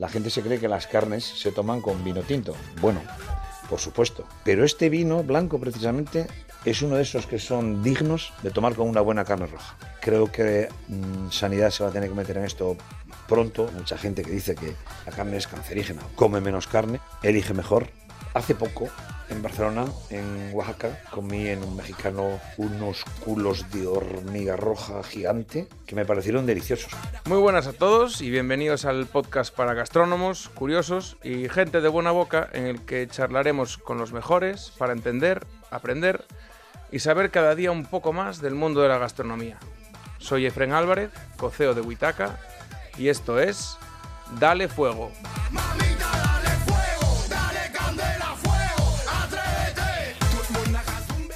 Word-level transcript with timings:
La 0.00 0.08
gente 0.08 0.30
se 0.30 0.40
cree 0.40 0.58
que 0.58 0.66
las 0.66 0.86
carnes 0.86 1.26
se 1.26 1.52
toman 1.52 1.82
con 1.82 2.02
vino 2.02 2.22
tinto. 2.22 2.56
Bueno, 2.80 3.02
por 3.68 3.80
supuesto. 3.80 4.24
Pero 4.44 4.64
este 4.64 4.88
vino 4.88 5.22
blanco 5.22 5.60
precisamente 5.60 6.26
es 6.64 6.80
uno 6.80 6.96
de 6.96 7.02
esos 7.02 7.26
que 7.26 7.38
son 7.38 7.82
dignos 7.82 8.32
de 8.42 8.50
tomar 8.50 8.74
con 8.74 8.88
una 8.88 9.02
buena 9.02 9.26
carne 9.26 9.46
roja. 9.46 9.76
Creo 10.00 10.32
que 10.32 10.70
mmm, 10.88 11.28
Sanidad 11.28 11.68
se 11.68 11.84
va 11.84 11.90
a 11.90 11.92
tener 11.92 12.08
que 12.08 12.14
meter 12.14 12.38
en 12.38 12.46
esto 12.46 12.78
pronto. 13.28 13.70
Mucha 13.74 13.98
gente 13.98 14.22
que 14.22 14.30
dice 14.30 14.54
que 14.54 14.74
la 15.04 15.12
carne 15.12 15.36
es 15.36 15.46
cancerígena, 15.46 16.00
come 16.14 16.40
menos 16.40 16.66
carne, 16.66 16.98
elige 17.22 17.52
mejor. 17.52 17.90
Hace 18.32 18.54
poco, 18.54 18.88
en 19.30 19.42
Barcelona, 19.42 19.84
en 20.10 20.50
Oaxaca, 20.52 21.00
comí 21.10 21.48
en 21.48 21.62
un 21.62 21.76
mexicano 21.76 22.40
unos 22.56 23.04
culos 23.24 23.70
de 23.70 23.86
hormiga 23.86 24.56
roja 24.56 25.02
gigante 25.02 25.68
que 25.86 25.94
me 25.94 26.04
parecieron 26.04 26.46
deliciosos. 26.46 26.92
Muy 27.24 27.38
buenas 27.38 27.66
a 27.66 27.72
todos 27.72 28.20
y 28.20 28.30
bienvenidos 28.30 28.84
al 28.84 29.06
podcast 29.06 29.54
para 29.54 29.74
gastrónomos, 29.74 30.48
curiosos 30.50 31.16
y 31.22 31.48
gente 31.48 31.80
de 31.80 31.88
buena 31.88 32.10
boca 32.10 32.48
en 32.52 32.66
el 32.66 32.80
que 32.84 33.06
charlaremos 33.08 33.78
con 33.78 33.98
los 33.98 34.12
mejores 34.12 34.72
para 34.78 34.92
entender, 34.92 35.46
aprender 35.70 36.24
y 36.92 36.98
saber 36.98 37.30
cada 37.30 37.54
día 37.54 37.70
un 37.70 37.86
poco 37.86 38.12
más 38.12 38.40
del 38.40 38.54
mundo 38.54 38.82
de 38.82 38.88
la 38.88 38.98
gastronomía. 38.98 39.58
Soy 40.18 40.46
Efren 40.46 40.72
Álvarez, 40.72 41.10
coceo 41.36 41.74
de 41.74 41.80
Huitaca, 41.80 42.38
y 42.98 43.08
esto 43.08 43.40
es 43.40 43.78
Dale 44.38 44.68
Fuego. 44.68 45.10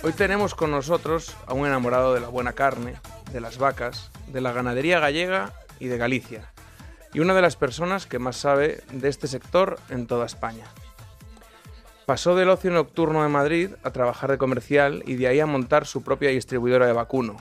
Hoy 0.04 0.12
tenemos 0.12 0.54
con 0.54 0.70
nosotros 0.70 1.34
a 1.46 1.54
un 1.54 1.66
enamorado 1.66 2.12
de 2.12 2.20
la 2.20 2.28
buena 2.28 2.52
carne, 2.52 2.96
de 3.32 3.40
las 3.40 3.56
vacas, 3.56 4.10
de 4.26 4.42
la 4.42 4.52
ganadería 4.52 5.00
gallega 5.00 5.54
y 5.80 5.86
de 5.86 5.96
Galicia, 5.96 6.52
y 7.14 7.20
una 7.20 7.32
de 7.32 7.40
las 7.40 7.56
personas 7.56 8.04
que 8.04 8.18
más 8.18 8.36
sabe 8.36 8.82
de 8.92 9.08
este 9.08 9.28
sector 9.28 9.78
en 9.88 10.06
toda 10.06 10.26
España. 10.26 10.66
Pasó 12.04 12.36
del 12.36 12.50
ocio 12.50 12.70
nocturno 12.70 13.22
de 13.22 13.30
Madrid 13.30 13.70
a 13.82 13.92
trabajar 13.92 14.30
de 14.30 14.36
comercial 14.36 15.02
y 15.06 15.14
de 15.14 15.26
ahí 15.26 15.40
a 15.40 15.46
montar 15.46 15.86
su 15.86 16.02
propia 16.02 16.28
distribuidora 16.28 16.86
de 16.86 16.92
vacuno, 16.92 17.38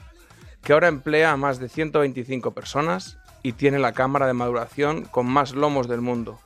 que 0.63 0.71
ahora 0.71 0.87
emplea 0.87 1.33
a 1.33 1.37
más 1.37 1.59
de 1.59 1.67
125 1.67 2.51
personas 2.51 3.17
y 3.41 3.51
tiene 3.51 3.77
la 3.77 3.91
cámara 3.91 4.25
de 4.25 4.35
maduración 4.35 5.03
con 5.03 5.25
más 5.25 5.51
lomos 5.51 5.89
del 5.89 5.99
mundo. 5.99 6.39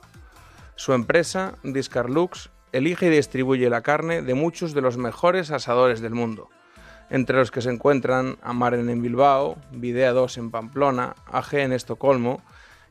Su 0.74 0.94
empresa, 0.94 1.54
Discarlux, 1.62 2.50
elige 2.72 3.06
y 3.06 3.10
distribuye 3.10 3.70
la 3.70 3.82
carne 3.82 4.22
de 4.22 4.34
muchos 4.34 4.74
de 4.74 4.80
los 4.80 4.96
mejores 4.96 5.50
asadores 5.50 6.00
del 6.00 6.14
mundo, 6.14 6.48
entre 7.10 7.36
los 7.36 7.50
que 7.50 7.62
se 7.62 7.70
encuentran 7.70 8.38
Amaren 8.42 8.88
en 8.90 9.02
Bilbao, 9.02 9.56
Videa 9.72 10.12
2 10.12 10.38
en 10.38 10.50
Pamplona, 10.50 11.14
AG 11.26 11.54
en 11.54 11.72
Estocolmo 11.72 12.42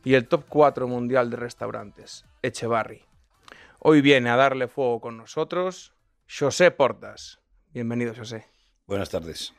y 0.04 0.14
el 0.14 0.26
top 0.26 0.44
4 0.48 0.88
mundial 0.88 1.30
de 1.30 1.36
restaurantes, 1.36 2.24
Echevarri. 2.42 3.04
Hoy 3.78 4.00
viene 4.00 4.30
a 4.30 4.36
darle 4.36 4.68
fuego 4.68 5.00
con 5.00 5.16
nosotros 5.16 5.92
José 6.28 6.70
Portas. 6.70 7.40
Bienvenido, 7.72 8.14
José. 8.14 8.46
Buenas 8.86 9.10
tardes. 9.10 9.52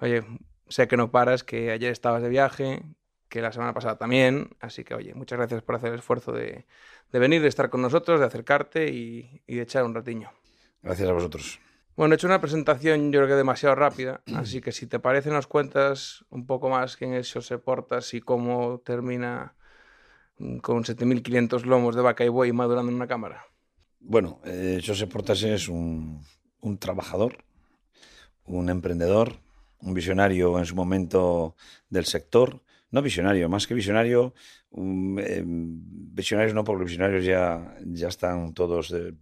Oye, 0.00 0.24
sé 0.68 0.88
que 0.88 0.96
no 0.96 1.10
paras, 1.10 1.44
que 1.44 1.70
ayer 1.70 1.92
estabas 1.92 2.22
de 2.22 2.28
viaje, 2.28 2.82
que 3.28 3.42
la 3.42 3.52
semana 3.52 3.74
pasada 3.74 3.96
también, 3.96 4.50
así 4.60 4.84
que 4.84 4.94
oye, 4.94 5.14
muchas 5.14 5.38
gracias 5.38 5.62
por 5.62 5.74
hacer 5.74 5.92
el 5.92 5.98
esfuerzo 5.98 6.32
de, 6.32 6.66
de 7.12 7.18
venir, 7.18 7.42
de 7.42 7.48
estar 7.48 7.70
con 7.70 7.82
nosotros, 7.82 8.20
de 8.20 8.26
acercarte 8.26 8.90
y, 8.90 9.42
y, 9.46 9.56
de 9.56 9.62
echar 9.62 9.84
un 9.84 9.94
ratiño. 9.94 10.30
Gracias 10.82 11.08
a 11.08 11.12
vosotros. 11.12 11.60
Bueno, 11.96 12.14
he 12.14 12.16
hecho 12.16 12.26
una 12.26 12.40
presentación 12.40 13.12
yo 13.12 13.18
creo 13.20 13.28
que 13.28 13.34
demasiado 13.34 13.74
rápida, 13.74 14.22
así 14.34 14.60
que 14.60 14.72
si 14.72 14.86
te 14.86 14.98
parece 14.98 15.30
nos 15.30 15.46
cuentas 15.46 16.24
un 16.30 16.46
poco 16.46 16.68
más 16.68 16.96
quién 16.96 17.14
es 17.14 17.32
José 17.32 17.58
Portas 17.58 18.14
y 18.14 18.20
cómo 18.20 18.80
termina 18.84 19.54
con 20.62 20.84
7.500 20.84 21.64
lomos 21.64 21.96
de 21.96 22.02
vaca 22.02 22.24
y 22.24 22.28
buey 22.28 22.52
madurando 22.52 22.90
en 22.90 22.96
una 22.96 23.08
cámara. 23.08 23.44
Bueno, 24.00 24.40
eh, 24.44 24.80
José 24.84 25.08
Portas 25.08 25.42
es 25.42 25.68
un, 25.68 26.24
un 26.60 26.78
trabajador, 26.78 27.44
un 28.44 28.70
emprendedor, 28.70 29.40
un 29.80 29.94
visionario 29.94 30.58
en 30.58 30.66
su 30.66 30.74
momento 30.74 31.56
del 31.88 32.04
sector, 32.04 32.62
no 32.90 33.02
visionario, 33.02 33.48
más 33.48 33.66
que 33.66 33.74
visionario, 33.74 34.34
um, 34.70 35.18
eh, 35.18 35.42
visionarios 35.44 36.54
no, 36.54 36.64
porque 36.64 36.80
los 36.82 36.90
visionarios 36.90 37.24
ya, 37.24 37.76
ya 37.84 38.08
están 38.08 38.54
todos 38.54 38.90
de, 38.90 39.14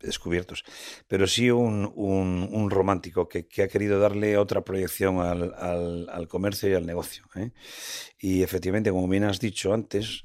descubiertos, 0.00 0.64
pero 1.06 1.26
sí 1.26 1.50
un, 1.50 1.90
un, 1.94 2.48
un 2.52 2.70
romántico 2.70 3.28
que, 3.28 3.46
que, 3.46 3.62
ha 3.62 3.68
querido 3.68 3.98
darle 3.98 4.36
otra 4.36 4.62
proyección 4.62 5.20
al, 5.20 5.54
al, 5.54 6.08
al 6.08 6.28
comercio 6.28 6.68
y 6.68 6.74
al 6.74 6.86
negocio. 6.86 7.24
¿eh? 7.34 7.52
Y 8.18 8.42
efectivamente, 8.42 8.90
como 8.90 9.08
bien 9.08 9.24
has 9.24 9.40
dicho 9.40 9.72
antes, 9.72 10.24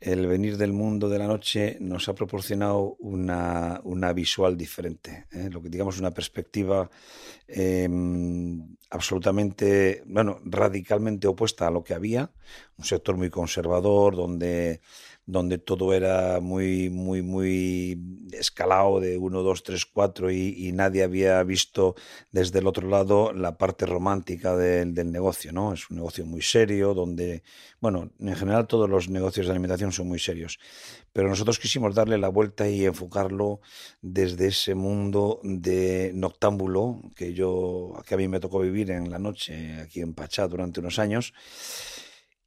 el 0.00 0.26
venir 0.26 0.56
del 0.56 0.72
mundo 0.72 1.10
de 1.10 1.18
la 1.18 1.26
noche 1.26 1.76
nos 1.80 2.08
ha 2.08 2.14
proporcionado 2.14 2.96
una, 3.00 3.80
una 3.84 4.12
visual 4.14 4.56
diferente, 4.56 5.26
¿eh? 5.30 5.50
lo 5.50 5.60
que 5.60 5.68
digamos 5.68 5.98
una 5.98 6.10
perspectiva 6.10 6.90
eh, 7.46 7.86
absolutamente, 8.88 10.02
bueno, 10.06 10.40
radicalmente 10.44 11.28
opuesta 11.28 11.66
a 11.66 11.70
lo 11.70 11.84
que 11.84 11.94
había, 11.94 12.30
un 12.78 12.84
sector 12.84 13.16
muy 13.16 13.28
conservador 13.28 14.16
donde 14.16 14.80
donde 15.30 15.58
todo 15.58 15.94
era 15.94 16.40
muy, 16.40 16.90
muy, 16.90 17.22
muy 17.22 18.00
escalado 18.32 19.00
de 19.00 19.18
1, 19.18 19.42
2, 19.42 19.62
3, 19.62 19.86
4 19.86 20.30
y, 20.30 20.72
nadie 20.72 21.02
había 21.02 21.42
visto 21.42 21.94
desde 22.32 22.60
el 22.60 22.66
otro 22.66 22.88
lado 22.88 23.32
la 23.32 23.58
parte 23.58 23.86
romántica 23.86 24.56
del, 24.56 24.94
del 24.94 25.12
negocio, 25.12 25.52
¿no? 25.52 25.72
Es 25.72 25.90
un 25.90 25.96
negocio 25.96 26.24
muy 26.24 26.42
serio, 26.42 26.94
donde, 26.94 27.42
bueno, 27.80 28.10
en 28.18 28.34
general 28.34 28.66
todos 28.66 28.88
los 28.88 29.08
negocios 29.08 29.46
de 29.46 29.52
alimentación 29.52 29.92
son 29.92 30.08
muy 30.08 30.18
serios, 30.18 30.58
pero 31.12 31.28
nosotros 31.28 31.58
quisimos 31.58 31.94
darle 31.94 32.18
la 32.18 32.28
vuelta 32.28 32.68
y 32.68 32.84
enfocarlo 32.84 33.60
desde 34.00 34.48
ese 34.48 34.74
mundo 34.74 35.40
de 35.42 36.12
noctámbulo 36.14 37.02
que 37.16 37.34
yo, 37.34 37.94
que 38.06 38.14
a 38.14 38.18
mí 38.18 38.28
me 38.28 38.40
tocó 38.40 38.60
vivir 38.60 38.90
en 38.90 39.10
la 39.10 39.18
noche 39.18 39.80
aquí 39.80 40.00
en 40.00 40.14
Pachá 40.14 40.46
durante 40.48 40.80
unos 40.80 40.98
años 40.98 41.34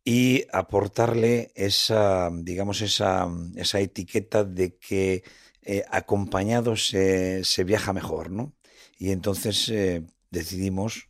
y 0.04 0.46
aportarle 0.52 1.52
esa, 1.56 2.30
digamos, 2.34 2.82
esa, 2.82 3.28
esa 3.56 3.80
etiqueta 3.80 4.44
de 4.44 4.78
que 4.78 5.24
eh, 5.62 5.84
acompañado 5.90 6.76
se, 6.76 7.44
se, 7.46 7.64
viaja 7.64 7.94
mejor, 7.94 8.32
¿no? 8.32 8.54
Y 8.98 9.12
entonces 9.12 9.70
eh, 9.70 10.04
decidimos 10.30 11.08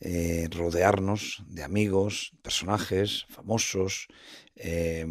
eh, 0.00 0.48
rodearnos 0.52 1.42
de 1.48 1.64
amigos, 1.64 2.32
personajes 2.42 3.26
famosos, 3.28 4.06
eh, 4.58 5.06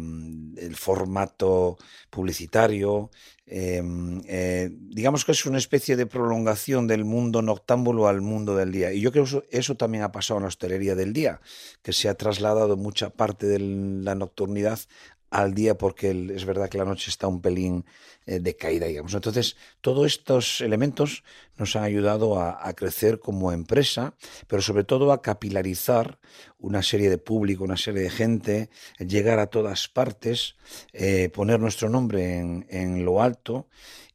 el 0.56 0.76
formato 0.76 1.78
publicitario. 2.10 3.10
Eh, 3.46 3.82
eh, 4.26 4.70
digamos 4.72 5.24
que 5.24 5.32
es 5.32 5.46
una 5.46 5.56
especie 5.56 5.96
de 5.96 6.06
prolongación 6.06 6.86
del 6.86 7.06
mundo 7.06 7.40
noctámbulo 7.40 8.08
al 8.08 8.20
mundo 8.20 8.56
del 8.56 8.72
día. 8.72 8.92
Y 8.92 9.00
yo 9.00 9.10
creo 9.10 9.24
que 9.24 9.30
eso, 9.30 9.44
eso 9.50 9.76
también 9.76 10.04
ha 10.04 10.12
pasado 10.12 10.38
en 10.38 10.42
la 10.42 10.48
hostelería 10.48 10.94
del 10.94 11.12
día, 11.12 11.40
que 11.82 11.92
se 11.92 12.08
ha 12.08 12.14
trasladado 12.14 12.76
mucha 12.76 13.10
parte 13.10 13.46
de 13.46 13.58
la 13.58 14.14
nocturnidad 14.14 14.80
al 15.30 15.54
día 15.54 15.76
porque 15.76 16.10
es 16.34 16.44
verdad 16.44 16.68
que 16.68 16.78
la 16.78 16.84
noche 16.84 17.10
está 17.10 17.26
un 17.26 17.40
pelín 17.40 17.84
eh, 18.26 18.40
de 18.40 18.56
caída, 18.56 18.86
digamos. 18.86 19.14
Entonces, 19.14 19.56
todos 19.80 20.06
estos 20.06 20.60
elementos 20.60 21.24
nos 21.56 21.76
han 21.76 21.84
ayudado 21.84 22.40
a, 22.40 22.66
a, 22.66 22.74
crecer 22.74 23.20
como 23.20 23.52
empresa, 23.52 24.14
pero 24.46 24.62
sobre 24.62 24.84
todo 24.84 25.12
a 25.12 25.22
capilarizar 25.22 26.18
una 26.58 26.82
serie 26.82 27.10
de 27.10 27.18
público, 27.18 27.64
una 27.64 27.76
serie 27.76 28.02
de 28.02 28.10
gente, 28.10 28.70
llegar 28.98 29.38
a 29.38 29.48
todas 29.48 29.88
partes, 29.88 30.56
eh, 30.92 31.30
poner 31.30 31.60
nuestro 31.60 31.88
nombre 31.88 32.38
en, 32.38 32.66
en 32.70 33.04
lo 33.04 33.22
alto 33.22 33.68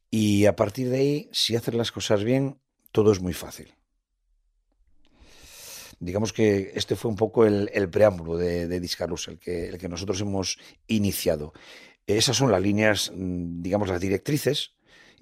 y 0.10 0.46
a 0.46 0.56
partir 0.56 0.90
de 0.90 0.98
ahí, 0.98 1.30
si 1.32 1.56
haces 1.56 1.74
las 1.74 1.92
cosas 1.92 2.24
bien, 2.24 2.60
todo 2.92 3.12
es 3.12 3.20
muy 3.20 3.34
fácil 3.34 3.74
digamos 6.04 6.34
que 6.34 6.72
este 6.76 6.96
fue 6.96 7.10
un 7.10 7.18
poco 7.18 7.46
el, 7.46 7.90
preámbulo 7.90 8.38
de, 8.38 8.68
de 8.68 8.78
el 8.78 9.40
que, 9.40 9.70
el 9.70 9.78
que 9.78 9.90
nosotros 9.90 10.20
hemos 10.22 10.58
iniciado. 10.88 11.54
Esas 12.06 12.36
son 12.36 12.52
las 12.52 12.62
líneas, 12.62 13.12
digamos, 13.16 13.88
las 13.88 14.02
directrices, 14.02 14.73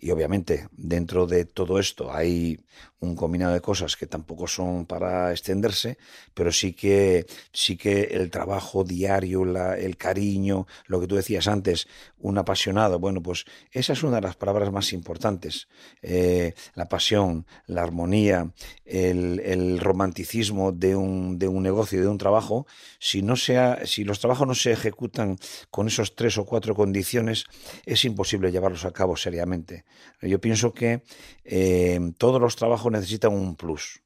y 0.01 0.09
obviamente 0.09 0.67
dentro 0.71 1.27
de 1.27 1.45
todo 1.45 1.79
esto 1.79 2.11
hay 2.11 2.59
un 2.99 3.15
combinado 3.15 3.53
de 3.53 3.61
cosas 3.61 3.95
que 3.95 4.07
tampoco 4.07 4.47
son 4.47 4.85
para 4.85 5.31
extenderse, 5.31 5.97
pero 6.33 6.51
sí 6.51 6.73
que 6.73 7.25
sí 7.51 7.75
que 7.77 8.03
el 8.03 8.29
trabajo 8.29 8.83
diario, 8.83 9.45
la, 9.45 9.77
el 9.77 9.97
cariño, 9.97 10.67
lo 10.85 10.99
que 10.99 11.07
tú 11.07 11.15
decías 11.15 11.47
antes, 11.47 11.87
un 12.19 12.37
apasionado, 12.37 12.99
bueno, 12.99 13.21
pues 13.21 13.45
esa 13.71 13.93
es 13.93 14.03
una 14.03 14.17
de 14.17 14.21
las 14.21 14.35
palabras 14.35 14.71
más 14.71 14.93
importantes. 14.93 15.67
Eh, 16.01 16.53
la 16.75 16.87
pasión, 16.89 17.45
la 17.65 17.83
armonía, 17.83 18.51
el, 18.85 19.39
el 19.39 19.79
romanticismo 19.79 20.71
de 20.71 20.95
un, 20.95 21.39
de 21.39 21.47
un 21.47 21.63
negocio, 21.63 22.01
de 22.01 22.07
un 22.07 22.17
trabajo, 22.17 22.67
si 22.99 23.21
no 23.23 23.35
sea, 23.35 23.85
si 23.85 24.03
los 24.03 24.19
trabajos 24.19 24.47
no 24.47 24.55
se 24.55 24.71
ejecutan 24.71 25.37
con 25.71 25.87
esos 25.87 26.15
tres 26.15 26.37
o 26.37 26.45
cuatro 26.45 26.75
condiciones, 26.75 27.45
es 27.85 28.05
imposible 28.05 28.51
llevarlos 28.51 28.85
a 28.85 28.91
cabo 28.91 29.15
seriamente. 29.15 29.85
Yo 30.21 30.39
pienso 30.39 30.73
que 30.73 31.03
eh, 31.43 31.99
todos 32.17 32.39
los 32.39 32.55
trabajos 32.55 32.91
necesitan 32.91 33.33
un 33.33 33.55
plus. 33.55 34.01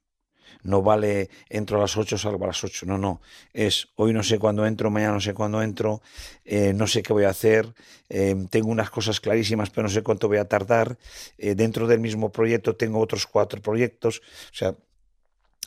No 0.62 0.82
vale 0.82 1.30
entro 1.48 1.78
a 1.78 1.82
las 1.82 1.96
8, 1.96 2.18
salgo 2.18 2.44
a 2.44 2.48
las 2.48 2.64
8. 2.64 2.86
No, 2.86 2.98
no. 2.98 3.20
Es 3.52 3.88
hoy 3.94 4.12
no 4.12 4.22
sé 4.22 4.38
cuándo 4.38 4.66
entro, 4.66 4.90
mañana 4.90 5.12
no 5.12 5.20
sé 5.20 5.34
cuándo 5.34 5.62
entro, 5.62 6.02
eh, 6.44 6.72
no 6.72 6.86
sé 6.86 7.02
qué 7.02 7.12
voy 7.12 7.24
a 7.24 7.28
hacer, 7.28 7.72
eh, 8.08 8.34
tengo 8.50 8.68
unas 8.68 8.90
cosas 8.90 9.20
clarísimas, 9.20 9.70
pero 9.70 9.84
no 9.84 9.88
sé 9.88 10.02
cuánto 10.02 10.28
voy 10.28 10.38
a 10.38 10.48
tardar. 10.48 10.98
Dentro 11.38 11.86
del 11.86 12.00
mismo 12.00 12.32
proyecto 12.32 12.74
tengo 12.74 12.98
otros 13.00 13.26
cuatro 13.26 13.60
proyectos. 13.62 14.22
O 14.50 14.54
sea, 14.54 14.76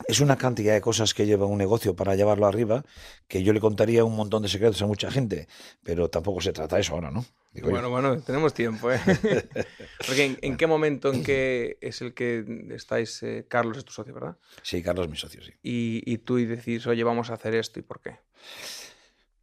es 0.07 0.19
una 0.19 0.38
cantidad 0.38 0.74
de 0.74 0.81
cosas 0.81 1.13
que 1.13 1.25
lleva 1.25 1.46
un 1.46 1.57
negocio 1.57 1.96
para 1.96 2.16
llevarlo 2.16 2.46
arriba 2.48 2.84
que 3.28 3.44
yo 3.44 3.54
le 3.54 3.60
contaría 3.60 4.04
un 4.04 4.16
montón 4.16 4.44
de 4.44 4.50
secretos 4.50 4.81
a 4.81 4.88
mucha 4.88 5.12
gente, 5.12 5.48
pero 5.84 6.10
tampoco 6.10 6.42
se 6.42 6.54
trata 6.54 6.75
de 6.75 6.81
eso 6.81 6.94
ahora, 6.94 7.12
¿no? 7.12 7.25
bueno, 7.63 7.90
bueno, 7.90 8.22
tenemos 8.22 8.54
tiempo, 8.54 8.92
¿eh? 8.92 9.00
Porque 10.06 10.38
en, 10.40 10.56
qué 10.56 10.68
momento 10.68 11.12
en 11.12 11.24
qué 11.24 11.78
es 11.81 12.01
el 12.01 12.13
que 12.13 12.46
estáis, 12.72 13.22
eh, 13.24 13.46
Carlos 13.48 13.78
es 13.78 13.86
tu 13.86 13.92
socio, 13.92 14.13
¿verdad? 14.13 14.38
Sí, 14.62 14.81
Carlos 14.84 15.06
es 15.06 15.12
mi 15.12 15.18
socio, 15.18 15.42
sí. 15.44 15.51
Y, 15.63 16.04
y 16.06 16.19
tú 16.19 16.36
decís, 16.36 16.86
oye, 16.88 17.04
vamos 17.04 17.31
a 17.31 17.34
hacer 17.34 17.56
esto, 17.56 17.80
¿y 17.80 17.84
por 17.84 18.02
qué? 18.02 18.19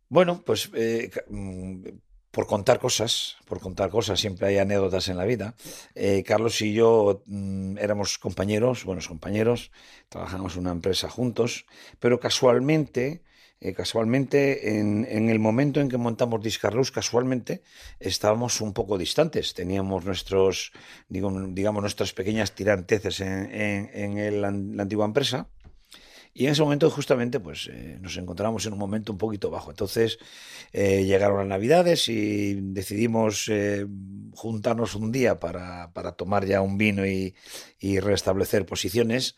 Bueno, 0.09 0.43
pues 0.45 0.71
eh, 0.75 1.11
mm, 1.29 1.85
por 2.37 2.47
contar 2.47 2.79
cosas, 2.79 3.39
por 3.47 3.61
contar 3.61 3.89
cosas, 3.89 4.21
siempre 4.21 4.49
hay 4.49 4.59
anécdotas 4.59 5.09
en 5.09 5.17
la 5.17 5.25
vida. 5.25 5.55
Eh, 5.95 6.23
Carlos 6.23 6.61
y 6.61 6.75
yo 6.75 7.23
mm, 7.25 7.79
éramos 7.79 8.19
compañeros, 8.19 8.85
buenos 8.85 9.09
compañeros, 9.09 9.71
trabajamos 10.11 10.53
en 10.53 10.61
una 10.61 10.73
empresa 10.73 11.09
juntos, 11.09 11.65
pero 11.99 12.21
casualmente, 12.21 13.23
eh, 13.63 13.73
casualmente 13.73 14.79
en, 14.79 15.31
el 15.31 15.39
momento 15.39 15.81
en 15.81 15.89
que 15.89 15.97
montamos 15.97 16.43
Discarlus, 16.43 16.91
casualmente 16.91 17.63
estábamos 18.01 18.61
un 18.61 18.75
poco 18.75 18.99
distantes, 18.99 19.55
teníamos 19.55 20.05
nuestros, 20.05 20.73
digamos, 21.09 21.81
nuestras 21.81 22.13
pequeñas 22.13 22.53
tiranteces 22.53 23.19
en, 23.23 24.43
la 24.43 24.49
antigua 24.83 25.07
empresa 25.07 25.49
y 26.39 26.45
en 26.45 26.53
ese 26.53 26.61
momento 26.61 26.91
justamente 26.91 27.41
pues 27.41 27.71
eh, 27.73 27.97
nos 28.03 28.15
encontramos 28.19 28.67
en 28.67 28.75
un 28.75 28.79
momento 28.79 29.11
un 29.11 29.17
poquito 29.17 29.51
bajo. 29.51 29.71
Entonces 29.71 30.19
eh, 30.71 31.07
llegaron 31.07 31.39
las 31.39 31.47
navidades 31.47 32.11
y 32.11 32.61
decidimos 32.61 33.49
eh, 33.49 33.87
juntarnos 34.35 34.95
un 34.97 35.11
día 35.13 35.41
para, 35.41 35.95
para, 35.95 36.13
tomar 36.13 36.45
ya 36.45 36.61
un 36.61 36.77
vino 36.77 37.07
y, 37.07 37.35
y, 37.81 38.01
restablecer 38.01 38.67
posiciones. 38.67 39.35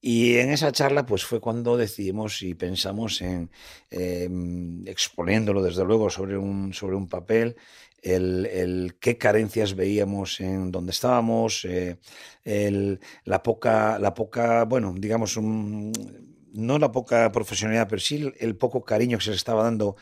Y 0.00 0.36
en 0.36 0.50
esa 0.50 0.70
charla 0.70 1.04
pues 1.04 1.24
fue 1.24 1.40
cuando 1.40 1.76
decidimos 1.76 2.40
y 2.42 2.54
pensamos 2.54 3.22
en 3.22 3.50
em, 3.90 4.86
exponiéndolo 4.86 5.64
desde 5.64 5.84
luego 5.84 6.10
sobre 6.10 6.38
un, 6.38 6.72
sobre 6.72 6.94
un 6.94 7.08
papel 7.08 7.56
el, 8.02 8.96
qué 9.00 9.18
carencias 9.18 9.74
veíamos 9.74 10.40
en 10.40 10.70
donde 10.70 10.92
estábamos, 10.92 11.66
el, 12.44 13.00
la 13.24 13.42
poca, 13.42 13.98
la 13.98 14.14
poca, 14.14 14.64
bueno, 14.64 14.94
digamos, 14.96 15.36
un, 15.36 15.90
no 16.56 16.78
la 16.78 16.92
poca 16.92 17.30
profesionalidad, 17.32 17.88
pero 17.88 18.00
sí 18.00 18.32
el, 18.38 18.56
poco 18.56 18.84
cariño 18.84 19.18
que 19.18 19.24
se 19.24 19.30
le 19.30 19.36
estaba 19.36 19.62
dando 19.62 19.96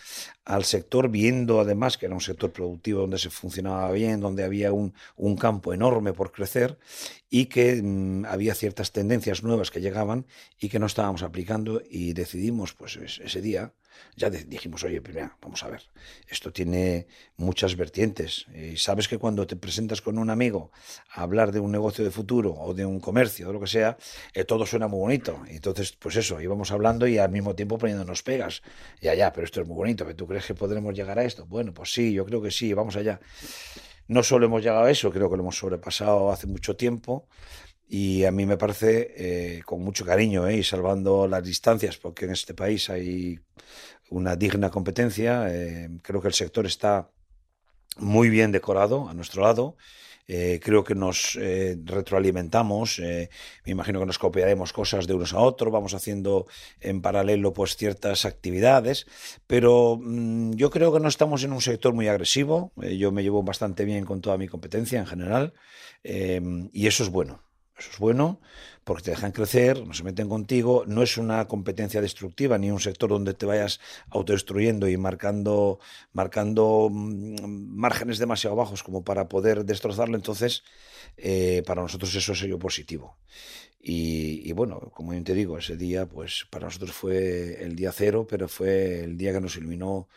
al 0.45 0.65
sector, 0.65 1.09
viendo 1.09 1.61
además 1.61 1.99
que 1.99 2.07
era 2.07 2.15
un 2.15 2.21
sector 2.21 2.53
productivo 2.53 3.01
donde 3.01 3.19
se 3.19 3.31
funcionaba 3.31 3.91
bien, 3.93 4.21
donde 4.21 4.45
había 4.45 4.73
un, 4.73 4.95
un 5.17 5.37
campo 5.37 5.73
enorme 5.73 6.13
por 6.13 6.33
crecer 6.33 6.79
y 7.31 7.47
que 7.47 7.83
mm, 7.83 8.27
había 8.27 8.55
ciertas 8.55 8.93
tendencias 8.93 9.43
nuevas 9.43 9.71
que 9.71 9.81
llegaban 9.81 10.27
y 10.59 10.69
que 10.69 10.79
no 10.79 10.87
estábamos 10.87 11.23
aplicando 11.23 11.83
y 11.89 12.13
decidimos 12.13 12.75
pues 12.75 12.97
ese 12.97 13.41
día 13.41 13.75
ya 14.17 14.31
dijimos, 14.31 14.85
oye, 14.85 15.01
primero, 15.01 15.37
vamos 15.41 15.63
a 15.63 15.69
ver, 15.69 15.83
esto 16.29 16.53
tiene 16.53 17.07
muchas 17.37 17.77
vertientes. 17.77 18.47
Y 18.55 18.77
sabes 18.77 19.09
que 19.09 19.19
cuando 19.19 19.47
te 19.47 19.57
presentas 19.57 20.01
con 20.01 20.19
un 20.19 20.31
amigo 20.31 20.71
a 21.11 21.23
hablar 21.23 21.53
de 21.53 21.61
un 21.61 21.73
negocio 21.73 22.05
de 22.05 22.11
futuro 22.11 22.55
o 22.55 22.75
de 22.75 22.87
un 22.87 23.01
comercio 23.01 23.49
o 23.49 23.53
lo 23.53 23.61
que 23.61 23.67
sea, 23.67 23.97
eh, 24.33 24.45
todo 24.45 24.67
suena 24.67 24.89
muy 24.89 25.01
bonito. 25.01 25.43
Entonces, 25.49 25.93
pues 25.93 26.17
eso, 26.17 26.41
íbamos 26.41 26.71
hablando 26.71 27.07
y 27.07 27.19
al 27.19 27.31
mismo 27.31 27.55
tiempo 27.55 27.79
poniéndonos 27.79 28.23
pegas. 28.23 28.63
Ya, 29.01 29.15
ya, 29.15 29.33
pero 29.33 29.45
esto 29.45 29.61
es 29.61 29.67
muy 29.67 29.77
bonito. 29.77 30.07
¿Tú 30.15 30.27
crees 30.27 30.47
que 30.47 30.55
podremos 30.55 30.95
llegar 30.95 31.19
a 31.19 31.25
esto? 31.25 31.47
Bueno, 31.47 31.75
pues 31.75 31.93
sí, 31.93 32.13
yo 32.13 32.25
creo 32.25 32.41
que 32.41 32.51
sí, 32.51 32.73
vamos 32.73 32.97
allá. 32.97 33.21
No 34.07 34.23
solo 34.23 34.47
hemos 34.47 34.63
llegado 34.63 34.85
a 34.85 34.91
eso, 34.91 35.11
creo 35.11 35.31
que 35.31 35.37
lo 35.37 35.43
hemos 35.43 35.57
sobrepasado 35.57 36.31
hace 36.31 36.47
mucho 36.47 36.77
tiempo 36.77 37.27
y 37.89 38.25
a 38.25 38.31
mí 38.31 38.47
me 38.47 38.57
parece, 38.57 39.15
eh, 39.17 39.63
con 39.65 39.83
mucho 39.83 40.05
cariño 40.05 40.47
eh, 40.49 40.57
y 40.57 40.65
salvando 40.65 41.29
las 41.29 41.45
distancias, 41.45 41.99
porque 41.99 42.25
en 42.25 42.33
este 42.33 42.55
país 42.55 42.89
hay 42.91 43.39
una 44.11 44.37
digna 44.37 44.71
competencia, 44.71 45.47
eh, 45.51 45.91
creo 46.03 46.21
que 46.21 46.29
el 46.29 46.35
sector 46.35 46.67
está 46.67 47.11
muy 47.99 48.29
bien 48.31 48.53
decorado 48.53 49.09
a 49.09 49.15
nuestro 49.15 49.43
lado. 49.43 49.77
creo 50.27 50.83
que 50.85 50.95
nos 50.95 51.39
retroalimentamos, 51.85 52.99
me 52.99 53.73
imagino 53.73 54.01
que 54.01 54.07
nos 54.07 54.19
copiaremos 54.19 54.73
cosas 54.73 55.07
de 55.07 55.13
unos 55.15 55.35
a 55.35 55.39
otros, 55.39 55.71
vamos 55.71 55.93
haciendo 55.93 56.47
en 56.81 57.03
paralelo 57.03 57.53
pues 57.53 57.77
ciertas 57.77 58.25
actividades, 58.25 59.07
pero 59.47 59.99
mm, 60.01 60.55
yo 60.55 60.71
creo 60.71 60.93
que 60.95 61.01
no 61.01 61.09
estamos 61.09 61.45
en 61.45 61.53
un 61.53 61.61
sector 61.61 61.93
muy 61.93 62.09
agresivo, 62.09 62.73
yo 62.77 63.13
me 63.13 63.23
llevo 63.23 63.43
bastante 63.43 63.85
bien 63.85 64.07
con 64.07 64.23
toda 64.23 64.39
mi 64.39 64.49
competencia 64.49 64.99
en 64.99 65.07
general 65.07 65.53
y 66.03 66.87
eso 66.87 67.03
es 67.05 67.11
bueno. 67.11 67.44
Eso 67.77 67.91
es 67.91 67.99
bueno 67.99 68.41
porque 68.85 69.05
te 69.05 69.11
dejan 69.11 69.33
crecer, 69.33 69.85
no 69.87 69.95
se 69.95 70.05
meten 70.05 70.29
contigo, 70.29 70.85
no 70.87 71.03
es 71.03 71.17
una 71.17 71.47
competencia 71.49 72.01
destructiva 72.01 72.59
ni 72.59 72.71
un 72.71 72.79
sector 72.79 73.09
donde 73.11 73.35
te 73.35 73.47
vayas 73.47 73.81
autodestruyendo 74.11 74.89
y 74.89 74.97
marcando, 74.97 75.81
marcando 76.13 76.89
mm, 76.91 77.37
márgenes 77.75 78.19
demasiado 78.19 78.55
bajos 78.57 78.83
como 78.83 79.03
para 79.03 79.29
poder 79.29 79.65
destrozarlo. 79.65 80.17
Entonces, 80.17 80.63
eh, 81.17 81.63
para 81.67 81.83
nosotros 81.83 82.15
eso 82.15 82.33
es 82.33 82.43
ello 82.43 82.59
positivo. 82.59 83.17
Y, 83.87 84.51
bueno, 84.53 84.81
como 84.95 85.13
yo 85.13 85.23
te 85.23 85.35
digo, 85.35 85.59
ese 85.59 85.77
día, 85.77 86.07
pues 86.07 86.47
para 86.51 86.67
nosotros 86.67 86.93
fue 86.93 87.63
el 87.63 87.77
día 87.77 87.93
cero, 87.93 88.27
pero 88.29 88.49
fue 88.49 89.05
el 89.05 89.19
día 89.19 89.33
que 89.35 89.43
nos 89.43 89.57
iluminó 89.57 90.09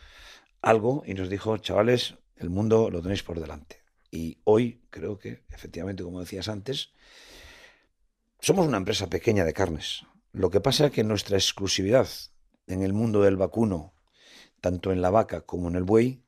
algo 0.62 1.02
y 1.06 1.12
nos 1.12 1.28
dijo, 1.28 1.58
chavales, 1.58 2.14
el 2.36 2.48
mundo 2.48 2.88
lo 2.90 3.02
tenéis 3.02 3.22
por 3.22 3.40
delante. 3.40 3.82
Y 4.10 4.38
hoy 4.44 4.80
creo 4.88 5.18
que, 5.18 5.42
efectivamente, 5.50 6.02
como 6.02 6.20
decías 6.20 6.48
antes, 6.48 6.92
somos 8.40 8.66
una 8.66 8.76
empresa 8.76 9.08
pequeña 9.08 9.44
de 9.44 9.52
carnes. 9.52 10.06
Lo 10.32 10.50
que 10.50 10.60
pasa 10.60 10.86
es 10.86 10.92
que 10.92 11.04
nuestra 11.04 11.36
exclusividad 11.36 12.08
en 12.66 12.82
el 12.82 12.92
mundo 12.92 13.22
del 13.22 13.36
vacuno, 13.36 13.94
tanto 14.60 14.92
en 14.92 15.02
la 15.02 15.10
vaca 15.10 15.40
como 15.40 15.68
en 15.68 15.74
el 15.74 15.84
buey, 15.84 16.22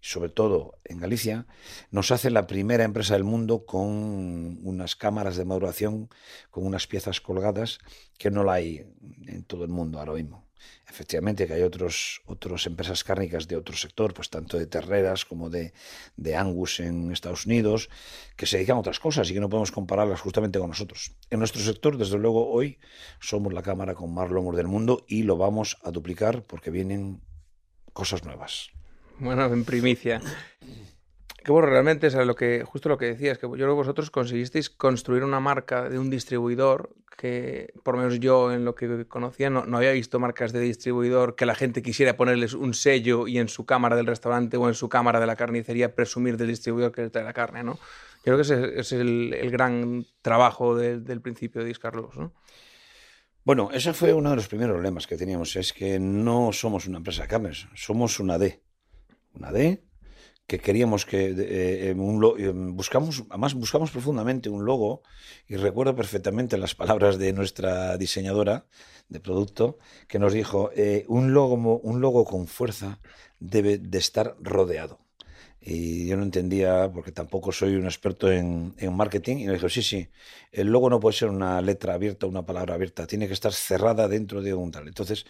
sobre 0.00 0.30
todo 0.30 0.78
en 0.84 0.98
Galicia, 0.98 1.46
nos 1.90 2.10
hace 2.10 2.30
la 2.30 2.48
primera 2.48 2.82
empresa 2.82 3.14
del 3.14 3.22
mundo 3.22 3.64
con 3.64 4.58
unas 4.66 4.96
cámaras 4.96 5.36
de 5.36 5.44
maduración, 5.44 6.08
con 6.50 6.66
unas 6.66 6.88
piezas 6.88 7.20
colgadas, 7.20 7.78
que 8.18 8.30
no 8.30 8.42
la 8.42 8.54
hay 8.54 8.84
en 9.28 9.44
todo 9.44 9.64
el 9.64 9.70
mundo 9.70 10.00
ahora 10.00 10.14
mismo. 10.14 10.44
Efectivamente 10.88 11.46
que 11.46 11.54
hay 11.54 11.62
otros, 11.62 12.22
otras 12.26 12.66
empresas 12.66 13.04
cárnicas 13.04 13.48
de 13.48 13.56
otro 13.56 13.76
sector, 13.76 14.12
pues 14.12 14.28
tanto 14.28 14.58
de 14.58 14.66
terreras 14.66 15.24
como 15.24 15.48
de, 15.48 15.72
de 16.16 16.36
Angus 16.36 16.80
en 16.80 17.12
Estados 17.12 17.46
Unidos, 17.46 17.88
que 18.36 18.46
se 18.46 18.56
dedican 18.56 18.76
a 18.76 18.80
otras 18.80 19.00
cosas 19.00 19.30
y 19.30 19.34
que 19.34 19.40
no 19.40 19.48
podemos 19.48 19.72
compararlas 19.72 20.20
justamente 20.20 20.58
con 20.58 20.68
nosotros. 20.68 21.12
En 21.30 21.38
nuestro 21.38 21.62
sector, 21.62 21.96
desde 21.96 22.18
luego, 22.18 22.50
hoy 22.50 22.78
somos 23.20 23.52
la 23.52 23.62
cámara 23.62 23.94
con 23.94 24.12
más 24.12 24.30
lomos 24.30 24.56
del 24.56 24.66
mundo 24.66 25.04
y 25.08 25.22
lo 25.22 25.36
vamos 25.36 25.78
a 25.82 25.90
duplicar 25.90 26.44
porque 26.44 26.70
vienen 26.70 27.22
cosas 27.92 28.24
nuevas. 28.24 28.70
Bueno, 29.18 29.44
en 29.46 29.64
primicia. 29.64 30.20
Que 31.44 31.50
bueno, 31.50 31.68
realmente 31.68 32.06
es 32.06 32.14
lo 32.14 32.36
que, 32.36 32.62
justo 32.64 32.88
lo 32.88 32.96
que 32.96 33.06
decías, 33.06 33.38
que 33.38 33.46
yo 33.46 33.52
creo 33.52 33.68
que 33.68 33.74
vosotros 33.74 34.10
conseguisteis 34.10 34.70
construir 34.70 35.24
una 35.24 35.40
marca 35.40 35.88
de 35.88 35.98
un 35.98 36.08
distribuidor 36.08 36.94
que, 37.16 37.72
por 37.82 37.96
lo 37.96 38.02
menos 38.02 38.20
yo 38.20 38.52
en 38.52 38.64
lo 38.64 38.76
que 38.76 39.06
conocía, 39.06 39.50
no, 39.50 39.76
había 39.76 39.90
visto 39.90 40.20
marcas 40.20 40.52
de 40.52 40.60
distribuidor 40.60 41.34
que 41.34 41.44
la 41.44 41.56
gente 41.56 41.82
quisiera 41.82 42.16
ponerles 42.16 42.54
un 42.54 42.74
sello 42.74 43.26
y 43.26 43.38
en 43.38 43.48
su 43.48 43.66
cámara 43.66 43.96
del 43.96 44.06
restaurante 44.06 44.56
o 44.56 44.68
en 44.68 44.74
su 44.74 44.88
cámara 44.88 45.18
de 45.18 45.26
la 45.26 45.34
carnicería 45.34 45.94
presumir 45.94 46.36
del 46.36 46.48
distribuidor 46.48 46.92
que 46.92 47.10
trae 47.10 47.24
la 47.24 47.32
carne, 47.32 47.64
¿no? 47.64 47.78
Yo 48.24 48.34
creo 48.34 48.36
que 48.36 48.42
ese 48.42 48.78
es 48.78 48.92
el, 48.92 49.34
el 49.34 49.50
gran 49.50 50.06
trabajo 50.22 50.76
del 50.76 51.20
principio 51.20 51.62
de 51.62 51.68
Discarlos, 51.68 52.16
¿no? 52.16 52.32
Bueno, 53.44 53.70
ese 53.72 53.92
fue 53.92 54.12
uno 54.12 54.30
de 54.30 54.36
los 54.36 54.46
primeros 54.46 54.74
problemas 54.74 55.08
que 55.08 55.16
teníamos, 55.16 55.56
es 55.56 55.72
que 55.72 55.98
no 55.98 56.52
somos 56.52 56.86
una 56.86 56.98
empresa 56.98 57.22
de 57.22 57.28
carnes, 57.28 57.66
somos 57.74 58.20
una 58.20 58.38
D. 58.38 58.62
Una 59.34 59.50
D 59.50 59.82
que 60.46 60.58
queríamos 60.58 61.06
que 61.06 61.30
eh, 61.30 61.90
eh, 61.90 61.94
un 61.96 62.22
eh, 62.38 62.52
buscamos 62.52 63.24
además 63.30 63.54
buscamos 63.54 63.90
profundamente 63.90 64.48
un 64.48 64.64
logo 64.64 65.02
y 65.48 65.56
recuerdo 65.56 65.94
perfectamente 65.94 66.58
las 66.58 66.74
palabras 66.74 67.18
de 67.18 67.32
nuestra 67.32 67.96
diseñadora 67.96 68.66
de 69.08 69.20
producto 69.20 69.78
que 70.08 70.18
nos 70.18 70.32
dijo 70.32 70.70
un 71.08 71.32
logo 71.32 71.54
un 71.54 72.00
logo 72.00 72.24
con 72.24 72.46
fuerza 72.46 73.00
debe 73.38 73.78
de 73.78 73.98
estar 73.98 74.36
rodeado 74.40 75.01
y 75.64 76.08
yo 76.08 76.16
no 76.16 76.24
entendía, 76.24 76.90
porque 76.92 77.12
tampoco 77.12 77.52
soy 77.52 77.76
un 77.76 77.84
experto 77.84 78.30
en, 78.32 78.74
en, 78.78 78.92
marketing, 78.94 79.36
y 79.38 79.46
me 79.46 79.52
dijo, 79.52 79.68
sí, 79.68 79.82
sí, 79.82 80.08
el 80.50 80.68
logo 80.68 80.90
no 80.90 80.98
puede 80.98 81.16
ser 81.16 81.28
una 81.28 81.60
letra 81.62 81.94
abierta, 81.94 82.26
una 82.26 82.44
palabra 82.44 82.74
abierta, 82.74 83.06
tiene 83.06 83.28
que 83.28 83.32
estar 83.32 83.52
cerrada 83.52 84.08
dentro 84.08 84.42
de 84.42 84.54
un 84.54 84.72
tal. 84.72 84.88
Entonces 84.88 85.24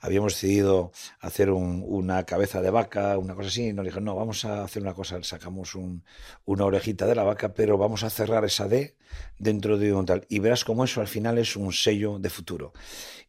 habíamos 0.00 0.32
decidido 0.32 0.92
hacer 1.20 1.50
un, 1.50 1.84
una 1.86 2.24
cabeza 2.24 2.62
de 2.62 2.70
vaca, 2.70 3.18
una 3.18 3.34
cosa 3.34 3.48
así, 3.48 3.68
y 3.68 3.72
nos 3.74 3.84
dijo, 3.84 4.00
no, 4.00 4.14
vamos 4.14 4.46
a 4.46 4.64
hacer 4.64 4.82
una 4.82 4.94
cosa, 4.94 5.22
sacamos 5.22 5.74
un, 5.74 6.02
una 6.46 6.64
orejita 6.64 7.06
de 7.06 7.14
la 7.14 7.24
vaca, 7.24 7.52
pero 7.52 7.76
vamos 7.76 8.04
a 8.04 8.10
cerrar 8.10 8.44
esa 8.46 8.68
D 8.68 8.96
dentro 9.38 9.76
de 9.76 9.92
un 9.92 10.06
tal. 10.06 10.26
Y 10.30 10.38
verás 10.38 10.64
cómo 10.64 10.84
eso 10.84 11.02
al 11.02 11.08
final 11.08 11.36
es 11.36 11.56
un 11.56 11.72
sello 11.72 12.18
de 12.18 12.30
futuro. 12.30 12.72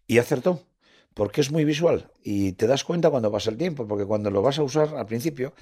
Y 0.07 0.19
acertó 0.19 0.63
porque 1.15 1.41
es 1.41 1.49
muy 1.49 1.63
visual 1.63 2.11
y 2.23 2.51
te 2.53 2.67
das 2.67 2.83
cuenta 2.83 3.09
cuando 3.09 3.31
pasa 3.31 3.49
el 3.49 3.57
tiempo, 3.57 3.87
porque 3.87 4.05
cuando 4.05 4.29
lo 4.29 4.41
vas 4.41 4.59
a 4.59 4.63
usar 4.63 4.95
al 4.95 5.05
principio, 5.05 5.53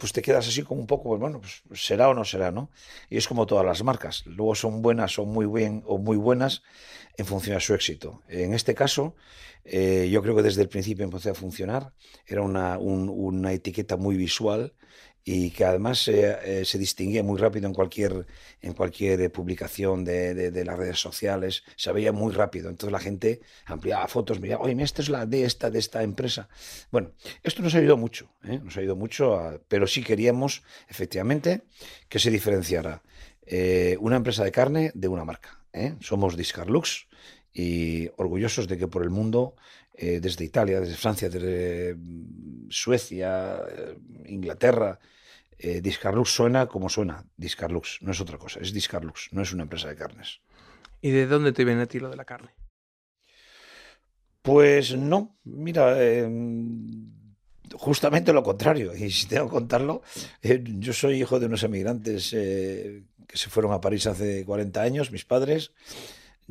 pues 0.00 0.12
te 0.12 0.22
quedas 0.22 0.48
así 0.48 0.62
como 0.62 0.80
un 0.80 0.86
poco, 0.88 1.10
pues 1.10 1.20
bueno, 1.20 1.40
pues 1.40 1.62
será 1.84 2.08
o 2.08 2.14
no 2.14 2.24
será, 2.24 2.50
¿no? 2.50 2.70
Y 3.08 3.16
es 3.18 3.28
como 3.28 3.46
todas 3.46 3.64
las 3.64 3.84
marcas, 3.84 4.24
luego 4.26 4.54
son 4.56 4.82
buenas 4.82 5.18
o 5.18 5.24
muy 5.24 5.46
bien 5.46 5.84
o 5.86 5.98
muy 5.98 6.16
buenas 6.16 6.62
en 7.16 7.26
función 7.26 7.54
de 7.56 7.60
su 7.60 7.74
éxito. 7.74 8.22
En 8.28 8.54
este 8.54 8.74
caso, 8.74 9.14
eh, 9.64 10.08
yo 10.10 10.22
creo 10.22 10.34
que 10.34 10.42
desde 10.42 10.62
el 10.62 10.68
principio 10.68 11.04
empezó 11.04 11.30
a 11.30 11.34
funcionar, 11.34 11.92
era 12.26 12.42
una, 12.42 12.78
una 12.78 13.52
etiqueta 13.52 13.96
muy 13.96 14.16
visual 14.16 14.74
y 15.24 15.50
que 15.50 15.64
además 15.64 16.08
eh, 16.08 16.64
se 16.64 16.78
distinguía 16.78 17.22
muy 17.22 17.38
rápido 17.38 17.66
en 17.66 17.74
cualquier, 17.74 18.26
en 18.62 18.72
cualquier 18.72 19.20
eh, 19.20 19.30
publicación 19.30 20.04
de, 20.04 20.34
de, 20.50 20.64
las 20.64 20.78
redes 20.78 20.98
sociales, 20.98 21.62
se 21.76 21.92
veía 21.92 22.12
muy 22.12 22.32
rápido. 22.32 22.70
Entonces 22.70 22.92
la 22.92 23.00
gente 23.00 23.40
ampliaba 23.66 24.08
fotos, 24.08 24.40
miraba, 24.40 24.64
oye, 24.64 24.82
esta 24.82 25.02
es 25.02 25.08
la 25.08 25.26
de 25.26 25.44
esta, 25.44 25.70
de 25.70 25.78
esta 25.78 26.02
empresa. 26.02 26.48
Bueno, 26.90 27.12
esto 27.42 27.62
nos 27.62 27.74
ayudó 27.74 27.96
mucho, 27.96 28.30
¿eh? 28.44 28.60
nos 28.62 28.76
ayudó 28.76 28.96
mucho, 28.96 29.60
pero 29.68 29.86
sí 29.86 30.02
queríamos 30.02 30.62
efectivamente 30.88 31.62
que 32.08 32.18
se 32.18 32.30
diferenciara 32.30 33.02
una 33.98 34.16
empresa 34.16 34.44
de 34.44 34.52
carne 34.52 34.92
de 34.94 35.08
una 35.08 35.24
marca. 35.24 35.58
Somos 36.00 36.36
Discarlux 36.36 37.08
y 37.52 38.08
orgullosos 38.16 38.68
de 38.68 38.78
que 38.78 38.86
por 38.86 39.02
el 39.02 39.10
mundo 39.10 39.56
desde 39.92 40.44
Italia, 40.44 40.80
desde 40.80 40.94
Francia, 40.94 41.28
desde 41.28 41.94
mm, 41.94 42.70
Suecia, 42.70 43.60
Inglaterra, 44.26 44.98
eh, 45.62 45.82
Discarlux 45.82 46.30
suena 46.30 46.66
como 46.66 46.88
suena, 46.88 47.22
Discarlux, 47.36 47.98
no 48.00 48.12
es 48.12 48.20
otra 48.20 48.38
cosa, 48.38 48.60
es 48.60 48.72
Discarlux, 48.72 49.28
no 49.32 49.42
es 49.42 49.52
una 49.52 49.64
empresa 49.64 49.88
de 49.88 49.96
carnes. 49.96 50.40
¿Y 51.02 51.10
de 51.10 51.26
dónde 51.26 51.52
te 51.52 51.66
viene 51.66 51.82
a 51.82 51.86
ti 51.86 52.00
lo 52.00 52.08
de 52.08 52.16
la 52.16 52.24
carne? 52.24 52.54
Pues 54.40 54.96
no, 54.96 55.38
mira, 55.44 56.02
em, 56.02 57.12
justamente 57.74 58.32
lo 58.32 58.42
contrario, 58.42 58.96
y 58.96 59.10
si 59.10 59.26
tengo 59.26 59.48
que 59.48 59.52
contarlo, 59.52 60.02
eh, 60.40 60.64
yo 60.64 60.94
soy 60.94 61.20
hijo 61.20 61.38
de 61.38 61.46
unos 61.46 61.62
emigrantes 61.62 62.32
eh, 62.32 63.04
que 63.26 63.36
se 63.36 63.50
fueron 63.50 63.72
a 63.72 63.82
París 63.82 64.06
hace 64.06 64.46
40 64.46 64.80
años, 64.80 65.12
mis 65.12 65.26
padres. 65.26 65.72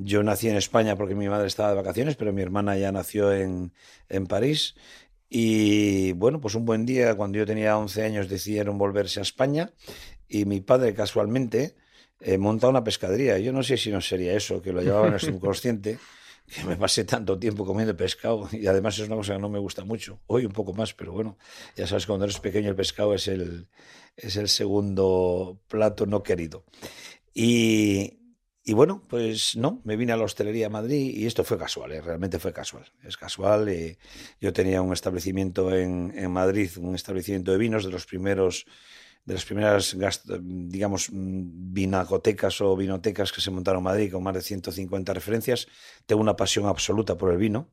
Yo 0.02 0.24
nací 0.24 0.48
en 0.48 0.56
España 0.56 0.96
porque 0.96 1.16
mi 1.16 1.28
madre 1.28 1.48
estaba 1.48 1.70
de 1.70 1.76
vacaciones, 1.76 2.16
pero 2.16 2.32
mi 2.32 2.42
hermana 2.42 2.78
ya 2.78 2.92
nació 2.92 3.34
en, 3.34 3.74
en 4.08 4.28
París 4.28 4.76
y 5.30 6.14
bueno, 6.14 6.42
pues 6.42 6.56
un 6.56 6.66
buen 6.66 6.86
día, 6.86 7.16
cuando 7.16 7.38
yo 7.38 7.46
tenía 7.46 7.78
11 7.78 8.04
años, 8.04 8.30
decidieron 8.30 8.78
volverse 8.78 9.20
a 9.20 9.24
España 9.24 9.72
y 10.28 10.46
mi 10.46 10.60
padre 10.60 10.94
casualmente 10.96 11.76
eh, 12.20 12.38
monta 12.40 12.68
una 12.68 12.84
pescadería. 12.84 13.38
Yo 13.38 13.54
no 13.54 13.62
sé 13.62 13.78
si 13.78 13.92
no 13.92 14.02
sería 14.02 14.34
eso, 14.34 14.62
que 14.62 14.74
lo 14.74 14.82
llevaba 14.82 15.08
en 15.08 15.14
el 15.14 15.20
subconsciente, 15.20 16.00
que 16.48 16.64
me 16.64 16.76
pasé 16.78 17.04
tanto 17.04 17.38
tiempo 17.38 17.64
comiendo 17.64 17.96
pescado 17.96 18.50
y 18.52 18.66
además 18.66 18.98
es 18.98 19.06
una 19.06 19.18
cosa 19.18 19.36
que 19.36 19.40
no 19.40 19.50
me 19.50 19.60
gusta 19.60 19.86
mucho. 19.86 20.20
Hoy 20.26 20.46
un 20.46 20.52
poco 20.52 20.74
más, 20.74 20.96
pero 20.96 21.12
bueno, 21.12 21.38
ya 21.76 21.86
sabes, 21.86 22.08
cuando 22.08 22.26
eres 22.26 22.40
pequeño 22.40 22.70
el 22.70 22.76
pescado 22.76 23.14
es 23.14 23.28
el, 23.28 23.68
es 24.18 24.36
el 24.36 24.50
segundo 24.50 25.60
plato 25.68 26.08
no 26.08 26.24
querido. 26.24 26.66
Y, 27.36 28.19
y 28.64 28.74
bueno, 28.74 29.04
pues 29.08 29.56
no, 29.56 29.82
me 29.84 29.96
vine 29.96 30.12
a 30.12 30.18
la 30.18 30.26
hostelería 30.26 30.68
a 30.68 30.70
Madrid 30.70 31.16
y 31.16 31.26
esto 31.26 31.44
fue 31.44 31.58
casual, 31.58 31.92
¿eh? 31.92 32.02
realmente 32.02 32.40
fue 32.40 32.54
casual. 32.54 32.86
Es 33.04 33.18
casual. 33.18 33.70
Eh, 33.70 33.98
yo 34.42 34.54
tenía 34.54 34.82
un 34.82 34.94
establecimiento 34.94 35.76
en, 35.76 36.14
en, 36.16 36.32
Madrid, 36.32 36.70
un 36.78 36.94
establecimiento 36.94 37.52
de 37.52 37.58
vinos 37.58 37.86
de 37.86 37.92
los 37.92 38.06
primeros, 38.06 38.66
de 39.26 39.34
las 39.34 39.46
primeras, 39.46 39.96
digamos, 40.42 41.10
vinacotecas 41.12 42.62
o 42.62 42.76
vinotecas 42.76 43.32
que 43.32 43.42
se 43.42 43.52
montaron 43.52 43.80
en 43.80 43.86
Madrid 43.86 44.12
con 44.12 44.24
más 44.24 44.36
de 44.36 44.42
150 44.42 45.14
referencias. 45.14 45.68
Tengo 46.06 46.22
una 46.22 46.36
pasión 46.36 46.66
absoluta 46.66 47.18
por 47.18 47.32
el 47.32 47.38
vino 47.38 47.70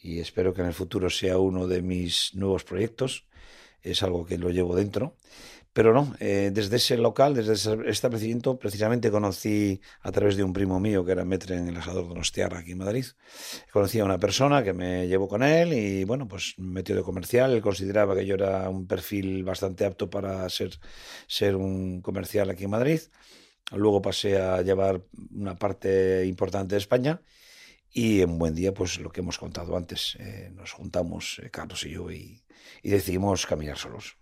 y 0.00 0.20
espero 0.20 0.54
que 0.54 0.60
en 0.60 0.68
el 0.68 0.74
futuro 0.74 1.10
sea 1.10 1.38
uno 1.38 1.66
de 1.66 1.82
mis 1.82 2.34
nuevos 2.34 2.64
proyectos. 2.64 3.26
Es 3.90 4.02
algo 4.02 4.24
que 4.24 4.38
lo 4.38 4.50
llevo 4.50 4.74
dentro. 4.76 5.16
Pero 5.72 5.92
no, 5.92 6.14
eh, 6.18 6.50
desde 6.52 6.76
ese 6.76 6.96
local, 6.96 7.34
desde 7.34 7.52
ese 7.52 7.76
establecimiento, 7.86 8.58
precisamente 8.58 9.10
conocí 9.10 9.80
a 10.00 10.10
través 10.10 10.36
de 10.36 10.42
un 10.42 10.52
primo 10.52 10.80
mío 10.80 11.04
que 11.04 11.12
era 11.12 11.24
metre 11.24 11.56
en 11.56 11.68
el 11.68 11.76
asador 11.76 12.08
Donostiarra 12.08 12.58
aquí 12.60 12.72
en 12.72 12.78
Madrid. 12.78 13.04
Conocí 13.72 14.00
a 14.00 14.04
una 14.04 14.18
persona 14.18 14.64
que 14.64 14.72
me 14.72 15.06
llevó 15.06 15.28
con 15.28 15.42
él 15.42 15.72
y 15.74 16.04
bueno, 16.04 16.26
pues 16.26 16.54
me 16.58 16.72
metió 16.72 16.96
de 16.96 17.02
comercial. 17.02 17.52
Él 17.52 17.62
consideraba 17.62 18.16
que 18.16 18.26
yo 18.26 18.34
era 18.34 18.68
un 18.68 18.86
perfil 18.88 19.44
bastante 19.44 19.84
apto 19.84 20.10
para 20.10 20.48
ser, 20.48 20.70
ser 21.28 21.54
un 21.54 22.00
comercial 22.00 22.50
aquí 22.50 22.64
en 22.64 22.70
Madrid. 22.70 23.00
Luego 23.70 24.02
pasé 24.02 24.38
a 24.38 24.62
llevar 24.62 25.02
una 25.32 25.54
parte 25.56 26.24
importante 26.26 26.74
de 26.74 26.78
España 26.80 27.20
y 27.92 28.20
en 28.20 28.38
buen 28.38 28.54
día, 28.54 28.74
pues 28.74 28.98
lo 29.00 29.10
que 29.10 29.20
hemos 29.20 29.38
contado 29.38 29.76
antes, 29.76 30.16
eh, 30.18 30.50
nos 30.54 30.72
juntamos, 30.72 31.40
eh, 31.42 31.50
Carlos 31.50 31.84
y 31.84 31.90
yo, 31.90 32.10
y, 32.10 32.42
y 32.82 32.90
decidimos 32.90 33.46
caminar 33.46 33.76
solos. 33.76 34.16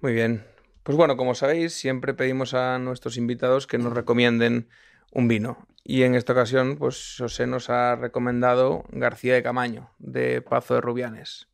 Muy 0.00 0.12
bien, 0.12 0.44
pues 0.82 0.96
bueno, 0.96 1.16
como 1.16 1.34
sabéis, 1.34 1.74
siempre 1.74 2.12
pedimos 2.12 2.54
a 2.54 2.78
nuestros 2.78 3.16
invitados 3.16 3.68
que 3.68 3.78
nos 3.78 3.92
recomienden 3.92 4.68
un 5.12 5.28
vino. 5.28 5.66
Y 5.84 6.02
en 6.02 6.14
esta 6.14 6.32
ocasión, 6.32 6.76
pues 6.76 7.16
José 7.18 7.46
nos 7.46 7.70
ha 7.70 7.94
recomendado 7.94 8.84
García 8.90 9.34
de 9.34 9.42
Camaño, 9.42 9.90
de 9.98 10.42
Pazo 10.42 10.74
de 10.74 10.80
Rubianes. 10.80 11.48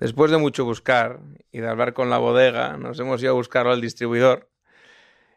Después 0.00 0.30
de 0.30 0.38
mucho 0.38 0.64
buscar 0.64 1.20
y 1.52 1.60
de 1.60 1.68
hablar 1.68 1.92
con 1.92 2.08
la 2.08 2.18
bodega, 2.18 2.76
nos 2.78 2.98
hemos 3.00 3.22
ido 3.22 3.32
a 3.32 3.34
buscarlo 3.34 3.72
al 3.72 3.80
distribuidor. 3.80 4.50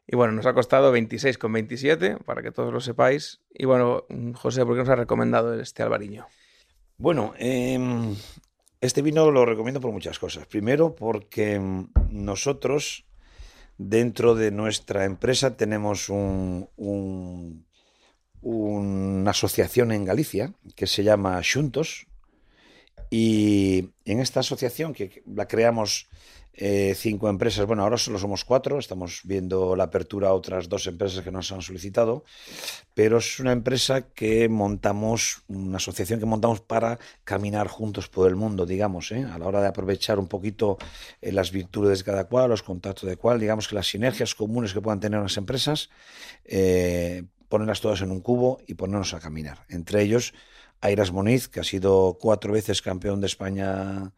Y 0.08 0.16
bueno, 0.16 0.32
nos 0.34 0.46
ha 0.46 0.54
costado 0.54 0.96
26,27, 0.96 2.24
para 2.24 2.42
que 2.42 2.52
todos 2.52 2.74
lo 2.74 2.80
sepáis. 2.80 3.42
Y 3.54 3.66
bueno, 3.66 4.06
José, 4.36 4.66
¿por 4.66 4.76
qué 4.76 4.80
nos 4.80 4.90
ha 4.90 4.96
recomendado 4.96 5.60
este 5.60 5.84
albariño? 5.84 6.28
Bueno, 6.98 7.34
eh, 7.38 7.78
este 8.82 9.02
vino 9.02 9.32
lo 9.32 9.46
recomiendo 9.46 9.82
por 9.82 9.92
muchas 9.92 10.20
cosas. 10.20 10.46
Primero, 10.46 10.96
porque 10.96 11.60
nosotros 12.10 13.08
Dentro 13.78 14.34
de 14.34 14.50
nuestra 14.50 15.06
empresa 15.06 15.56
tenemos 15.56 16.10
un, 16.10 16.68
una 18.42 19.32
asociación 19.32 19.92
en 19.92 20.04
Galicia 20.04 20.54
que 20.76 20.88
se 20.88 21.04
llama 21.04 21.40
Xuntos 21.44 22.08
y 23.12 23.92
en 24.06 24.20
esta 24.20 24.40
asociación 24.40 24.94
que 24.94 25.22
la 25.28 25.48
creamos 25.48 26.10
eh, 26.58 26.94
cinco 26.96 27.30
empresas, 27.30 27.66
bueno, 27.66 27.84
ahora 27.84 27.98
solo 27.98 28.20
somos 28.20 28.44
cuatro, 28.44 28.80
estamos 28.80 29.22
viendo 29.24 29.76
la 29.76 29.86
apertura 29.86 30.30
a 30.30 30.34
otras 30.34 30.68
dos 30.68 30.88
empresas 30.88 31.24
que 31.24 31.32
nos 31.32 31.52
han 31.52 31.62
solicitado, 31.62 32.26
pero 32.94 33.20
es 33.20 33.40
una 33.40 33.52
empresa 33.52 34.10
que 34.10 34.50
montamos, 34.50 35.44
una 35.48 35.78
asociación 35.78 36.20
que 36.20 36.26
montamos 36.26 36.62
para 36.62 37.00
caminar 37.24 37.68
juntos 37.68 38.10
por 38.10 38.28
el 38.28 38.36
mundo, 38.36 38.66
digamos, 38.66 39.12
¿eh? 39.12 39.24
a 39.24 39.38
la 39.38 39.46
hora 39.46 39.62
de 39.62 39.68
aprovechar 39.68 40.18
un 40.18 40.28
poquito 40.28 40.78
eh, 41.22 41.32
las 41.32 41.52
virtudes 41.52 42.00
de 42.00 42.06
cada 42.06 42.26
cual, 42.26 42.50
los 42.50 42.64
contactos 42.64 43.08
de 43.08 43.18
cual, 43.18 43.40
digamos 43.40 43.68
que 43.68 43.76
las 43.76 43.88
sinergias 43.88 44.36
comunes 44.36 44.74
que 44.74 44.82
puedan 44.82 45.00
tener 45.00 45.22
las 45.22 45.38
empresas, 45.38 45.90
ponerlas 47.50 47.82
todas 47.82 48.02
en 48.02 48.12
un 48.12 48.22
cubo 48.22 48.60
y 48.68 48.74
ponernos 48.74 49.14
a 49.14 49.20
caminar. 49.20 49.66
Entre 49.70 50.02
ellos, 50.02 50.34
Airas 50.82 51.12
Moniz, 51.12 51.48
que 51.48 51.60
ha 51.60 51.64
sido 51.64 52.18
cuatro 52.20 52.54
veces 52.54 52.82
campeón 52.82 53.22
de 53.22 53.28
España 53.28 54.12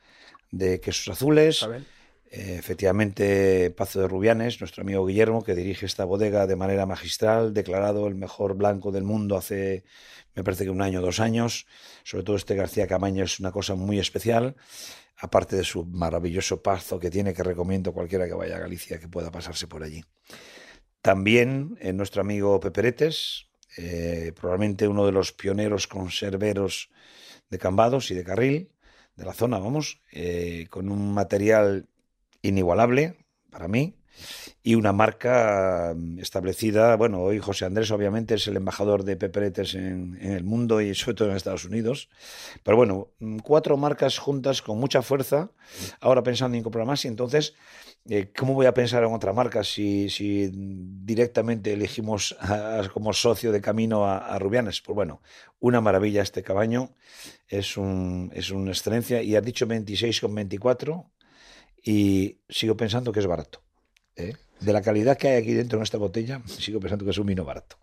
de 0.52 0.80
quesos 0.80 1.10
azules. 1.10 1.64
Eh, 1.64 1.84
efectivamente, 2.32 3.72
Pazo 3.72 4.02
de 4.02 4.08
Rubianes, 4.08 4.60
nuestro 4.60 4.84
amigo 4.84 5.06
Guillermo, 5.06 5.44
que 5.44 5.56
dirige 5.56 5.86
esta 5.86 6.06
bodega 6.06 6.46
de 6.46 6.56
manera 6.56 6.86
magistral, 6.86 7.54
declarado 7.54 8.08
el 8.08 8.16
mejor 8.16 8.56
blanco 8.56 8.92
del 8.92 9.04
mundo 9.04 9.36
hace, 9.36 9.84
me 10.36 10.44
parece 10.44 10.64
que 10.64 10.70
un 10.70 10.82
año 10.82 11.00
o 11.00 11.02
dos 11.02 11.20
años. 11.20 11.66
Sobre 12.04 12.24
todo 12.24 12.36
este 12.36 12.56
García 12.56 12.88
Camaño 12.88 13.24
es 13.24 13.40
una 13.40 13.52
cosa 13.52 13.74
muy 13.76 14.00
especial, 14.00 14.56
aparte 15.18 15.56
de 15.56 15.64
su 15.64 15.86
maravilloso 15.86 16.62
pazo 16.62 17.00
que 17.00 17.10
tiene, 17.10 17.34
que 17.34 17.44
recomiendo 17.44 17.90
a 17.90 17.94
cualquiera 17.94 18.28
que 18.28 18.34
vaya 18.34 18.58
a 18.58 18.60
Galicia 18.60 19.00
que 19.00 19.08
pueda 19.08 19.32
pasarse 19.32 19.68
por 19.68 19.84
allí. 19.84 20.04
También 21.02 21.78
eh, 21.82 21.94
nuestro 21.94 22.22
amigo 22.22 22.60
Peperetes, 22.60 23.48
eh, 23.78 24.34
probablemente 24.40 24.88
uno 24.88 25.06
de 25.06 25.12
los 25.12 25.32
pioneros 25.32 25.88
conserveros 25.88 26.90
de 27.50 27.58
Cambados 27.58 28.12
y 28.12 28.16
de 28.16 28.24
Carril, 28.24 28.72
de 29.16 29.26
la 29.26 29.34
zona, 29.34 29.60
vamos, 29.60 30.02
con 30.70 30.90
un 30.90 31.14
material 31.14 31.90
inigualable 32.42 33.18
para 33.50 33.68
mí. 33.68 33.96
y 34.62 34.76
una 34.76 34.92
marca 34.92 35.94
mm, 35.96 36.20
establecida. 36.20 36.96
Bueno, 36.98 37.22
hoy 37.22 37.40
José 37.40 37.66
Andrés 37.66 37.92
obviamente 37.92 38.36
es 38.36 38.48
el 38.48 38.58
embajador 38.58 39.04
de 39.04 39.16
Peperetes 39.16 39.74
en, 39.76 40.18
el 40.22 40.44
mundo 40.44 40.82
y 40.82 40.94
sobre 40.96 41.16
todo 41.16 41.30
en 41.30 41.38
Estados 41.38 41.66
Unidos. 41.66 42.10
Pero 42.64 42.78
bueno, 42.78 43.10
mm, 43.20 43.38
cuatro 43.40 43.78
marcas 43.78 44.18
juntas 44.18 44.62
con 44.62 44.78
mucha 44.78 45.02
fuerza, 45.02 45.52
ahora 46.02 46.24
pensando 46.24 46.58
en 46.58 46.64
comprar 46.64 46.86
más 46.86 47.06
y 47.06 47.08
entonces... 47.08 47.56
Eh, 48.10 48.32
¿Cómo 48.36 48.54
voy 48.54 48.66
a 48.66 48.74
pensar 48.74 49.04
en 49.04 49.14
otra 49.14 49.34
marca 49.34 49.64
si, 49.64 50.08
directamente 50.54 51.74
elegimos 51.74 52.36
como 52.94 53.14
socio 53.14 53.52
de 53.52 53.62
camino 53.62 54.06
a, 54.06 54.40
Rubianes? 54.40 54.82
Pues 54.82 54.96
bueno, 54.96 55.22
una 55.60 55.82
maravilla 55.82 56.24
este 56.24 56.42
cabaño, 56.42 56.96
es, 57.50 57.78
un, 57.78 58.32
es 58.34 58.52
una 58.52 58.72
excelencia 58.72 59.22
y 59.22 59.36
has 59.36 59.44
dicho 59.44 59.68
26,24 59.68 61.06
y 61.84 62.38
sigo 62.50 62.76
pensando 62.76 63.12
que 63.12 63.20
es 63.20 63.28
barato. 63.28 63.62
¿eh? 64.16 64.36
De 64.60 64.74
la 64.74 64.82
calidad 64.82 65.18
que 65.18 65.30
hay 65.30 65.42
aquí 65.42 65.54
dentro 65.54 65.78
en 65.78 65.84
esta 65.84 65.98
botella, 65.98 66.42
sigo 66.46 66.80
pensando 66.80 67.06
que 67.06 67.12
es 67.12 67.18
un 67.18 67.28
vino 67.28 67.46
barato. 67.46 67.78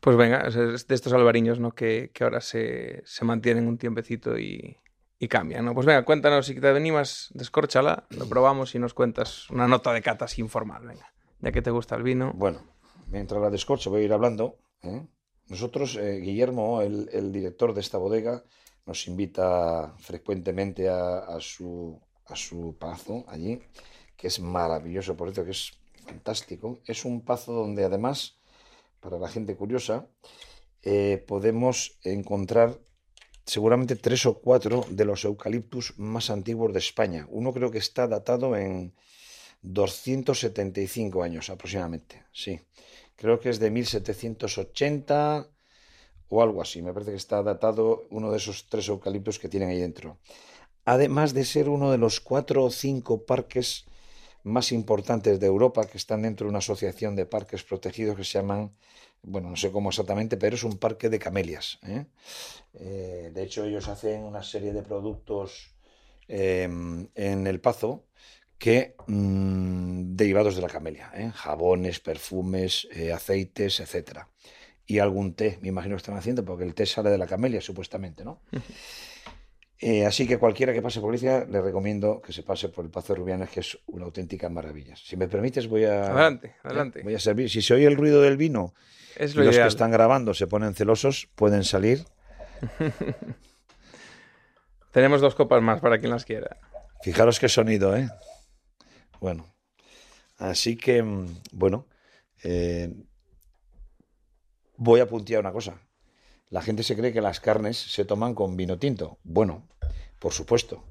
Pues 0.00 0.16
venga, 0.16 0.42
es 0.42 0.86
de 0.86 0.94
estos 0.94 1.12
albariños 1.12 1.58
¿no? 1.58 1.72
que, 1.72 2.10
que 2.14 2.24
ahora 2.24 2.40
se, 2.40 3.02
se, 3.04 3.24
mantienen 3.24 3.66
un 3.66 3.76
tiempecito 3.76 4.38
y, 4.38 4.76
y, 5.18 5.28
cambian. 5.28 5.64
¿no? 5.64 5.74
Pues 5.74 5.84
venga, 5.84 6.04
cuéntanos 6.04 6.46
si 6.46 6.54
te 6.60 6.68
animas, 6.68 7.30
descórchala, 7.34 8.06
lo 8.10 8.28
probamos 8.28 8.74
y 8.74 8.78
nos 8.78 8.94
cuentas 8.94 9.50
una 9.50 9.66
nota 9.66 9.92
de 9.92 10.02
cata 10.02 10.26
así 10.26 10.40
informal, 10.40 10.86
venga, 10.86 11.12
ya 11.40 11.50
que 11.50 11.60
te 11.60 11.70
gusta 11.70 11.96
el 11.96 12.04
vino. 12.04 12.32
Bueno, 12.36 12.62
mientras 13.08 13.42
la 13.42 13.50
descorcho 13.50 13.90
voy 13.90 14.02
a 14.02 14.04
ir 14.04 14.12
hablando. 14.12 14.58
¿eh? 14.82 15.04
Nosotros, 15.48 15.96
eh, 15.96 16.20
Guillermo, 16.20 16.82
el, 16.82 17.08
el, 17.12 17.32
director 17.32 17.74
de 17.74 17.80
esta 17.80 17.98
bodega, 17.98 18.44
nos 18.84 19.08
invita 19.08 19.94
frecuentemente 19.98 20.88
a, 20.88 21.18
a 21.18 21.40
su, 21.40 22.00
a 22.26 22.36
su 22.36 22.76
pazo 22.78 23.24
allí, 23.28 23.60
que 24.16 24.28
es 24.28 24.40
maravilloso, 24.40 25.16
por 25.16 25.28
eso 25.28 25.44
que 25.44 25.50
es 25.52 25.72
fantástico. 26.04 26.80
Es 26.86 27.04
un 27.04 27.20
pazo 27.22 27.52
donde 27.52 27.84
además, 27.84 28.38
para 29.00 29.18
la 29.18 29.28
gente 29.28 29.56
curiosa, 29.56 30.06
eh, 30.82 31.24
podemos 31.26 31.98
encontrar 32.02 32.78
seguramente 33.44 33.96
tres 33.96 34.26
o 34.26 34.38
cuatro 34.38 34.84
de 34.90 35.04
los 35.04 35.24
eucaliptus 35.24 35.98
más 35.98 36.30
antiguos 36.30 36.72
de 36.72 36.80
España. 36.80 37.26
Uno 37.30 37.52
creo 37.52 37.70
que 37.70 37.78
está 37.78 38.06
datado 38.08 38.56
en 38.56 38.94
275 39.62 41.22
años 41.22 41.50
aproximadamente, 41.50 42.24
sí. 42.32 42.60
Creo 43.16 43.40
que 43.40 43.48
es 43.48 43.58
de 43.58 43.70
1780 43.70 45.48
o 46.28 46.42
algo 46.42 46.60
así. 46.60 46.82
Me 46.82 46.92
parece 46.92 47.12
que 47.12 47.16
está 47.16 47.42
datado 47.42 48.06
uno 48.10 48.30
de 48.30 48.36
esos 48.36 48.68
tres 48.68 48.88
eucaliptus 48.88 49.38
que 49.38 49.48
tienen 49.48 49.70
ahí 49.70 49.80
dentro 49.80 50.18
además 50.86 51.34
de 51.34 51.44
ser 51.44 51.68
uno 51.68 51.90
de 51.90 51.98
los 51.98 52.20
cuatro 52.20 52.64
o 52.64 52.70
cinco 52.70 53.26
parques 53.26 53.84
más 54.44 54.70
importantes 54.70 55.40
de 55.40 55.46
Europa 55.46 55.84
que 55.86 55.98
están 55.98 56.22
dentro 56.22 56.46
de 56.46 56.50
una 56.50 56.60
asociación 56.60 57.16
de 57.16 57.26
parques 57.26 57.64
protegidos 57.64 58.16
que 58.16 58.24
se 58.24 58.38
llaman, 58.38 58.72
bueno, 59.22 59.50
no 59.50 59.56
sé 59.56 59.72
cómo 59.72 59.90
exactamente, 59.90 60.36
pero 60.36 60.54
es 60.54 60.62
un 60.62 60.78
parque 60.78 61.10
de 61.10 61.18
camelias. 61.18 61.80
¿eh? 61.82 62.06
Eh, 62.74 63.30
de 63.34 63.42
hecho, 63.42 63.64
ellos 63.64 63.88
hacen 63.88 64.22
una 64.22 64.44
serie 64.44 64.72
de 64.72 64.82
productos 64.82 65.74
eh, 66.28 66.62
en 66.62 67.46
el 67.46 67.60
Pazo 67.60 68.04
que 68.56 68.94
mmm, 69.08 70.14
derivados 70.14 70.54
de 70.54 70.62
la 70.62 70.68
camelia, 70.68 71.10
¿eh? 71.16 71.32
jabones, 71.34 71.98
perfumes, 71.98 72.86
aceites, 73.12 73.80
etcétera. 73.80 74.30
Y 74.86 75.00
algún 75.00 75.34
té, 75.34 75.58
me 75.62 75.68
imagino 75.68 75.96
que 75.96 76.02
están 76.02 76.16
haciendo, 76.16 76.44
porque 76.44 76.62
el 76.62 76.74
té 76.74 76.86
sale 76.86 77.10
de 77.10 77.18
la 77.18 77.26
camelia, 77.26 77.60
supuestamente, 77.60 78.24
¿no? 78.24 78.40
Eh, 79.78 80.06
así 80.06 80.26
que 80.26 80.38
cualquiera 80.38 80.72
que 80.72 80.80
pase 80.80 81.00
por 81.00 81.10
Galicia 81.10 81.44
le 81.44 81.60
recomiendo 81.60 82.22
que 82.22 82.32
se 82.32 82.42
pase 82.42 82.70
por 82.70 82.84
el 82.84 82.90
Pazo 82.90 83.12
de 83.12 83.18
Rubianes, 83.18 83.50
que 83.50 83.60
es 83.60 83.78
una 83.86 84.06
auténtica 84.06 84.48
maravilla. 84.48 84.96
Si 84.96 85.16
me 85.16 85.28
permites, 85.28 85.68
voy 85.68 85.84
a. 85.84 86.06
Adelante, 86.06 86.54
adelante. 86.62 87.02
Voy 87.02 87.14
a 87.14 87.18
servir. 87.20 87.50
Si 87.50 87.60
se 87.60 87.74
oye 87.74 87.86
el 87.86 87.96
ruido 87.96 88.22
del 88.22 88.38
vino 88.38 88.72
es 89.16 89.34
y 89.34 89.38
los 89.38 89.48
ideal. 89.48 89.64
que 89.64 89.68
están 89.68 89.90
grabando 89.90 90.32
se 90.32 90.46
ponen 90.46 90.74
celosos, 90.74 91.28
pueden 91.34 91.62
salir. 91.64 92.04
Tenemos 94.92 95.20
dos 95.20 95.34
copas 95.34 95.62
más 95.62 95.80
para 95.80 95.98
quien 95.98 96.10
las 96.10 96.24
quiera. 96.24 96.56
Fijaros 97.02 97.38
qué 97.38 97.50
sonido, 97.50 97.94
¿eh? 97.94 98.08
Bueno. 99.20 99.46
Así 100.38 100.76
que, 100.76 101.02
mm, 101.02 101.26
bueno. 101.52 101.86
Eh, 102.42 102.94
voy 104.76 105.00
a 105.00 105.06
puntear 105.06 105.40
una 105.40 105.52
cosa. 105.52 105.78
La 106.48 106.62
gente 106.62 106.84
se 106.84 106.96
cree 106.96 107.12
que 107.12 107.20
las 107.20 107.40
carnes 107.40 107.76
se 107.76 108.04
toman 108.04 108.34
con 108.34 108.56
vino 108.56 108.78
tinto. 108.78 109.18
Bueno, 109.24 109.66
por 110.20 110.32
supuesto. 110.32 110.84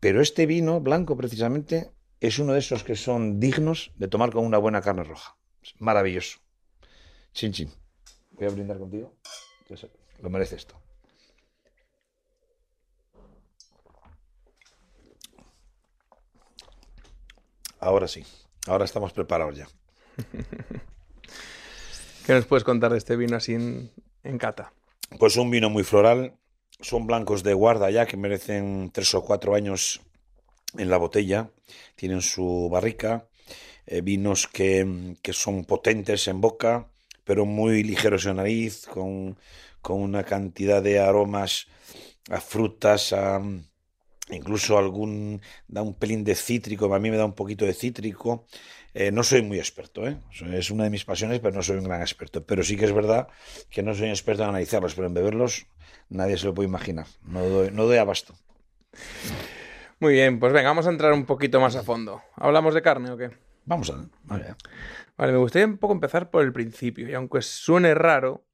Pero 0.00 0.22
este 0.22 0.46
vino 0.46 0.80
blanco, 0.80 1.16
precisamente, 1.16 1.90
es 2.20 2.38
uno 2.38 2.54
de 2.54 2.60
esos 2.60 2.84
que 2.84 2.96
son 2.96 3.38
dignos 3.38 3.92
de 3.96 4.08
tomar 4.08 4.30
con 4.30 4.46
una 4.46 4.56
buena 4.56 4.80
carne 4.80 5.04
roja. 5.04 5.36
Maravilloso. 5.78 6.38
Chin, 7.32 7.52
chin. 7.52 7.70
Voy 8.32 8.46
a 8.46 8.50
brindar 8.50 8.78
contigo. 8.78 9.14
Lo 10.22 10.30
merece 10.30 10.56
esto. 10.56 10.80
Ahora 17.78 18.08
sí. 18.08 18.24
Ahora 18.66 18.86
estamos 18.86 19.12
preparados 19.12 19.56
ya. 19.56 19.68
¿Qué 22.26 22.32
nos 22.32 22.46
puedes 22.46 22.64
contar 22.64 22.90
de 22.92 22.98
este 22.98 23.16
vino 23.16 23.36
así 23.36 23.52
en, 23.52 23.90
en 24.22 24.38
cata? 24.38 24.72
Pues 25.18 25.36
un 25.36 25.50
vino 25.50 25.70
muy 25.70 25.84
floral, 25.84 26.34
son 26.80 27.06
blancos 27.06 27.44
de 27.44 27.54
guarda 27.54 27.90
ya 27.90 28.04
que 28.04 28.16
merecen 28.16 28.90
tres 28.92 29.14
o 29.14 29.22
cuatro 29.22 29.54
años 29.54 30.00
en 30.76 30.90
la 30.90 30.96
botella, 30.96 31.50
tienen 31.94 32.20
su 32.20 32.68
barrica, 32.70 33.28
eh, 33.86 34.00
vinos 34.00 34.48
que, 34.48 35.14
que, 35.22 35.32
son 35.32 35.64
potentes 35.66 36.26
en 36.26 36.40
boca, 36.40 36.88
pero 37.22 37.46
muy 37.46 37.84
ligeros 37.84 38.26
en 38.26 38.36
nariz, 38.36 38.86
con, 38.86 39.38
con 39.80 40.00
una 40.00 40.24
cantidad 40.24 40.82
de 40.82 40.98
aromas 40.98 41.68
a 42.28 42.40
frutas, 42.40 43.12
a, 43.12 43.40
incluso 44.30 44.78
algún, 44.78 45.40
da 45.68 45.82
un 45.82 45.94
pelín 45.94 46.24
de 46.24 46.34
cítrico, 46.34 46.92
a 46.92 46.98
mí 46.98 47.10
me 47.10 47.16
da 47.16 47.24
un 47.24 47.34
poquito 47.34 47.64
de 47.64 47.74
cítrico, 47.74 48.46
eh, 48.94 49.10
no 49.10 49.24
soy 49.24 49.42
muy 49.42 49.58
experto, 49.58 50.06
¿eh? 50.06 50.18
es 50.52 50.70
una 50.70 50.84
de 50.84 50.90
mis 50.90 51.04
pasiones, 51.04 51.40
pero 51.40 51.54
no 51.54 51.62
soy 51.62 51.78
un 51.78 51.84
gran 51.84 52.00
experto. 52.00 52.44
Pero 52.44 52.62
sí 52.62 52.76
que 52.76 52.84
es 52.84 52.92
verdad 52.92 53.26
que 53.68 53.82
no 53.82 53.92
soy 53.92 54.08
experto 54.08 54.44
en 54.44 54.50
analizarlos, 54.50 54.94
pero 54.94 55.08
en 55.08 55.14
beberlos 55.14 55.66
nadie 56.08 56.38
se 56.38 56.46
lo 56.46 56.54
puede 56.54 56.68
imaginar. 56.68 57.06
No 57.22 57.44
doy, 57.44 57.70
no 57.72 57.86
doy 57.86 57.98
abasto. 57.98 58.34
Muy 59.98 60.12
bien, 60.12 60.38
pues 60.38 60.52
venga, 60.52 60.68
vamos 60.68 60.86
a 60.86 60.90
entrar 60.90 61.12
un 61.12 61.26
poquito 61.26 61.60
más 61.60 61.74
a 61.74 61.82
fondo. 61.82 62.22
¿Hablamos 62.36 62.72
de 62.72 62.82
carne 62.82 63.10
o 63.10 63.16
qué? 63.16 63.30
Vamos 63.64 63.90
a 63.90 63.96
ver. 63.96 64.06
Vale. 64.22 64.54
vale, 65.16 65.32
me 65.32 65.38
gustaría 65.38 65.66
un 65.66 65.78
poco 65.78 65.94
empezar 65.94 66.30
por 66.30 66.44
el 66.44 66.52
principio, 66.52 67.08
y 67.08 67.14
aunque 67.14 67.42
suene 67.42 67.94
raro, 67.94 68.44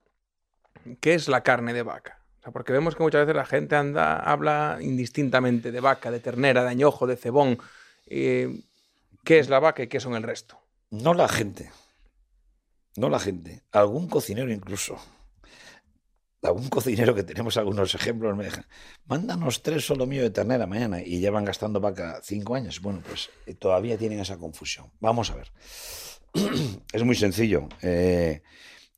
¿qué 1.01 1.15
es 1.15 1.29
la 1.29 1.43
carne 1.43 1.75
de 1.75 1.83
vaca? 1.83 2.21
Porque 2.53 2.73
vemos 2.73 2.95
que 2.95 3.03
muchas 3.03 3.27
veces 3.27 3.37
la 3.37 3.45
gente 3.45 3.77
anda, 3.77 4.17
habla 4.17 4.79
indistintamente 4.81 5.71
de 5.71 5.81
vaca, 5.81 6.11
de 6.11 6.21
ternera, 6.21 6.63
de 6.63 6.71
añojo, 6.71 7.07
de 7.07 7.17
cebón. 7.17 7.59
Eh, 8.07 8.63
qué 9.25 9.39
es 9.39 9.49
la 9.49 9.61
vaca 9.61 9.83
y 9.83 9.89
qué 9.89 10.01
son 10.01 10.15
el 10.15 10.23
resto. 10.23 10.61
No 10.91 11.15
la 11.15 11.29
gente. 11.29 11.71
No 12.97 13.09
la 13.09 13.19
gente. 13.19 13.63
Algún 13.73 14.09
cocinero 14.09 14.53
incluso. 14.53 14.99
Algún 16.43 16.69
cocinero 16.69 17.15
que 17.15 17.23
tenemos 17.23 17.57
algunos 17.59 17.95
ejemplos 17.95 18.35
me 18.35 18.45
deja, 18.45 18.67
mándanos 19.05 19.63
tres 19.63 19.85
solo 19.85 20.07
mío 20.07 20.23
de 20.23 20.31
ternera 20.31 20.67
mañana 20.67 21.03
y 21.03 21.21
llevan 21.21 21.45
gastando 21.45 21.81
vaca 21.81 22.21
cinco 22.23 22.55
años. 22.55 22.81
Bueno, 22.81 23.03
pues 23.07 23.29
eh, 23.47 23.55
todavía 23.55 23.99
tienen 23.99 24.21
esa 24.21 24.39
confusión. 24.39 24.91
Vamos 25.01 25.31
a 25.31 25.35
ver. 25.35 25.53
es 26.93 27.05
muy 27.05 27.15
sencillo. 27.15 27.69
Eh, 27.83 28.43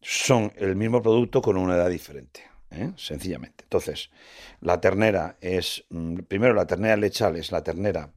son 0.01 0.53
el 0.57 0.77
mismo 0.77 1.03
producto 1.03 1.43
con 1.43 1.57
una 1.57 1.75
edad 1.75 1.91
diferente. 1.91 2.43
¿eh? 2.71 2.93
Sencillamente. 2.97 3.65
Entonces, 3.65 4.11
la 4.61 4.81
ternera 4.81 5.37
es, 5.41 5.85
mm, 5.91 6.21
primero 6.29 6.55
la 6.55 6.67
ternera 6.67 6.97
lechal 6.97 7.37
es 7.37 7.53
la 7.53 7.63
ternera 7.63 8.13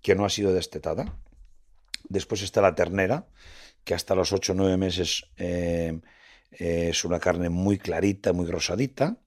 que 0.00 0.14
no 0.14 0.24
ha 0.24 0.30
sido 0.30 0.52
destetada, 0.52 1.18
Después 2.10 2.42
está 2.42 2.60
la 2.60 2.74
ternera, 2.74 3.28
que 3.84 3.94
hasta 3.94 4.16
los 4.16 4.32
8 4.32 4.52
o 4.52 4.56
9 4.56 4.76
meses 4.76 5.30
eh, 5.36 6.00
eh, 6.50 6.88
es 6.90 7.04
una 7.04 7.20
carne 7.20 7.48
muy 7.50 7.78
clarita, 7.78 8.32
muy 8.32 8.50
rosadita. 8.50 9.18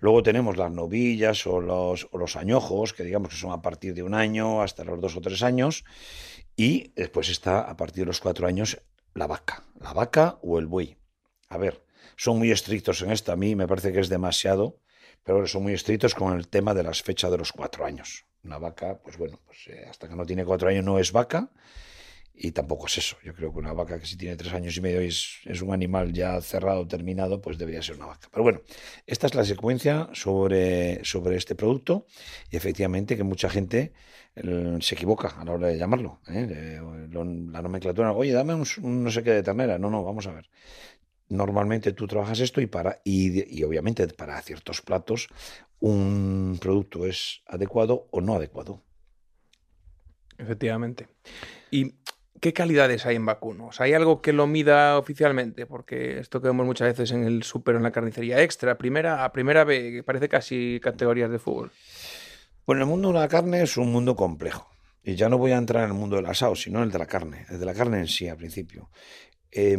Luego 0.00 0.24
tenemos 0.24 0.56
las 0.56 0.72
novillas 0.72 1.46
o 1.46 1.60
los, 1.60 2.08
o 2.10 2.38
añojos, 2.38 2.92
que 2.92 3.04
digamos 3.04 3.28
que 3.30 3.36
son 3.36 3.52
a 3.52 3.62
partir 3.62 3.94
de 3.94 4.02
un 4.02 4.14
año 4.14 4.62
hasta 4.62 4.82
los 4.82 5.00
dos 5.00 5.16
o 5.16 5.20
tres 5.20 5.44
años. 5.44 5.84
Y 6.56 6.92
después 6.96 7.28
está 7.28 7.60
a 7.60 7.76
partir 7.76 8.02
de 8.02 8.06
los 8.06 8.20
cuatro 8.20 8.48
años 8.48 8.82
la 9.14 9.28
vaca, 9.28 9.62
la 9.80 9.92
vaca 9.92 10.38
o 10.42 10.58
el 10.58 10.66
buey. 10.66 10.96
A 11.48 11.56
ver, 11.56 11.84
son 12.16 12.38
muy 12.38 12.50
estrictos 12.50 13.00
en 13.02 13.12
esto. 13.12 13.30
A 13.30 13.36
mí 13.36 13.54
me 13.54 13.68
parece 13.68 13.92
que 13.92 14.00
es 14.00 14.08
demasiado, 14.08 14.80
pero 15.22 15.46
son 15.46 15.62
muy 15.62 15.74
estrictos 15.74 16.16
con 16.16 16.36
el 16.36 16.48
tema 16.48 16.74
de 16.74 16.82
las 16.82 17.00
fechas 17.00 17.30
de 17.30 17.38
los 17.38 17.52
cuatro 17.52 17.86
años. 17.86 18.26
Una 18.42 18.58
vaca, 18.58 18.98
pues 19.04 19.18
bueno, 19.18 19.40
pues, 19.46 19.68
eh, 19.68 19.86
hasta 19.88 20.08
que 20.08 20.16
no 20.16 20.26
tiene 20.26 20.44
cuatro 20.44 20.68
años 20.68 20.84
no 20.84 20.98
es 20.98 21.12
vaca 21.12 21.52
y 22.36 22.50
tampoco 22.52 22.86
es 22.86 22.98
eso. 22.98 23.16
Yo 23.24 23.32
creo 23.34 23.52
que 23.52 23.58
una 23.58 23.72
vaca 23.72 23.98
que 23.98 24.06
si 24.06 24.16
tiene 24.16 24.36
tres 24.36 24.52
años 24.52 24.76
y 24.76 24.80
medio 24.80 25.00
es, 25.00 25.38
es, 25.44 25.62
un 25.62 25.72
animal 25.72 26.12
ya 26.12 26.40
cerrado, 26.40 26.86
terminado, 26.86 27.40
pues 27.40 27.58
debería 27.58 27.82
ser 27.82 27.96
una 27.96 28.06
vaca. 28.06 28.28
Pero 28.30 28.42
bueno, 28.42 28.60
esta 29.06 29.26
es 29.26 29.34
la 29.34 29.44
secuencia 29.44 30.08
sobre, 30.12 31.04
sobre 31.04 31.36
este 31.36 31.54
producto 31.54 32.06
y 32.50 32.56
efectivamente 32.56 33.16
que 33.16 33.22
mucha 33.22 33.48
gente 33.48 33.92
eh, 34.34 34.78
se 34.80 34.94
equivoca 34.94 35.28
a 35.28 35.44
la 35.44 35.52
hora 35.52 35.68
de 35.68 35.78
llamarlo. 35.78 36.20
¿eh? 36.28 36.80
la 37.12 37.62
nomenclatura, 37.62 38.12
oye, 38.12 38.32
dame 38.32 38.54
un, 38.54 38.64
no 38.82 39.10
sé 39.10 39.22
qué 39.22 39.30
de 39.30 39.42
ternera. 39.42 39.78
No, 39.78 39.90
no, 39.90 40.02
vamos 40.02 40.26
a 40.26 40.32
ver. 40.32 40.50
Normalmente 41.28 41.92
tú 41.92 42.06
trabajas 42.06 42.40
esto 42.40 42.60
y, 42.60 42.66
para, 42.66 43.00
y, 43.04 43.58
y 43.58 43.62
obviamente 43.62 44.06
para 44.08 44.40
ciertos 44.42 44.82
platos 44.82 45.28
un 45.80 46.58
producto 46.60 47.06
es 47.06 47.42
adecuado 47.46 48.08
o 48.10 48.20
no 48.20 48.34
adecuado. 48.34 48.82
Efectivamente. 50.38 51.08
¿Y 51.70 51.94
qué 52.40 52.52
calidades 52.52 53.06
hay 53.06 53.16
en 53.16 53.26
vacunos? 53.26 53.80
¿Hay 53.80 53.92
algo 53.92 54.20
que 54.20 54.32
lo 54.32 54.46
mida 54.46 54.98
oficialmente? 54.98 55.66
Porque 55.66 56.18
esto 56.18 56.40
que 56.40 56.48
vemos 56.48 56.66
muchas 56.66 56.88
veces 56.88 57.12
en 57.12 57.24
el 57.24 57.42
súper, 57.42 57.76
en 57.76 57.82
la 57.82 57.92
carnicería 57.92 58.42
extra, 58.42 58.76
primera, 58.76 59.24
a 59.24 59.32
primera 59.32 59.64
B, 59.64 59.92
que 59.92 60.02
parece 60.02 60.28
casi 60.28 60.80
categorías 60.82 61.30
de 61.30 61.38
fútbol. 61.38 61.70
Bueno, 62.66 62.82
el 62.82 62.88
mundo 62.88 63.08
de 63.08 63.20
la 63.20 63.28
carne 63.28 63.62
es 63.62 63.76
un 63.76 63.92
mundo 63.92 64.16
complejo. 64.16 64.70
Y 65.02 65.16
ya 65.16 65.28
no 65.28 65.36
voy 65.36 65.52
a 65.52 65.58
entrar 65.58 65.84
en 65.84 65.90
el 65.90 65.96
mundo 65.96 66.16
del 66.16 66.26
asado, 66.26 66.56
sino 66.56 66.78
en 66.78 66.84
el 66.84 66.90
de 66.90 66.98
la 66.98 67.06
carne, 67.06 67.44
el 67.50 67.60
de 67.60 67.66
la 67.66 67.74
carne 67.74 67.98
en 67.98 68.08
sí, 68.08 68.26
al 68.26 68.38
principio. 68.38 68.90
Eh, 69.50 69.76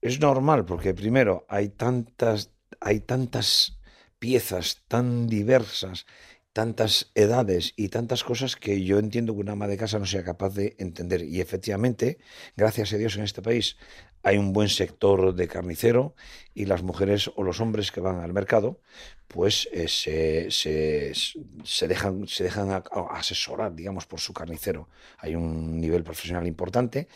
es 0.00 0.20
normal, 0.20 0.64
porque 0.64 0.94
primero 0.94 1.44
hay 1.48 1.70
tantas, 1.70 2.52
hay 2.80 3.00
tantas 3.00 3.80
piezas 4.18 4.82
tan 4.86 5.26
diversas 5.26 6.06
tantas 6.52 7.10
edades 7.14 7.72
y 7.76 7.88
tantas 7.88 8.24
cosas 8.24 8.56
que 8.56 8.84
yo 8.84 8.98
entiendo 8.98 9.34
que 9.34 9.40
una 9.40 9.52
ama 9.52 9.68
de 9.68 9.76
casa 9.76 9.98
no 9.98 10.06
sea 10.06 10.22
capaz 10.24 10.54
de 10.54 10.76
entender. 10.78 11.22
Y 11.22 11.40
efectivamente, 11.40 12.18
gracias 12.56 12.92
a 12.92 12.98
Dios 12.98 13.16
en 13.16 13.24
este 13.24 13.42
país 13.42 13.76
hay 14.22 14.38
un 14.38 14.52
buen 14.52 14.68
sector 14.68 15.34
de 15.34 15.48
carnicero 15.48 16.14
y 16.54 16.66
las 16.66 16.82
mujeres 16.82 17.30
o 17.34 17.42
los 17.42 17.60
hombres 17.60 17.90
que 17.90 18.00
van 18.00 18.20
al 18.20 18.32
mercado, 18.32 18.80
pues 19.26 19.68
eh, 19.72 19.88
se, 19.88 20.50
se, 20.50 21.88
dejan, 21.88 22.28
se 22.28 22.44
dejan 22.44 22.82
asesorar, 23.10 23.74
digamos, 23.74 24.06
por 24.06 24.20
su 24.20 24.32
carnicero. 24.32 24.88
Hay 25.18 25.34
un 25.34 25.80
nivel 25.80 26.04
profesional 26.04 26.46
importante 26.46 27.08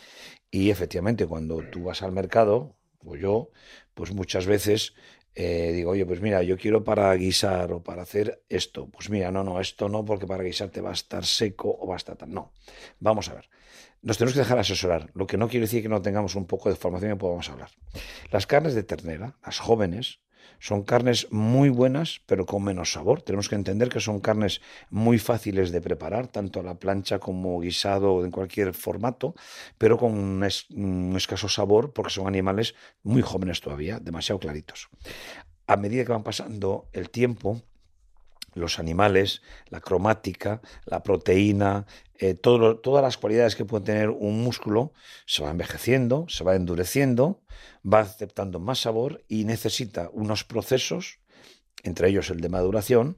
y 0.51 0.69
efectivamente 0.69 1.25
cuando 1.25 1.63
tú 1.71 1.83
vas 1.85 2.01
al 2.01 2.11
mercado, 2.11 2.75
o 3.05 3.15
yo, 3.15 3.51
pues 3.93 4.11
muchas 4.11 4.45
veces 4.45 4.93
eh, 5.39 5.71
digo, 5.71 5.91
oye, 5.91 6.03
pues 6.03 6.19
mira, 6.19 6.41
yo 6.41 6.57
quiero 6.57 6.83
para 6.83 7.13
guisar 7.13 7.71
o 7.71 7.83
para 7.83 8.01
hacer 8.01 8.43
esto. 8.49 8.89
Pues 8.89 9.11
mira, 9.11 9.29
no, 9.29 9.43
no, 9.43 9.61
esto 9.61 9.87
no, 9.87 10.03
porque 10.03 10.25
para 10.25 10.43
guisar 10.43 10.69
te 10.69 10.81
va 10.81 10.89
a 10.89 10.93
estar 10.93 11.23
seco 11.27 11.77
o 11.79 11.85
va 11.85 11.93
a 11.93 11.97
estar 11.97 12.15
tan. 12.15 12.33
No, 12.33 12.53
vamos 12.99 13.29
a 13.29 13.35
ver. 13.35 13.47
Nos 14.01 14.17
tenemos 14.17 14.33
que 14.33 14.39
dejar 14.39 14.57
asesorar, 14.57 15.11
lo 15.13 15.27
que 15.27 15.37
no 15.37 15.47
quiere 15.47 15.67
decir 15.67 15.83
que 15.83 15.89
no 15.89 16.01
tengamos 16.01 16.33
un 16.33 16.47
poco 16.47 16.69
de 16.69 16.75
formación 16.75 17.11
y 17.11 17.15
podamos 17.17 17.47
hablar. 17.51 17.69
Las 18.31 18.47
carnes 18.47 18.73
de 18.73 18.81
ternera, 18.81 19.37
las 19.45 19.59
jóvenes, 19.59 20.21
son 20.59 20.83
carnes 20.83 21.27
muy 21.31 21.69
buenas, 21.69 22.21
pero 22.25 22.45
con 22.45 22.63
menos 22.63 22.91
sabor. 22.91 23.21
Tenemos 23.21 23.49
que 23.49 23.55
entender 23.55 23.89
que 23.89 23.99
son 23.99 24.19
carnes 24.19 24.61
muy 24.89 25.19
fáciles 25.19 25.71
de 25.71 25.81
preparar, 25.81 26.27
tanto 26.27 26.59
a 26.59 26.63
la 26.63 26.75
plancha 26.75 27.19
como 27.19 27.59
guisado 27.59 28.13
o 28.13 28.25
en 28.25 28.31
cualquier 28.31 28.73
formato, 28.73 29.35
pero 29.77 29.97
con 29.97 30.13
un, 30.13 31.15
escaso 31.15 31.49
sabor 31.49 31.93
porque 31.93 32.13
son 32.13 32.27
animales 32.27 32.75
muy 33.03 33.21
jóvenes 33.21 33.61
todavía, 33.61 33.99
demasiado 33.99 34.39
claritos. 34.39 34.89
A 35.67 35.75
medida 35.77 36.05
que 36.05 36.11
van 36.11 36.23
pasando 36.23 36.87
el 36.93 37.09
tiempo, 37.09 37.61
los 38.53 38.79
animales, 38.79 39.41
la 39.69 39.81
cromática, 39.81 40.61
la 40.85 41.03
proteína, 41.03 41.85
eh, 42.19 42.33
todas 42.33 43.03
las 43.03 43.17
cualidades 43.17 43.55
que 43.55 43.65
puede 43.65 43.85
tener 43.85 44.09
un 44.09 44.43
músculo, 44.43 44.93
se 45.25 45.43
va 45.43 45.51
envejeciendo, 45.51 46.25
se 46.29 46.43
va 46.43 46.55
endureciendo, 46.55 47.41
va 47.85 47.99
aceptando 47.99 48.59
más 48.59 48.81
sabor 48.81 49.23
y 49.27 49.45
necesita 49.45 50.09
unos 50.13 50.43
procesos, 50.43 51.19
entre 51.83 52.09
ellos 52.09 52.29
el 52.29 52.41
de 52.41 52.49
maduración, 52.49 53.17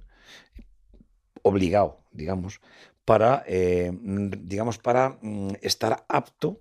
obligado, 1.41 2.01
digamos, 2.11 2.59
para, 3.05 3.43
eh, 3.47 3.91
digamos, 3.93 4.77
para 4.77 5.17
mm, 5.21 5.53
estar 5.61 6.05
apto 6.09 6.59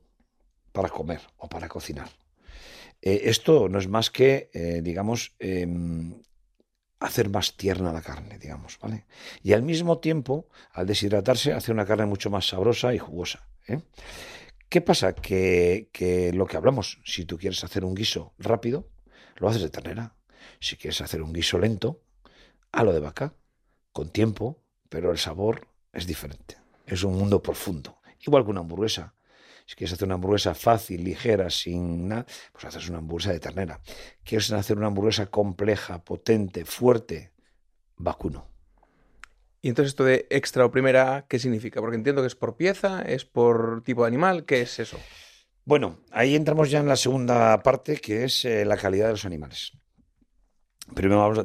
para 0.73 0.89
comer 0.89 1.21
o 1.39 1.49
para 1.49 1.69
cocinar. 1.69 2.09
Eh, 3.03 3.23
esto 3.25 3.69
no 3.69 3.79
es 3.79 3.89
más 3.89 4.11
que, 4.11 4.51
digamos, 4.83 5.35
em, 5.39 6.23
hacer 7.01 7.29
más 7.31 7.57
tierna 7.57 7.93
la 7.93 8.03
carne, 8.03 8.39
digamos, 8.39 8.79
¿vale? 8.81 9.07
Y 9.43 9.53
al 9.53 9.63
mismo 9.63 9.99
tiempo, 9.99 10.49
al 10.73 10.87
deshidratarse, 10.87 11.53
hace 11.53 11.73
una 11.73 11.87
carne 11.87 12.07
mucho 12.07 12.31
más 12.31 12.49
sabrosa 12.49 12.95
y 12.95 12.99
jugosa. 12.99 13.49
¿eh? 13.67 13.81
¿Qué 14.69 14.81
pasa? 14.81 15.15
Que, 15.15 15.91
que, 15.93 16.33
lo 16.33 16.47
que 16.47 16.57
hablamos, 16.57 17.01
si 17.05 17.25
tú 17.25 17.39
quieres 17.39 17.63
hacer 17.65 17.85
un 17.85 17.95
guiso 17.95 18.35
rápido, 18.39 18.89
lo 19.37 19.49
haces 19.49 19.63
de 19.63 19.71
ternera. 19.71 20.17
Si 20.61 20.77
quieres 20.77 21.01
hacer 21.01 21.23
un 21.23 21.33
guiso 21.33 21.59
lento, 21.59 22.03
a 22.73 22.83
lo 22.83 22.93
de 22.93 23.01
vaca, 23.01 23.35
con 23.93 24.11
tiempo, 24.11 24.63
pero 24.89 25.11
el 25.13 25.19
sabor 25.19 25.69
es 25.93 26.07
diferente. 26.07 26.57
Es 26.87 27.03
un 27.05 27.17
mundo 27.17 27.43
profundo. 27.43 27.99
Igual 28.21 28.45
que 28.45 28.51
una 28.51 28.61
hamburguesa. 28.61 29.15
Si 29.69 29.77
quieres 29.77 29.93
hacer 29.93 30.07
una 30.07 30.15
hamburguesa 30.15 30.55
fácil, 30.55 31.05
ligera, 31.05 31.51
sin 31.51 32.09
nada, 32.09 32.25
pues 32.53 32.65
haces 32.65 32.89
una 32.89 32.99
hamburguesa 32.99 33.33
de 33.33 33.39
ternera. 33.39 33.83
Quieres 34.25 34.51
hacer 34.51 34.79
una 34.79 34.87
hamburguesa 34.87 35.27
compleja, 35.27 36.03
potente, 36.03 36.65
fuerte, 36.65 37.33
vacuno. 37.99 38.49
Y 39.61 39.69
entonces 39.69 39.91
esto 39.91 40.05
de 40.05 40.27
extra 40.31 40.65
o 40.65 40.71
primera, 40.71 41.27
¿qué 41.29 41.39
significa? 41.39 41.83
Porque 41.83 41.97
entiendo 41.97 42.23
que 42.23 42.29
es 42.29 42.35
por 42.35 42.57
pieza, 42.57 43.03
es 43.03 43.27
por 43.27 43.83
tipo 43.85 44.05
de 44.05 44.09
animal, 44.09 44.47
¿qué 44.47 44.63
es 44.63 44.79
eso? 44.79 44.99
Bueno, 45.67 45.99
ahí 46.13 46.35
entramos 46.35 46.71
ya 46.71 46.81
en 46.81 46.89
la 46.89 46.97
segunda 46.97 47.63
parte, 47.63 47.99
que 47.99 48.25
es 48.25 48.47
eh, 48.47 48.65
la 48.65 48.79
calidad 48.79 49.05
de 49.05 49.13
los 49.13 49.27
animales. 49.27 49.73
Primero 50.95 51.45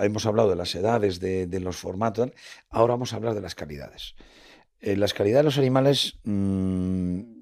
hemos 0.00 0.24
hablado 0.24 0.48
de 0.48 0.56
las 0.56 0.74
edades, 0.74 1.20
de, 1.20 1.60
los 1.60 1.76
formatos, 1.76 2.30
ahora 2.70 2.94
vamos 2.94 3.12
a 3.12 3.16
hablar 3.16 3.34
de 3.34 3.42
las 3.42 3.54
calidades. 3.54 4.14
Eh, 4.80 4.96
las 4.96 5.12
calidades 5.12 5.40
de 5.40 5.48
los 5.48 5.58
animales 5.58 6.18
mm, 6.24 7.37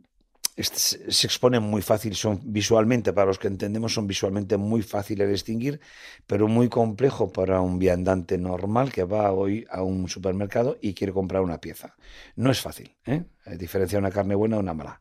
se 0.62 1.26
exponen 1.26 1.62
muy 1.62 1.82
fácil, 1.82 2.14
son 2.14 2.40
visualmente, 2.44 3.12
para 3.12 3.26
los 3.26 3.38
que 3.38 3.48
entendemos, 3.48 3.92
son 3.92 4.06
visualmente 4.06 4.56
muy 4.56 4.82
fáciles 4.82 5.26
de 5.26 5.32
distinguir, 5.32 5.80
pero 6.26 6.48
muy 6.48 6.68
complejo 6.68 7.30
para 7.30 7.60
un 7.60 7.78
viandante 7.78 8.38
normal 8.38 8.90
que 8.90 9.04
va 9.04 9.32
hoy 9.32 9.66
a 9.70 9.82
un 9.82 10.08
supermercado 10.08 10.78
y 10.80 10.94
quiere 10.94 11.12
comprar 11.12 11.42
una 11.42 11.60
pieza. 11.60 11.96
No 12.36 12.50
es 12.50 12.60
fácil, 12.60 12.96
¿eh? 13.04 13.24
diferenciar 13.58 14.00
una 14.00 14.10
carne 14.10 14.34
buena 14.34 14.56
de 14.56 14.62
una 14.62 14.72
mala. 14.72 15.00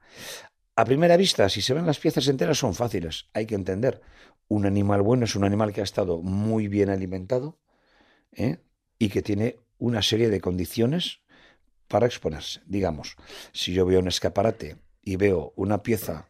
A 0.76 0.84
primera 0.84 1.16
vista, 1.16 1.48
si 1.48 1.62
se 1.62 1.74
ven 1.74 1.86
las 1.86 2.00
piezas 2.00 2.28
enteras, 2.28 2.58
son 2.58 2.76
fáciles. 2.76 3.30
Hay 3.34 3.46
que 3.46 3.56
entender, 3.56 4.02
un 4.50 4.66
animal 4.66 5.02
bueno 5.02 5.24
es 5.24 5.36
un 5.38 5.46
animal 5.46 5.72
que 5.72 5.80
ha 5.80 5.86
estado 5.86 6.22
muy 6.22 6.68
bien 6.68 6.90
alimentado 6.90 7.58
¿eh? 8.34 8.58
y 9.00 9.08
que 9.08 9.22
tiene 9.22 9.60
una 9.78 10.02
serie 10.02 10.30
de 10.30 10.42
condiciones 10.42 11.22
para 11.88 12.08
exponerse. 12.08 12.62
Digamos, 12.66 13.16
si 13.54 13.74
yo 13.74 13.86
veo 13.86 14.02
un 14.02 14.10
escaparate 14.10 14.78
y 15.06 15.16
veo 15.16 15.54
una 15.56 15.82
pieza 15.84 16.28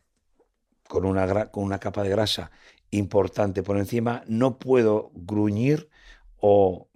con 0.88 1.06
una, 1.06 1.48
con 1.48 1.64
una 1.64 1.80
capa 1.80 2.04
de 2.04 2.10
grasa 2.10 2.52
importante 2.92 3.64
por 3.64 3.78
encima, 3.78 4.24
no 4.28 4.60
puedo 4.60 5.12
gruñir 5.16 5.90
o 6.38 6.90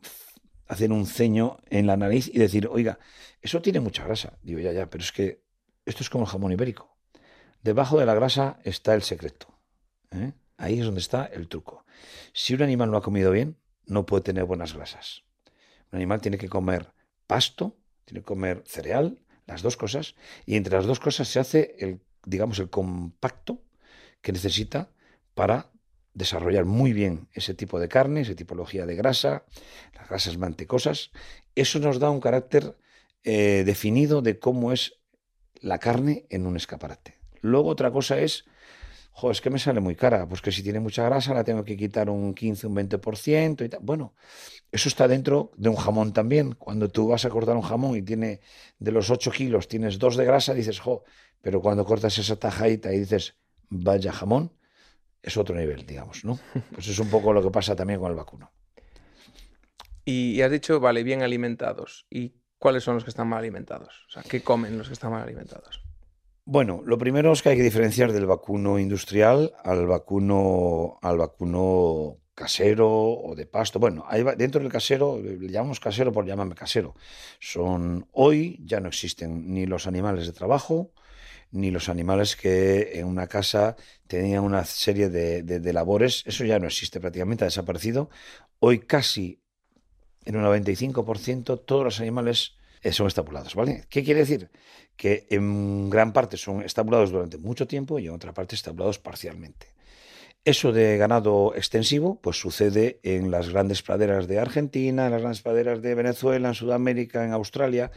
hacer 0.68 0.92
un 0.92 1.08
ceño 1.08 1.58
en 1.70 1.88
la 1.88 1.98
nariz 1.98 2.28
y 2.28 2.38
decir, 2.38 2.68
oiga, 2.68 3.00
eso 3.42 3.62
tiene 3.62 3.80
mucha 3.80 4.06
grasa. 4.06 4.38
Digo, 4.44 4.60
ya, 4.60 4.72
ya, 4.72 4.90
pero 4.90 5.04
es 5.04 5.12
que 5.12 5.42
esto 5.86 6.04
es 6.04 6.10
como 6.10 6.26
el 6.26 6.30
jamón 6.30 6.52
ibérico. 6.52 6.96
Debajo 7.64 8.00
de 8.00 8.06
la 8.06 8.14
grasa 8.14 8.60
está 8.64 8.94
el 8.94 9.02
secreto. 9.02 9.48
¿eh? 10.12 10.34
Ahí 10.58 10.80
es 10.80 10.86
donde 10.86 11.00
está 11.00 11.26
el 11.26 11.48
truco. 11.48 11.86
Si 12.34 12.54
un 12.54 12.62
animal 12.62 12.92
no 12.92 12.98
ha 12.98 13.02
comido 13.02 13.32
bien, 13.32 13.58
no 13.86 14.06
puede 14.06 14.24
tener 14.24 14.44
buenas 14.44 14.74
grasas. 14.74 15.24
Un 15.92 15.98
animal 15.98 16.22
tiene 16.22 16.38
que 16.38 16.48
comer 16.48 16.94
pasto, 17.26 17.76
tiene 18.06 18.22
que 18.22 18.26
comer 18.26 18.64
cereal, 18.68 19.20
las 19.50 19.62
dos 19.62 19.78
cosas, 19.78 20.16
y 20.46 20.56
entre 20.56 20.76
las 20.76 20.86
dos 20.86 21.00
cosas 21.00 21.28
se 21.28 21.40
hace 21.40 21.76
el, 21.80 22.00
digamos, 22.26 22.60
el 22.60 22.70
compacto 22.70 23.64
que 24.22 24.32
necesita 24.32 24.92
para 25.34 25.72
desarrollar 26.14 26.66
muy 26.66 26.94
bien 26.94 27.28
ese 27.34 27.54
tipo 27.54 27.80
de 27.80 27.88
carne, 27.88 28.22
esa 28.22 28.36
tipología 28.36 28.86
de 28.86 28.96
grasa, 28.96 29.46
las 29.96 30.08
grasas 30.08 30.38
mantecosas. 30.38 31.12
Eso 31.56 31.80
nos 31.80 32.00
da 32.00 32.10
un 32.10 32.20
carácter 32.20 32.78
eh, 33.24 33.64
definido 33.66 34.22
de 34.22 34.38
cómo 34.40 34.72
es 34.72 35.00
la 35.62 35.80
carne 35.80 36.26
en 36.30 36.46
un 36.46 36.56
escaparate. 36.56 37.18
Luego 37.42 37.70
otra 37.70 37.92
cosa 37.92 38.20
es 38.20 38.46
jo, 39.12 39.32
es 39.32 39.42
que 39.42 39.50
me 39.50 39.60
sale 39.60 39.80
muy 39.80 39.96
cara, 39.96 40.28
pues 40.28 40.42
que 40.42 40.52
si 40.52 40.64
tiene 40.64 40.80
mucha 40.80 41.04
grasa 41.04 41.34
la 41.34 41.44
tengo 41.44 41.64
que 41.64 41.76
quitar 41.76 42.10
un 42.10 42.34
15, 42.34 42.68
un 42.68 42.76
20% 42.76 43.66
y 43.66 43.70
tal. 43.70 43.80
Bueno, 43.82 44.14
eso 44.72 44.88
está 44.88 45.08
dentro 45.08 45.52
de 45.58 45.70
un 45.70 45.76
jamón 45.76 46.14
también. 46.14 46.54
Cuando 46.54 46.90
tú 46.90 47.10
vas 47.10 47.26
a 47.26 47.30
cortar 47.30 47.56
un 47.56 47.62
jamón 47.62 47.96
y 47.96 48.02
tiene 48.02 48.40
de 48.78 48.92
los 48.92 49.10
8 49.10 49.32
kilos, 49.32 49.68
tienes 49.68 50.00
2 50.00 50.18
de 50.18 50.26
grasa, 50.26 50.54
dices, 50.54 50.80
jo, 50.80 51.04
pero 51.42 51.62
cuando 51.62 51.86
cortas 51.86 52.18
esa 52.18 52.38
tajadita 52.38 52.94
y 52.94 53.00
dices, 53.00 53.36
vaya 53.70 54.12
jamón, 54.12 54.54
es 55.22 55.38
otro 55.38 55.56
nivel, 55.56 55.86
digamos, 55.86 56.24
¿no? 56.24 56.40
Pues 56.74 56.88
es 56.88 57.00
un 57.00 57.10
poco 57.10 57.34
lo 57.34 57.42
que 57.42 57.52
pasa 57.52 57.76
también 57.76 58.00
con 58.00 58.10
el 58.10 58.18
vacuno. 58.18 58.52
Y 60.06 60.42
has 60.42 60.52
dicho, 60.52 60.80
vale, 60.80 61.04
bien 61.04 61.22
alimentados. 61.22 62.08
¿Y 62.10 62.34
cuáles 62.58 62.84
son 62.84 62.96
los 62.96 63.04
que 63.04 63.12
están 63.12 63.28
mal 63.28 63.40
alimentados? 63.40 64.06
O 64.08 64.12
sea, 64.12 64.24
¿qué 64.24 64.42
comen 64.42 64.78
los 64.78 64.88
que 64.88 64.94
están 64.94 65.12
mal 65.12 65.22
alimentados? 65.22 65.82
Bueno, 66.52 66.82
lo 66.84 66.98
primero 66.98 67.32
es 67.32 67.44
que 67.44 67.50
hay 67.50 67.58
que 67.58 67.62
diferenciar 67.62 68.12
del 68.12 68.26
vacuno 68.26 68.80
industrial 68.80 69.54
al 69.64 69.86
vacuno, 69.86 70.98
al 71.04 71.20
vacuno 71.20 72.22
casero 72.34 72.90
o 72.90 73.36
de 73.36 73.46
pasto. 73.46 73.78
Bueno, 73.78 74.04
dentro 74.36 74.60
del 74.60 74.72
casero, 74.72 75.20
le 75.22 75.48
llamamos 75.48 75.80
casero 75.80 76.12
por 76.12 76.26
llamarme 76.26 76.56
casero. 76.56 76.96
Son 77.40 78.08
hoy 78.14 78.60
ya 78.64 78.80
no 78.80 78.88
existen 78.88 79.54
ni 79.54 79.68
los 79.68 79.86
animales 79.86 80.26
de 80.26 80.34
trabajo, 80.34 80.92
ni 81.52 81.70
los 81.70 81.88
animales 81.88 82.36
que 82.36 83.00
en 83.00 83.06
una 83.06 83.28
casa 83.28 83.76
tenían 84.08 84.44
una 84.44 84.66
serie 84.66 85.10
de, 85.10 85.72
labores. 85.72 86.24
Eso 86.26 86.46
ya 86.46 86.58
no 86.58 86.66
existe 86.66 87.00
prácticamente, 87.00 87.44
ha 87.44 87.54
desaparecido. 87.54 88.10
Hoy 88.58 88.80
casi 88.80 89.40
en 90.26 90.36
un 90.36 90.44
95% 90.46 91.64
todos 91.64 91.84
los 91.84 92.00
animales 92.00 92.56
eh, 92.82 92.92
son 92.92 93.06
estabulados, 93.06 93.54
¿vale? 93.54 93.86
¿Qué 93.88 94.04
quiere 94.04 94.22
decir? 94.22 94.50
Que 95.00 95.28
en 95.30 95.90
gran 95.90 96.12
parte 96.12 96.36
son 96.36 96.62
estabulados 96.62 97.10
durante 97.12 97.38
mucho 97.38 97.66
tiempo 97.66 98.00
y 98.00 98.08
en 98.08 98.14
otra 98.14 98.34
parte 98.34 98.56
estabulados 98.56 99.00
parcialmente. 99.00 99.68
Eso 100.44 100.74
de 100.74 100.98
ganado 100.98 101.54
extensivo, 101.56 102.20
pues 102.20 102.38
sucede 102.38 103.00
en 103.04 103.32
las 103.32 103.48
grandes 103.50 103.82
praderas 103.82 104.28
de 104.28 104.40
Argentina, 104.40 105.06
en 105.06 105.12
las 105.12 105.22
grandes 105.22 105.42
praderas 105.42 105.82
de 105.82 105.96
Venezuela, 105.96 106.50
en 106.50 106.54
Sudamérica, 106.54 107.24
en 107.24 107.32
Australia. 107.32 107.92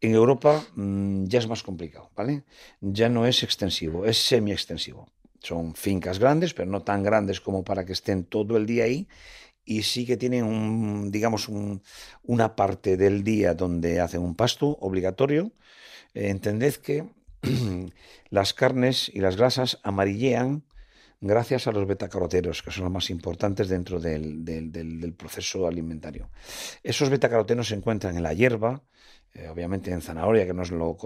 En 0.00 0.14
Europa 0.14 0.64
mm, 0.74 1.26
ya 1.26 1.38
es 1.38 1.48
más 1.48 1.62
complicado, 1.62 2.10
¿vale? 2.16 2.44
Ya 2.80 3.10
no 3.10 3.26
es 3.26 3.42
extensivo, 3.42 4.06
es 4.06 4.16
semi-extensivo. 4.16 5.06
Son 5.40 5.74
fincas 5.74 6.18
grandes, 6.18 6.54
pero 6.54 6.70
no 6.70 6.82
tan 6.82 7.02
grandes 7.02 7.42
como 7.42 7.62
para 7.62 7.84
que 7.84 7.92
estén 7.92 8.24
todo 8.24 8.56
el 8.56 8.64
día 8.64 8.84
ahí 8.84 9.06
y 9.68 9.82
sí 9.82 10.06
que 10.06 10.16
tienen 10.16 11.10
digamos, 11.10 11.50
una 12.22 12.56
parte 12.56 12.96
del 12.96 13.22
día 13.22 13.52
donde 13.52 14.00
hacen 14.00 14.22
un 14.22 14.34
pasto 14.34 14.78
obligatorio. 14.80 15.52
Eh, 16.14 16.28
entended 16.28 16.74
que 16.76 17.08
las 18.30 18.54
carnes 18.54 19.10
y 19.12 19.20
las 19.20 19.36
grasas 19.36 19.78
amarillean 19.82 20.64
gracias 21.20 21.66
a 21.66 21.72
los 21.72 21.86
betacarotenos, 21.86 22.62
que 22.62 22.70
son 22.70 22.84
los 22.84 22.92
más 22.92 23.10
importantes 23.10 23.68
dentro 23.68 24.00
del, 24.00 25.14
proceso 25.16 25.66
alimentario. 25.66 26.30
Esos 26.82 27.10
betacarotenos 27.10 27.68
se 27.68 27.74
encuentran 27.74 28.16
en 28.16 28.22
la 28.22 28.32
hierba, 28.32 28.82
eh, 29.34 29.48
obviamente 29.48 29.90
en 29.90 30.00
zanahoria, 30.00 30.46
que 30.46 30.54
no 30.54 30.62
es 30.62 30.70
lo, 30.70 30.96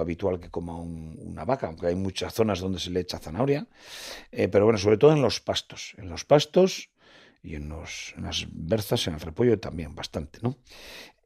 habitual 0.00 0.40
que 0.40 0.50
coma 0.50 0.76
una 0.76 1.44
vaca, 1.44 1.68
aunque 1.68 1.86
hay 1.86 1.94
muchas 1.94 2.34
zonas 2.34 2.60
donde 2.60 2.78
se 2.78 2.90
le 2.90 3.00
echa 3.00 3.18
zanahoria, 3.18 3.66
eh, 4.30 4.48
pero 4.48 4.64
bueno, 4.64 4.78
sobre 4.78 4.98
todo 4.98 5.12
en 5.12 5.22
los 5.22 5.40
pastos. 5.40 5.94
En 5.96 6.08
los 6.08 6.24
pastos 6.24 6.90
y 7.42 7.56
en, 7.56 7.68
las 7.70 8.46
berzas, 8.52 9.06
en 9.08 9.14
el 9.14 9.20
repollo 9.20 9.58
también 9.58 9.94
bastante, 9.94 10.38
¿no? 10.42 10.56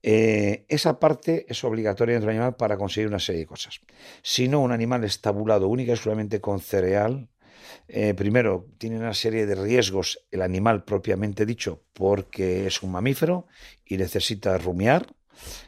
Eh, 0.08 0.66
esa 0.68 1.00
parte 1.00 1.46
es 1.48 1.64
obligatoria 1.64 2.14
dentro 2.14 2.28
del 2.28 2.36
animal 2.36 2.54
para 2.54 2.76
conseguir 2.76 3.08
una 3.08 3.18
serie 3.18 3.40
de 3.40 3.46
cosas. 3.46 3.80
Si 4.22 4.46
no, 4.46 4.60
un 4.60 4.70
animal 4.70 5.02
estabulado 5.02 5.66
única 5.66 5.94
y 5.94 5.96
solamente 5.96 6.40
con 6.40 6.60
cereal, 6.60 7.28
eh, 7.88 8.14
primero, 8.14 8.68
tiene 8.78 9.00
una 9.00 9.14
serie 9.14 9.46
de 9.46 9.56
riesgos 9.56 10.20
el 10.30 10.42
animal 10.42 10.84
propiamente 10.84 11.44
dicho 11.44 11.82
porque 11.92 12.68
es 12.68 12.84
un 12.84 12.92
mamífero 12.92 13.48
y 13.84 13.96
necesita 13.96 14.56
rumiar. 14.58 15.12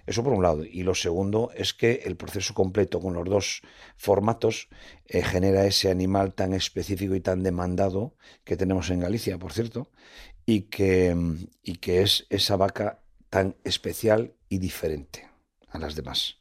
Eso 0.07 0.23
por 0.23 0.33
un 0.33 0.45
lado. 0.45 0.65
Y 0.65 0.85
lo 0.85 0.95
segundo 0.95 1.51
es 1.57 1.75
que 1.75 2.03
el 2.05 2.17
proceso 2.17 2.55
completo 2.55 3.01
con 3.01 3.15
los 3.15 3.29
dos 3.29 3.63
formatos 3.97 4.69
eh, 5.07 5.21
genera 5.25 5.67
ese 5.67 5.91
animal 5.91 6.33
tan 6.33 6.55
específico 6.55 7.17
y 7.17 7.21
tan 7.21 7.43
demandado 7.43 8.15
que 8.45 8.57
tenemos 8.57 8.89
en 8.91 9.01
Galicia, 9.01 9.37
por 9.37 9.53
cierto, 9.53 9.91
y 10.47 10.63
que, 10.63 11.17
y 11.65 11.79
que 11.79 12.03
es 12.03 12.25
esa 12.31 12.57
vaca 12.57 13.01
tan 13.31 13.57
especial 13.65 14.35
y 14.49 14.59
diferente 14.59 15.29
a 15.69 15.79
las 15.79 15.95
demás. 15.95 16.39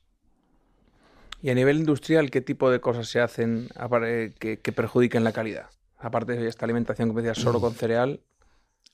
Y 1.42 1.50
a 1.50 1.56
nivel 1.56 1.78
industrial, 1.78 2.32
¿qué 2.32 2.42
tipo 2.42 2.72
de 2.72 2.80
cosas 2.80 3.08
se 3.08 3.20
hacen 3.20 3.70
que, 4.40 4.60
que 4.60 4.72
perjudiquen 4.72 5.24
la 5.24 5.32
calidad? 5.32 5.70
Aparte 5.98 6.34
de 6.34 6.48
esta 6.48 6.66
alimentación 6.66 7.14
que 7.14 7.22
decías, 7.22 7.38
solo 7.38 7.62
con 7.62 7.74
cereal. 7.74 8.22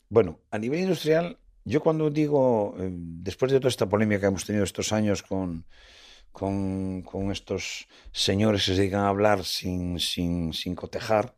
Bueno, 0.09 0.39
a 0.51 0.57
nivel 0.57 0.81
industrial, 0.81 1.37
yo 1.65 1.81
cuando 1.81 2.09
digo, 2.09 2.75
eh, 2.79 2.89
después 2.91 3.51
de 3.51 3.59
toda 3.59 3.69
esta 3.69 3.87
polémica 3.87 4.21
que 4.21 4.27
hemos 4.27 4.45
tenido 4.45 4.63
estos 4.63 4.91
años 4.91 5.23
con, 5.23 5.65
con, 6.31 7.31
estos 7.31 7.87
señores 8.11 8.65
que 8.65 8.73
se 8.73 8.81
dedican 8.81 9.01
a 9.01 9.09
hablar 9.09 9.45
sin, 9.45 9.99
sin, 9.99 10.53
sin 10.53 10.75
cotejar, 10.75 11.35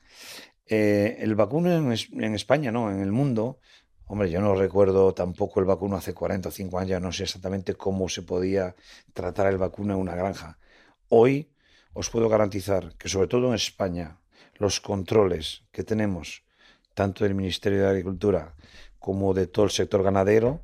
eh, 0.68 1.18
el 1.20 1.36
vacuno 1.36 1.72
en, 1.72 2.34
España, 2.34 2.72
no, 2.72 2.90
en 2.90 3.02
el 3.02 3.12
mundo, 3.12 3.60
hombre, 4.08 4.30
yo 4.30 4.42
no 4.42 4.56
recuerdo 4.56 5.14
tampoco 5.14 5.60
el 5.60 5.66
vacuno 5.66 5.98
hace 5.98 6.14
40 6.14 6.50
o 6.50 6.52
5 6.52 6.80
años, 6.80 7.02
no 7.02 7.12
sé 7.12 7.24
exactamente 7.24 7.76
cómo 7.76 8.08
se 8.10 8.22
podía 8.22 8.76
tratar 9.14 9.48
el 9.48 9.58
vacuno 9.58 9.94
en 9.94 10.00
una 10.00 10.16
granja. 10.16 10.60
Hoy 11.10 11.50
os 11.94 12.10
puedo 12.10 12.30
garantizar 12.30 12.96
que 12.98 13.10
sobre 13.10 13.28
todo 13.28 13.48
en 13.48 13.56
España, 13.56 14.20
los 14.56 14.80
controles 14.80 15.64
que 15.72 15.84
tenemos, 15.84 16.44
tanto 16.94 17.24
del 17.24 17.36
Ministerio 17.36 17.82
de 17.82 17.90
Agricultura 17.90 18.56
como 19.00 19.34
de 19.34 19.48
todo 19.48 19.66
el 19.66 19.72
sector 19.72 20.04
ganadero, 20.04 20.64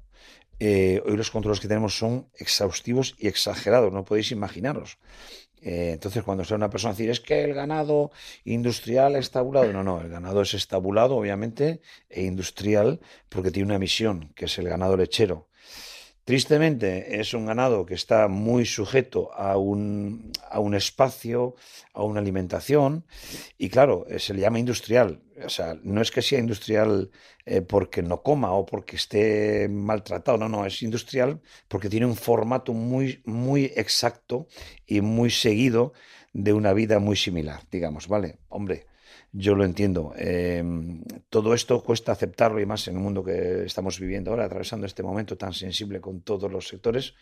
eh, 0.59 1.01
hoy 1.05 1.17
los 1.17 1.31
controles 1.31 1.59
que 1.59 1.67
tenemos 1.67 1.97
son 1.97 2.29
exhaustivos 2.35 3.15
y 3.17 3.27
exagerados, 3.27 3.91
no 3.91 4.05
podéis 4.05 4.31
imaginaros. 4.31 4.99
Eh, 5.61 5.91
entonces, 5.93 6.23
cuando 6.23 6.43
sale 6.43 6.57
una 6.57 6.69
persona 6.69 6.93
decir, 6.93 7.09
es 7.09 7.19
que 7.19 7.43
el 7.43 7.53
ganado 7.53 8.11
industrial 8.45 9.15
es 9.15 9.29
tabulado, 9.29 9.71
no, 9.71 9.83
no, 9.83 10.01
el 10.01 10.09
ganado 10.09 10.41
es 10.41 10.53
estabulado, 10.55 11.15
obviamente, 11.15 11.81
e 12.09 12.23
industrial, 12.23 12.99
porque 13.29 13.51
tiene 13.51 13.67
una 13.67 13.79
misión, 13.79 14.31
que 14.35 14.45
es 14.45 14.57
el 14.57 14.67
ganado 14.67 14.97
lechero. 14.97 15.47
Tristemente, 16.23 17.19
es 17.19 17.33
un 17.33 17.45
ganado 17.45 17.85
que 17.85 17.95
está 17.95 18.27
muy 18.27 18.65
sujeto 18.65 19.33
a 19.33 19.57
un, 19.57 20.31
a 20.49 20.59
un 20.59 20.75
espacio, 20.75 21.55
a 21.93 22.03
una 22.03 22.19
alimentación, 22.19 23.05
y 23.57 23.69
claro, 23.69 24.05
eh, 24.07 24.19
se 24.19 24.33
le 24.33 24.41
llama 24.41 24.59
industrial. 24.59 25.21
O 25.43 25.49
sea, 25.49 25.77
no 25.83 26.01
es 26.01 26.11
que 26.11 26.21
sea 26.21 26.39
industrial 26.39 27.09
eh, 27.53 27.61
porque 27.61 28.01
no 28.01 28.23
coma 28.23 28.53
o 28.53 28.65
porque 28.65 28.95
esté 28.95 29.67
maltratado, 29.67 30.37
no, 30.37 30.47
no, 30.47 30.65
es 30.65 30.81
industrial 30.83 31.41
porque 31.67 31.89
tiene 31.89 32.05
un 32.05 32.15
formato 32.15 32.71
muy, 32.71 33.21
muy 33.25 33.65
exacto 33.75 34.47
y 34.87 35.01
muy 35.01 35.29
seguido 35.31 35.91
de 36.31 36.53
una 36.53 36.71
vida 36.71 36.99
muy 36.99 37.17
similar, 37.17 37.59
digamos, 37.69 38.07
¿vale? 38.07 38.37
Hombre, 38.47 38.85
yo 39.33 39.55
lo 39.55 39.65
entiendo. 39.65 40.13
Em, 40.15 41.03
todo 41.29 41.53
esto 41.53 41.83
cuesta 41.83 42.13
aceptarlo 42.13 42.61
y 42.61 42.65
más 42.65 42.87
en 42.87 42.95
el 42.95 43.01
mundo 43.01 43.21
que 43.21 43.65
estamos 43.65 43.99
viviendo 43.99 44.31
ahora, 44.31 44.45
atravesando 44.45 44.85
este 44.85 45.03
momento 45.03 45.37
tan 45.37 45.51
sensible 45.51 45.99
con 45.99 46.21
todos 46.21 46.49
los 46.49 46.69
sectores, 46.69 47.15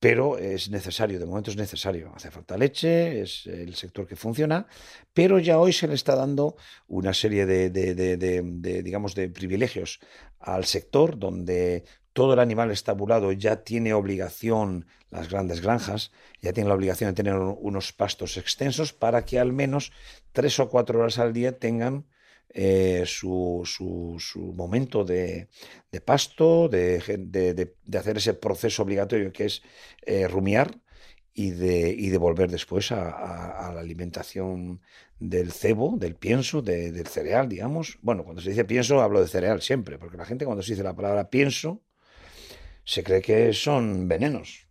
pero 0.00 0.38
es 0.38 0.70
necesario, 0.70 1.20
de 1.20 1.26
momento 1.26 1.50
es 1.50 1.58
necesario. 1.58 2.10
Hace 2.16 2.30
falta 2.30 2.56
leche, 2.56 3.20
es 3.20 3.46
el 3.46 3.74
sector 3.74 4.06
que 4.06 4.16
funciona, 4.16 4.66
pero 5.12 5.38
ya 5.38 5.58
hoy 5.58 5.74
se 5.74 5.86
le 5.86 5.94
está 5.94 6.16
dando 6.16 6.56
una 6.88 7.12
serie 7.12 7.44
de, 7.44 7.70
digamos, 8.82 9.14
de 9.14 9.28
privilegios 9.28 10.00
al 10.40 10.64
sector 10.64 11.18
donde 11.18 11.84
todo 12.14 12.32
el 12.32 12.40
animal 12.40 12.70
estabulado 12.70 13.30
ya 13.32 13.62
tiene 13.62 13.92
obligación, 13.92 14.86
las 15.10 15.28
grandes 15.28 15.60
granjas, 15.60 16.12
ya 16.40 16.54
tienen 16.54 16.70
la 16.70 16.74
obligación 16.76 17.10
de 17.10 17.14
tener 17.14 17.36
unos 17.36 17.92
pastos 17.92 18.38
extensos 18.38 18.94
para 18.94 19.26
que 19.26 19.38
al 19.38 19.52
menos 19.52 19.92
tres 20.32 20.58
o 20.60 20.70
cuatro 20.70 21.00
horas 21.00 21.18
al 21.18 21.34
día 21.34 21.58
tengan 21.58 22.06
eh, 22.52 23.04
su, 23.06 23.64
momento 24.56 25.04
de, 25.04 25.48
pasto, 26.04 26.68
de, 26.68 27.74
hacer 27.96 28.16
ese 28.16 28.34
proceso 28.34 28.82
obligatorio 28.82 29.32
que 29.32 29.44
es 29.44 29.62
eh, 30.02 30.26
rumiar 30.26 30.80
y 31.32 31.50
de, 31.50 31.90
y 31.90 32.08
de 32.08 32.18
volver 32.18 32.50
después 32.50 32.90
a, 32.92 33.72
la 33.72 33.80
alimentación 33.80 34.80
del 35.18 35.52
cebo, 35.52 35.96
del 35.96 36.16
pienso, 36.16 36.60
del 36.62 37.06
cereal, 37.06 37.48
digamos. 37.48 37.98
Bueno, 38.02 38.24
cuando 38.24 38.42
se 38.42 38.50
dice 38.50 38.64
pienso 38.64 39.00
hablo 39.00 39.20
de 39.20 39.28
cereal 39.28 39.62
siempre, 39.62 39.98
porque 39.98 40.16
la 40.16 40.24
gente 40.24 40.44
cuando 40.44 40.62
se 40.62 40.72
dice 40.72 40.82
la 40.82 40.96
palabra 40.96 41.30
pienso 41.30 41.82
se 42.84 43.04
cree 43.04 43.22
que 43.22 43.52
son 43.52 44.08
venenos. 44.08 44.69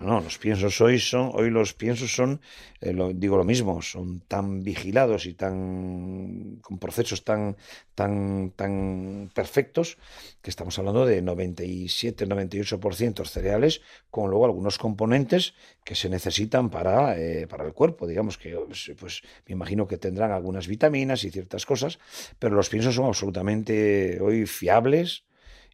No, 0.00 0.20
los 0.20 0.38
piensos 0.38 0.80
hoy 0.80 1.00
son, 1.00 1.32
hoy 1.34 1.50
los 1.50 1.74
piensos 1.74 2.14
son, 2.14 2.40
eh, 2.80 2.94
digo 3.14 3.36
lo 3.36 3.44
mismo, 3.44 3.82
son 3.82 4.20
tan 4.20 4.62
vigilados 4.62 5.26
y 5.26 5.34
tan 5.34 6.58
con 6.62 6.78
procesos 6.78 7.24
tan, 7.24 7.56
tan, 7.94 8.52
tan 8.54 9.30
perfectos 9.34 9.98
que 10.42 10.50
estamos 10.50 10.78
hablando 10.78 11.04
de 11.04 11.22
97-98% 11.22 13.26
cereales, 13.26 13.80
con 14.10 14.30
luego 14.30 14.44
algunos 14.44 14.78
componentes 14.78 15.54
que 15.84 15.94
se 15.94 16.08
necesitan 16.08 16.70
para, 16.70 17.18
eh, 17.18 17.46
para 17.48 17.64
el 17.64 17.72
cuerpo, 17.72 18.06
digamos 18.06 18.38
que 18.38 18.54
pues, 18.54 18.92
pues 18.98 19.22
me 19.46 19.54
imagino 19.54 19.88
que 19.88 19.98
tendrán 19.98 20.30
algunas 20.30 20.68
vitaminas 20.68 21.24
y 21.24 21.30
ciertas 21.30 21.66
cosas, 21.66 21.98
pero 22.38 22.54
los 22.54 22.68
piensos 22.68 22.94
son 22.94 23.06
absolutamente 23.06 24.20
hoy 24.20 24.46
fiables 24.46 25.24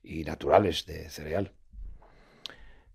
y 0.03 0.25
naturales 0.25 0.87
de 0.87 1.11
cereal. 1.11 1.53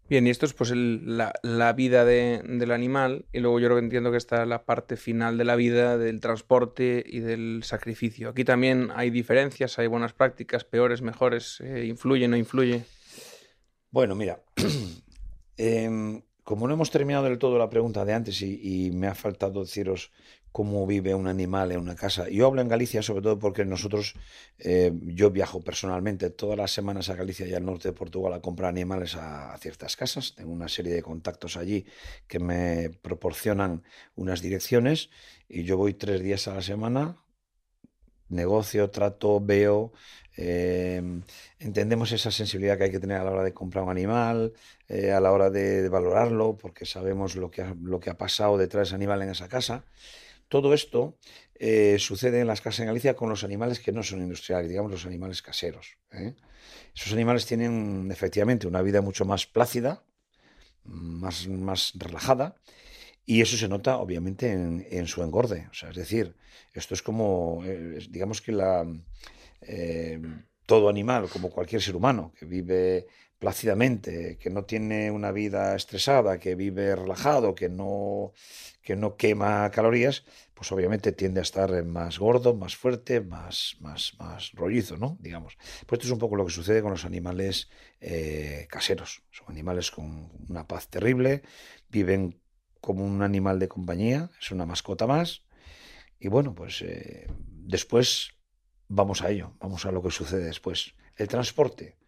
Bien, 0.09 0.25
y 0.25 0.31
esto 0.31 0.47
es 0.47 0.53
pues 0.53 0.71
la, 0.73 1.73
vida 1.73 2.03
del 2.03 2.71
animal 2.71 3.25
y 3.31 3.41
luego 3.41 3.59
yo 3.59 3.67
creo 3.67 3.77
que 3.77 3.83
entiendo 3.83 4.09
que 4.09 4.17
está 4.17 4.43
la 4.47 4.65
parte 4.65 4.97
final 4.97 5.37
de 5.37 5.45
la 5.45 5.55
vida 5.55 5.99
del 5.99 6.19
transporte 6.19 7.03
y 7.05 7.19
del 7.19 7.61
sacrificio. 7.63 8.29
Aquí 8.29 8.43
también 8.43 8.89
hay 8.95 9.11
diferencias, 9.11 9.77
hay 9.77 9.85
buenas 9.85 10.13
prácticas, 10.13 10.63
peores, 10.63 11.03
mejores, 11.03 11.61
eh, 11.61 11.85
influye, 11.85 12.27
no 12.27 12.37
influye. 12.37 12.85
Bueno, 13.91 14.15
mira, 14.15 14.41
em, 15.57 16.23
como 16.43 16.67
no 16.67 16.73
hemos 16.73 16.89
terminado 16.89 17.25
del 17.25 17.37
todo 17.37 17.59
la 17.59 17.69
pregunta 17.69 18.03
de 18.03 18.13
antes 18.13 18.41
y, 18.41 18.89
me 18.91 19.05
ha 19.05 19.13
faltado 19.13 19.61
deciros 19.61 20.11
cómo 20.51 20.85
vive 20.87 21.13
un 21.15 21.27
animal 21.27 21.71
en 21.71 21.79
una 21.79 21.95
casa, 21.95 22.27
yo 22.29 22.47
hablo 22.47 22.61
en 22.61 22.67
Galicia 22.67 23.01
sobre 23.01 23.21
todo 23.21 23.39
porque 23.39 23.65
nosotros, 23.65 24.15
eh, 24.57 24.91
yo 25.03 25.31
viajo 25.31 25.61
personalmente 25.61 26.29
todas 26.29 26.57
las 26.57 26.71
semanas 26.71 27.09
a 27.09 27.15
Galicia 27.15 27.47
y 27.47 27.53
al 27.53 27.65
norte 27.65 27.89
de 27.89 27.93
Portugal 27.93 28.33
a 28.33 28.41
comprar 28.41 28.69
animales 28.69 29.15
a, 29.15 29.57
ciertas 29.59 29.95
casas, 29.95 30.35
tengo 30.35 30.51
una 30.51 30.69
serie 30.69 30.93
de 30.93 31.01
contactos 31.01 31.57
allí 31.57 31.85
que 32.27 32.39
me 32.39 32.89
proporcionan 33.01 33.83
unas 34.15 34.41
direcciones 34.41 35.09
y 35.47 35.63
yo 35.63 35.77
voy 35.77 35.93
tres 35.93 36.21
días 36.21 36.47
a 36.47 36.55
la 36.55 36.61
semana, 36.61 37.17
negocio, 38.29 38.89
trato, 38.89 39.39
veo, 39.39 39.91
Em, 40.41 41.21
entendemos 41.59 42.13
esa 42.13 42.31
sensibilidad 42.31 42.77
que 42.77 42.85
hay 42.85 42.91
que 42.91 42.99
tener 43.01 43.17
a 43.17 43.25
la 43.25 43.31
hora 43.31 43.43
de 43.43 43.53
comprar 43.53 43.83
un 43.83 43.89
animal, 43.89 44.53
eh, 44.87 45.11
a 45.11 45.19
la 45.19 45.33
hora 45.33 45.49
de, 45.49 45.89
valorarlo, 45.89 46.55
porque 46.57 46.85
sabemos 46.85 47.35
lo 47.35 47.51
que, 47.51 47.61
ha, 47.61 47.75
lo 47.83 47.99
que 47.99 48.09
ha 48.09 48.17
pasado 48.17 48.57
detrás 48.57 48.83
de 48.83 48.87
ese 48.89 48.95
animal 48.95 49.21
en 49.21 49.31
esa 49.31 49.49
casa. 49.49 49.83
Todo 50.49 50.73
esto 50.73 51.17
eh, 51.55 51.97
sucede 51.99 52.41
en 52.41 52.47
las 52.47 52.61
casas 52.61 52.81
en 52.81 52.87
Galicia 52.87 53.15
con 53.15 53.29
los 53.29 53.43
animales 53.43 53.79
que 53.79 53.91
no 53.91 54.03
son 54.03 54.21
industriales, 54.21 54.67
digamos 54.67 54.91
los 54.91 55.05
animales 55.05 55.41
caseros. 55.41 55.97
¿eh? 56.11 56.35
Esos 56.95 57.13
animales 57.13 57.45
tienen 57.45 58.09
efectivamente 58.11 58.67
una 58.67 58.81
vida 58.81 59.01
mucho 59.01 59.25
más 59.25 59.45
plácida, 59.45 60.03
más, 60.83 61.47
más 61.47 61.93
relajada, 61.95 62.55
y 63.25 63.41
eso 63.41 63.57
se 63.57 63.67
nota 63.67 63.97
obviamente 63.97 64.51
en, 64.51 65.07
su 65.07 65.21
engorde. 65.21 65.67
O 65.69 65.73
sea, 65.73 65.89
es 65.91 65.95
decir, 65.95 66.35
esto 66.73 66.95
es 66.95 67.03
como, 67.03 67.63
digamos 68.09 68.41
que 68.41 68.51
la, 68.51 68.87
eh, 69.61 70.19
todo 70.65 70.89
animal, 70.89 71.29
como 71.29 71.51
cualquier 71.51 71.81
ser 71.81 71.95
humano, 71.95 72.33
que 72.37 72.45
vive 72.45 73.05
plácidamente, 73.39 74.37
que 74.37 74.49
no 74.49 74.65
tiene 74.65 75.11
una 75.11 75.31
vida 75.31 75.75
estresada, 75.75 76.39
que 76.39 76.55
vive 76.55 76.95
relajado, 76.95 77.55
que 77.55 77.69
no, 77.69 78.33
que 78.81 78.95
no 78.95 79.15
quema 79.15 79.71
calorías, 79.71 80.25
pues 80.53 80.71
obviamente 80.73 81.13
tiende 81.13 81.39
a 81.39 81.43
estar 81.43 81.83
más 81.85 82.19
gordo, 82.19 82.53
más 82.53 82.75
fuerte, 82.75 83.21
más, 83.21 83.77
más, 83.79 84.13
más 84.19 84.51
rollizo, 84.51 84.97
¿no? 84.97 85.17
Digamos. 85.21 85.57
Pues 85.87 85.99
esto 85.99 86.07
es 86.07 86.11
un 86.11 86.19
poco 86.19 86.35
lo 86.35 86.45
que 86.45 86.51
sucede 86.51 86.81
con 86.81 86.91
los 86.91 87.05
animales 87.05 87.69
eh, 88.01 88.67
caseros. 88.69 89.23
Son 89.31 89.47
animales 89.49 89.89
con 89.89 90.29
una 90.49 90.67
paz 90.67 90.89
terrible, 90.89 91.43
viven 91.87 92.41
como 92.81 93.05
un 93.05 93.21
animal 93.21 93.59
de 93.59 93.69
compañía, 93.69 94.29
es 94.39 94.51
una 94.51 94.65
mascota 94.65 95.07
más. 95.07 95.43
Y 96.19 96.27
bueno, 96.27 96.53
pues 96.53 96.81
eh, 96.81 97.27
después 97.47 98.31
vamos 98.89 99.21
a 99.21 99.29
ello, 99.29 99.55
vamos 99.59 99.85
a 99.85 99.91
lo 99.91 100.03
que 100.03 100.11
sucede 100.11 100.43
después. 100.43 100.95
El 101.15 101.29
transporte. 101.29 101.98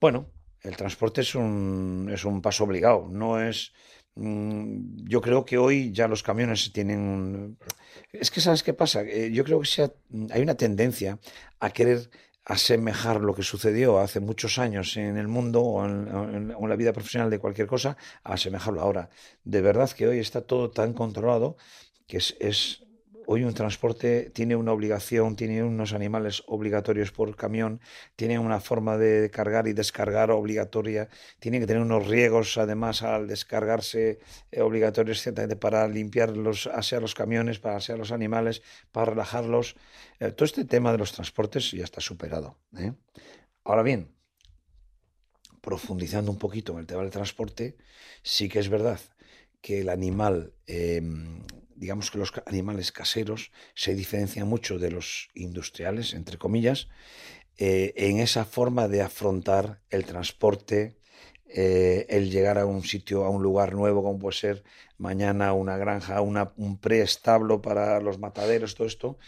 Bueno, 0.00 0.30
el 0.62 0.76
transporte 0.76 1.20
es 1.20 1.34
un, 1.34 2.10
es 2.12 2.24
un 2.24 2.40
paso 2.42 2.64
obligado, 2.64 3.08
no 3.10 3.40
es... 3.40 3.72
Mm, 4.16 5.08
yo 5.08 5.20
creo 5.20 5.44
que 5.44 5.58
hoy 5.58 5.92
ya 5.92 6.08
los 6.08 6.22
camiones 6.22 6.72
tienen... 6.72 7.58
Es 8.12 8.30
que, 8.30 8.40
¿sabes 8.40 8.62
qué 8.62 8.72
pasa? 8.74 9.02
Eh, 9.02 9.30
yo 9.32 9.44
creo 9.44 9.60
que 9.60 9.90
hay 10.32 10.42
una 10.42 10.56
tendencia 10.56 11.18
a 11.60 11.70
querer 11.70 12.10
asemejar 12.44 13.20
lo 13.20 13.34
que 13.34 13.42
sucedió 13.42 13.98
hace 13.98 14.20
muchos 14.20 14.58
años 14.58 14.96
en 14.96 15.16
el 15.16 15.28
mundo 15.28 15.62
o 15.62 15.84
en, 15.84 16.52
en, 16.52 16.68
la 16.68 16.76
vida 16.76 16.92
profesional 16.92 17.30
de 17.30 17.38
cualquier 17.38 17.66
cosa, 17.66 17.96
a 18.22 18.34
asemejarlo 18.34 18.80
ahora. 18.80 19.08
De 19.44 19.62
verdad 19.62 19.90
que 19.90 20.06
hoy 20.06 20.18
está 20.18 20.42
todo 20.42 20.70
tan 20.70 20.92
controlado 20.92 21.56
que 22.06 22.18
es, 22.18 22.36
es 22.40 22.83
hoy 23.26 23.44
un 23.44 23.54
transporte 23.54 24.30
tiene 24.30 24.56
una 24.56 24.72
obligación, 24.72 25.36
tiene 25.36 25.62
unos 25.62 25.92
animales 25.92 26.42
obligatorios 26.46 27.12
por 27.12 27.34
camión, 27.36 27.80
tiene 28.16 28.38
una 28.38 28.60
forma 28.60 28.96
de 28.96 29.30
cargar 29.30 29.66
y 29.68 29.72
descargar 29.72 30.30
obligatoria, 30.30 31.08
tiene 31.38 31.60
que 31.60 31.66
tener 31.66 31.82
unos 31.82 32.06
riegos 32.06 32.56
además 32.58 33.02
al 33.02 33.26
descargarse 33.26 34.18
eh, 34.50 34.60
obligatorios 34.60 35.20
ciertamente 35.20 35.56
para 35.56 35.86
limpiar 35.88 36.36
los, 36.36 36.66
asear 36.66 37.02
los 37.02 37.14
camiones, 37.14 37.58
para 37.58 37.76
asear 37.76 37.98
los 37.98 38.12
animales, 38.12 38.62
para 38.92 39.06
relajarlos. 39.06 39.76
Eh, 40.20 40.32
todo 40.32 40.44
este 40.44 40.64
tema 40.64 40.92
de 40.92 40.98
los 40.98 41.12
transportes 41.12 41.70
ya 41.70 41.84
está 41.84 42.00
superado. 42.00 42.58
¿eh? 42.76 42.92
Ahora 43.64 43.82
bien, 43.82 44.14
profundizando 45.60 46.30
un 46.30 46.38
poquito 46.38 46.72
en 46.72 46.80
el 46.80 46.86
tema 46.86 47.02
del 47.02 47.10
transporte, 47.10 47.76
sí 48.22 48.48
que 48.48 48.58
es 48.58 48.68
verdad 48.68 49.00
que 49.60 49.80
el 49.80 49.88
animal 49.88 50.52
em, 50.66 51.40
digamos 51.76 52.10
que 52.10 52.18
los 52.18 52.32
animales 52.46 52.92
caseros 52.92 53.52
se 53.74 53.94
diferencian 53.94 54.48
mucho 54.48 54.78
de 54.78 54.90
los 54.90 55.28
industriales, 55.34 56.14
entre 56.14 56.38
comillas, 56.38 56.88
eh, 57.56 57.92
en 57.96 58.18
esa 58.18 58.44
forma 58.44 58.88
de 58.88 59.02
afrontar 59.02 59.80
el 59.90 60.04
transporte, 60.04 60.98
eh, 61.46 62.06
el 62.08 62.30
llegar 62.30 62.58
a 62.58 62.66
un 62.66 62.82
sitio, 62.82 63.24
a 63.24 63.30
un 63.30 63.42
lugar 63.42 63.74
nuevo, 63.74 64.02
como 64.02 64.18
puede 64.18 64.36
ser 64.36 64.64
mañana 64.98 65.52
una 65.52 65.76
granja, 65.76 66.20
un 66.20 66.78
preestablo 66.78 67.62
para 67.62 68.00
los 68.00 68.18
mataderos, 68.18 68.74
todo 68.74 68.88
esto, 68.88 69.18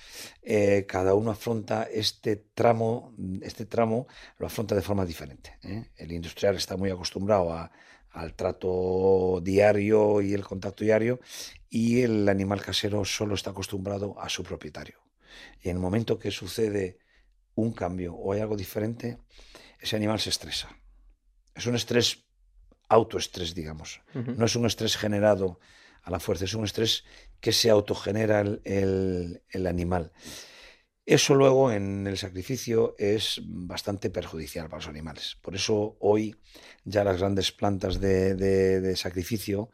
eh, 0.43 0.87
cada 0.89 1.15
uno 1.15 1.31
afronta 1.31 1.85
este 1.85 2.37
tramo, 2.37 3.15
este 3.43 3.65
tramo 3.65 4.09
lo 4.39 4.47
afronta 4.47 4.75
de 4.75 4.83
forma 4.83 5.05
diferente. 5.05 5.59
El 5.97 6.11
industrial 6.11 6.57
está 6.57 6.77
muy 6.77 6.91
acostumbrado 6.91 7.53
a, 7.53 7.71
al 8.17 8.35
trato 8.35 9.41
diario 9.43 10.23
y 10.23 10.33
el 10.33 10.43
contacto 10.43 10.85
diario 10.85 11.21
y 11.69 12.01
el 12.01 12.29
animal 12.29 12.63
casero 12.63 13.05
solo 13.05 13.35
está 13.35 13.51
acostumbrado 13.51 14.19
a 14.19 14.29
su 14.29 14.43
propietario. 14.43 14.99
Y 15.61 15.69
en 15.69 15.77
el 15.77 15.83
momento 15.83 16.19
que 16.19 16.31
sucede 16.31 16.99
un 17.55 17.73
cambio 17.73 18.15
o 18.15 18.33
hay 18.33 18.41
algo 18.41 18.57
diferente, 18.57 19.19
ese 19.79 19.97
animal 19.97 20.19
se 20.19 20.31
estresa. 20.31 20.75
Es 21.55 21.67
un 21.67 21.75
estrés 21.75 22.25
autoestrés, 22.89 23.55
digamos. 23.55 24.01
No 24.15 24.47
es 24.47 24.57
un 24.57 24.65
estrés 24.65 24.97
generado 24.97 25.61
a 26.03 26.11
la 26.11 26.21
fuerza, 26.21 26.45
es 26.45 26.55
un 26.55 26.65
estrés 26.65 27.05
que 27.41 27.53
se 27.53 27.69
autogenera 27.69 28.41
el, 28.41 29.43
el 29.51 29.67
animal. 29.67 30.13
Eso 31.07 31.37
luego 31.37 31.71
en 31.71 32.05
el 32.09 32.19
sacrificio 32.19 32.97
es 32.99 33.41
bastante 33.45 34.11
perjudicial 34.11 34.69
para 34.69 34.79
los 34.79 34.89
animales. 34.89 35.37
Por 35.41 35.55
eso 35.55 35.97
hoy 36.01 36.35
ya 36.85 37.05
las 37.05 37.19
grandes 37.21 37.53
plantas 37.53 38.01
de, 38.01 38.93
sacrificio 38.97 39.71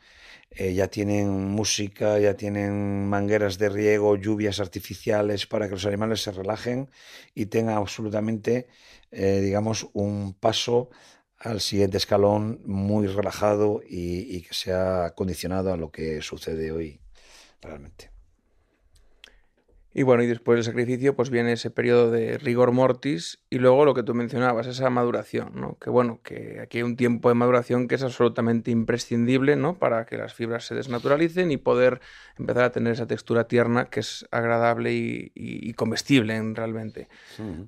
eh, 0.51 0.75
ya 0.75 0.89
tienen 0.89 1.31
música, 1.31 2.19
ya 2.19 2.37
tienen 2.37 3.09
mangueras 3.09 3.57
de 3.57 3.71
riego, 3.71 4.17
lluvias 4.17 4.61
artificiales 4.61 5.47
para 5.47 5.69
que 5.69 5.73
los 5.73 5.87
animales 5.87 6.23
se 6.23 6.33
relajen 6.33 6.91
y 7.35 7.47
tengan 7.47 7.79
absolutamente, 7.79 8.69
eh, 9.11 9.41
digamos, 9.41 9.89
un 9.95 10.35
paso 10.35 10.91
al 11.39 11.63
siguiente 11.63 11.97
escalón 11.97 12.61
muy 12.67 13.07
relajado 13.07 13.81
y 13.89 14.43
que 14.43 14.53
sea 14.55 15.15
condicionado 15.17 15.73
a 15.73 15.79
lo 15.79 15.91
que 15.91 16.21
sucede 16.21 16.73
hoy 16.73 17.01
realmente. 17.63 18.12
Y 19.95 20.05
bueno, 20.05 20.23
y 20.23 20.27
después 20.27 20.57
del 20.57 20.65
sacrificio, 20.65 21.15
pues 21.15 21.29
viene 21.29 21.53
ese 21.53 21.71
periodo 21.71 22.11
de 22.11 22.39
rigor 22.39 22.73
mortis 22.73 23.41
y 23.51 23.59
luego 23.59 23.85
lo 23.85 23.93
que 23.93 24.03
tú 24.03 24.15
mencionabas, 24.15 24.67
esa 24.67 24.89
maduración, 24.89 25.53
¿no? 25.55 25.77
Que 25.79 25.91
bueno, 25.91 26.21
que 26.23 26.61
aquí 26.61 26.79
hay 26.79 26.83
un 26.83 26.97
tiempo 26.97 27.29
de 27.29 27.35
maduración 27.35 27.89
que 27.89 27.97
es 27.97 28.03
absolutamente 28.03 28.71
imprescindible, 28.71 29.57
¿no? 29.57 29.79
Para 29.79 30.07
que 30.07 30.17
las 30.17 30.33
fibras 30.33 30.65
se 30.65 30.75
desnaturalicen 30.75 31.51
y 31.51 31.59
poder 31.59 32.01
empezar 32.39 32.65
a 32.65 32.73
tener 32.73 32.95
esa 32.95 33.07
textura 33.07 33.49
tierna 33.49 33.87
que 33.87 34.01
es 34.01 34.27
agradable 34.31 34.93
y, 34.95 35.73
comestible 35.75 36.41
realmente. 36.55 37.09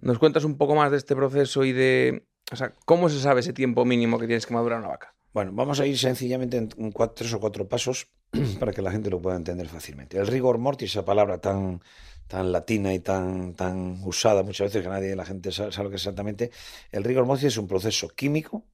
¿Nos 0.00 0.18
cuentas 0.18 0.44
un 0.44 0.56
poco 0.56 0.74
más 0.74 0.90
de 0.90 0.96
este 0.98 1.16
proceso 1.16 1.64
y 1.64 1.72
de, 1.72 2.26
o 2.52 2.56
sea, 2.56 2.72
cómo 2.84 3.08
se 3.08 3.18
sabe 3.20 3.40
ese 3.40 3.52
tiempo 3.52 3.84
mínimo 3.84 4.18
que 4.18 4.26
tienes 4.26 4.46
que 4.46 4.54
madurar 4.54 4.78
una 4.78 4.88
vaca? 4.88 5.14
Bueno, 5.32 5.50
vamos 5.52 5.80
a 5.80 5.86
ir 5.86 5.98
sencillamente 5.98 6.56
en 6.56 6.92
cuatro, 6.92 7.14
tres 7.16 7.32
o 7.34 7.40
cuatro 7.40 7.66
pasos 7.68 8.06
para 8.60 8.72
que 8.72 8.82
la 8.82 8.92
gente 8.92 9.10
lo 9.10 9.20
pueda 9.20 9.36
entender 9.36 9.68
fácilmente. 9.68 10.16
El 10.18 10.26
rigor 10.26 10.58
mortis, 10.58 10.92
esa 10.92 11.04
palabra 11.04 11.38
tan 11.38 11.80
tan 12.26 12.52
latina 12.52 12.92
y 12.94 13.00
tan, 13.00 13.54
tan 13.54 14.00
usada 14.04 14.42
muchas 14.42 14.68
veces 14.68 14.82
que 14.82 14.88
nadie, 14.88 15.16
la 15.16 15.24
gente 15.24 15.52
sabe, 15.52 15.70
lo 15.82 15.90
que 15.90 15.96
es 15.96 16.02
exactamente. 16.02 16.50
El 16.90 17.04
rigor 17.04 17.26
mortis 17.26 17.46
es 17.46 17.58
un 17.58 17.68
proceso 17.68 18.08
químico 18.08 18.64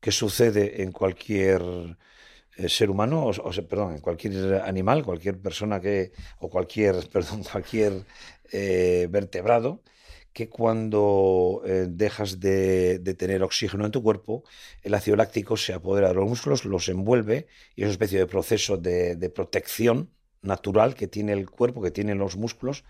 que 0.00 0.12
sucede 0.12 0.82
en 0.82 0.92
cualquier 0.92 1.62
eh, 2.56 2.68
ser 2.68 2.90
humano, 2.90 3.26
o, 3.26 3.50
perdón, 3.68 3.94
en 3.94 4.00
cualquier 4.00 4.62
animal, 4.64 5.04
cualquier 5.04 5.40
persona 5.40 5.80
que, 5.80 6.12
o 6.40 6.48
cualquier, 6.48 7.08
perdón, 7.12 7.42
cualquier 7.44 8.04
eh, 8.52 9.08
vertebrado, 9.10 9.82
que 10.32 10.48
cuando 10.50 11.62
eh, 11.64 11.86
dejas 11.88 12.40
de, 12.40 12.98
tener 13.18 13.42
oxígeno 13.42 13.86
en 13.86 13.92
tu 13.92 14.02
cuerpo, 14.02 14.44
el 14.82 14.94
ácido 14.94 15.16
láctico 15.16 15.56
se 15.56 15.72
apodera 15.72 16.08
de 16.08 16.14
los 16.14 16.28
músculos, 16.28 16.64
los 16.66 16.88
envuelve 16.88 17.46
y 17.74 17.82
es 17.82 17.86
una 17.86 17.92
especie 17.92 18.18
de 18.18 18.26
proceso 18.26 18.76
de 18.76 19.30
protección 19.34 20.10
natural 20.42 20.94
que 20.94 21.06
tiene 21.06 21.32
el 21.32 21.50
cuerpo, 21.50 21.82
que 21.82 21.90
tienen 21.90 22.18
los 22.18 22.36
músculos, 22.36 22.84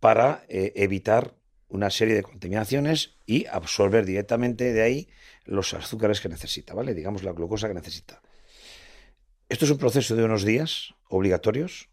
para 0.00 0.44
eh, 0.48 0.72
evitar 0.76 1.34
una 1.68 1.90
serie 1.90 2.14
de 2.14 2.22
contaminaciones 2.22 3.16
y 3.26 3.46
absorber 3.46 4.04
directamente 4.04 4.72
de 4.72 4.82
ahí 4.82 5.08
los 5.44 5.74
azúcares 5.74 6.20
que 6.20 6.28
necesita, 6.28 6.74
¿vale? 6.74 6.94
Digamos 6.94 7.22
la 7.22 7.32
glucosa 7.32 7.68
que 7.68 7.74
necesita. 7.74 8.22
Esto 9.48 9.64
es 9.64 9.70
un 9.70 9.78
proceso 9.78 10.16
de 10.16 10.24
unos 10.24 10.44
días 10.44 10.94
obligatorios 11.08 11.88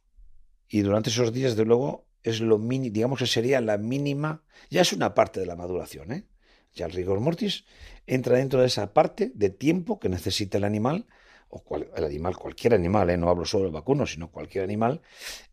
y 0.68 0.82
durante 0.82 1.10
esos 1.10 1.34
días, 1.34 1.56
de 1.56 1.66
luego, 1.66 2.08
es 2.24 2.40
lo 2.40 2.58
mini, 2.58 2.90
digamos 2.90 3.20
que 3.20 3.28
sería 3.28 3.62
la 3.62 3.78
mínima, 3.78 4.44
ya 4.70 4.82
es 4.82 4.94
una 4.94 5.14
parte 5.14 5.40
de 5.40 5.46
la 5.46 5.56
maduración, 5.56 6.12
¿eh? 6.12 6.26
Ya 6.74 6.88
el 6.88 6.92
rigor 6.92 7.20
mortis 7.20 7.66
entra 8.08 8.38
dentro 8.38 8.62
de 8.62 8.68
esa 8.68 8.94
parte 8.94 9.32
de 9.36 9.50
tiempo 9.50 10.00
que 10.00 10.10
necesita 10.10 10.58
el 10.58 10.64
animal 10.64 11.06
o 11.54 11.78
el 11.78 12.04
animal, 12.04 12.36
cualquier 12.36 12.74
animal, 12.74 13.10
¿eh? 13.12 13.18
no 13.18 13.30
hablo 13.30 13.46
solo 13.46 13.66
del 13.66 13.74
vacuno, 13.74 14.08
sino 14.08 14.32
cualquier 14.32 14.64
animal, 14.64 15.02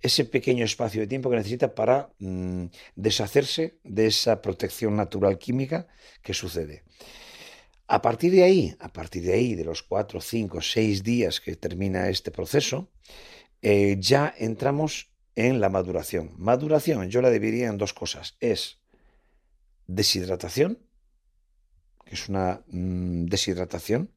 ese 0.01 0.25
pequeño 0.25 0.65
espacio 0.65 1.03
de 1.03 1.07
tiempo 1.07 1.29
que 1.29 1.37
necesita 1.37 1.75
para 1.75 2.11
mm, 2.19 2.67
deshacerse 2.97 3.79
de 3.85 4.07
esa 4.07 4.41
protección 4.41 4.97
natural 4.97 5.39
química 5.39 5.89
que 6.23 6.33
sucede. 6.33 6.85
A 7.87 8.01
partir 8.01 8.33
de 8.33 8.45
ahí, 8.45 8.75
a 8.79 8.89
partir 8.89 9.25
de 9.25 9.35
ahí, 9.35 9.55
de 9.55 9.65
los 9.65 9.83
cuatro, 9.83 10.21
cinco, 10.21 10.63
seis 10.63 11.03
días 11.03 11.41
que 11.41 11.57
termina 11.57 12.09
este 12.09 12.31
proceso, 12.31 12.89
eh, 13.63 13.97
ya 13.99 14.33
entramos 14.39 15.11
en 15.35 15.61
la 15.61 15.69
maduración. 15.69 16.33
Maduración, 16.39 17.11
yo 17.11 17.21
la 17.21 17.31
dividiría 17.31 17.69
en 17.69 17.79
dos 17.79 17.93
cosas. 17.93 18.37
Es 18.41 18.79
deshidratación, 19.87 20.79
que 22.07 22.15
es 22.15 22.29
una 22.29 22.63
mm, 22.69 23.27
deshidratación, 23.27 24.13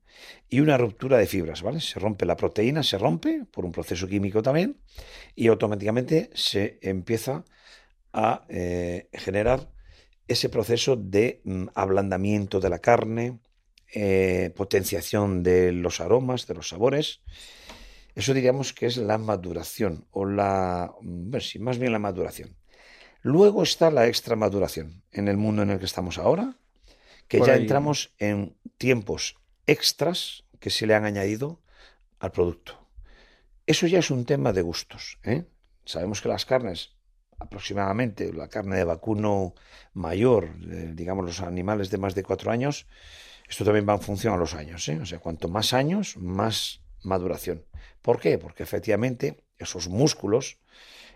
y 0.49 0.59
una 0.59 0.78
ruptura 0.78 1.18
de 1.18 1.26
fibras, 1.26 1.61
¿vale? 1.61 1.82
Se 1.82 1.99
rompe 1.99 2.26
la 2.26 2.38
proteína, 2.38 2.84
se 2.84 2.97
rompe 2.97 3.45
por 3.51 3.66
un 3.66 3.72
proceso 3.72 4.07
químico 4.07 4.43
también 4.43 4.78
y 5.36 5.47
automáticamente 5.47 6.30
se 6.34 6.78
empieza 6.82 7.43
a 8.14 8.45
eh, 8.49 9.09
generar 9.14 9.72
ese 10.28 10.49
proceso 10.49 10.95
de 10.95 11.41
mm, 11.43 11.68
ablandamiento 11.74 12.59
de 12.59 12.70
la 12.70 12.80
carne, 12.80 13.39
eh, 13.93 14.51
potenciación 14.55 15.43
de 15.43 15.72
los 15.72 15.99
aromas, 15.99 16.47
de 16.47 16.53
los 16.53 16.70
sabores. 16.70 17.22
Eso 18.16 18.34
diríamos 18.34 18.74
que 18.74 18.86
es 18.86 18.97
la 18.97 19.18
maduración 19.18 20.05
o 20.11 20.26
la, 20.26 20.93
mm, 21.01 21.32
bueno, 21.32 21.41
sí, 21.41 21.59
más 21.59 21.78
bien 21.78 21.91
la 21.91 21.99
maduración. 21.99 22.55
Luego 23.22 23.64
está 23.64 23.89
la 23.89 24.07
extra 24.07 24.36
maduración 24.36 25.01
en 25.11 25.28
el 25.28 25.38
mundo 25.38 25.64
en 25.64 25.72
el 25.72 25.80
que 25.80 25.86
estamos 25.86 26.18
ahora, 26.18 26.57
que 27.28 27.39
ya 27.39 27.55
entramos 27.55 28.14
en 28.20 28.55
tiempos 28.78 29.38
extras 29.68 30.43
que 30.59 30.70
se 30.70 30.88
le 30.88 30.95
han 30.95 31.05
añadido 31.05 31.61
al 32.20 32.32
producto. 32.32 32.88
Eso 33.66 33.88
ya 33.88 33.99
es 33.99 34.11
un 34.11 34.26
tema 34.26 34.53
de 34.53 34.61
gustos. 34.61 35.20
¿eh? 35.24 35.45
Sabemos 35.86 36.22
que 36.22 36.30
las 36.30 36.45
carnes, 36.45 36.91
aproximadamente 37.39 38.34
la 38.34 38.49
carne 38.49 38.78
de 38.78 38.84
vacuno 38.84 39.53
mayor, 39.93 40.57
digamos 40.95 41.26
los 41.26 41.41
animales 41.41 41.89
de 41.89 41.97
más 41.97 42.16
de 42.16 42.24
cuatro 42.24 42.51
años, 42.51 42.88
esto 43.47 43.66
también 43.66 43.88
va 43.88 43.93
en 43.93 44.01
función 44.01 44.34
a 44.34 44.38
los 44.38 44.53
años. 44.53 44.88
¿eh? 44.89 44.99
O 45.01 45.05
sea, 45.05 45.20
cuanto 45.20 45.47
más 45.47 45.74
años, 45.74 46.18
más 46.18 46.82
maduración. 47.03 47.66
¿Por 48.01 48.20
qué? 48.20 48.38
Porque 48.38 48.64
efectivamente 48.64 49.43
esos 49.57 49.88
músculos 49.88 50.57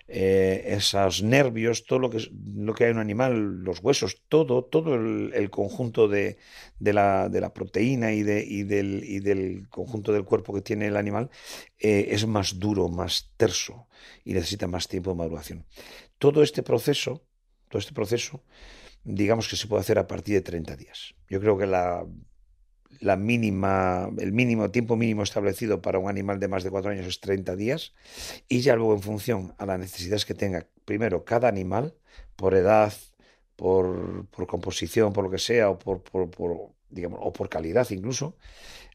eh, 0.09 0.63
esos 0.67 1.21
nervios, 1.21 1.85
todo 1.85 1.99
lo 1.99 2.09
que, 2.09 2.19
lo 2.55 2.73
que 2.73 2.85
hay 2.85 2.91
en 2.91 2.95
un 2.95 3.01
animal, 3.01 3.63
los 3.63 3.79
huesos, 3.81 4.23
todo, 4.29 4.63
todo 4.63 4.95
el, 4.95 5.49
conjunto 5.49 6.07
de, 6.07 6.37
la, 6.79 7.51
proteína 7.53 8.13
y, 8.13 8.23
de, 8.23 8.43
y, 8.45 8.63
del, 8.63 9.03
y, 9.03 9.19
del, 9.19 9.67
conjunto 9.69 10.13
del 10.13 10.23
cuerpo 10.23 10.53
que 10.53 10.61
tiene 10.61 10.87
el 10.87 10.95
animal 10.95 11.29
eh, 11.79 12.07
es 12.11 12.25
más 12.25 12.57
duro, 12.57 12.87
más 12.87 13.33
terso 13.35 13.87
y 14.23 14.33
necesita 14.33 14.67
más 14.67 14.87
tiempo 14.87 15.09
de 15.11 15.17
maduración. 15.17 15.65
Todo 16.17 16.41
este 16.41 16.63
proceso, 16.63 17.25
todo 17.67 17.79
este 17.79 17.93
proceso, 17.93 18.43
digamos 19.03 19.49
que 19.49 19.57
se 19.57 19.67
puede 19.67 19.81
hacer 19.81 19.99
a 19.99 20.07
partir 20.07 20.35
de 20.35 20.41
30 20.41 20.75
días. 20.77 21.15
Yo 21.29 21.41
creo 21.41 21.57
que 21.57 21.65
la 21.65 22.05
la 22.99 23.15
mínima, 23.15 24.09
el 24.17 24.31
mínimo 24.31 24.71
tiempo 24.71 24.95
mínimo 24.95 25.23
establecido 25.23 25.81
para 25.81 25.99
un 25.99 26.09
animal 26.09 26.39
de 26.39 26.47
más 26.47 26.63
de 26.63 26.71
cuatro 26.71 26.91
años 26.91 27.05
es 27.05 27.19
30 27.19 27.55
días. 27.55 27.93
Y 28.47 28.61
ya 28.61 28.75
luego 28.75 28.93
en 28.93 29.01
función 29.01 29.53
a 29.57 29.65
las 29.65 29.79
necesidades 29.79 30.25
que 30.25 30.33
tenga 30.33 30.65
primero 30.85 31.25
cada 31.25 31.47
animal 31.47 31.93
por 32.35 32.55
edad, 32.55 32.93
por, 33.55 34.27
composición, 34.47 35.13
por 35.13 35.23
lo 35.23 35.31
que 35.31 35.39
sea 35.39 35.69
o 35.69 35.79
por, 35.79 36.01
digamos, 36.89 37.19
o 37.21 37.33
por 37.33 37.49
calidad 37.49 37.87
incluso, 37.89 38.35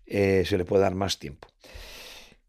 eh, 0.07 0.45
se 0.47 0.59
le 0.59 0.65
puede 0.65 0.83
dar 0.83 0.95
más 0.95 1.19
tiempo 1.19 1.49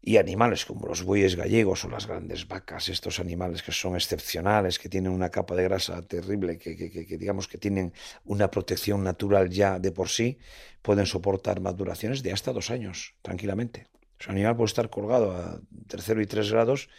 y 0.06 0.18
animales 0.18 0.66
como 0.66 0.86
los 0.86 1.02
bueyes 1.02 1.34
gallegos 1.34 1.82
o 1.86 1.88
las 1.88 2.06
grandes 2.06 2.46
vacas, 2.46 2.90
estos 2.90 3.20
animales 3.20 3.62
que 3.62 3.72
son 3.72 3.94
excepcionales, 3.94 4.78
que 4.78 4.90
tienen 4.90 5.10
una 5.10 5.30
capa 5.30 5.54
de 5.54 5.64
grasa 5.64 6.02
terrible, 6.02 6.58
que, 6.58 6.74
digamos 7.18 7.48
que 7.48 7.56
tienen 7.56 7.94
una 8.26 8.50
protección 8.50 9.02
natural 9.02 9.48
ya 9.48 9.78
de 9.78 9.92
por 9.92 10.10
sí, 10.10 10.38
pueden 10.82 11.06
soportar 11.06 11.62
maduraciones 11.62 12.22
de 12.22 12.32
hasta 12.32 12.52
dos 12.52 12.70
años, 12.70 13.14
tranquilamente. 13.22 13.86
Su 14.18 14.30
animal 14.30 14.56
puede 14.56 14.66
estar 14.66 14.90
colgado 14.90 15.32
a 15.32 15.60
tercero 15.88 16.20
y 16.20 16.26
tres 16.26 16.52
grados 16.52 16.90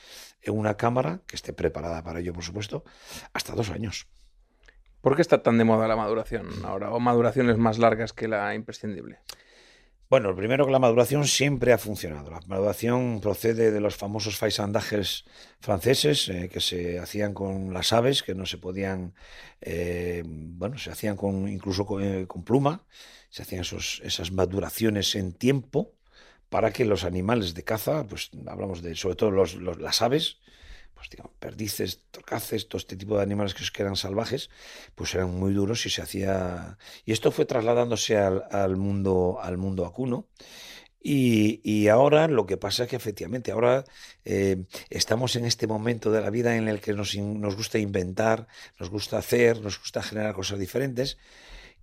en 0.42 0.58
una 0.58 0.76
cámara 0.76 1.22
que 1.28 1.36
esté 1.36 1.54
preparada 1.54 2.04
para 2.04 2.22
ello, 2.22 2.34
por 2.34 2.44
supuesto, 2.44 2.86
hasta 3.34 3.54
dos 3.54 3.70
años. 3.70 4.08
¿Por 5.02 5.16
qué 5.16 5.22
está 5.22 5.44
tan 5.44 5.60
de 5.60 5.64
moda 5.64 5.88
la 5.88 5.96
maduración 5.96 6.48
ahora? 6.64 6.90
¿O 6.92 7.00
maduraciones 7.00 7.58
más 7.58 7.78
largas 7.78 8.14
que 8.14 8.28
la 8.28 8.56
imprescindible? 8.56 9.20
Bueno, 10.08 10.30
lo 10.30 10.36
primero 10.36 10.68
que 10.68 10.72
la 10.72 10.78
maduración 10.78 11.26
siempre 11.26 11.74
ha 11.74 11.80
funcionado. 11.80 12.30
La 12.30 12.40
maduración 12.46 13.20
procede 13.22 13.72
de 13.72 13.82
los 13.82 13.96
famosos 13.96 14.38
faisandajes 14.38 15.26
franceses 15.60 16.30
eh, 16.30 16.48
que 16.48 16.62
se 16.62 17.00
hacían 17.00 17.34
con 17.34 17.74
las 17.74 17.92
aves, 17.92 18.22
que 18.22 18.36
no 18.36 18.46
se 18.46 18.60
podían, 18.60 19.16
eh, 19.62 20.22
bueno, 20.26 20.78
se 20.78 20.92
hacían 20.92 21.16
con, 21.18 21.48
incluso 21.48 21.88
eh, 22.00 22.28
con, 22.28 22.44
pluma, 22.44 22.86
se 23.30 23.42
hacían 23.42 23.62
esos, 23.62 24.00
esas 24.04 24.32
maduraciones 24.32 25.16
en 25.16 25.34
tiempo 25.34 25.96
para 26.50 26.72
que 26.72 26.86
los 26.86 27.04
animales 27.04 27.56
de 27.56 27.64
caza, 27.64 28.06
pues 28.06 28.30
hablamos 28.46 28.84
de 28.84 28.96
sobre 28.96 29.16
todo 29.16 29.32
las 29.32 30.02
aves, 30.04 30.38
pues 30.96 31.10
digamos, 31.10 31.34
perdices, 31.40 32.02
torcaces, 32.10 32.68
todo 32.68 32.80
este 32.80 32.96
tipo 32.96 33.18
de 33.18 33.24
animales 33.24 33.54
que 33.54 33.82
eran 33.82 33.96
salvajes, 33.96 34.50
pues 34.96 35.14
eran 35.14 35.36
muy 35.36 35.54
duros 35.54 35.86
y 35.86 35.90
se 35.90 36.02
hacía... 36.02 36.78
Y 37.06 37.12
esto 37.12 37.32
fue 37.32 37.46
trasladándose 37.46 38.18
al, 38.18 38.78
mundo, 38.78 39.38
al 39.42 39.58
mundo 39.58 39.84
vacuno. 39.84 40.28
Y, 41.08 41.88
ahora 41.90 42.28
lo 42.28 42.48
que 42.48 42.58
pasa 42.58 42.86
es 42.86 42.90
que 42.90 42.96
efectivamente 42.96 43.52
ahora 43.52 43.84
eh, 44.24 44.64
estamos 44.90 45.36
en 45.36 45.46
este 45.46 45.68
momento 45.68 46.12
de 46.12 46.22
la 46.22 46.32
vida 46.32 46.56
en 46.58 46.68
el 46.68 46.82
que 46.82 46.94
nos, 46.94 47.16
nos 47.16 47.56
gusta 47.56 47.78
inventar, 47.78 48.48
nos 48.80 48.90
gusta 48.90 49.20
hacer, 49.20 49.62
nos 49.62 49.78
gusta 49.78 50.02
generar 50.02 50.34
cosas 50.34 50.58
diferentes 50.58 51.20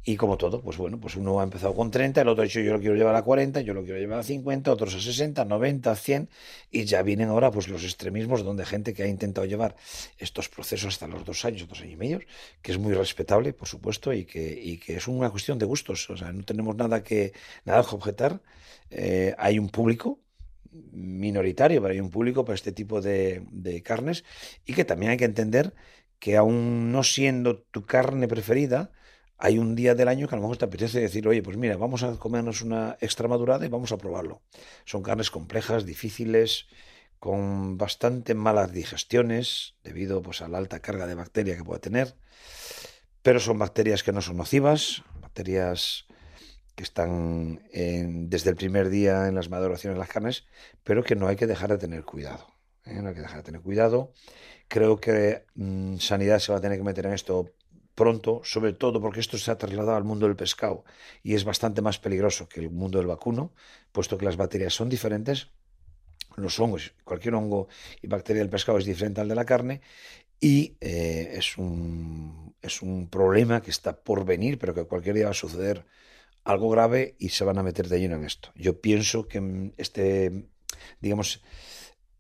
y 0.05 0.17
como 0.17 0.37
todo, 0.37 0.61
pues 0.61 0.79
bueno, 0.79 0.99
pues 0.99 1.15
uno 1.15 1.39
ha 1.41 1.45
empezado 1.45 1.75
con 1.75 1.91
30, 1.93 2.23
el 2.23 2.29
otro 2.29 2.43
ha 2.43 2.45
dicho 2.45 2.61
yo 2.61 2.73
lo 2.73 2.81
quiero 2.81 2.97
llevar 2.97 3.15
a 3.15 3.23
40, 3.23 3.61
yo 3.61 3.73
lo 3.73 3.85
quiero 3.85 4.01
llevar 4.01 4.19
a 4.19 4.23
50, 4.25 4.73
otros 4.73 4.95
a 4.97 5.01
60, 5.01 5.45
90, 5.45 5.95
100, 5.95 6.29
y 6.73 6.85
ya 6.85 7.03
vienen 7.03 7.29
ahora 7.29 7.53
pues 7.53 7.69
los 7.69 7.85
extremismos 7.85 8.43
donde 8.43 8.67
gente 8.67 8.95
que 8.95 9.05
ha 9.05 9.07
intentado 9.07 9.47
llevar 9.47 9.77
estos 10.19 10.49
procesos 10.49 10.95
hasta 10.95 11.07
los 11.07 11.25
dos 11.25 11.45
años, 11.45 11.69
dos 11.69 11.81
años 11.81 11.93
y 11.93 11.97
medio, 11.97 12.21
que 12.63 12.73
es 12.73 12.79
muy 12.79 12.95
respetable, 12.95 13.53
por 13.53 13.69
supuesto, 13.69 14.13
y 14.13 14.25
que, 14.25 14.61
y 14.61 14.79
que 14.79 14.97
es 14.97 15.07
una 15.07 15.31
cuestión 15.31 15.59
de 15.61 15.67
gustos, 15.67 16.11
o 16.11 16.17
sea, 16.17 16.33
no 16.33 16.43
tenemos 16.43 16.75
nada 16.75 17.05
que, 17.05 17.33
nada 17.65 17.85
que 17.85 17.95
objetar. 17.95 18.41
Eh, 18.91 19.35
hay 19.39 19.59
un 19.61 19.69
público 19.69 20.19
minoritario, 20.73 21.81
pero 21.81 21.93
hay 21.93 22.01
un 22.01 22.11
público 22.11 22.45
para 22.45 22.57
este 22.57 22.73
tipo 22.73 23.01
de, 23.01 23.43
de 23.53 23.83
carnes, 23.83 24.25
y 24.67 24.75
que 24.75 24.85
también 24.85 25.13
hay 25.13 25.17
que 25.17 25.27
entender 25.27 25.75
que 26.19 26.37
aún 26.37 26.91
no 26.91 27.05
siendo 27.05 27.59
tu 27.59 27.85
carne 27.85 28.27
preferida, 28.27 28.91
hay 29.45 29.59
un 29.59 29.75
día 29.75 29.97
del 29.97 30.07
año 30.07 30.29
que 30.29 30.37
a 30.37 30.39
lo 30.39 30.43
mejor 30.43 30.57
te 30.57 30.67
apetece 30.67 31.01
decir, 31.01 31.27
oye, 31.27 31.43
pues 31.43 31.57
mira, 31.57 31.77
vamos 31.77 32.05
a 32.05 32.17
comernos 32.17 32.63
una 32.63 32.97
extra 33.01 33.27
madurada 33.27 33.67
y 33.67 33.69
vamos 33.69 33.91
a 33.91 33.99
probarlo. 33.99 34.41
Son 34.85 35.03
carnes 35.03 35.33
complejas, 35.33 35.85
difíciles, 35.85 36.69
con 37.19 37.77
bastante 37.77 38.35
malas 38.35 38.71
digestiones, 38.71 39.75
debido 39.83 40.23
pues, 40.23 40.43
a 40.43 40.49
la 40.49 40.59
alta 40.59 40.79
carga 40.79 41.09
de 41.09 41.17
bacteria 41.17 41.57
que 41.57 41.65
puede 41.65 41.81
tener, 41.81 42.15
pero 43.23 43.41
son 43.41 43.59
bacterias 43.59 44.05
que 44.05 44.13
no 44.13 44.23
son 44.23 44.37
nocivas, 44.37 45.03
bacterias 45.21 46.07
que 46.77 46.85
están 46.85 47.63
desde 47.73 48.51
el 48.51 48.55
primer 48.55 48.91
día 48.91 49.27
en 49.27 49.35
las 49.35 49.51
maduraciones 49.51 49.97
de 49.97 50.01
las 50.01 50.09
carnes, 50.09 50.45
pero 50.85 51.03
que 51.03 51.17
no 51.17 51.27
hay 51.27 51.35
que 51.35 51.49
dejar 51.49 51.71
de 51.71 51.79
tener 51.79 52.05
cuidado. 52.05 52.47
¿eh? 52.85 53.03
No 53.03 53.09
hay 53.09 53.15
que 53.17 53.23
dejar 53.23 53.39
de 53.39 53.43
tener 53.43 53.61
cuidado. 53.61 54.13
Creo 54.69 55.01
que 55.01 55.47
mm, 55.57 55.97
Sanidad 55.97 56.39
se 56.39 56.53
va 56.53 56.59
a 56.59 56.61
tener 56.61 56.79
que 56.79 56.85
meter 56.85 57.07
en 57.07 57.15
esto 57.15 57.51
pronto, 57.95 58.41
sobre 58.45 58.73
todo 58.73 59.01
porque 59.01 59.21
esto 59.21 59.39
se 59.39 59.51
ha 59.51 59.59
trasladado 59.59 59.97
al 59.97 60.05
mundo 60.05 60.27
del 60.27 60.37
pescado 60.37 60.85
y 61.23 61.35
es 61.35 61.45
bastante 61.45 61.83
más 61.83 61.99
peligroso 61.99 62.49
que 62.49 62.61
el 62.61 62.71
mundo 62.71 62.99
del 62.99 63.07
vacuno, 63.07 63.53
puesto 63.93 64.17
que 64.19 64.25
las 64.25 64.37
bacterias 64.37 64.75
son 64.75 64.89
diferentes, 64.89 65.49
los 66.37 66.59
hongos, 66.59 66.95
cualquier 67.05 67.35
hongo 67.35 67.69
y 68.01 68.07
bacteria 68.07 68.41
del 68.41 68.51
pescado 68.51 68.79
es 68.79 68.85
diferente 68.85 69.21
al 69.21 69.29
de 69.29 69.35
la 69.35 69.45
carne 69.45 69.83
y 70.41 70.77
eh, 70.81 71.35
es, 71.37 71.59
un, 71.59 72.55
es 72.63 72.83
un 72.83 73.09
problema 73.09 73.61
que 73.61 73.71
está 73.71 73.97
por 73.97 74.25
venir, 74.25 74.59
pero 74.59 74.75
que 74.75 74.85
cualquier 74.85 75.15
día 75.15 75.27
va 75.27 75.31
a 75.31 75.35
suceder 75.35 75.85
algo 76.45 76.71
grave 76.71 77.15
y 77.19 77.29
se 77.29 77.45
van 77.45 77.59
a 77.59 77.63
meter 77.63 77.89
de 77.89 78.01
lleno 78.01 78.17
en 78.17 78.25
esto. 78.25 78.51
Yo 78.57 78.81
pienso 78.81 79.29
que 79.29 79.73
este, 79.77 80.49
digamos, 81.01 81.43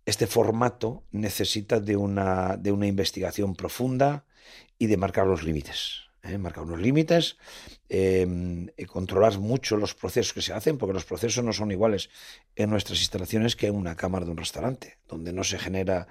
este 0.06 0.26
formato 0.26 1.04
necesita 1.10 1.80
de 1.80 1.96
una, 1.96 2.56
de 2.56 2.72
una 2.72 2.86
investigación 2.86 3.54
profunda, 3.54 4.24
y 4.78 4.86
de 4.86 4.96
marcar 4.96 5.26
los 5.26 5.42
límites. 5.42 6.12
¿eh? 6.22 6.38
Marcar 6.38 6.64
unos 6.64 6.80
límites, 6.80 7.36
em, 7.88 8.68
controlar 8.86 9.38
mucho 9.38 9.76
los 9.76 9.94
procesos 9.94 10.32
que 10.32 10.42
se 10.42 10.52
hacen, 10.52 10.78
porque 10.78 10.94
los 10.94 11.04
procesos 11.04 11.44
no 11.44 11.52
son 11.52 11.70
iguales 11.70 12.10
en 12.56 12.70
nuestras 12.70 13.00
instalaciones 13.00 13.56
que 13.56 13.66
en 13.66 13.74
una 13.74 13.96
cámara 13.96 14.24
de 14.24 14.30
un 14.30 14.36
restaurante, 14.36 14.98
donde 15.08 15.32
no 15.32 15.44
se 15.44 15.58
genera, 15.58 16.06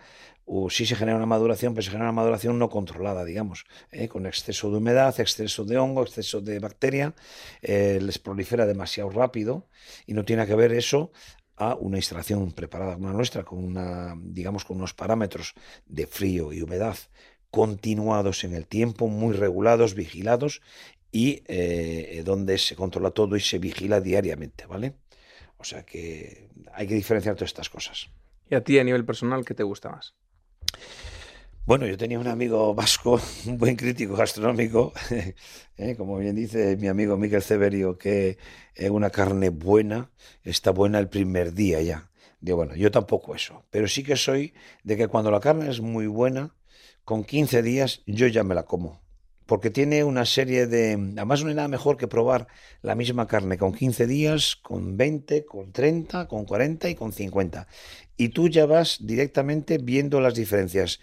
o 0.46 0.70
sí 0.70 0.86
se 0.86 0.96
genera 0.96 1.18
una 1.18 1.26
maduración, 1.26 1.74
pero 1.74 1.84
se 1.84 1.92
genera 1.92 2.10
una 2.10 2.22
maduración 2.22 2.60
no 2.60 2.70
controlada, 2.70 3.24
digamos, 3.24 3.66
¿eh? 3.92 4.08
con 4.08 4.26
exceso 4.26 4.70
de 4.70 4.78
humedad, 4.78 5.18
exceso 5.20 5.64
de 5.66 5.78
hongo, 5.78 6.04
exceso 6.04 6.42
de 6.42 6.60
bacteria, 6.60 7.14
eh, 7.62 8.00
les 8.02 8.20
prolifera 8.20 8.66
demasiado 8.66 9.10
rápido 9.10 9.68
y 10.06 10.14
no 10.14 10.26
tiene 10.26 10.46
que 10.46 10.56
ver 10.56 10.74
eso 10.74 11.12
a 11.56 11.76
una 11.76 11.98
instalación 11.98 12.52
preparada 12.54 12.96
como 12.96 13.10
la 13.10 13.14
nuestra, 13.14 13.44
con 13.44 13.64
una, 13.64 14.16
digamos, 14.18 14.66
con 14.66 14.78
unos 14.78 14.96
parámetros 14.96 15.54
de 15.86 16.08
frío 16.08 16.52
y 16.52 16.62
humedad 16.64 16.98
continuados 17.52 18.44
en 18.44 18.56
el 18.56 18.66
tiempo, 18.66 19.08
muy 19.08 19.36
regulados, 19.36 19.94
vigilados 19.94 20.62
y 21.12 21.44
eh, 21.48 22.24
donde 22.26 22.58
se 22.58 22.76
controla 22.76 23.12
todo 23.12 23.36
y 23.36 23.42
se 23.42 23.60
vigila 23.60 24.00
diariamente, 24.00 24.66
¿vale? 24.66 24.94
O 25.58 25.64
sea 25.64 25.84
que 25.84 26.50
hay 26.74 26.88
que 26.88 26.96
diferenciar 26.96 27.36
todas 27.36 27.50
estas 27.50 27.70
cosas. 27.70 28.10
¿Y 28.50 28.56
a 28.56 28.64
ti 28.64 28.80
a 28.80 28.84
nivel 28.84 29.06
personal 29.06 29.46
qué 29.46 29.54
te 29.54 29.64
gusta 29.64 29.90
más? 29.90 30.16
Bueno, 31.64 31.86
yo 31.86 31.96
tenía 31.96 32.18
un 32.18 32.28
amigo 32.28 32.74
vasco, 32.74 33.22
un 33.46 33.58
buen 33.58 33.76
crítico 33.76 34.16
gastronómico, 34.16 34.94
¿eh? 35.78 35.96
como 35.96 36.18
bien 36.18 36.36
dice 36.36 36.76
mi 36.78 36.88
amigo 36.88 37.18
Miguel 37.18 37.44
Severio, 37.44 37.98
que 37.98 38.38
es 38.74 38.90
una 38.90 39.12
carne 39.12 39.50
buena 39.50 40.10
está 40.44 40.72
buena 40.72 40.98
el 41.00 41.10
primer 41.10 41.54
día 41.54 41.82
ya. 41.82 42.10
Digo, 42.40 42.58
bueno, 42.58 42.76
yo 42.76 42.90
tampoco 42.90 43.36
eso, 43.36 43.64
pero 43.70 43.88
sí 43.88 44.04
que 44.04 44.16
soy 44.16 44.56
de 44.84 44.98
que 44.98 45.08
cuando 45.08 45.30
la 45.30 45.40
carne 45.40 45.70
es 45.70 45.80
muy 45.80 46.08
buena, 46.08 46.56
con 47.12 47.26
15 47.26 47.62
días 47.62 48.04
yo 48.06 48.28
ya 48.28 48.46
me 48.46 48.56
la 48.56 48.64
como. 48.64 49.02
Porque 49.46 49.70
tiene 49.70 50.06
una 50.06 50.24
serie 50.24 50.66
de... 50.66 50.94
Además 50.94 51.44
no 51.44 51.50
hay 51.50 51.56
nada 51.56 51.68
mejor 51.68 51.98
que 51.98 52.08
probar 52.08 52.48
la 52.82 52.96
misma 52.96 53.28
carne 53.28 53.58
con 53.58 53.74
15 53.74 54.08
días, 54.08 54.56
con 54.56 54.96
20, 54.96 55.44
con 55.44 55.74
30, 55.74 56.30
con 56.30 56.46
40 56.46 56.88
y 56.88 56.96
con 56.96 57.12
50. 57.12 57.68
Y 58.16 58.30
tú 58.30 58.48
ya 58.48 58.66
vas 58.66 59.00
directamente 59.02 59.78
viendo 59.78 60.22
las 60.22 60.36
diferencias 60.36 61.02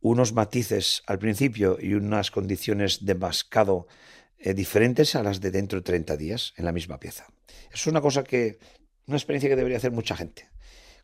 unos 0.00 0.32
matices 0.34 1.02
al 1.08 1.18
principio 1.18 1.78
y 1.80 1.94
unas 1.94 2.30
condiciones 2.30 3.04
de 3.04 3.16
mascado 3.16 3.88
eh, 4.38 4.54
diferentes 4.54 5.16
a 5.16 5.24
las 5.24 5.40
de 5.40 5.50
dentro 5.50 5.80
de 5.80 5.82
30 5.82 6.16
días 6.16 6.54
en 6.58 6.64
la 6.64 6.70
misma 6.70 7.00
pieza. 7.00 7.26
Es 7.72 7.88
una 7.88 8.00
cosa 8.00 8.22
que, 8.22 8.60
una 9.08 9.16
experiencia 9.16 9.50
que 9.50 9.56
debería 9.56 9.78
hacer 9.78 9.90
mucha 9.90 10.14
gente. 10.14 10.48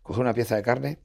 Coger 0.05 0.20
una 0.20 0.34
pieza 0.34 0.55
de 0.55 0.62
carne 0.62 0.99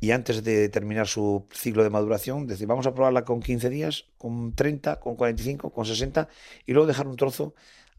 y 0.00 0.10
antes 0.10 0.44
de 0.44 0.68
terminar 0.68 1.06
su 1.06 1.46
ciclo 1.52 1.82
de 1.82 1.90
maduración, 1.90 2.46
decir, 2.46 2.66
vamos 2.66 2.86
a 2.86 2.94
probarla 2.94 3.24
con 3.24 3.40
15 3.40 3.70
días, 3.70 4.06
con 4.18 4.54
30, 4.54 5.00
con 5.00 5.16
45, 5.16 5.70
con 5.70 5.86
60 5.86 6.28
y 6.66 6.72
luego 6.72 6.86
dejar 6.86 7.06
un 7.06 7.16
trozo 7.16 7.54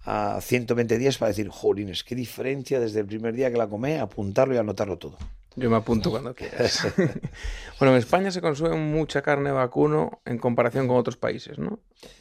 a 0.05 0.39
120 0.39 0.97
días 0.97 1.17
para 1.17 1.29
decir, 1.29 1.49
jolines, 1.49 2.03
qué 2.03 2.15
diferencia 2.15 2.79
desde 2.79 3.01
el 3.01 3.07
primer 3.07 3.33
día 3.33 3.51
que 3.51 3.57
la 3.57 3.67
comé, 3.67 3.99
apuntarlo 3.99 4.53
y 4.53 4.57
anotarlo 4.57 4.97
todo. 4.97 5.17
Yo 5.55 5.71
me 5.71 5.75
apunto 5.75 6.11
cuando 6.11 6.35
quieras. 6.35 6.87
bueno, 7.79 7.93
en 7.93 7.97
España 7.99 8.29
se 8.29 8.41
consume 8.41 8.75
mucha 8.75 9.23
carne 9.23 9.51
vacuno 9.51 10.21
en 10.23 10.37
comparación 10.37 10.87
con 10.87 10.97
otros 10.97 11.17
países, 11.17 11.57
¿no? 11.57 11.79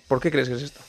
¿Por 0.09 0.21
qué 0.21 0.31
crees 0.31 0.49
que 0.49 0.55
es 0.55 0.63
esto? 0.63 0.81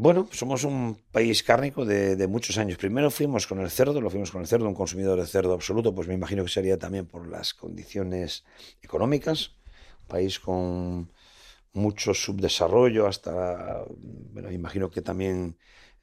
Bueno, 0.00 0.28
somos 0.30 0.62
un 0.62 0.96
país 1.10 1.42
cárnico 1.42 1.84
de, 1.84 2.24
muchos 2.28 2.56
años. 2.56 2.78
Primero 2.78 3.10
fuimos 3.10 3.48
con 3.48 3.58
el 3.58 3.68
cerdo, 3.68 4.00
lo 4.00 4.10
fuimos 4.10 4.30
con 4.30 4.40
el 4.40 4.46
cerdo, 4.46 4.68
un 4.68 4.74
consumidor 4.74 5.18
de 5.18 5.26
cerdo 5.26 5.54
absoluto, 5.54 5.92
pues 5.92 6.06
me 6.06 6.14
imagino 6.14 6.44
que 6.44 6.50
sería 6.50 6.78
también 6.78 7.04
por 7.04 7.26
las 7.26 7.52
condiciones 7.52 8.44
económicas. 8.80 9.56
Un 10.02 10.06
país 10.06 10.38
con 10.38 11.10
mucho 11.72 12.14
subdesarrollo, 12.14 13.08
hasta, 13.08 13.82
bueno, 14.32 14.52
imagino 14.52 14.88
que 14.88 15.02
también 15.02 15.58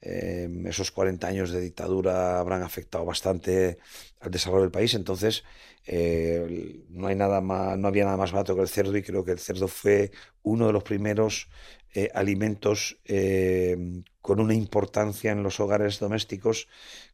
eh, 0.08 0.48
esos 0.66 0.92
40 0.92 1.26
años 1.26 1.50
de 1.50 1.60
dictadura 1.60 2.38
habrán 2.38 2.62
afectado 2.62 3.04
bastante 3.04 3.78
al 4.20 4.30
desarrollo 4.30 4.62
del 4.62 4.70
país. 4.70 4.94
Entonces, 4.94 5.42
eh, 5.84 6.84
no, 6.90 7.08
hay 7.08 7.16
nada 7.16 7.40
más, 7.40 7.76
no 7.76 7.88
había 7.88 8.04
nada 8.04 8.16
más 8.16 8.30
barato 8.30 8.54
que 8.54 8.62
el 8.62 8.68
cerdo 8.68 8.96
y 8.96 9.02
creo 9.02 9.24
que 9.24 9.32
el 9.32 9.40
cerdo 9.40 9.66
fue 9.66 10.12
uno 10.44 10.68
de 10.68 10.72
los 10.72 10.84
primeros 10.84 11.48
eh, 11.92 12.08
alimentos 12.14 12.98
con 14.20 14.40
una 14.40 14.54
importancia 14.54 15.32
en 15.32 15.42
los 15.42 15.58
hogares 15.58 15.98
domésticos 15.98 16.68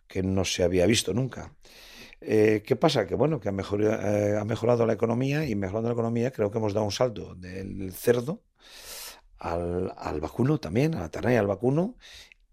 que 0.06 0.22
no 0.22 0.44
se 0.44 0.62
había 0.62 0.84
visto 0.84 1.14
nunca. 1.14 1.54
¿Qué 2.20 2.76
pasa? 2.78 3.06
Que 3.06 3.14
bueno, 3.14 3.40
que 3.40 3.48
ha 3.48 3.52
mejorado, 3.52 4.38
ha 4.38 4.44
mejorado 4.44 4.86
la 4.86 4.92
economía 4.92 5.46
y 5.46 5.54
mejorando 5.54 5.88
la 5.88 5.94
economía 5.94 6.30
creo 6.30 6.50
que 6.50 6.58
hemos 6.58 6.74
dado 6.74 6.84
un 6.84 6.92
salto 6.92 7.34
del 7.34 7.92
cerdo 7.92 8.42
al, 9.38 9.92
al 9.96 10.20
vacuno 10.20 10.58
también, 10.58 10.94
a 10.94 11.00
la 11.00 11.10
ternera 11.10 11.34
y 11.34 11.38
al 11.38 11.46
vacuno 11.48 11.96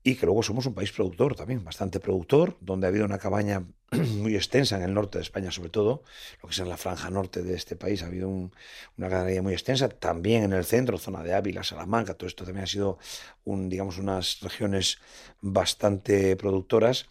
y 0.04 0.16
que 0.16 0.26
luego 0.26 0.43
somos 0.43 0.66
un 0.66 0.74
país 0.74 0.91
productor 0.91 1.36
también, 1.36 1.64
bastante 1.64 2.00
productor, 2.00 2.58
donde 2.62 2.88
ha 2.88 2.89
habido 2.89 3.06
una 3.06 3.18
cabaña 3.18 3.66
muy 3.91 4.36
extensa 4.36 4.78
en 4.78 4.84
el 4.84 4.93
norte 4.93 5.18
de 5.18 5.24
España, 5.24 5.52
sobre 5.52 5.70
todo, 5.70 6.04
lo 6.41 6.50
que 6.50 6.54
es 6.54 6.68
la 6.68 6.78
franja 6.78 7.10
norte 7.10 7.41
de 7.43 7.54
este 7.56 7.76
país, 7.76 8.02
ha 8.04 8.06
habido 8.06 8.30
una 8.30 8.52
ganadería 8.97 9.41
muy 9.41 9.54
extensa, 9.54 9.89
también 9.89 10.43
en 10.43 10.54
el 10.54 10.64
centro, 10.64 10.97
zona 10.97 11.22
de 11.24 11.34
Ávila, 11.34 11.64
Salamanca, 11.64 12.14
todo 12.14 12.28
esto 12.28 12.45
también 12.45 12.64
ha 12.64 12.68
sido, 12.68 12.97
un, 13.43 13.70
digamos, 13.70 13.97
unas 13.97 14.39
regiones 14.41 15.00
bastante 15.41 16.36
productoras. 16.36 17.08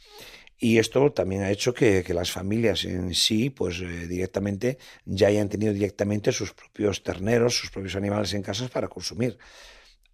Y 0.61 0.79
esto 0.79 1.13
también 1.13 1.43
ha 1.43 1.53
hecho 1.53 1.73
que, 1.73 2.05
las 2.09 2.33
familias 2.33 2.85
en 2.85 3.15
sí, 3.15 3.49
pues 3.49 3.81
eh, 3.81 4.09
directamente, 4.09 4.79
ya 5.05 5.29
hayan 5.29 5.49
tenido 5.49 5.73
directamente 5.73 6.33
sus 6.33 6.53
propios 6.53 7.05
terneros, 7.05 7.57
sus 7.57 7.71
propios 7.71 7.95
animales 7.95 8.35
en 8.35 8.43
casas 8.43 8.69
para 8.69 8.89
consumir 8.89 9.39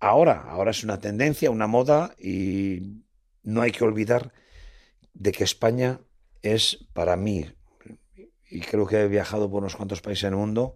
ahora, 0.01 0.45
ahora 0.49 0.71
es 0.71 0.85
una 0.85 0.99
tendencia, 0.99 1.51
una 1.51 1.67
moda 1.67 2.15
y 2.19 3.03
no 3.43 3.63
hay 3.63 3.73
que 3.73 3.85
olvidar 3.85 4.33
de 5.13 5.33
que 5.33 5.45
España 5.45 6.01
es 6.43 6.87
para 6.93 7.17
mí, 7.17 7.47
y 8.51 8.61
creo 8.61 8.87
que 8.87 9.01
he 9.01 9.09
viajado 9.09 9.51
por 9.51 9.63
unos 9.63 9.77
cuantos 9.77 10.01
países 10.01 10.25
en 10.25 10.35
el 10.35 10.39
mundo, 10.39 10.75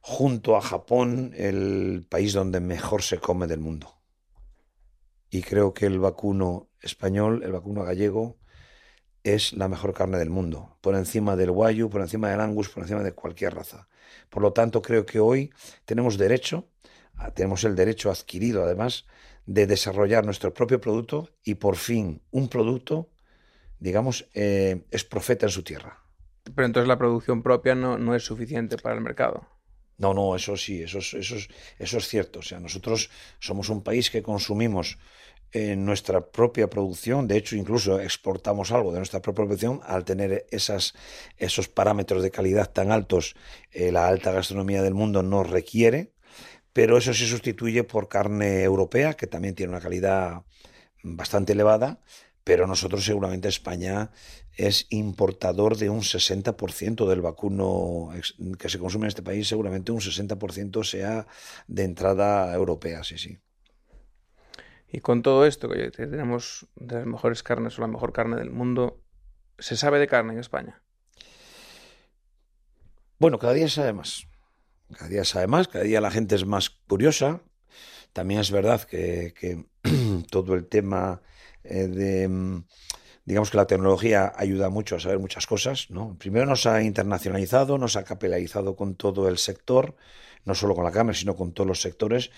junto 0.00 0.56
a 0.56 0.60
Japón, 0.60 1.32
el 1.36 2.06
país 2.08 2.32
donde 2.32 2.60
mejor 2.60 3.02
se 3.02 3.18
come 3.18 3.46
del 3.46 3.60
mundo. 3.60 4.00
Y 5.30 5.42
creo 5.42 5.72
que 5.74 5.86
el 5.86 5.98
vacuno 5.98 6.68
español, 6.80 7.42
el 7.44 7.52
vacuno 7.52 7.84
gallego, 7.84 8.38
es 9.22 9.52
la 9.52 9.68
mejor 9.68 9.92
carne 9.92 10.18
del 10.18 10.30
mundo, 10.30 10.78
por 10.80 10.94
encima 10.94 11.36
del 11.36 11.50
guayu, 11.50 11.90
por 11.90 12.00
encima 12.00 12.30
del 12.30 12.40
angus, 12.40 12.70
por 12.70 12.82
encima 12.82 13.02
de 13.02 13.12
cualquier 13.12 13.54
raza. 13.54 13.88
Por 14.28 14.42
lo 14.42 14.52
tanto, 14.52 14.80
creo 14.82 15.04
que 15.04 15.20
hoy 15.20 15.52
tenemos 15.84 16.16
derecho 16.16 16.68
tenemos 17.34 17.64
el 17.64 17.76
derecho 17.76 18.10
adquirido, 18.10 18.64
además, 18.64 19.06
de 19.46 19.66
desarrollar 19.66 20.24
nuestro 20.24 20.54
propio 20.54 20.80
producto 20.80 21.30
y 21.44 21.54
por 21.54 21.76
fin 21.76 22.22
un 22.30 22.48
producto, 22.48 23.10
digamos, 23.78 24.28
eh, 24.34 24.84
es 24.90 25.04
profeta 25.04 25.46
en 25.46 25.52
su 25.52 25.62
tierra. 25.62 26.04
Pero 26.54 26.66
entonces 26.66 26.88
la 26.88 26.98
producción 26.98 27.42
propia 27.42 27.74
no, 27.74 27.98
no 27.98 28.14
es 28.14 28.24
suficiente 28.24 28.76
para 28.76 28.94
el 28.94 29.00
mercado. 29.00 29.46
No, 29.98 30.14
no, 30.14 30.34
eso 30.34 30.56
sí, 30.56 30.82
eso 30.82 30.98
es, 30.98 31.12
eso, 31.14 31.36
eso 31.78 31.98
es 31.98 32.08
cierto. 32.08 32.38
O 32.38 32.42
sea, 32.42 32.58
nosotros 32.58 33.10
somos 33.38 33.68
un 33.68 33.82
país 33.82 34.10
que 34.10 34.22
consumimos 34.22 34.98
en 35.52 35.84
nuestra 35.84 36.30
propia 36.30 36.70
producción, 36.70 37.26
de 37.26 37.36
hecho 37.36 37.56
incluso 37.56 38.00
exportamos 38.00 38.70
algo 38.70 38.92
de 38.92 38.98
nuestra 38.98 39.20
propia 39.20 39.44
producción 39.46 39.80
al 39.84 40.04
tener 40.04 40.46
esas, 40.50 40.94
esos 41.36 41.68
parámetros 41.68 42.22
de 42.22 42.30
calidad 42.30 42.70
tan 42.70 42.92
altos, 42.92 43.34
eh, 43.72 43.90
la 43.90 44.06
alta 44.06 44.32
gastronomía 44.32 44.82
del 44.82 44.94
mundo 44.94 45.22
nos 45.22 45.50
requiere 45.50 46.12
pero 46.72 46.98
eso 46.98 47.12
se 47.14 47.26
sustituye 47.26 47.84
por 47.84 48.08
carne 48.08 48.62
europea, 48.62 49.14
que 49.14 49.26
también 49.26 49.54
tiene 49.54 49.72
una 49.72 49.80
calidad 49.80 50.42
bastante 51.02 51.52
elevada, 51.52 52.00
pero 52.44 52.66
nosotros 52.66 53.04
seguramente 53.04 53.48
España 53.48 54.10
es 54.56 54.86
importador 54.90 55.76
de 55.76 55.90
un 55.90 56.02
60% 56.02 57.08
del 57.08 57.20
vacuno 57.20 58.10
que 58.58 58.68
se 58.68 58.78
consume 58.78 59.06
en 59.06 59.08
este 59.08 59.22
país, 59.22 59.48
seguramente 59.48 59.92
un 59.92 60.00
60% 60.00 60.84
sea 60.84 61.26
de 61.66 61.84
entrada 61.84 62.52
europea, 62.54 63.04
sí, 63.04 63.18
sí. 63.18 63.38
Y 64.92 65.00
con 65.00 65.22
todo 65.22 65.46
esto, 65.46 65.68
que 65.68 65.90
tenemos 65.90 66.66
de 66.74 66.96
las 66.96 67.06
mejores 67.06 67.42
carnes 67.42 67.78
o 67.78 67.82
la 67.82 67.86
mejor 67.86 68.12
carne 68.12 68.36
del 68.36 68.50
mundo, 68.50 69.00
¿se 69.58 69.76
sabe 69.76 70.00
de 70.00 70.08
carne 70.08 70.32
en 70.32 70.40
España? 70.40 70.82
Bueno, 73.18 73.38
cada 73.38 73.52
día 73.52 73.68
se 73.68 73.76
sabe 73.76 73.92
más. 73.92 74.26
Cada 74.96 75.08
día 75.08 75.24
sabe 75.24 75.46
más, 75.46 75.68
cada 75.68 75.84
día 75.84 76.00
la 76.00 76.10
gente 76.10 76.34
es 76.34 76.44
más 76.44 76.70
curiosa. 76.70 77.42
También 78.12 78.40
es 78.40 78.50
verdad 78.50 78.82
que, 78.82 79.64
todo 80.30 80.54
el 80.54 80.66
tema 80.66 81.22
eh, 81.64 81.86
de, 81.86 82.28
mm, 82.28 82.64
digamos 83.24 83.50
que 83.50 83.56
la 83.56 83.66
tecnología 83.66 84.32
ayuda 84.36 84.70
mucho 84.70 84.96
a 84.96 85.00
saber 85.00 85.18
muchas 85.18 85.46
cosas. 85.46 85.90
¿no? 85.90 86.16
Primero 86.18 86.46
nos 86.46 86.66
ha 86.66 86.82
internacionalizado, 86.82 87.78
nos 87.78 87.96
ha 87.96 88.04
capitalizado 88.04 88.76
con 88.76 88.94
todo 88.96 89.28
el 89.28 89.38
sector 89.38 89.96
no 90.44 90.54
solo 90.54 90.74
con 90.74 90.84
la 90.84 90.92
cámara, 90.92 91.16
sino 91.16 91.36
con 91.36 91.52
todos 91.52 91.66
los 91.66 91.80
sectores, 91.80 92.30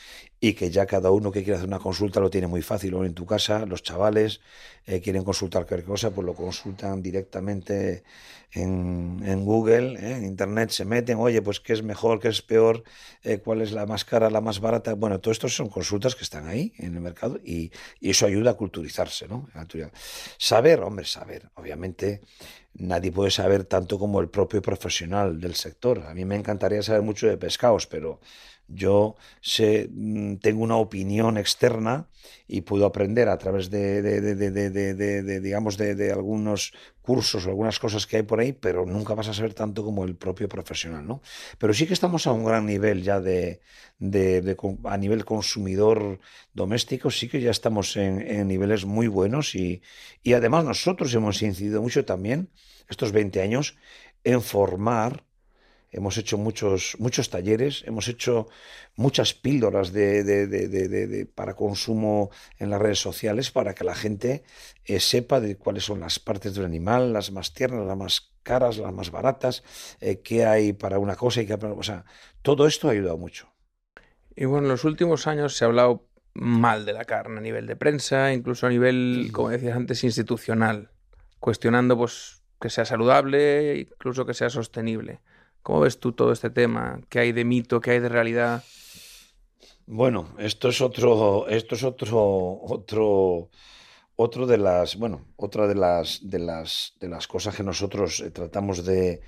y 0.45 0.55
que 0.55 0.73
ya 0.73 0.87
cada 0.87 1.13
uno 1.13 1.31
que 1.31 1.45
quiere 1.45 1.55
hacer 1.55 1.69
una 1.69 1.79
consulta 1.79 2.19
lo 2.19 2.29
tiene 2.29 2.49
muy 2.49 2.63
fácil. 2.63 2.95
En 2.95 3.15
tu 3.15 3.25
casa, 3.25 3.65
los 3.65 3.85
chavales 3.85 4.41
eh, 4.87 5.01
quieren 5.01 5.23
consultar 5.23 5.67
cualquier 5.67 5.87
cosa, 5.87 6.11
pues 6.11 6.27
lo 6.27 6.35
consultan 6.35 7.01
directamente 7.01 8.03
en, 8.51 9.45
Google, 9.45 9.95
¿eh? 10.01 10.17
en 10.17 10.25
Internet, 10.25 10.71
se 10.71 10.85
meten, 10.85 11.19
oye, 11.19 11.41
pues 11.43 11.61
qué 11.61 11.75
es 11.75 11.85
mejor, 11.85 12.19
qué 12.19 12.27
es 12.27 12.43
peor, 12.43 12.83
eh, 13.23 13.39
cuál 13.39 13.63
es 13.63 13.71
la 13.71 13.87
más 13.87 14.05
cara, 14.05 14.31
la 14.31 14.41
más 14.41 14.59
barata. 14.59 14.95
Bueno, 14.95 15.21
todo 15.21 15.31
esto 15.31 15.49
son 15.49 15.69
consultas 15.69 16.17
que 16.17 16.25
están 16.25 16.49
ahí 16.49 16.73
en 16.77 16.97
el 16.97 17.01
mercado 17.01 17.39
y, 17.45 17.71
y 18.01 18.11
eso 18.11 18.27
ayuda 18.27 18.51
a 18.51 18.55
culturizarse, 18.55 19.29
¿no? 19.29 19.49
Saber, 20.39 20.81
hombre, 20.81 21.05
saber, 21.05 21.51
obviamente 21.55 22.21
nadie 22.75 23.13
puede 23.13 23.31
saber 23.31 23.65
tanto 23.65 23.97
como 23.97 24.21
el 24.21 24.29
propio 24.29 24.61
profesional 24.61 25.41
del 25.41 25.55
sector. 25.55 26.01
A 26.01 26.15
mí 26.15 26.25
me 26.25 26.35
encantaría 26.35 26.83
saber 26.83 27.03
mucho 27.03 27.29
de 27.29 27.37
pescados, 27.37 27.87
pero 27.87 28.19
Yo 28.75 29.17
sé, 29.41 29.89
mm, 29.93 30.37
tengo 30.37 30.63
una 30.63 30.77
opinión 30.77 31.37
externa 31.37 32.09
y 32.49 32.63
puedo 32.63 32.87
aprender 32.87 33.29
a 33.29 33.37
través 33.39 33.71
de, 33.71 35.41
digamos, 35.41 35.77
de, 35.77 36.13
algunos 36.13 36.73
cursos 37.03 37.47
o 37.47 37.51
algunas 37.51 37.79
cosas 37.79 38.07
que 38.07 38.17
hay 38.19 38.23
por 38.23 38.41
ahí, 38.41 38.53
pero 38.53 38.87
nunca 38.87 39.15
vas 39.15 39.29
a 39.29 39.35
saber 39.35 39.55
tanto 39.55 39.85
como 39.85 40.05
el 40.05 40.17
propio 40.17 40.49
profesional, 40.49 41.07
¿no? 41.07 41.21
Pero 41.59 41.75
sí 41.75 41.87
que 41.87 41.95
estamos 41.95 42.27
a 42.27 42.33
un 42.33 42.45
gran 42.45 42.67
nivel 42.67 43.03
ya 43.03 43.21
de, 43.21 43.61
a 44.85 44.97
nivel 44.97 45.25
consumidor 45.25 46.21
doméstico, 46.55 47.11
sí 47.11 47.29
que 47.29 47.41
ya 47.41 47.51
estamos 47.51 47.97
en, 47.97 48.47
niveles 48.47 48.85
muy 48.85 49.09
buenos 49.09 49.55
y, 49.55 49.83
y 50.23 50.33
además 50.33 50.65
nosotros 50.65 51.13
hemos 51.15 51.43
incidido 51.43 51.83
mucho 51.83 52.05
también 52.05 52.51
estos 52.89 53.13
20 53.13 53.43
años 53.43 53.77
en 54.25 54.41
formar 54.41 55.25
hemos 55.93 56.17
hecho 56.17 56.39
muchos, 56.39 56.97
muchos 56.99 57.31
talleres, 57.31 57.85
hemos 57.87 58.09
hecho 58.09 58.49
muchas 58.97 59.35
píldoras 59.35 59.93
de, 59.93 61.29
para 61.35 61.55
consumo 61.55 62.31
en 62.59 62.71
las 62.71 62.81
redes 62.81 62.99
sociales 62.99 63.51
para 63.51 63.75
que 63.75 63.85
la 63.85 63.95
gente 63.95 64.43
eh, 64.87 64.99
sepa 65.01 65.41
de 65.41 65.57
cuáles 65.57 65.85
son 65.85 66.01
las 66.01 66.19
partes 66.19 66.55
del 66.55 66.65
animal, 66.65 67.13
las 67.13 67.31
más 67.31 67.53
tiernas, 67.53 67.87
las 67.87 67.97
más 67.97 68.33
caras, 68.43 68.79
las 68.79 68.93
más 68.93 69.11
baratas, 69.11 69.63
eh, 70.01 70.21
qué 70.21 70.47
hay 70.47 70.73
para 70.73 70.99
una 70.99 71.15
cosa 71.15 71.43
y 71.43 71.47
qué 71.47 71.59
para... 71.59 71.75
O 71.75 71.83
sea, 71.83 72.05
todo 72.41 72.67
esto 72.67 72.89
ha 72.89 72.93
ayudado 72.93 73.19
mucho. 73.19 73.53
Y 74.35 74.47
bueno, 74.47 74.67
en 74.67 74.73
los 74.73 74.85
últimos 74.85 75.27
años 75.27 75.57
se 75.57 75.65
ha 75.65 75.69
hablado 75.69 76.09
mal 76.35 76.87
de 76.87 76.95
la 76.95 77.05
carne 77.05 77.39
a 77.39 77.43
nivel 77.43 77.67
de 77.67 77.77
prensa, 77.77 78.33
incluso 78.33 78.67
a 78.67 78.71
nivel, 78.71 79.31
como 79.33 79.51
decías 79.51 79.77
antes, 79.77 80.03
institucional, 80.05 80.91
cuestionando 81.39 81.99
pues 81.99 82.43
que 82.59 82.71
sea 82.71 82.87
saludable, 82.87 83.77
incluso 83.77 84.25
que 84.25 84.33
sea 84.33 84.49
sostenible. 84.49 85.21
¿Cómo 85.63 85.81
ves 85.81 85.99
tú 86.01 86.13
todo 86.13 86.33
este 86.33 86.51
tema? 86.51 87.01
¿Qué 87.09 87.21
hay 87.21 87.33
de 87.33 87.45
mito? 87.45 87.81
¿Qué 87.81 87.93
hay 87.93 88.01
de 88.01 88.09
realidad? 88.09 88.65
Bueno, 89.87 90.35
esto 90.39 90.69
es 90.69 90.81
otro, 90.81 91.47
esto 91.49 91.75
es 91.77 91.85
otro, 91.85 92.61
otro, 92.63 93.51
otro 94.17 94.47
de 94.47 94.59
las, 94.59 94.97
bueno, 94.97 95.27
otra 95.37 95.69
de 95.69 95.75
las, 95.75 96.21
de 96.29 96.39
las, 96.41 96.95
de 97.01 97.09
las 97.09 97.29
cosas 97.29 97.55
que 97.55 97.63
nosotros 97.63 98.21
eh, 98.21 98.31
tratamos 98.31 98.85
de, 98.85 99.21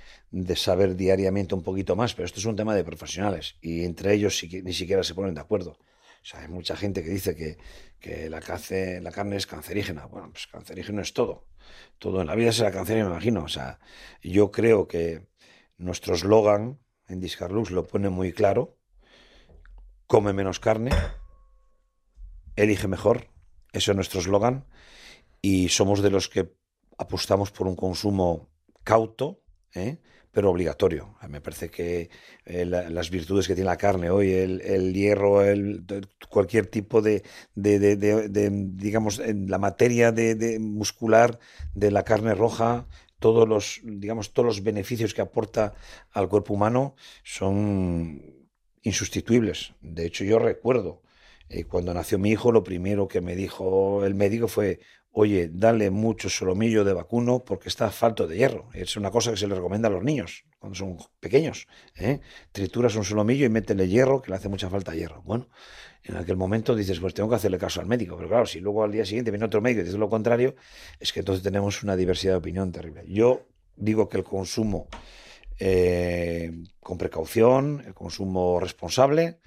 saber 0.55 0.95
diariamente 0.95 1.55
un 1.55 1.63
poquito 1.63 1.95
más, 1.95 2.13
pero 2.13 2.25
esto 2.25 2.39
es 2.39 2.45
un 2.45 2.55
tema 2.55 2.75
de 2.75 2.83
profesionales 2.83 3.55
y 3.61 3.85
entre 3.85 4.13
ellos 4.13 4.43
ni 4.63 4.73
siquiera 4.73 5.03
se 5.03 5.13
ponen 5.13 5.35
de 5.35 5.41
acuerdo. 5.41 5.71
O 5.71 6.27
sea, 6.27 6.41
hay 6.41 6.47
mucha 6.47 6.75
gente 6.75 7.03
que 7.03 7.09
dice 7.09 7.35
que, 7.35 7.57
que 7.99 8.29
la, 8.29 8.39
la 8.39 9.11
carne 9.11 9.35
es 9.35 9.45
cancerígena. 9.45 10.07
Bueno, 10.07 10.31
pues 10.31 10.47
cancerígeno 10.47 11.01
es 11.01 11.13
todo. 11.13 11.45
Todo 11.99 12.21
en 12.21 12.27
la 12.27 12.35
vida 12.35 12.51
será 12.51 12.71
cancerígeno, 12.71 13.09
me 13.09 13.15
imagino. 13.15 13.43
O 13.43 13.47
sea, 13.47 13.79
yo 14.23 14.51
creo 14.51 14.87
que 14.87 15.27
nuestro 15.77 16.15
eslogan 16.15 16.79
en 17.07 17.19
Discarlux 17.19 17.71
lo 17.71 17.85
pone 17.85 18.09
muy 18.09 18.33
claro. 18.33 18.77
Come 20.07 20.33
menos 20.33 20.59
carne, 20.59 20.91
elige 22.55 22.87
mejor. 22.87 23.29
Eso 23.73 23.91
es 23.91 23.95
nuestro 23.95 24.19
eslogan. 24.19 24.65
Y 25.41 25.69
somos 25.69 26.01
de 26.01 26.09
los 26.09 26.29
que 26.29 26.55
apostamos 26.97 27.51
por 27.51 27.67
un 27.67 27.75
consumo 27.75 28.49
cauto, 28.83 29.41
¿eh? 29.73 29.99
pero 30.35 30.51
obligatorio. 30.51 31.15
Me 31.29 31.39
parece 31.39 31.69
que 31.69 32.09
eh, 32.43 32.65
las 32.65 33.09
virtudes 33.09 33.47
que 33.47 33.55
tiene 33.55 33.69
la 33.69 33.77
carne 33.77 34.09
hoy, 34.09 34.33
el, 34.33 34.93
hierro, 34.93 35.41
el, 35.41 35.85
cualquier 36.29 36.67
tipo 36.67 37.01
de, 37.01 37.23
digamos, 37.55 39.19
en 39.19 39.49
la 39.49 39.57
materia 39.57 40.11
de, 40.11 40.59
muscular 40.59 41.39
de 41.73 41.89
la 41.89 42.03
carne 42.03 42.35
roja, 42.35 42.85
todos 43.19 43.47
los, 43.47 43.81
digamos, 43.83 44.33
todos 44.33 44.45
los 44.45 44.63
beneficios 44.63 45.13
que 45.13 45.21
aporta 45.21 45.73
al 46.11 46.29
cuerpo 46.29 46.53
humano 46.53 46.95
son 47.23 48.21
insustituibles. 48.81 49.73
De 49.81 50.05
hecho, 50.05 50.23
yo 50.23 50.39
recuerdo 50.39 51.01
eh, 51.49 51.65
cuando 51.65 51.93
nació 51.93 52.19
mi 52.19 52.31
hijo, 52.31 52.51
lo 52.51 52.63
primero 52.63 53.07
que 53.07 53.21
me 53.21 53.35
dijo 53.35 54.05
el 54.05 54.15
médico 54.15 54.47
fue, 54.47 54.79
oye, 55.11 55.49
dale 55.51 55.91
mucho 55.91 56.29
solomillo 56.29 56.83
de 56.83 56.93
vacuno 56.93 57.43
porque 57.45 57.69
está 57.69 57.89
falto 57.91 58.27
de 58.27 58.37
hierro. 58.37 58.69
Es 58.73 58.97
una 58.97 59.11
cosa 59.11 59.31
que 59.31 59.37
se 59.37 59.47
le 59.47 59.55
recomienda 59.55 59.87
a 59.87 59.91
los 59.91 60.03
niños 60.03 60.45
cuando 60.59 60.75
son 60.75 60.97
pequeños. 61.19 61.67
¿eh? 61.95 62.19
Trituras 62.51 62.95
un 62.95 63.05
solomillo 63.05 63.45
y 63.45 63.49
métele 63.49 63.87
hierro, 63.87 64.21
que 64.21 64.31
le 64.31 64.37
hace 64.37 64.49
mucha 64.49 64.69
falta 64.69 64.95
hierro. 64.95 65.21
Bueno, 65.23 65.47
en 66.07 66.17
aquel 66.17 66.37
momento 66.37 66.75
dices, 66.75 66.99
pues 66.99 67.13
tengo 67.13 67.29
que 67.29 67.35
hacerle 67.35 67.57
caso 67.57 67.81
al 67.81 67.87
médico. 67.87 68.15
Pero 68.15 68.29
claro, 68.29 68.45
si 68.45 68.59
luego 68.59 68.83
al 68.83 68.91
día 68.91 69.05
siguiente 69.05 69.31
viene 69.31 69.45
otro 69.45 69.61
médico 69.61 69.81
y 69.81 69.83
dice 69.85 69.97
lo 69.97 70.09
contrario, 70.09 70.55
es 70.99 71.11
que 71.11 71.19
entonces 71.19 71.43
tenemos 71.43 71.83
una 71.83 71.95
diversidad 71.95 72.33
de 72.33 72.37
opinión 72.37 72.71
terrible. 72.71 73.03
Yo 73.07 73.47
digo 73.75 74.07
que 74.07 74.17
el 74.17 74.23
consumo 74.23 74.87
eh, 75.59 76.51
con 76.81 76.97
precaución, 76.97 77.83
el 77.85 77.93
consumo 77.93 78.59
responsable, 78.59 79.39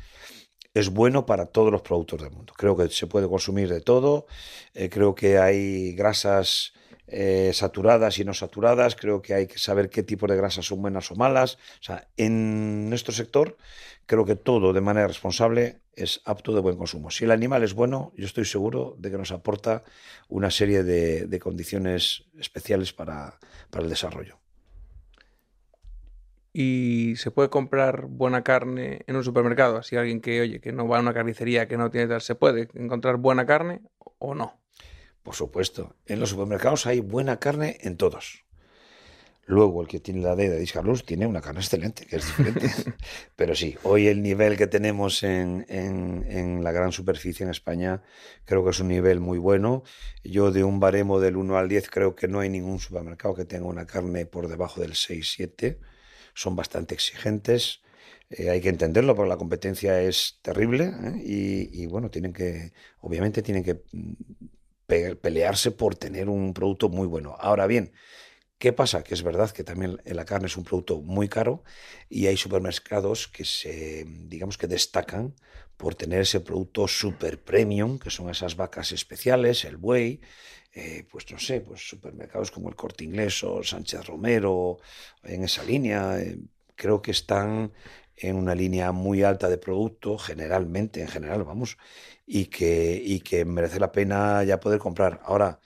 es 0.74 0.90
bueno 0.90 1.26
para 1.26 1.46
todos 1.46 1.70
los 1.70 1.82
productos 1.82 2.22
del 2.22 2.30
mundo. 2.30 2.52
Creo 2.56 2.76
que 2.76 2.88
se 2.88 3.06
puede 3.06 3.28
consumir 3.28 3.68
de 3.68 3.80
todo, 3.80 4.26
eh, 4.74 4.88
creo 4.88 5.14
que 5.14 5.38
hay 5.38 5.92
grasas 5.94 6.72
eh, 7.10 7.50
saturadas 7.54 8.18
y 8.18 8.24
no 8.24 8.34
saturadas, 8.34 8.96
creo 8.96 9.22
que 9.22 9.34
hay 9.34 9.46
que 9.46 9.58
saber 9.58 9.90
qué 9.90 10.02
tipo 10.02 10.26
de 10.26 10.36
grasas 10.36 10.66
son 10.66 10.82
buenas 10.82 11.10
o 11.10 11.16
malas. 11.16 11.58
O 11.80 11.82
sea, 11.82 12.08
en 12.16 12.88
nuestro 12.88 13.12
sector 13.12 13.56
creo 14.06 14.24
que 14.24 14.36
todo 14.36 14.72
de 14.72 14.80
manera 14.80 15.06
responsable 15.06 15.80
es 15.94 16.20
apto 16.24 16.54
de 16.54 16.60
buen 16.60 16.76
consumo. 16.76 17.10
Si 17.10 17.24
el 17.24 17.30
animal 17.30 17.62
es 17.62 17.74
bueno, 17.74 18.12
yo 18.16 18.26
estoy 18.26 18.44
seguro 18.44 18.96
de 18.98 19.10
que 19.10 19.18
nos 19.18 19.32
aporta 19.32 19.84
una 20.28 20.50
serie 20.50 20.82
de, 20.82 21.38
condiciones 21.40 22.24
especiales 22.38 22.92
para, 22.92 23.38
para 23.70 23.84
el 23.84 23.90
desarrollo 23.90 24.38
y 26.52 27.14
se 27.16 27.30
puede 27.30 27.50
comprar 27.50 28.06
buena 28.06 28.42
carne 28.42 29.02
en 29.06 29.14
un 29.14 29.22
supermercado. 29.22 29.82
Si 29.84 29.94
alguien 29.96 30.20
que, 30.20 30.40
oye, 30.40 30.60
que 30.60 30.72
no 30.72 30.88
va 30.88 30.98
a 30.98 31.00
una 31.00 31.14
carnicería, 31.14 31.68
que 31.68 31.76
no 31.76 31.88
tiene 31.88 32.08
tal, 32.08 32.20
¿se 32.20 32.34
puede 32.34 32.68
encontrar 32.74 33.16
buena 33.18 33.46
carne 33.46 33.82
o 34.18 34.34
no? 34.34 34.58
Por 35.28 35.34
supuesto. 35.34 35.94
En 36.06 36.20
los 36.20 36.30
supermercados 36.30 36.86
hay 36.86 37.00
buena 37.00 37.38
carne 37.38 37.76
en 37.82 37.98
todos. 37.98 38.46
Luego, 39.44 39.82
el 39.82 39.86
que 39.86 40.00
tiene 40.00 40.22
la 40.22 40.34
D 40.34 40.48
de 40.48 40.58
Discarlus 40.58 41.04
tiene 41.04 41.26
una 41.26 41.42
carne 41.42 41.60
excelente, 41.60 42.06
que 42.06 42.16
es 42.16 42.26
diferente. 42.26 42.70
Pero 43.36 43.54
sí, 43.54 43.76
hoy 43.82 44.06
el 44.06 44.22
nivel 44.22 44.56
que 44.56 44.66
tenemos 44.66 45.22
en, 45.22 45.66
en, 45.68 46.64
la 46.64 46.72
gran 46.72 46.92
superficie 46.92 47.44
en 47.44 47.50
España 47.50 48.02
creo 48.46 48.64
que 48.64 48.70
es 48.70 48.80
un 48.80 48.88
nivel 48.88 49.20
muy 49.20 49.36
bueno. 49.36 49.82
Yo 50.24 50.50
de 50.50 50.64
un 50.64 50.80
baremo 50.80 51.20
del 51.20 51.36
1 51.36 51.58
al 51.58 51.68
10 51.68 51.90
creo 51.90 52.16
que 52.16 52.26
no 52.26 52.40
hay 52.40 52.48
ningún 52.48 52.78
supermercado 52.78 53.34
que 53.34 53.44
tenga 53.44 53.66
una 53.66 53.86
carne 53.86 54.24
por 54.24 54.48
debajo 54.48 54.80
del 54.80 54.92
6-7 54.92 55.76
son 56.32 56.56
bastante 56.56 56.94
exigentes. 56.94 57.82
Eh, 58.30 58.50
hay 58.50 58.60
que 58.60 58.68
entenderlo 58.68 59.14
porque 59.14 59.28
la 59.28 59.36
competencia 59.36 60.00
es 60.00 60.38
terrible 60.42 60.92
¿eh? 61.02 61.22
y, 61.24 61.86
bueno, 61.86 62.10
tienen 62.10 62.32
que, 62.32 62.72
obviamente 63.00 63.42
tienen 63.42 63.64
que 63.64 63.82
pelearse 64.88 65.70
por 65.70 65.96
tener 65.96 66.28
un 66.28 66.54
producto 66.54 66.88
muy 66.88 67.06
bueno. 67.06 67.36
Ahora 67.38 67.66
bien, 67.66 67.92
¿qué 68.58 68.72
pasa? 68.72 69.04
Que 69.04 69.14
es 69.14 69.22
verdad 69.22 69.50
que 69.50 69.64
también 69.64 70.00
la 70.04 70.24
carne 70.24 70.46
es 70.46 70.56
un 70.56 70.64
producto 70.64 71.02
muy 71.02 71.28
caro 71.28 71.62
y 72.08 72.26
hay 72.26 72.36
supermercados 72.36 73.28
que 73.28 73.44
se, 73.44 74.04
digamos 74.06 74.56
que 74.58 74.66
destacan 74.66 75.34
por 75.76 75.94
tener 75.94 76.22
ese 76.22 76.40
producto 76.40 76.88
super 76.88 77.42
premium, 77.42 77.98
que 77.98 78.10
son 78.10 78.30
esas 78.30 78.56
vacas 78.56 78.92
especiales, 78.92 79.64
el 79.64 79.76
buey, 79.76 80.20
eh, 80.72 81.06
pues 81.10 81.30
no 81.30 81.38
sé, 81.38 81.60
pues 81.60 81.86
supermercados 81.88 82.50
como 82.50 82.68
el 82.68 82.74
Corte 82.76 83.04
Inglés 83.04 83.44
o 83.44 83.62
Sánchez 83.62 84.06
Romero, 84.06 84.78
en 85.22 85.44
esa 85.44 85.62
línea, 85.64 86.18
eh, 86.20 86.38
creo 86.74 87.02
que 87.02 87.10
están 87.12 87.72
en 88.16 88.36
una 88.36 88.54
línea 88.54 88.90
muy 88.92 89.22
alta 89.22 89.48
de 89.48 89.58
producto, 89.58 90.18
generalmente, 90.18 91.00
en 91.00 91.08
general, 91.08 91.44
vamos, 91.44 91.78
y 92.30 92.46
que, 92.46 93.00
y 93.02 93.20
que 93.20 93.44
merece 93.46 93.80
la 93.80 93.90
pena 93.90 94.44
ya 94.44 94.60
poder 94.60 94.78
comprar. 94.78 95.20
Ahora, 95.24 95.60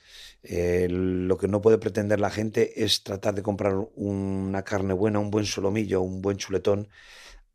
eh, 0.44 0.86
lo 0.88 1.36
que 1.36 1.48
no 1.48 1.60
puede 1.60 1.78
pretender 1.78 2.20
la 2.20 2.30
gente 2.30 2.84
es 2.84 3.02
tratar 3.02 3.34
de 3.34 3.42
comprar 3.42 3.74
una 3.96 4.62
carne 4.62 4.94
buena, 4.94 5.18
un 5.18 5.30
buen 5.30 5.44
solomillo, 5.44 6.00
un 6.02 6.22
buen 6.22 6.36
chuletón, 6.36 6.88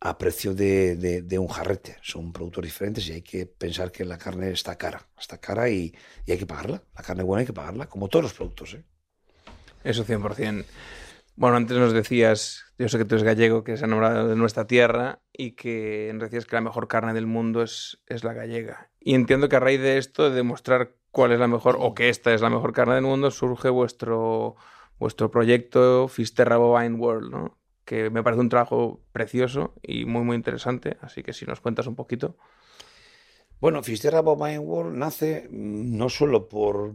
a 0.02 0.18
precio 0.18 0.54
de, 0.54 1.38
un 1.40 1.48
jarrete. 1.48 1.98
Son 2.02 2.34
productos 2.34 2.66
diferentes 2.66 3.08
y 3.08 3.14
hay 3.14 3.22
que 3.22 3.46
pensar 3.46 3.92
que 3.92 4.04
la 4.04 4.18
carne 4.18 4.52
está 4.52 4.78
cara. 4.78 5.08
Está 5.18 5.38
cara 5.38 5.70
y, 5.70 5.96
hay 6.28 6.38
que 6.38 6.46
pagarla. 6.46 6.84
La 6.96 7.02
carne 7.02 7.24
buena 7.24 7.40
hay 7.42 7.48
que 7.48 7.54
pagarla, 7.54 7.88
como 7.88 8.10
todos 8.10 8.24
los 8.24 8.34
productos. 8.34 8.74
¿eh? 8.74 8.84
Eso 9.86 10.06
100%. 10.06 10.66
Bueno, 11.38 11.56
antes 11.56 11.78
nos 11.78 11.94
decías, 11.94 12.66
yo 12.80 12.90
sé 12.90 12.98
que 12.98 13.06
tú 13.06 13.14
eres 13.14 13.24
gallego, 13.24 13.64
que 13.64 13.74
es 13.74 13.82
enamorado 13.84 14.28
de 14.28 14.36
nuestra 14.36 14.66
tierra 14.66 15.22
y 15.32 15.52
que 15.52 16.12
decías 16.20 16.48
que 16.48 16.56
la 16.56 16.62
mejor 16.62 16.88
carne 16.88 17.14
del 17.14 17.28
mundo 17.28 17.62
es, 17.62 18.02
es 18.08 18.24
la 18.24 18.34
gallega. 18.34 18.90
Y 19.00 19.14
entiendo 19.14 19.48
que 19.48 19.56
a 19.56 19.60
raíz 19.60 19.80
de 19.80 20.00
esto, 20.00 20.32
de 20.32 20.36
demostrar 20.36 20.96
cuál 21.12 21.32
es 21.32 21.40
la 21.40 21.48
mejor 21.48 21.78
o 21.80 21.94
que 21.94 22.10
esta 22.10 22.34
es 22.34 22.42
la 22.42 22.50
mejor 22.50 22.74
carne 22.74 22.96
del 22.96 23.04
mundo, 23.04 23.30
surge 23.30 23.70
vuestro, 23.70 24.56
vuestro 24.98 25.30
proyecto 25.30 26.08
Fisterra 26.08 26.58
Bovine 26.58 26.96
World, 26.96 27.32
¿no? 27.32 27.58
que 27.86 28.10
me 28.10 28.24
parece 28.24 28.42
un 28.42 28.50
trabajo 28.50 29.02
precioso 29.12 29.76
y 29.84 30.06
muy, 30.06 30.24
muy 30.24 30.36
interesante. 30.36 30.98
Así 31.02 31.22
que 31.22 31.34
si 31.34 31.46
nos 31.46 31.62
cuentas 31.62 31.86
un 31.86 31.96
poquito. 31.96 32.36
Bueno, 33.62 33.84
Fisterra 33.84 34.22
Bovine 34.22 34.58
World 34.58 34.98
nace 34.98 35.48
no 35.52 36.10
solo 36.10 36.50
por, 36.50 36.94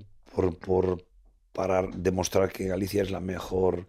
por, 0.60 1.04
para 1.52 1.82
demostrar 1.94 2.50
que 2.50 2.66
Galicia 2.66 3.02
es 3.02 3.10
la 3.10 3.20
mejor 3.20 3.86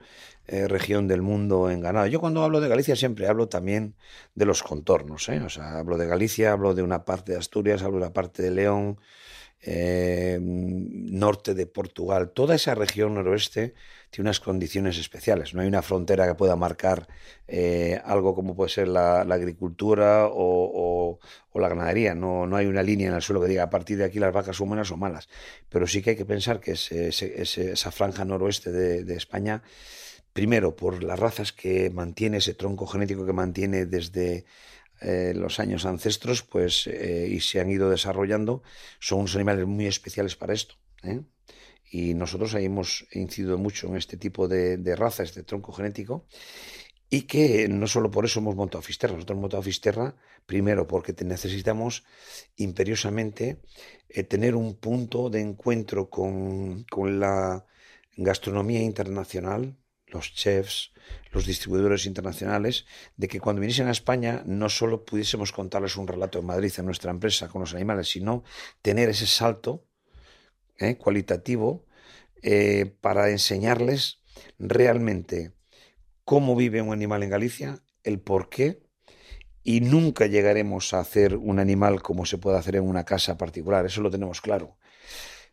eh, 0.48 0.68
región 0.68 1.08
del 1.08 1.22
mundo 1.22 1.70
en 1.70 1.80
ganado. 1.82 2.08
Yo 2.08 2.20
cuando 2.20 2.44
hablo 2.44 2.60
de 2.60 2.68
Galicia 2.68 2.96
siempre 2.96 3.28
hablo 3.28 3.48
también 3.48 3.96
de 4.36 4.46
los 4.46 4.62
contornos, 4.62 5.30
¿eh? 5.30 5.40
o 5.40 5.50
sea, 5.50 5.80
hablo 5.80 5.98
de 5.98 6.06
Galicia, 6.06 6.52
hablo 6.52 6.74
de 6.74 6.84
una 6.84 7.06
parte 7.06 7.32
de 7.32 7.38
Asturias, 7.38 7.82
hablo 7.82 8.00
de 8.00 8.06
la 8.06 8.14
parte 8.14 8.44
de 8.44 8.52
León, 8.52 9.00
eh, 9.62 10.40
norte 10.42 11.54
de 11.54 11.66
Portugal, 11.66 12.32
toda 12.32 12.56
esa 12.56 12.76
región 12.76 13.14
noroeste 13.14 13.74
tiene 14.14 14.28
unas 14.28 14.40
condiciones 14.40 15.00
especiales. 15.00 15.56
No 15.56 15.62
hay 15.62 15.68
una 15.68 15.82
frontera 15.82 16.28
que 16.28 16.36
pueda 16.36 16.56
marcar 16.56 17.08
eh, 17.48 18.00
algo 18.06 18.36
como 18.36 18.56
puede 18.56 18.70
ser 18.70 18.88
la, 18.88 19.22
agricultura 19.22 20.28
o, 20.30 21.20
la 21.56 21.68
ganadería. 21.68 22.14
No, 22.14 22.46
no 22.46 22.56
hay 22.56 22.68
una 22.68 22.84
línea 22.84 23.08
en 23.08 23.16
el 23.16 23.24
suelo 23.24 23.42
que 23.42 23.48
diga 23.48 23.64
a 23.64 23.70
partir 23.72 23.98
de 23.98 24.04
aquí 24.04 24.20
las 24.20 24.32
vacas 24.32 24.58
son 24.58 24.68
buenas 24.68 24.92
o 24.92 24.98
malas. 24.98 25.30
Pero 25.70 25.88
sí 25.88 26.04
que 26.04 26.12
hay 26.12 26.16
que 26.16 26.26
pensar 26.26 26.60
que 26.60 26.74
esa 26.74 27.92
franja 27.92 28.24
noroeste 28.24 28.72
de 28.72 29.16
España 29.16 29.64
primero 30.34 30.76
por 30.76 31.04
las 31.04 31.20
razas 31.20 31.54
que 31.54 31.90
mantiene, 31.90 32.38
ese 32.38 32.54
tronco 32.54 32.88
genético 32.88 33.26
que 33.26 33.34
mantiene 33.34 33.86
desde 33.86 34.46
eh, 35.02 35.34
los 35.36 35.60
años 35.60 35.86
ancestros, 35.86 36.44
pues, 36.44 36.88
eh, 36.88 37.28
y 37.30 37.40
se 37.40 37.60
han 37.60 37.70
ido 37.70 37.90
desarrollando, 37.90 38.64
son 39.00 39.20
unos 39.20 39.36
animales 39.36 39.66
muy 39.66 39.86
especiales 39.86 40.36
para 40.36 40.54
esto. 40.54 40.76
Y 41.96 42.16
nosotros 42.16 42.56
ahí 42.56 42.66
hemos 42.66 43.06
incidido 43.12 43.60
mucho 43.60 43.86
en 43.86 43.98
este 43.98 44.18
tipo 44.18 44.48
de, 44.48 44.96
razas 44.96 45.36
de 45.36 45.44
tronco 45.44 45.72
genético 45.74 46.26
y 47.08 47.22
que 47.28 47.68
no 47.70 47.86
solo 47.86 48.10
por 48.10 48.26
eso 48.26 48.40
hemos 48.40 48.56
montado 48.56 48.82
Fisterra, 48.82 49.14
nosotros 49.14 49.36
hemos 49.36 49.44
montado 49.44 49.62
Fisterra 49.62 50.16
primero 50.48 50.88
porque 50.88 51.14
necesitamos 51.24 52.04
imperiosamente 52.56 53.62
tener 54.28 54.56
un 54.56 54.74
punto 54.78 55.30
de 55.30 55.42
encuentro 55.42 56.10
con, 56.10 56.84
con 56.86 57.20
la 57.20 57.68
gastronomía 58.18 58.82
internacional, 58.82 59.78
los 60.08 60.34
chefs, 60.34 60.94
los 61.32 61.46
distribuidores 61.46 62.08
internacionales, 62.08 62.88
de 63.18 63.28
que 63.28 63.40
cuando 63.40 63.60
viniesen 63.60 63.88
a 63.88 63.92
España 63.92 64.42
no 64.48 64.68
solo 64.68 65.06
pudiésemos 65.06 65.52
contarles 65.52 65.96
un 65.96 66.08
relato 66.08 66.40
en 66.40 66.48
Madrid 66.48 66.74
en 66.76 66.88
nuestra 66.88 67.12
empresa 67.12 67.50
con 67.50 67.62
los 67.62 67.76
animales, 67.76 68.08
sino 68.10 68.44
tener 68.82 69.10
ese 69.10 69.28
salto 69.28 69.86
eh, 70.84 70.98
cualitativo 70.98 71.86
eh, 72.42 72.96
para 73.02 73.30
enseñarles 73.30 74.22
realmente 74.60 75.54
cómo 76.26 76.56
vive 76.56 76.82
un 76.82 76.94
animal 76.94 77.24
en 77.24 77.30
Galicia, 77.30 77.84
el 78.04 78.20
por 78.20 78.50
qué, 78.50 78.84
y 79.64 79.82
nunca 79.82 80.28
llegaremos 80.28 80.94
a 80.94 81.00
hacer 81.00 81.38
un 81.38 81.60
animal 81.60 82.02
como 82.02 82.26
se 82.26 82.38
puede 82.38 82.58
hacer 82.58 82.76
en 82.76 82.84
una 82.84 83.06
casa 83.06 83.38
particular, 83.38 83.86
eso 83.86 84.02
lo 84.02 84.12
tenemos 84.12 84.42
claro. 84.42 84.78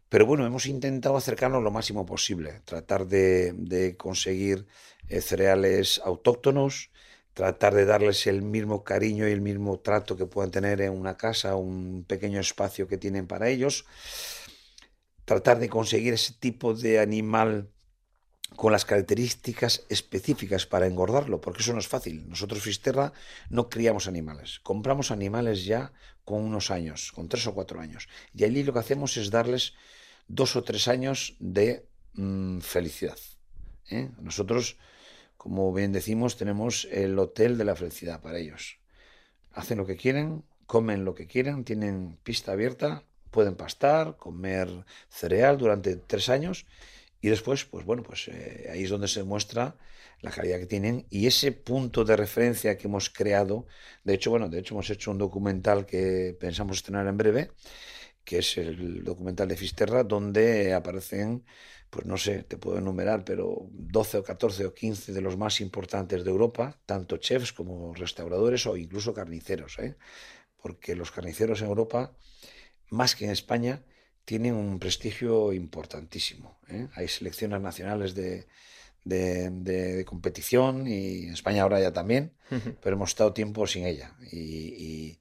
Pero 0.09 0.27
bueno, 0.27 0.45
hemos 0.45 0.67
intentado 0.67 1.17
acercarnos 1.17 1.63
lo 1.63 1.71
máximo 1.71 2.05
posible, 2.05 2.63
tratar 2.65 3.07
de, 3.07 3.95
conseguir 3.97 4.67
eh, 5.09 5.21
cereales 5.21 6.01
autóctonos, 6.05 6.91
tratar 7.33 7.75
de 7.75 7.85
darles 7.85 8.27
el 8.27 8.43
mismo 8.43 8.83
cariño 8.83 9.29
y 9.29 9.31
el 9.33 9.41
mismo 9.41 9.79
trato 9.79 10.17
que 10.17 10.27
puedan 10.27 10.51
tener 10.51 10.81
en 10.81 10.93
una 10.93 11.17
casa, 11.17 11.55
un 11.55 12.05
pequeño 12.09 12.41
espacio 12.41 12.89
que 12.89 12.99
tienen 12.99 13.29
para 13.29 13.49
ellos, 13.49 13.87
tratar 15.31 15.61
de 15.61 15.69
conseguir 15.69 16.13
ese 16.15 16.33
tipo 16.33 16.75
de 16.75 16.99
animal 16.99 17.71
con 18.57 18.73
las 18.73 18.85
características 18.85 19.87
específicas 19.89 20.67
para 20.67 20.89
engordarlo, 20.89 21.41
porque 21.41 21.63
eso 21.63 21.73
no 21.73 21.79
es 21.79 21.87
fácil. 21.87 22.29
Nosotros, 22.29 22.65
Fisterra, 22.65 23.13
no 23.49 23.69
criamos 23.69 24.09
animales. 24.09 24.59
Compramos 24.59 25.13
animales 25.13 25.65
ya 25.65 25.93
con 26.25 26.43
unos 26.43 26.73
años, 26.73 27.13
con 27.13 27.29
tres 27.29 27.47
o 27.47 27.55
cuatro 27.55 27.81
años. 27.81 28.09
Y 28.35 28.43
allí 28.43 28.65
lo 28.65 28.73
que 28.73 28.81
hacemos 28.81 29.17
es 29.19 29.31
darles 29.31 29.75
dos 30.27 30.57
o 30.57 30.65
tres 30.65 30.89
años 30.89 31.37
de 31.39 31.87
mm, 32.15 32.59
felicidad. 32.59 33.19
¿eh? 33.89 34.11
Nosotros, 34.21 34.79
como 35.37 35.73
bien 35.73 35.93
decimos, 35.93 36.39
tenemos 36.39 36.89
el 36.91 37.17
hotel 37.21 37.57
de 37.57 37.67
la 37.67 37.77
felicidad 37.77 38.21
para 38.21 38.39
ellos. 38.39 38.81
Hacen 39.53 39.79
lo 39.79 39.87
que 39.87 39.97
quieren, 39.97 40.43
comen 40.67 41.05
lo 41.05 41.15
que 41.15 41.29
quieren, 41.29 41.63
tienen 41.63 42.19
pista 42.25 42.51
abierta, 42.51 43.05
pueden 43.31 43.55
pastar, 43.55 44.17
comer 44.17 44.69
cereal 45.09 45.59
durante 45.59 45.97
tres 45.97 46.29
años 46.29 46.67
y 47.21 47.29
después, 47.29 47.65
pues 47.65 47.85
bueno, 47.85 48.03
pues 48.03 48.29
eh, 48.29 48.69
ahí 48.73 48.85
es 48.85 48.91
donde 48.91 49.09
se 49.09 49.23
muestra 49.23 49.77
la 50.21 50.31
calidad 50.31 50.59
que 50.59 50.67
tienen 50.67 51.07
y 51.11 51.27
ese 51.27 51.53
punto 51.53 52.05
de 52.05 52.17
referencia 52.17 52.77
que 52.77 52.89
hemos 52.89 53.11
creado. 53.11 53.67
De 54.05 54.15
hecho, 54.15 54.31
bueno, 54.31 54.49
de 54.49 54.59
hecho 54.61 54.75
hemos 54.75 54.91
hecho 54.91 55.11
un 55.11 55.19
documental 55.19 55.87
que 55.87 56.37
pensamos 56.39 56.79
estrenar 56.79 57.07
en 57.07 57.17
breve 57.17 57.51
que 58.25 58.39
es 58.39 58.59
el 58.59 59.03
documental 59.05 59.49
de 59.49 59.57
Fisterra, 59.57 60.05
donde 60.05 60.73
aparecen, 60.75 61.45
pues 61.91 62.07
no 62.07 62.17
sé, 62.17 62.45
te 62.45 62.57
puedo 62.59 62.79
enumerar, 62.79 63.25
pero 63.25 63.69
12 63.73 64.19
o 64.19 64.23
14 64.23 64.67
o 64.67 64.75
15 64.75 65.13
de 65.13 65.21
los 65.21 65.37
más 65.37 65.61
importantes 65.61 66.25
de 66.25 66.31
Europa, 66.31 66.79
tanto 66.87 67.17
chefs 67.17 67.53
como 67.53 67.95
restauradores 67.95 68.67
o 68.67 68.77
incluso 68.77 69.15
carniceros, 69.15 69.79
¿eh? 69.79 69.97
porque 70.63 70.95
los 70.95 71.11
carniceros 71.11 71.61
en 71.63 71.69
Europa, 71.69 72.13
más 72.91 73.17
que 73.17 73.25
en 73.25 73.31
España, 73.31 73.83
tienen 74.25 74.55
un 74.55 74.79
prestigio 74.79 75.53
importantísimo. 75.53 76.59
¿eh? 76.69 76.89
Hay 76.95 77.09
selecciones 77.09 77.61
nacionales 77.61 78.15
de, 78.15 78.47
de, 79.05 80.05
competición 80.05 80.87
y 80.87 81.25
en 81.25 81.33
España 81.33 81.63
ahora 81.63 81.81
ya 81.81 81.93
también, 81.93 82.33
pero 82.83 82.97
hemos 82.97 83.11
estado 83.11 83.33
tiempo 83.33 83.67
sin 83.67 83.87
ella. 83.87 84.15
y, 84.31 85.19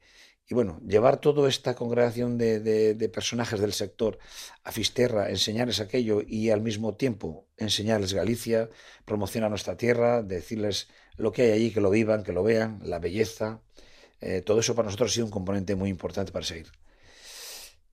y 0.49 0.55
bueno, 0.55 0.81
llevar 0.87 1.21
toda 1.21 1.47
esta 1.47 1.75
congregación 1.75 2.39
de, 2.39 3.11
personajes 3.13 3.59
del 3.59 3.71
sector 3.71 4.17
a 4.63 4.71
Fisterra, 4.71 5.29
enseñarles 5.29 5.79
aquello 5.79 6.23
y 6.25 6.49
al 6.49 6.61
mismo 6.61 6.95
tiempo 6.95 7.45
enseñarles 7.55 8.13
Galicia, 8.13 8.67
promocionar 9.05 9.51
nuestra 9.51 9.77
tierra, 9.77 10.23
decirles 10.23 10.87
lo 11.17 11.31
que 11.31 11.43
hay 11.43 11.51
allí, 11.51 11.71
que 11.71 11.81
lo 11.81 11.91
vivan, 11.91 12.23
que 12.23 12.33
lo 12.33 12.41
vean, 12.41 12.79
la 12.83 12.97
belleza, 12.97 13.61
eh, 14.21 14.41
todo 14.41 14.59
eso 14.59 14.73
para 14.73 14.87
nosotros 14.87 15.11
ha 15.11 15.13
sido 15.13 15.27
un 15.27 15.31
componente 15.31 15.75
muy 15.75 15.91
importante 15.91 16.31
para 16.31 16.45
seguir. 16.45 16.71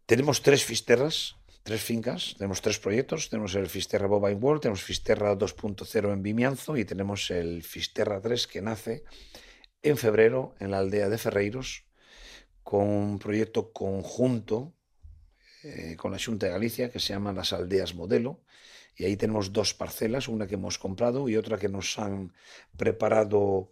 Tenemos 0.07 0.41
tres 0.41 0.65
Fisterras, 0.65 1.35
tres 1.65 1.83
fincas, 1.83 2.37
tenemos 2.39 2.63
tres 2.63 2.79
proyectos, 2.79 3.29
tenemos 3.29 3.57
el 3.57 3.67
Fisterra 3.67 4.07
Bovine 4.07 4.39
World, 4.39 4.63
tenemos 4.63 4.85
Fisterra 4.85 5.37
2.0 5.37 6.13
en 6.13 6.23
Vimianzo 6.23 6.77
y 6.77 6.85
tenemos 6.85 7.29
el 7.33 7.65
Fisterra 7.65 8.21
3 8.21 8.47
que 8.47 8.63
nace 8.63 9.03
en 9.83 9.97
febrero 9.97 10.55
en 10.61 10.71
la 10.71 10.79
aldea 10.79 11.09
de 11.09 11.19
Ferreiros, 11.19 11.87
con 12.63 12.87
un 12.87 13.19
proyecto 13.19 13.73
conjunto 13.73 14.75
eh, 15.65 15.97
con 15.97 16.13
la 16.13 16.21
Junta 16.25 16.47
de 16.47 16.53
Galicia 16.53 16.89
que 16.93 17.01
se 17.01 17.13
llama 17.13 17.33
Las 17.33 17.53
Aldeas 17.53 17.97
Modelo. 17.97 18.45
Y 18.95 19.07
ahí 19.07 19.17
tenemos 19.17 19.53
dos 19.53 19.75
parcelas, 19.75 20.29
una 20.29 20.47
que 20.47 20.55
hemos 20.55 20.79
comprado 20.79 21.29
y 21.29 21.37
otra 21.37 21.59
que 21.59 21.69
nos 21.69 21.99
han 21.99 22.33
preparado 22.77 23.71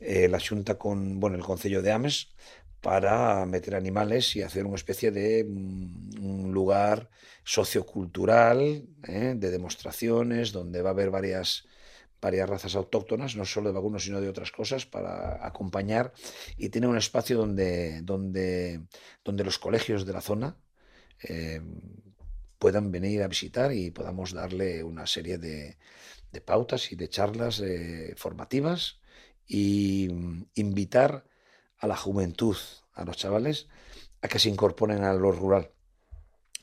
eh, 0.00 0.28
la 0.28 0.40
Junta 0.40 0.78
con 0.78 1.20
bueno, 1.20 1.36
el 1.36 1.42
Concello 1.42 1.82
de 1.82 1.92
Ames 1.92 2.28
para 2.80 3.44
meter 3.46 3.74
animales 3.74 4.36
y 4.36 4.42
hacer 4.42 4.66
una 4.66 4.76
especie 4.76 5.10
de 5.10 5.44
mm, 5.44 6.24
un 6.24 6.52
lugar 6.52 7.10
sociocultural 7.44 8.86
eh, 9.06 9.34
de 9.36 9.50
demostraciones 9.50 10.52
donde 10.52 10.82
va 10.82 10.90
a 10.90 10.92
haber 10.92 11.10
varias 11.10 11.64
varias 12.20 12.48
razas 12.48 12.74
autóctonas, 12.74 13.36
no 13.36 13.44
solo 13.44 13.68
de 13.68 13.74
vacunos, 13.74 14.04
sino 14.04 14.20
de 14.20 14.28
otras 14.28 14.50
cosas, 14.50 14.86
para 14.86 15.46
acompañar. 15.46 16.12
Y 16.56 16.70
tiene 16.70 16.86
un 16.86 16.96
espacio 16.96 17.36
donde, 17.36 18.00
donde, 18.02 18.80
donde 19.22 19.44
los 19.44 19.58
colegios 19.58 20.06
de 20.06 20.12
la 20.12 20.20
zona 20.20 20.56
eh, 21.22 21.60
puedan 22.58 22.90
venir 22.90 23.22
a 23.22 23.28
visitar 23.28 23.72
y 23.72 23.90
podamos 23.90 24.32
darle 24.32 24.82
una 24.82 25.06
serie 25.06 25.38
de, 25.38 25.76
pautas 26.44 26.92
y 26.92 26.96
de 26.96 27.08
charlas 27.08 27.60
eh, 27.60 28.12
formativas 28.16 28.98
y 29.46 30.08
invitar 30.54 31.24
a 31.78 31.86
la 31.86 31.96
juventud, 31.96 32.56
a 32.94 33.04
los 33.04 33.16
chavales, 33.16 33.68
a 34.22 34.28
que 34.28 34.38
se 34.38 34.48
incorporen 34.48 35.04
a 35.04 35.12
lo 35.12 35.32
rural, 35.32 35.72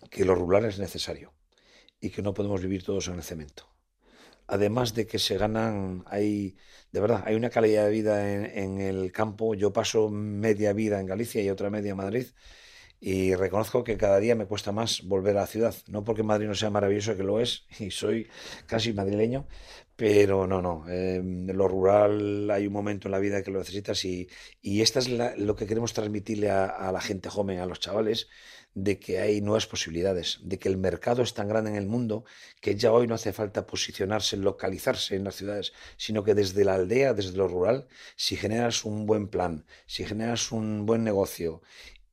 que 0.09 0.25
lo 0.25 0.35
rural 0.35 0.65
es 0.65 0.79
necesario 0.79 1.33
y 1.99 2.09
que 2.09 2.21
no 2.21 2.33
podemos 2.33 2.61
vivir 2.61 2.83
todos 2.83 3.07
en 3.07 3.15
el 3.15 3.23
cemento 3.23 3.73
además 4.47 4.93
de 4.93 5.07
que 5.07 5.19
se 5.19 5.37
ganan, 5.37 6.03
hay, 6.07 6.55
de 6.91 6.99
verdad, 6.99 7.23
hay 7.25 7.35
una 7.35 7.49
calidad 7.49 7.85
de 7.85 7.91
vida 7.91 8.33
en, 8.33 8.81
el 8.81 9.11
campo. 9.11 9.55
Yo 9.55 9.73
paso 9.73 10.09
media 10.09 10.73
vida 10.73 10.99
en 10.99 11.05
Galicia 11.05 11.41
y 11.41 11.49
otra 11.49 11.69
media 11.69 11.91
en 11.91 11.97
Madrid 11.97 12.27
y 13.05 13.35
reconozco 13.35 13.83
que 13.83 13.97
cada 13.97 14.17
día 14.19 14.33
me 14.33 14.45
cuesta 14.45 14.71
más 14.71 15.01
volver 15.03 15.35
a 15.35 15.41
la 15.41 15.47
ciudad. 15.47 15.75
No 15.87 16.05
porque 16.05 16.23
Madrid 16.23 16.47
no 16.47 16.55
sea 16.55 16.69
maravilloso, 16.69 17.17
que 17.17 17.23
lo 17.23 17.41
es, 17.41 17.65
y 17.79 17.91
soy 17.91 18.29
casi 18.65 18.93
madrileño, 18.93 19.45
pero 19.97 20.47
no, 20.47 20.61
no. 20.61 20.89
en 20.89 21.47
lo 21.47 21.67
rural 21.67 22.49
hay 22.49 22.65
un 22.65 22.71
momento 22.71 23.09
en 23.09 23.11
la 23.11 23.19
vida 23.19 23.43
que 23.43 23.51
lo 23.51 23.59
necesitas 23.59 24.05
y, 24.05 24.29
y 24.61 24.81
esto 24.81 24.99
es 24.99 25.09
lo 25.37 25.55
que 25.57 25.67
queremos 25.67 25.91
transmitirle 25.91 26.49
a, 26.49 26.65
a 26.65 26.93
la 26.93 27.01
gente 27.01 27.27
joven, 27.27 27.59
a 27.59 27.65
los 27.65 27.81
chavales, 27.81 28.29
de 28.75 28.99
que 28.99 29.19
hay 29.19 29.41
nuevas 29.41 29.67
posibilidades, 29.67 30.39
de 30.41 30.57
que 30.57 30.69
el 30.69 30.77
mercado 30.77 31.21
es 31.21 31.33
tan 31.33 31.47
grande 31.47 31.69
en 31.69 31.75
el 31.75 31.87
mundo 31.87 32.25
que 32.61 32.75
ya 32.75 32.91
hoy 32.91 33.07
no 33.07 33.15
hace 33.15 33.33
falta 33.33 33.67
posicionarse, 33.67 34.37
localizarse 34.37 35.15
en 35.15 35.23
las 35.23 35.35
ciudades, 35.35 35.73
sino 35.97 36.23
que 36.23 36.33
desde 36.33 36.65
la 36.65 36.75
aldea, 36.75 37.13
desde 37.13 37.37
lo 37.37 37.47
rural, 37.47 37.87
si 38.15 38.35
generas 38.35 38.85
un 38.85 39.05
buen 39.05 39.27
plan, 39.27 39.65
si 39.85 40.05
generas 40.05 40.51
un 40.51 40.85
buen 40.85 41.03
negocio 41.03 41.61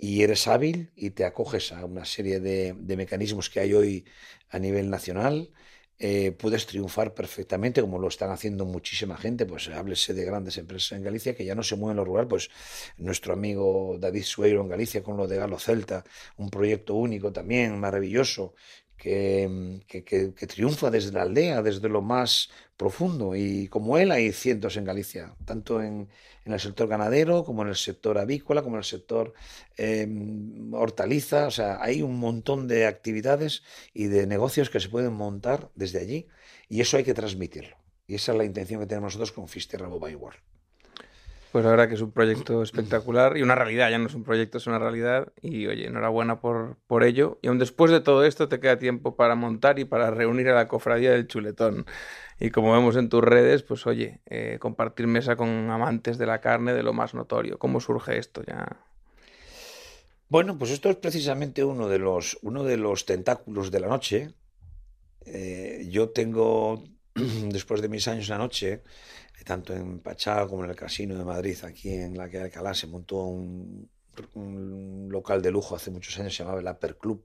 y 0.00 0.22
eres 0.22 0.48
hábil 0.48 0.90
y 0.96 1.10
te 1.10 1.24
acoges 1.24 1.72
a 1.72 1.84
una 1.84 2.04
serie 2.04 2.40
de, 2.40 2.74
mecanismos 2.96 3.50
que 3.50 3.60
hay 3.60 3.74
hoy 3.74 4.04
a 4.48 4.58
nivel 4.58 4.88
nacional, 4.88 5.50
eh, 5.98 6.32
puedes 6.32 6.66
triunfar 6.66 7.12
perfectamente, 7.12 7.82
como 7.82 7.98
lo 7.98 8.08
están 8.08 8.30
haciendo 8.30 8.64
muchísima 8.64 9.18
gente, 9.18 9.44
pues 9.44 9.68
háblese 9.68 10.14
de 10.14 10.24
grandes 10.24 10.56
empresas 10.56 10.92
en 10.92 11.04
Galicia 11.04 11.34
que 11.34 11.44
ya 11.44 11.54
no 11.54 11.62
se 11.62 11.76
mueven 11.76 11.98
lo 11.98 12.06
rural, 12.06 12.26
pues 12.26 12.48
nuestro 12.96 13.34
amigo 13.34 13.98
David 14.00 14.22
Sueiro 14.22 14.62
en 14.62 14.68
Galicia 14.70 15.02
con 15.02 15.18
lo 15.18 15.28
de 15.28 15.36
Galo 15.36 15.58
Celta, 15.58 16.02
un 16.38 16.48
proyecto 16.48 16.94
único 16.94 17.30
también, 17.30 17.78
maravilloso, 17.78 18.54
que, 19.00 20.04
que, 20.36 20.46
triunfa 20.46 20.90
desde 20.90 21.12
la 21.12 21.22
aldea, 21.22 21.62
desde 21.62 21.88
lo 21.88 22.02
más 22.02 22.50
profundo. 22.76 23.34
Y 23.34 23.68
como 23.68 23.96
él 23.96 24.10
hay 24.10 24.32
cientos 24.32 24.76
en 24.76 24.84
Galicia, 24.84 25.34
tanto 25.46 25.82
en, 25.82 26.08
el 26.44 26.60
sector 26.60 26.88
ganadero 26.88 27.44
como 27.44 27.62
en 27.62 27.68
el 27.68 27.76
sector 27.76 28.18
avícola, 28.18 28.62
como 28.62 28.76
en 28.76 28.80
el 28.80 28.84
sector 28.84 29.32
em, 29.76 30.72
hortaliza. 30.74 31.46
O 31.46 31.50
sea, 31.50 31.78
hay 31.80 32.02
un 32.02 32.18
montón 32.18 32.68
de 32.68 32.86
actividades 32.86 33.62
y 33.94 34.04
de 34.06 34.26
negocios 34.26 34.68
que 34.68 34.80
se 34.80 34.88
pueden 34.90 35.14
montar 35.14 35.70
desde 35.74 36.00
allí 36.00 36.28
y 36.68 36.80
eso 36.82 36.96
hay 36.96 37.04
que 37.04 37.14
transmitirlo. 37.14 37.76
Y 38.06 38.16
esa 38.16 38.32
es 38.32 38.38
la 38.38 38.44
intención 38.44 38.80
que 38.80 38.86
tenemos 38.86 39.14
nosotros 39.14 39.32
con 39.32 39.48
Fisterra 39.48 39.88
by 39.88 40.14
World. 40.14 40.40
Pues 41.52 41.64
verdad 41.64 41.88
que 41.88 41.94
es 41.94 42.00
un 42.00 42.12
proyecto 42.12 42.62
espectacular 42.62 43.36
y 43.36 43.42
una 43.42 43.56
realidad, 43.56 43.90
ya 43.90 43.98
no 43.98 44.06
es 44.06 44.14
un 44.14 44.22
proyecto, 44.22 44.58
es 44.58 44.68
una 44.68 44.78
realidad. 44.78 45.32
Y 45.42 45.66
oye, 45.66 45.86
enhorabuena 45.86 46.40
por, 46.40 46.76
por 46.86 47.02
ello. 47.02 47.40
Y 47.42 47.48
aún 47.48 47.58
después 47.58 47.90
de 47.90 48.00
todo 48.00 48.24
esto 48.24 48.48
te 48.48 48.60
queda 48.60 48.78
tiempo 48.78 49.16
para 49.16 49.34
montar 49.34 49.80
y 49.80 49.84
para 49.84 50.12
reunir 50.12 50.48
a 50.48 50.54
la 50.54 50.68
cofradía 50.68 51.10
del 51.10 51.26
chuletón. 51.26 51.86
Y 52.38 52.50
como 52.50 52.72
vemos 52.72 52.94
en 52.94 53.08
tus 53.08 53.22
redes, 53.22 53.64
pues 53.64 53.84
oye, 53.86 54.20
eh, 54.26 54.58
compartir 54.60 55.08
mesa 55.08 55.34
con 55.34 55.48
amantes 55.70 56.18
de 56.18 56.26
la 56.26 56.40
carne 56.40 56.72
de 56.72 56.84
lo 56.84 56.92
más 56.92 57.14
notorio. 57.14 57.58
¿Cómo 57.58 57.80
surge 57.80 58.16
esto 58.16 58.42
ya? 58.46 58.84
Bueno, 60.28 60.56
pues 60.56 60.70
esto 60.70 60.88
es 60.88 60.96
precisamente 60.96 61.64
uno 61.64 61.88
de 61.88 61.98
los, 61.98 62.38
uno 62.42 62.62
de 62.62 62.76
los 62.76 63.04
tentáculos 63.06 63.72
de 63.72 63.80
la 63.80 63.88
noche. 63.88 64.34
Eh, 65.26 65.88
yo 65.90 66.10
tengo, 66.10 66.84
después 67.14 67.82
de 67.82 67.88
mis 67.88 68.06
años 68.06 68.28
en 68.28 68.30
la 68.30 68.38
noche, 68.38 68.84
tanto 69.44 69.74
en 69.74 70.00
Pachá 70.00 70.46
como 70.46 70.64
en 70.64 70.70
el 70.70 70.76
Casino 70.76 71.16
de 71.16 71.24
Madrid, 71.24 71.56
aquí 71.64 71.92
en 71.92 72.16
la 72.16 72.28
que 72.28 72.38
Alcalá, 72.38 72.74
se 72.74 72.86
montó 72.86 73.24
un, 73.24 73.88
local 75.10 75.40
de 75.40 75.50
lujo 75.50 75.74
hace 75.74 75.90
muchos 75.90 76.18
años, 76.18 76.34
se 76.34 76.42
llamaba 76.42 76.60
el 76.60 76.66
Upper 76.66 76.96
Club, 76.96 77.24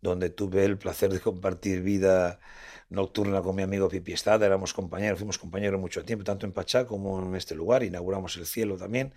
donde 0.00 0.30
tuve 0.30 0.64
el 0.64 0.78
placer 0.78 1.12
de 1.12 1.20
compartir 1.20 1.82
vida 1.82 2.40
nocturna 2.88 3.42
con 3.42 3.56
mi 3.56 3.62
amigo 3.62 3.88
Pipi 3.88 4.12
Estrada, 4.12 4.46
éramos 4.46 4.72
compañeros, 4.72 5.18
fuimos 5.18 5.38
compañeros 5.38 5.80
mucho 5.80 6.04
tiempo, 6.04 6.24
tanto 6.24 6.46
en 6.46 6.52
Pachá 6.52 6.86
como 6.86 7.20
en 7.22 7.34
este 7.34 7.54
lugar, 7.54 7.82
inauguramos 7.82 8.36
el 8.36 8.46
cielo 8.46 8.76
también, 8.76 9.12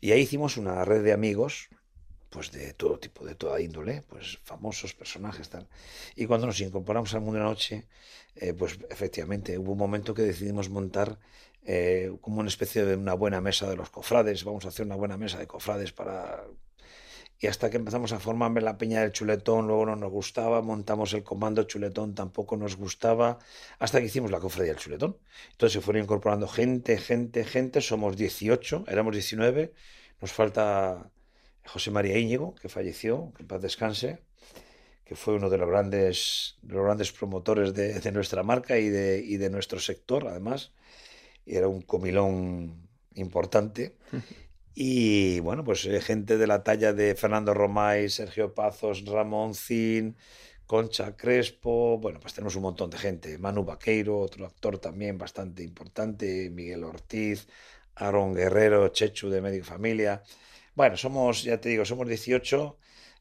y 0.00 0.12
ahí 0.12 0.20
hicimos 0.20 0.56
una 0.56 0.84
red 0.84 1.02
de 1.02 1.12
amigos, 1.12 1.68
pues 2.30 2.52
de 2.52 2.74
todo 2.74 2.98
tipo, 2.98 3.24
de 3.24 3.34
toda 3.34 3.60
índole, 3.60 4.02
pues 4.02 4.38
famosos 4.44 4.92
personajes, 4.94 5.48
tal. 5.48 5.68
Y 6.16 6.26
cuando 6.26 6.46
nos 6.46 6.60
incorporamos 6.60 7.14
al 7.14 7.22
mundo 7.22 7.38
de 7.38 7.44
la 7.44 7.50
noche, 7.50 7.86
eh, 8.34 8.52
pues 8.52 8.78
efectivamente 8.90 9.56
hubo 9.56 9.72
un 9.72 9.78
momento 9.78 10.12
que 10.12 10.22
decidimos 10.22 10.68
montar 10.68 11.18
eh, 11.68 12.12
como 12.20 12.38
una 12.38 12.48
especie 12.48 12.84
de 12.84 12.94
una 12.94 13.14
buena 13.14 13.40
mesa 13.40 13.68
de 13.68 13.74
los 13.74 13.90
cofrades, 13.90 14.44
vamos 14.44 14.64
a 14.64 14.68
hacer 14.68 14.86
una 14.86 14.94
buena 14.94 15.16
mesa 15.16 15.38
de 15.38 15.48
cofrades 15.48 15.92
para... 15.92 16.44
Y 17.38 17.48
hasta 17.48 17.68
que 17.68 17.76
empezamos 17.76 18.12
a 18.12 18.20
formarme 18.20 18.62
la 18.62 18.78
peña 18.78 19.00
del 19.00 19.12
chuletón, 19.12 19.66
luego 19.66 19.84
no 19.84 19.96
nos 19.96 20.10
gustaba, 20.10 20.62
montamos 20.62 21.12
el 21.12 21.22
comando 21.22 21.64
chuletón, 21.64 22.14
tampoco 22.14 22.56
nos 22.56 22.76
gustaba, 22.76 23.38
hasta 23.78 23.98
que 24.00 24.06
hicimos 24.06 24.30
la 24.30 24.38
cofradía 24.40 24.72
del 24.72 24.80
chuletón. 24.80 25.18
Entonces 25.50 25.74
se 25.74 25.80
fueron 25.82 26.04
incorporando 26.04 26.48
gente, 26.48 26.96
gente, 26.96 27.44
gente, 27.44 27.80
somos 27.82 28.16
18, 28.16 28.84
éramos 28.88 29.12
19, 29.12 29.74
nos 30.22 30.32
falta 30.32 31.10
José 31.66 31.90
María 31.90 32.16
Íñigo, 32.16 32.54
que 32.54 32.68
falleció, 32.70 33.32
que 33.36 33.42
en 33.42 33.48
paz 33.48 33.60
descanse, 33.60 34.20
que 35.04 35.16
fue 35.16 35.34
uno 35.34 35.50
de 35.50 35.58
los 35.58 35.68
grandes, 35.68 36.56
los 36.62 36.82
grandes 36.84 37.12
promotores 37.12 37.74
de, 37.74 38.00
de 38.00 38.12
nuestra 38.12 38.42
marca 38.44 38.78
y 38.78 38.88
de, 38.88 39.22
y 39.22 39.36
de 39.36 39.50
nuestro 39.50 39.78
sector, 39.78 40.26
además 40.26 40.72
era 41.46 41.68
un 41.68 41.82
comilón 41.82 42.88
importante. 43.14 43.96
Y 44.74 45.40
bueno, 45.40 45.64
pues 45.64 45.86
eh, 45.86 46.00
gente 46.00 46.36
de 46.36 46.46
la 46.46 46.62
talla 46.62 46.92
de 46.92 47.14
Fernando 47.14 47.54
Romay, 47.54 48.10
Sergio 48.10 48.54
Pazos, 48.54 49.04
Ramón 49.06 49.54
Zin, 49.54 50.16
Concha 50.66 51.16
Crespo, 51.16 51.98
bueno, 51.98 52.20
pues 52.20 52.34
tenemos 52.34 52.56
un 52.56 52.62
montón 52.62 52.90
de 52.90 52.98
gente. 52.98 53.38
Manu 53.38 53.64
Vaqueiro, 53.64 54.18
otro 54.18 54.44
actor 54.44 54.78
también 54.78 55.16
bastante 55.16 55.62
importante, 55.62 56.50
Miguel 56.50 56.84
Ortiz, 56.84 57.46
Aaron 57.94 58.34
Guerrero, 58.34 58.88
Chechu 58.88 59.30
de 59.30 59.40
Medio 59.40 59.64
Familia. 59.64 60.22
Bueno, 60.74 60.96
somos, 60.96 61.44
ya 61.44 61.58
te 61.60 61.70
digo, 61.70 61.84
somos 61.84 62.08
18 62.08 62.76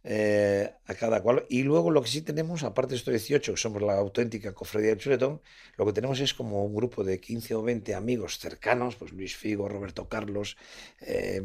eh, 0.08 0.72
a 0.86 0.94
cada 0.94 1.24
cual. 1.24 1.48
Y 1.50 1.64
luego 1.64 1.90
lo 1.90 2.04
que 2.04 2.10
sí 2.10 2.22
tenemos, 2.22 2.62
aparte 2.64 2.92
de 2.92 2.98
estos 2.98 3.12
18, 3.12 3.54
que 3.54 3.58
somos 3.58 3.82
la 3.82 3.98
auténtica 3.98 4.54
cofradía 4.54 4.90
del 4.90 5.00
chuletón, 5.00 5.42
lo 5.78 5.86
que 5.88 5.94
tenemos 5.94 6.20
es 6.20 6.36
como 6.36 6.64
un 6.64 6.76
grupo 6.76 7.04
de 7.04 7.20
15 7.20 7.56
o 7.56 7.64
20 7.64 7.96
amigos 7.96 8.38
cercanos, 8.38 8.96
pues 8.98 9.12
Luis 9.14 9.36
Figo, 9.36 9.68
Roberto 9.68 10.08
Carlos, 10.08 10.58
eh, 11.02 11.42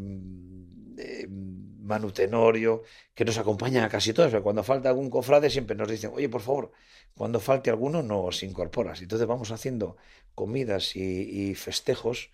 eh, 0.99 1.27
Manu 1.31 2.13
Tenorio, 2.13 2.83
que 3.15 3.25
nos 3.25 3.39
acompañan 3.39 3.85
a 3.85 3.89
casi 3.89 4.13
todos. 4.13 4.31
Cuando 4.43 4.63
falta 4.63 4.91
algún 4.91 5.09
cofrade 5.09 5.49
siempre 5.49 5.75
nos 5.75 5.89
dicen, 5.89 6.11
oye, 6.13 6.29
por 6.29 6.43
favor, 6.43 6.71
cuando 7.15 7.41
falte 7.41 7.71
alguno 7.71 8.03
nos 8.03 8.43
incorporas. 8.43 9.01
Entonces 9.01 9.27
vamos 9.27 9.53
haciendo 9.53 9.97
comidas 10.35 10.97
y 10.97 11.55
festejos 11.55 12.31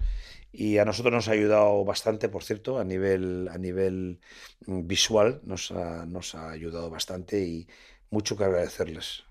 y 0.58 0.78
a 0.78 0.86
nosotros 0.86 1.12
nos 1.12 1.28
ha 1.28 1.32
ayudado 1.32 1.84
bastante, 1.84 2.30
por 2.30 2.42
cierto, 2.42 2.78
a 2.78 2.84
nivel, 2.84 3.48
a 3.52 3.58
nivel 3.58 4.20
mm, 4.66 4.86
visual, 4.86 5.40
nos 5.44 5.70
ha, 5.70 6.06
nos 6.06 6.34
ha 6.34 6.50
ayudado 6.50 6.88
bastante 6.88 7.44
y 7.44 7.68
mucho 8.08 8.38
que 8.38 8.44
agradecerles. 8.44 9.24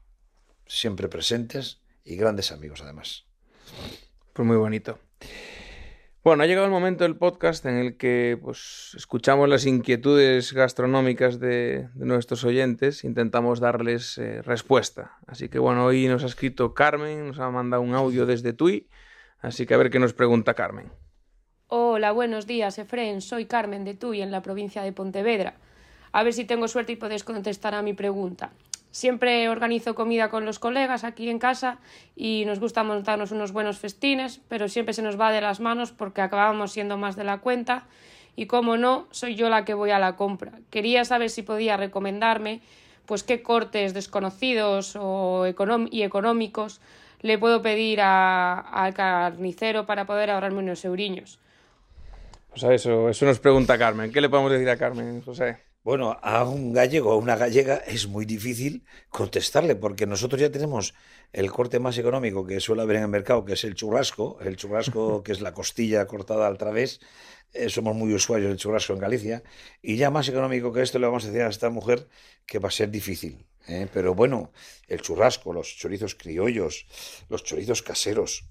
Siempre 0.67 1.07
presentes 1.09 1.81
y 2.03 2.15
grandes 2.15 2.51
amigos 2.51 2.81
además. 2.81 3.25
Pues 4.33 4.45
muy 4.45 4.57
bonito. 4.57 4.99
Bueno, 6.23 6.43
ha 6.43 6.45
llegado 6.45 6.65
el 6.65 6.71
momento 6.71 7.03
del 7.03 7.15
podcast 7.15 7.65
en 7.65 7.77
el 7.77 7.97
que 7.97 8.37
pues, 8.39 8.93
escuchamos 8.95 9.49
las 9.49 9.65
inquietudes 9.65 10.53
gastronómicas 10.53 11.39
de, 11.39 11.89
nuestros 11.95 12.43
oyentes, 12.43 13.03
intentamos 13.03 13.59
darles 13.59 14.19
eh, 14.19 14.43
respuesta. 14.43 15.17
Así 15.25 15.49
que 15.49 15.57
bueno, 15.57 15.85
hoy 15.85 16.07
nos 16.07 16.23
ha 16.23 16.27
escrito 16.27 16.75
Carmen, 16.75 17.27
nos 17.27 17.39
ha 17.39 17.49
mandado 17.49 17.81
un 17.81 17.95
audio 17.95 18.27
desde 18.27 18.53
Tui, 18.53 18.89
así 19.39 19.65
que 19.65 19.73
a 19.73 19.77
ver 19.77 19.89
qué 19.89 19.99
nos 19.99 20.13
pregunta 20.13 20.53
Carmen. 20.53 20.91
Hola, 21.67 22.11
buenos 22.11 22.45
días, 22.45 22.77
Efren. 22.77 23.21
Soy 23.21 23.45
Carmen 23.45 23.85
de 23.85 23.95
Tuy, 23.95 24.21
en 24.21 24.29
la 24.29 24.43
provincia 24.43 24.83
de 24.83 24.91
Pontevedra. 24.91 25.55
A 26.11 26.21
ver 26.21 26.31
si 26.31 26.45
tengo 26.45 26.67
suerte 26.67 26.91
y 26.91 26.95
podéis 26.95 27.23
contestar 27.23 27.73
a 27.73 27.81
mi 27.81 27.93
pregunta. 27.93 28.51
Siempre 28.91 29.49
organizo 29.49 29.95
comida 29.95 30.29
con 30.29 30.45
los 30.45 30.59
colegas 30.59 31.03
aquí 31.03 31.27
en 31.27 31.39
casa 31.39 31.79
y 32.15 32.43
nos 32.45 32.59
gusta 32.59 32.83
montarnos 32.83 33.31
unos 33.31 33.51
buenos 33.51 33.79
festines, 33.79 34.41
pero 34.47 34.69
siempre 34.69 34.93
se 34.93 35.01
nos 35.01 35.19
va 35.19 35.31
de 35.31 35.41
las 35.41 35.59
manos 35.59 35.91
porque 35.91 36.21
acabamos 36.21 36.71
siendo 36.71 36.97
más 36.97 37.15
de 37.15 37.23
la 37.23 37.39
cuenta 37.39 37.87
y 38.35 38.45
como 38.45 38.77
no, 38.77 39.07
soy 39.09 39.33
yo 39.33 39.49
la 39.49 39.65
que 39.65 39.73
voy 39.73 39.89
a 39.89 39.97
la 39.97 40.15
compra. 40.15 40.59
Quería 40.69 41.03
saber 41.03 41.31
si 41.31 41.41
podía 41.41 41.77
recomendarme 41.77 42.61
pues 43.07 43.23
qué 43.23 43.41
cortes 43.41 43.95
desconocidos 43.95 44.95
o 45.01 45.47
y 45.89 46.03
económicos 46.03 46.79
le 47.21 47.39
puedo 47.39 47.63
pedir 47.63 48.01
al 48.01 48.93
carnicero 48.93 49.87
para 49.87 50.05
poder 50.05 50.29
ahorrarme 50.29 50.59
unos 50.59 50.85
euriños. 50.85 51.39
O 52.55 52.57
sea, 52.57 52.73
eso, 52.73 53.09
eso 53.09 53.25
nos 53.25 53.39
pregunta 53.39 53.77
Carmen. 53.77 54.13
¿Qué 54.13 54.21
le 54.21 54.29
podemos 54.29 54.49
decir 54.49 54.69
a 54.69 54.77
Carmen, 54.77 55.21
José? 55.21 55.57
Bueno, 55.83 56.17
a 56.21 56.45
un 56.45 56.71
gallego 56.71 57.11
o 57.11 57.17
una 57.17 57.35
gallega 57.35 57.75
es 57.85 58.07
muy 58.07 58.25
difícil 58.25 58.85
contestarle 59.09 59.75
porque 59.75 60.07
nosotros 60.07 60.39
ya 60.39 60.49
tenemos 60.49 60.93
el 61.33 61.51
corte 61.51 61.79
más 61.79 61.97
económico 61.97 62.45
que 62.45 62.61
suele 62.61 62.83
haber 62.83 62.95
en 62.95 63.03
el 63.03 63.09
mercado, 63.09 63.43
que 63.43 63.53
es 63.53 63.63
el 63.65 63.75
churrasco, 63.75 64.39
el 64.39 64.55
churrasco 64.55 65.21
que 65.25 65.33
es 65.33 65.41
la 65.41 65.53
costilla 65.53 66.07
cortada 66.07 66.47
al 66.47 66.57
través. 66.57 67.01
Eh, 67.51 67.67
somos 67.67 67.93
muy 67.93 68.13
usuarios 68.13 68.47
del 68.47 68.57
churrasco 68.57 68.93
en 68.93 68.99
Galicia 68.99 69.43
y 69.81 69.97
ya 69.97 70.09
más 70.09 70.29
económico 70.29 70.71
que 70.71 70.81
esto 70.81 70.97
le 70.97 71.07
vamos 71.07 71.25
a 71.25 71.27
decir 71.27 71.41
a 71.41 71.49
esta 71.49 71.69
mujer 71.69 72.07
que 72.45 72.59
va 72.59 72.69
a 72.69 72.71
ser 72.71 72.89
difícil. 72.89 73.45
¿eh? 73.67 73.89
Pero 73.93 74.15
bueno, 74.15 74.53
el 74.87 75.01
churrasco, 75.01 75.51
los 75.51 75.75
chorizos 75.75 76.15
criollos, 76.15 76.87
los 77.27 77.43
chorizos 77.43 77.81
caseros, 77.81 78.45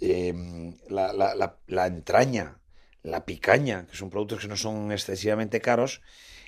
la, 0.00 1.12
la, 1.12 1.58
la 1.68 1.86
entraña, 1.86 2.58
la 3.06 3.24
picaña, 3.24 3.86
que 3.86 3.96
son 3.96 4.10
productos 4.10 4.40
que 4.40 4.48
no 4.48 4.56
son 4.56 4.92
excesivamente 4.92 5.60
caros. 5.60 6.02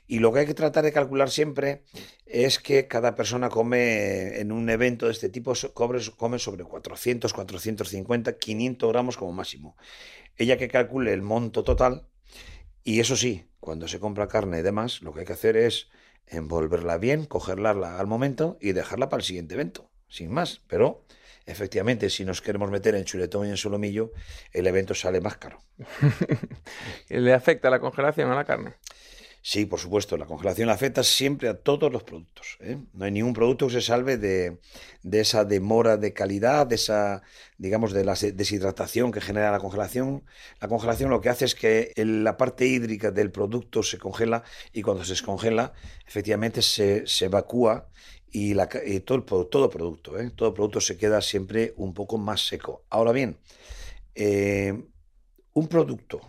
Y 0.07 0.21
lo 0.21 0.33
que 0.33 0.41
hay 0.41 0.47
que 0.47 0.55
tratar 0.55 0.85
de 0.85 0.93
calcular 0.93 1.31
siempre 1.31 1.83
es 2.27 2.59
que 2.59 2.89
cada 2.89 3.15
persona 3.15 3.51
come 3.51 4.41
en 4.41 4.53
un 4.53 4.69
evento 4.71 5.07
de 5.07 5.13
este 5.13 5.29
tipo, 5.29 5.53
come 5.75 6.39
sobre 6.39 6.65
400, 6.65 7.33
450, 7.33 8.39
500 8.39 8.93
gramos 8.93 9.17
como 9.17 9.33
máximo. 9.33 9.77
Ella 10.37 10.57
que 10.57 10.69
calcule 10.69 11.13
el 11.13 11.23
monto 11.23 11.63
total 11.63 12.07
y 12.85 13.01
eso 13.01 13.17
sí, 13.17 13.45
cuando 13.61 13.87
se 13.87 14.01
compra 14.01 14.29
carne 14.29 14.61
y 14.61 14.63
demás, 14.63 15.03
lo 15.03 15.13
que 15.13 15.21
hay 15.21 15.27
que 15.27 15.35
hacer 15.35 15.57
es 15.57 15.89
envolverla 16.27 16.97
bien, 16.97 17.27
cogerla 17.27 17.71
al 17.71 18.07
momento 18.07 18.57
y 18.61 18.73
dejarla 18.73 19.11
para 19.11 19.21
el 19.21 19.27
siguiente 19.27 19.55
evento, 19.55 19.91
sin 20.09 20.31
más. 20.31 20.63
Pero 20.69 21.05
efectivamente, 21.49 22.11
si 22.11 22.25
nos 22.25 22.41
queremos 22.41 22.71
meter 22.71 22.95
en 22.95 23.05
chuletón 23.05 23.47
y 23.47 23.51
en 23.51 23.57
solomillo, 23.57 24.13
el 24.53 24.67
evento 24.67 24.95
sale 24.95 25.21
más 25.21 25.37
caro. 25.37 25.61
¿Le 27.09 27.33
afecta 27.33 27.71
la 27.71 27.81
congelación 27.81 28.31
a 28.31 28.35
la 28.35 28.45
carne? 28.45 28.75
Sí, 29.41 29.65
por 29.67 29.79
supuesto, 29.79 30.17
la 30.17 30.27
congelación 30.27 30.69
afecta 30.69 31.03
siempre 31.03 31.49
a 31.49 31.55
todos 31.55 31.93
los 31.93 32.03
productos. 32.03 32.59
¿eh? 32.61 32.77
No 32.93 33.05
hay 33.05 33.13
ningún 33.13 33.33
producto 33.33 33.69
que 33.69 33.75
se 33.75 33.81
salve 33.81 34.19
de, 34.19 34.59
esa 35.11 35.45
demora 35.45 35.97
de 35.97 36.13
calidad, 36.13 36.67
de 36.67 36.75
esa, 36.75 37.23
digamos, 37.57 37.93
de 37.93 38.05
la 38.05 38.15
deshidratación 38.15 39.13
que 39.13 39.21
genera 39.21 39.53
la 39.53 39.61
congelación. 39.61 40.25
La 40.61 40.69
congelación 40.69 41.09
lo 41.09 41.21
que 41.21 41.29
hace 41.29 41.45
es 41.45 41.55
que 41.55 41.93
la 41.97 42.37
parte 42.37 42.67
hídrica 42.67 43.11
del 43.11 43.31
producto 43.31 43.83
se 43.83 43.97
congela 43.97 44.43
y 44.73 44.83
cuando 44.83 45.05
se 45.05 45.13
descongela, 45.13 45.73
efectivamente 46.07 46.61
se, 46.61 47.05
evacúa 47.21 47.89
y, 48.33 48.55
todo, 49.01 49.47
todo 49.47 49.71
producto, 49.71 50.19
¿eh? 50.19 50.31
todo 50.35 50.55
producto 50.55 50.81
se 50.81 50.97
queda 50.97 51.21
siempre 51.21 51.75
un 51.77 51.95
poco 51.95 52.19
más 52.19 52.47
seco. 52.47 52.85
Ahora 52.91 53.13
bien, 53.13 53.39
eh, 54.15 54.85
un 55.55 55.69
producto 55.69 56.21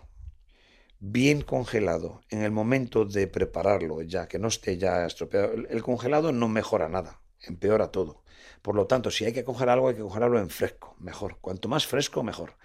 bien 0.99 1.41
congelado 1.41 2.21
en 2.29 2.41
el 2.43 2.51
momento 2.51 3.05
de 3.05 3.27
prepararlo, 3.27 4.01
ya 4.01 4.27
que 4.27 4.39
no 4.39 4.47
esté 4.47 4.77
ya 4.77 5.05
estropeado, 5.05 5.53
el 5.53 5.83
congelado 5.83 6.31
no 6.31 6.47
mejora 6.47 6.89
nada, 6.89 7.21
empeora 7.41 7.91
todo. 7.91 8.23
Por 8.61 8.75
lo 8.75 8.87
tanto, 8.87 9.09
si 9.09 9.23
hay 9.23 9.31
que 9.31 9.43
congelar 9.45 9.75
algo, 9.75 9.87
hay 9.87 9.95
que 9.95 10.01
congelarlo 10.01 10.39
en 10.39 10.49
fresco, 10.49 10.95
mejor. 10.99 11.37
Cuanto 11.39 11.69
más 11.69 11.87
fresco, 11.87 12.23
mejor. 12.23 12.55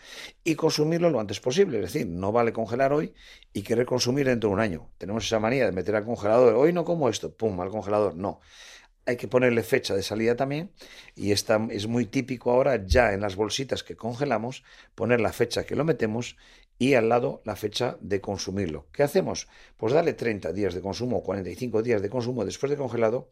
Y 0.43 0.57
consumirlo 0.57 1.09
lo 1.09 1.21
antes 1.21 1.39
posible. 1.39 1.79
Es 1.79 1.93
decir, 1.93 2.09
no 2.09 2.33
vale 2.33 2.53
congelar 2.53 2.93
hoy 2.93 3.15
y 3.53 3.63
querer 3.63 3.87
consumir 3.87 4.27
dentro 4.27 4.51
de 4.51 4.55
un 4.55 4.61
año. 4.61 4.91
Tenemos 4.99 5.25
esa 5.25 5.39
manía 5.39 5.67
de 5.67 5.73
meter 5.73 5.95
al 5.95 6.05
congelador. 6.05 6.55
Hoy 6.57 6.73
no 6.73 6.85
como 6.85 7.09
esto, 7.09 7.33
pum, 7.33 7.61
al 7.61 7.71
congelador. 7.71 8.17
No. 8.17 8.41
Hay 9.07 9.17
que 9.17 9.29
ponerle 9.29 9.63
fecha 9.63 9.95
de 9.95 10.03
salida 10.03 10.37
también 10.37 10.71
y 11.15 11.33
esta, 11.33 11.61
es 11.71 11.87
muy 11.87 12.07
típico 12.07 12.51
ahora 12.51 12.85
ya 12.87 13.13
en 13.13 13.21
las 13.21 13.37
bolsitas 13.37 13.83
que 13.83 13.97
congelamos 13.97 14.65
poner 14.95 15.21
la 15.21 15.33
fecha 15.33 15.65
que 15.65 15.77
lo 15.77 15.85
metemos 15.85 16.37
y 16.79 16.95
al 16.95 17.09
lado 17.09 17.43
la 17.45 17.57
fecha 17.57 17.97
de 18.01 18.21
consumirlo. 18.21 18.87
¿Qué 18.93 19.03
hacemos? 19.03 19.49
Pues 19.77 19.93
darle 19.93 20.15
30 20.15 20.53
días 20.53 20.75
de 20.75 20.81
consumo 20.81 21.19
o 21.19 21.23
45 21.23 21.83
días 21.83 22.03
de 22.03 22.11
consumo 22.11 22.45
después 22.45 22.71
de 22.71 22.77
congelado 22.77 23.29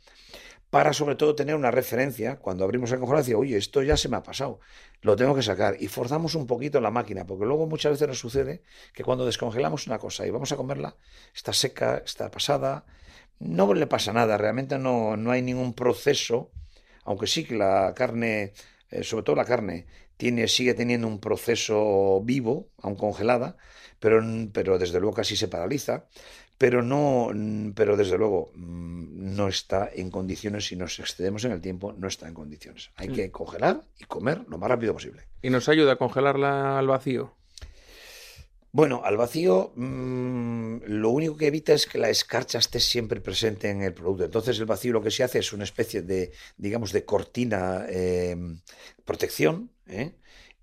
para 0.72 0.94
sobre 0.94 1.16
todo 1.16 1.34
tener 1.34 1.54
una 1.54 1.70
referencia 1.70 2.38
cuando 2.38 2.64
abrimos 2.64 2.90
el 2.92 2.98
congelador 2.98 3.28
y 3.28 3.34
oye, 3.34 3.56
esto 3.58 3.82
ya 3.82 3.98
se 3.98 4.08
me 4.08 4.16
ha 4.16 4.22
pasado, 4.22 4.58
lo 5.02 5.16
tengo 5.16 5.34
que 5.34 5.42
sacar 5.42 5.76
y 5.78 5.88
forzamos 5.88 6.34
un 6.34 6.46
poquito 6.46 6.80
la 6.80 6.90
máquina, 6.90 7.26
porque 7.26 7.44
luego 7.44 7.66
muchas 7.66 7.92
veces 7.92 8.08
nos 8.08 8.18
sucede 8.18 8.62
que 8.94 9.04
cuando 9.04 9.26
descongelamos 9.26 9.86
una 9.86 9.98
cosa 9.98 10.26
y 10.26 10.30
vamos 10.30 10.50
a 10.50 10.56
comerla, 10.56 10.96
está 11.34 11.52
seca, 11.52 12.02
está 12.02 12.30
pasada, 12.30 12.86
no 13.38 13.72
le 13.74 13.86
pasa 13.86 14.12
nada, 14.12 14.38
realmente 14.38 14.78
no, 14.78 15.16
no 15.16 15.30
hay 15.30 15.42
ningún 15.42 15.74
proceso, 15.74 16.50
aunque 17.04 17.26
sí 17.26 17.44
que 17.44 17.56
la 17.56 17.92
carne, 17.94 18.52
eh, 18.90 19.02
sobre 19.02 19.24
todo 19.24 19.36
la 19.36 19.44
carne, 19.44 19.86
sigue 20.46 20.74
teniendo 20.74 21.08
un 21.08 21.18
proceso 21.18 22.20
vivo, 22.22 22.68
aún 22.80 22.94
congelada, 22.94 23.56
pero, 23.98 24.22
pero 24.52 24.78
desde 24.78 25.00
luego 25.00 25.14
casi 25.14 25.36
se 25.36 25.48
paraliza, 25.48 26.06
pero, 26.58 26.82
no, 26.82 27.30
pero 27.74 27.96
desde 27.96 28.18
luego 28.18 28.52
mm, 28.54 29.34
no 29.34 29.48
está 29.48 29.90
en 29.92 30.10
condiciones, 30.10 30.66
si 30.66 30.76
nos 30.76 30.98
excedemos 31.00 31.44
en 31.44 31.52
el 31.52 31.60
tiempo, 31.60 31.92
no 31.92 32.06
está 32.06 32.28
en 32.28 32.34
condiciones. 32.34 32.90
Hay 32.96 33.08
mm. 33.08 33.14
que 33.14 33.30
congelar 33.30 33.82
y 33.98 34.04
comer 34.04 34.44
lo 34.48 34.58
más 34.58 34.70
rápido 34.70 34.92
posible. 34.92 35.22
¿Y 35.42 35.50
nos 35.50 35.68
ayuda 35.68 35.92
a 35.92 35.96
congelarla 35.96 36.78
al 36.78 36.86
vacío? 36.86 37.34
Bueno, 38.74 39.02
al 39.04 39.18
vacío 39.18 39.72
mm, 39.76 40.78
lo 40.86 41.10
único 41.10 41.36
que 41.36 41.48
evita 41.48 41.74
es 41.74 41.86
que 41.86 41.98
la 41.98 42.08
escarcha 42.08 42.58
esté 42.58 42.80
siempre 42.80 43.20
presente 43.20 43.68
en 43.68 43.82
el 43.82 43.92
producto. 43.92 44.24
Entonces 44.24 44.58
el 44.58 44.64
vacío 44.64 44.94
lo 44.94 45.02
que 45.02 45.10
se 45.10 45.22
hace 45.22 45.40
es 45.40 45.52
una 45.52 45.64
especie 45.64 46.00
de, 46.00 46.32
digamos, 46.56 46.90
de 46.92 47.04
cortina 47.04 47.84
eh, 47.90 48.34
protección 49.04 49.70
¿eh? 49.86 50.14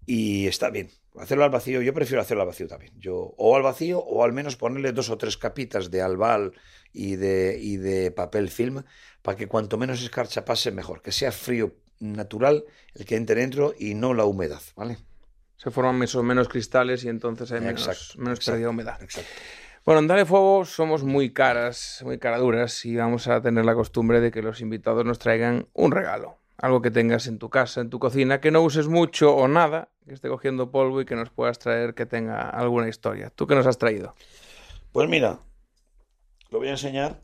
y 0.07 0.47
está 0.47 0.72
bien. 0.72 0.89
Hacerlo 1.20 1.43
al 1.43 1.51
vacío, 1.51 1.82
yo 1.84 1.93
prefiero 1.93 2.22
hacerlo 2.22 2.41
al 2.41 2.47
vacío 2.47 2.68
también. 2.68 2.93
Yo, 2.99 3.36
o 3.38 3.55
al 3.55 3.62
vacío 3.62 3.99
o 3.99 4.24
al 4.24 4.34
menos 4.34 4.55
ponerle 4.55 4.91
dos 4.91 5.10
o 5.12 5.18
tres 5.18 5.38
capitas 5.38 5.91
de 5.91 6.01
albal 6.01 6.53
y 6.91 7.16
de, 7.16 7.60
y 7.62 7.78
de 7.78 8.10
papel 8.12 8.49
film 8.49 8.84
para 9.22 9.38
que 9.38 9.47
cuanto 9.47 9.78
menos 9.78 10.01
escarcha 10.01 10.45
pase 10.45 10.72
mejor, 10.72 11.01
que 11.03 11.12
sea 11.12 11.32
frío 11.32 11.76
natural 11.99 12.66
el 12.95 13.05
que 13.05 13.18
entre 13.18 13.41
dentro 13.41 13.74
y 13.78 13.93
no 13.93 14.14
la 14.16 14.26
humedad, 14.26 14.62
¿vale? 14.76 14.97
Se 15.60 15.72
forman 15.72 15.99
menos, 15.99 16.47
cristales 16.47 17.03
y 17.03 17.10
entonces 17.10 17.51
hay 17.51 17.60
menos, 17.60 18.18
menos 18.18 18.39
pérdida 18.39 18.64
de 18.64 18.68
humedad. 18.70 18.99
Bueno, 19.86 19.99
en 19.99 20.07
Dale 20.07 20.26
Fuego 20.26 20.64
somos 20.64 21.03
muy 21.03 21.34
caras, 21.34 22.01
muy 22.05 22.18
caraduras 22.18 22.86
y 22.86 22.95
vamos 22.95 23.28
a 23.28 23.41
tener 23.41 23.66
la 23.66 23.76
costumbre 23.76 24.22
de 24.22 24.32
que 24.32 24.41
los 24.41 24.62
invitados 24.62 25.03
nos 25.03 25.20
traigan 25.20 25.68
un 25.74 25.91
regalo. 25.91 26.38
Algo 26.57 26.82
que 26.82 26.91
tengas 26.91 27.28
en 27.28 27.39
tu 27.39 27.49
casa, 27.49 27.82
en 27.82 27.89
tu 27.89 27.99
cocina, 27.99 28.39
que 28.39 28.51
no 28.51 28.62
uses 28.62 28.88
mucho 28.88 29.36
o 29.36 29.49
nada, 29.49 29.89
que 30.07 30.14
esté 30.14 30.30
cogiendo 30.30 30.72
polvo 30.72 31.01
y 31.01 31.05
que 31.05 31.16
nos 31.16 31.30
puedas 31.30 31.60
traer 31.60 31.93
que 31.93 32.05
tenga 32.05 32.49
alguna 32.49 32.88
historia. 32.88 33.30
¿Tú 33.30 33.45
qué 33.45 33.55
nos 33.55 33.68
has 33.68 33.78
traído? 33.78 34.16
Pues 34.93 35.10
mira, 35.10 35.39
lo 36.51 36.60
voy 36.60 36.70
a 36.70 36.72
enseñar 36.72 37.22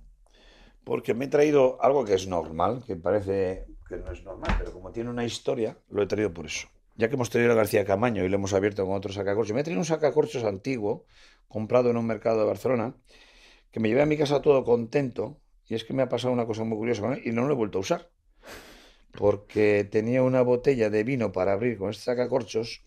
porque 0.83 1.13
me 1.13 1.25
he 1.25 1.29
traído 1.29 1.81
algo 1.81 2.03
que 2.03 2.15
es 2.15 2.27
normal, 2.27 2.83
que 2.85 2.97
parece 2.97 3.65
que 3.87 3.95
no 3.95 4.11
es 4.11 4.23
normal, 4.23 4.55
pero 4.59 4.73
como 4.73 4.91
tiene 4.91 5.09
una 5.09 5.23
historia, 5.23 5.77
lo 5.89 6.03
he 6.03 6.07
traído 6.07 6.33
por 6.33 6.47
eso 6.47 6.67
ya 6.95 7.09
que 7.09 7.15
hemos 7.15 7.29
tenido 7.29 7.51
a 7.51 7.55
García 7.55 7.85
Camaño 7.85 8.23
y 8.23 8.29
lo 8.29 8.35
hemos 8.35 8.53
abierto 8.53 8.85
con 8.85 8.95
otro 8.95 9.11
sacacorchos, 9.11 9.53
me 9.53 9.61
he 9.61 9.63
traído 9.63 9.79
un 9.79 9.85
sacacorchos 9.85 10.43
antiguo, 10.43 11.05
comprado 11.47 11.89
en 11.89 11.97
un 11.97 12.05
mercado 12.05 12.39
de 12.39 12.45
Barcelona, 12.45 12.95
que 13.71 13.79
me 13.79 13.89
llevé 13.89 14.01
a 14.01 14.05
mi 14.05 14.17
casa 14.17 14.41
todo 14.41 14.63
contento, 14.63 15.39
y 15.67 15.75
es 15.75 15.83
que 15.83 15.93
me 15.93 16.03
ha 16.03 16.09
pasado 16.09 16.33
una 16.33 16.45
cosa 16.45 16.63
muy 16.63 16.77
curiosa 16.77 17.01
con 17.01 17.13
él, 17.13 17.21
y 17.25 17.31
no 17.31 17.45
lo 17.45 17.53
he 17.53 17.57
vuelto 17.57 17.79
a 17.79 17.81
usar, 17.81 18.09
porque 19.11 19.87
tenía 19.89 20.23
una 20.23 20.41
botella 20.41 20.89
de 20.89 21.03
vino 21.03 21.31
para 21.31 21.53
abrir 21.53 21.77
con 21.77 21.89
este 21.89 22.03
sacacorchos, 22.03 22.83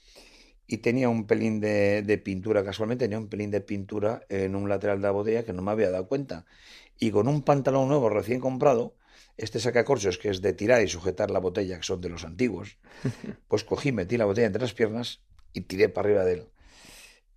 y 0.66 0.78
tenía 0.78 1.08
un 1.08 1.26
pelín 1.26 1.60
de, 1.60 2.02
de, 2.02 2.18
pintura, 2.18 2.62
casualmente 2.62 3.06
tenía 3.06 3.18
un 3.18 3.28
pelín 3.28 3.50
de 3.50 3.62
pintura 3.62 4.22
en 4.28 4.54
un 4.54 4.68
lateral 4.68 4.98
de 4.98 5.08
la 5.08 5.12
botella 5.12 5.44
que 5.44 5.54
no 5.54 5.62
me 5.62 5.70
había 5.70 5.90
dado 5.90 6.06
cuenta. 6.08 6.44
Y 6.98 7.10
con 7.10 7.26
un 7.26 7.42
pantalón 7.42 7.88
nuevo 7.88 8.10
recién 8.10 8.38
comprado, 8.38 8.94
este 9.38 9.60
sacacorchos 9.60 10.18
que 10.18 10.28
es 10.28 10.42
de 10.42 10.52
tirar 10.52 10.82
y 10.82 10.88
sujetar 10.88 11.30
la 11.30 11.38
botella, 11.38 11.76
que 11.78 11.84
son 11.84 12.00
de 12.00 12.08
los 12.08 12.24
antiguos, 12.24 12.76
pues 13.48 13.64
cogí, 13.64 13.92
metí 13.92 14.16
la 14.16 14.26
botella 14.26 14.48
entre 14.48 14.62
las 14.62 14.74
piernas 14.74 15.20
y 15.52 15.62
tiré 15.62 15.88
para 15.88 16.08
arriba 16.08 16.24
de 16.24 16.32
él. 16.34 16.48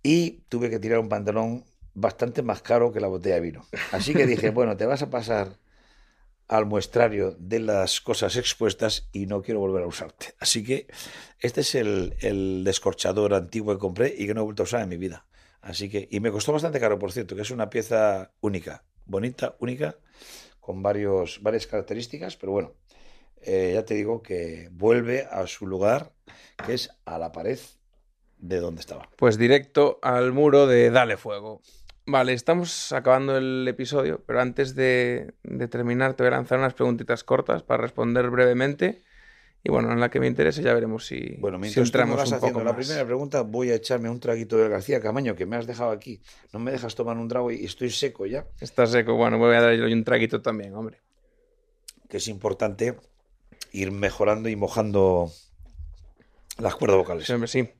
Y 0.02 0.42
tuve 0.48 0.68
que 0.68 0.80
tirar 0.80 0.98
un 0.98 1.08
pantalón 1.08 1.64
bastante 1.94 2.42
más 2.42 2.60
caro 2.60 2.92
que 2.92 3.00
la 3.00 3.06
botella 3.06 3.36
de 3.36 3.40
vino. 3.40 3.66
Así 3.92 4.12
que 4.12 4.26
dije, 4.26 4.50
bueno, 4.50 4.76
te 4.76 4.84
vas 4.84 5.02
a 5.02 5.10
pasar 5.10 5.58
al 6.48 6.66
muestrario 6.66 7.36
de 7.38 7.60
las 7.60 8.00
cosas 8.00 8.36
expuestas 8.36 9.08
y 9.12 9.26
no 9.26 9.42
quiero 9.42 9.60
volver 9.60 9.84
a 9.84 9.86
usarte. 9.86 10.34
Así 10.38 10.64
que 10.64 10.86
este 11.38 11.62
es 11.62 11.74
el, 11.76 12.16
el 12.20 12.64
descorchador 12.64 13.32
antiguo 13.32 13.72
que 13.72 13.78
compré 13.78 14.14
y 14.16 14.26
que 14.26 14.34
no 14.34 14.42
he 14.42 14.44
vuelto 14.44 14.64
a 14.64 14.64
usar 14.64 14.82
en 14.82 14.88
mi 14.88 14.96
vida. 14.96 15.24
Así 15.62 15.88
que, 15.88 16.08
y 16.10 16.18
me 16.18 16.32
costó 16.32 16.52
bastante 16.52 16.80
caro, 16.80 16.98
por 16.98 17.12
cierto, 17.12 17.36
que 17.36 17.42
es 17.42 17.50
una 17.52 17.70
pieza 17.70 18.32
única, 18.40 18.84
bonita, 19.06 19.54
única, 19.60 19.96
con 20.62 20.80
varios, 20.80 21.42
varias 21.42 21.66
características, 21.66 22.36
pero 22.36 22.52
bueno, 22.52 22.72
eh, 23.42 23.72
ya 23.74 23.84
te 23.84 23.94
digo 23.94 24.22
que 24.22 24.68
vuelve 24.70 25.26
a 25.28 25.46
su 25.48 25.66
lugar, 25.66 26.12
que 26.64 26.74
es 26.74 26.88
a 27.04 27.18
la 27.18 27.32
pared 27.32 27.58
de 28.38 28.60
donde 28.60 28.80
estaba. 28.80 29.10
Pues 29.16 29.36
directo 29.36 29.98
al 30.02 30.32
muro 30.32 30.68
de 30.68 30.90
Dale 30.90 31.16
Fuego. 31.16 31.60
Vale, 32.06 32.32
estamos 32.32 32.92
acabando 32.92 33.36
el 33.36 33.66
episodio, 33.66 34.22
pero 34.24 34.40
antes 34.40 34.76
de, 34.76 35.34
de 35.42 35.66
terminar 35.66 36.14
te 36.14 36.22
voy 36.22 36.32
a 36.32 36.36
lanzar 36.36 36.60
unas 36.60 36.74
preguntitas 36.74 37.24
cortas 37.24 37.64
para 37.64 37.82
responder 37.82 38.30
brevemente 38.30 39.02
y 39.64 39.70
bueno, 39.70 39.92
en 39.92 40.00
la 40.00 40.10
que 40.10 40.18
me 40.18 40.26
interese 40.26 40.60
ya 40.62 40.74
veremos 40.74 41.06
si, 41.06 41.36
bueno, 41.38 41.56
mientras 41.58 41.86
si 41.86 41.88
entramos 41.88 42.16
vas 42.16 42.32
haciendo 42.32 42.64
la 42.64 42.74
primera 42.74 43.04
pregunta, 43.04 43.42
voy 43.42 43.70
a 43.70 43.76
echarme 43.76 44.10
un 44.10 44.18
traguito 44.18 44.56
de 44.56 44.68
García 44.68 45.00
Camaño 45.00 45.36
que 45.36 45.46
me 45.46 45.56
has 45.56 45.68
dejado 45.68 45.92
aquí. 45.92 46.20
No 46.52 46.58
me 46.58 46.72
dejas 46.72 46.96
tomar 46.96 47.16
un 47.16 47.28
trago 47.28 47.52
y 47.52 47.64
estoy 47.64 47.90
seco 47.90 48.26
ya. 48.26 48.44
Está 48.60 48.86
seco, 48.86 49.14
bueno, 49.14 49.38
voy 49.38 49.54
a 49.54 49.60
darle 49.60 49.92
un 49.92 50.02
traguito 50.02 50.42
también, 50.42 50.74
hombre. 50.74 51.00
Que 52.08 52.16
es 52.16 52.26
importante 52.26 52.98
ir 53.70 53.92
mejorando 53.92 54.48
y 54.48 54.56
mojando 54.56 55.30
las 56.58 56.74
cuerdas 56.74 56.98
vocales. 56.98 57.26
Sí, 57.26 57.32
hombre, 57.32 57.48
sí. 57.48 57.70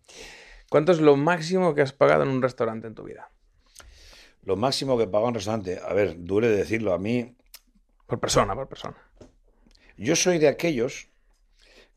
¿Cuánto 0.69 0.93
es 0.93 1.01
lo 1.01 1.17
máximo 1.17 1.75
que 1.75 1.83
has 1.83 1.93
pagado 1.93 2.23
en 2.23 2.29
un 2.29 2.43
restaurante 2.43 2.87
en 2.87 2.95
tu 2.95 3.03
vida? 3.03 3.31
Lo 4.45 4.57
máximo 4.57 4.97
que 4.97 5.05
he 5.05 5.07
pagado 5.07 5.25
en 5.25 5.29
un 5.31 5.35
restaurante, 5.35 5.81
a 5.85 5.93
ver, 5.93 6.15
duele 6.19 6.49
decirlo, 6.49 6.93
a 6.95 6.99
mí... 6.99 7.37
Por 8.07 8.21
persona, 8.21 8.55
por 8.55 8.69
persona. 8.69 8.97
Yo 9.97 10.17
soy 10.17 10.39
de 10.39 10.49
aquellos 10.49 11.12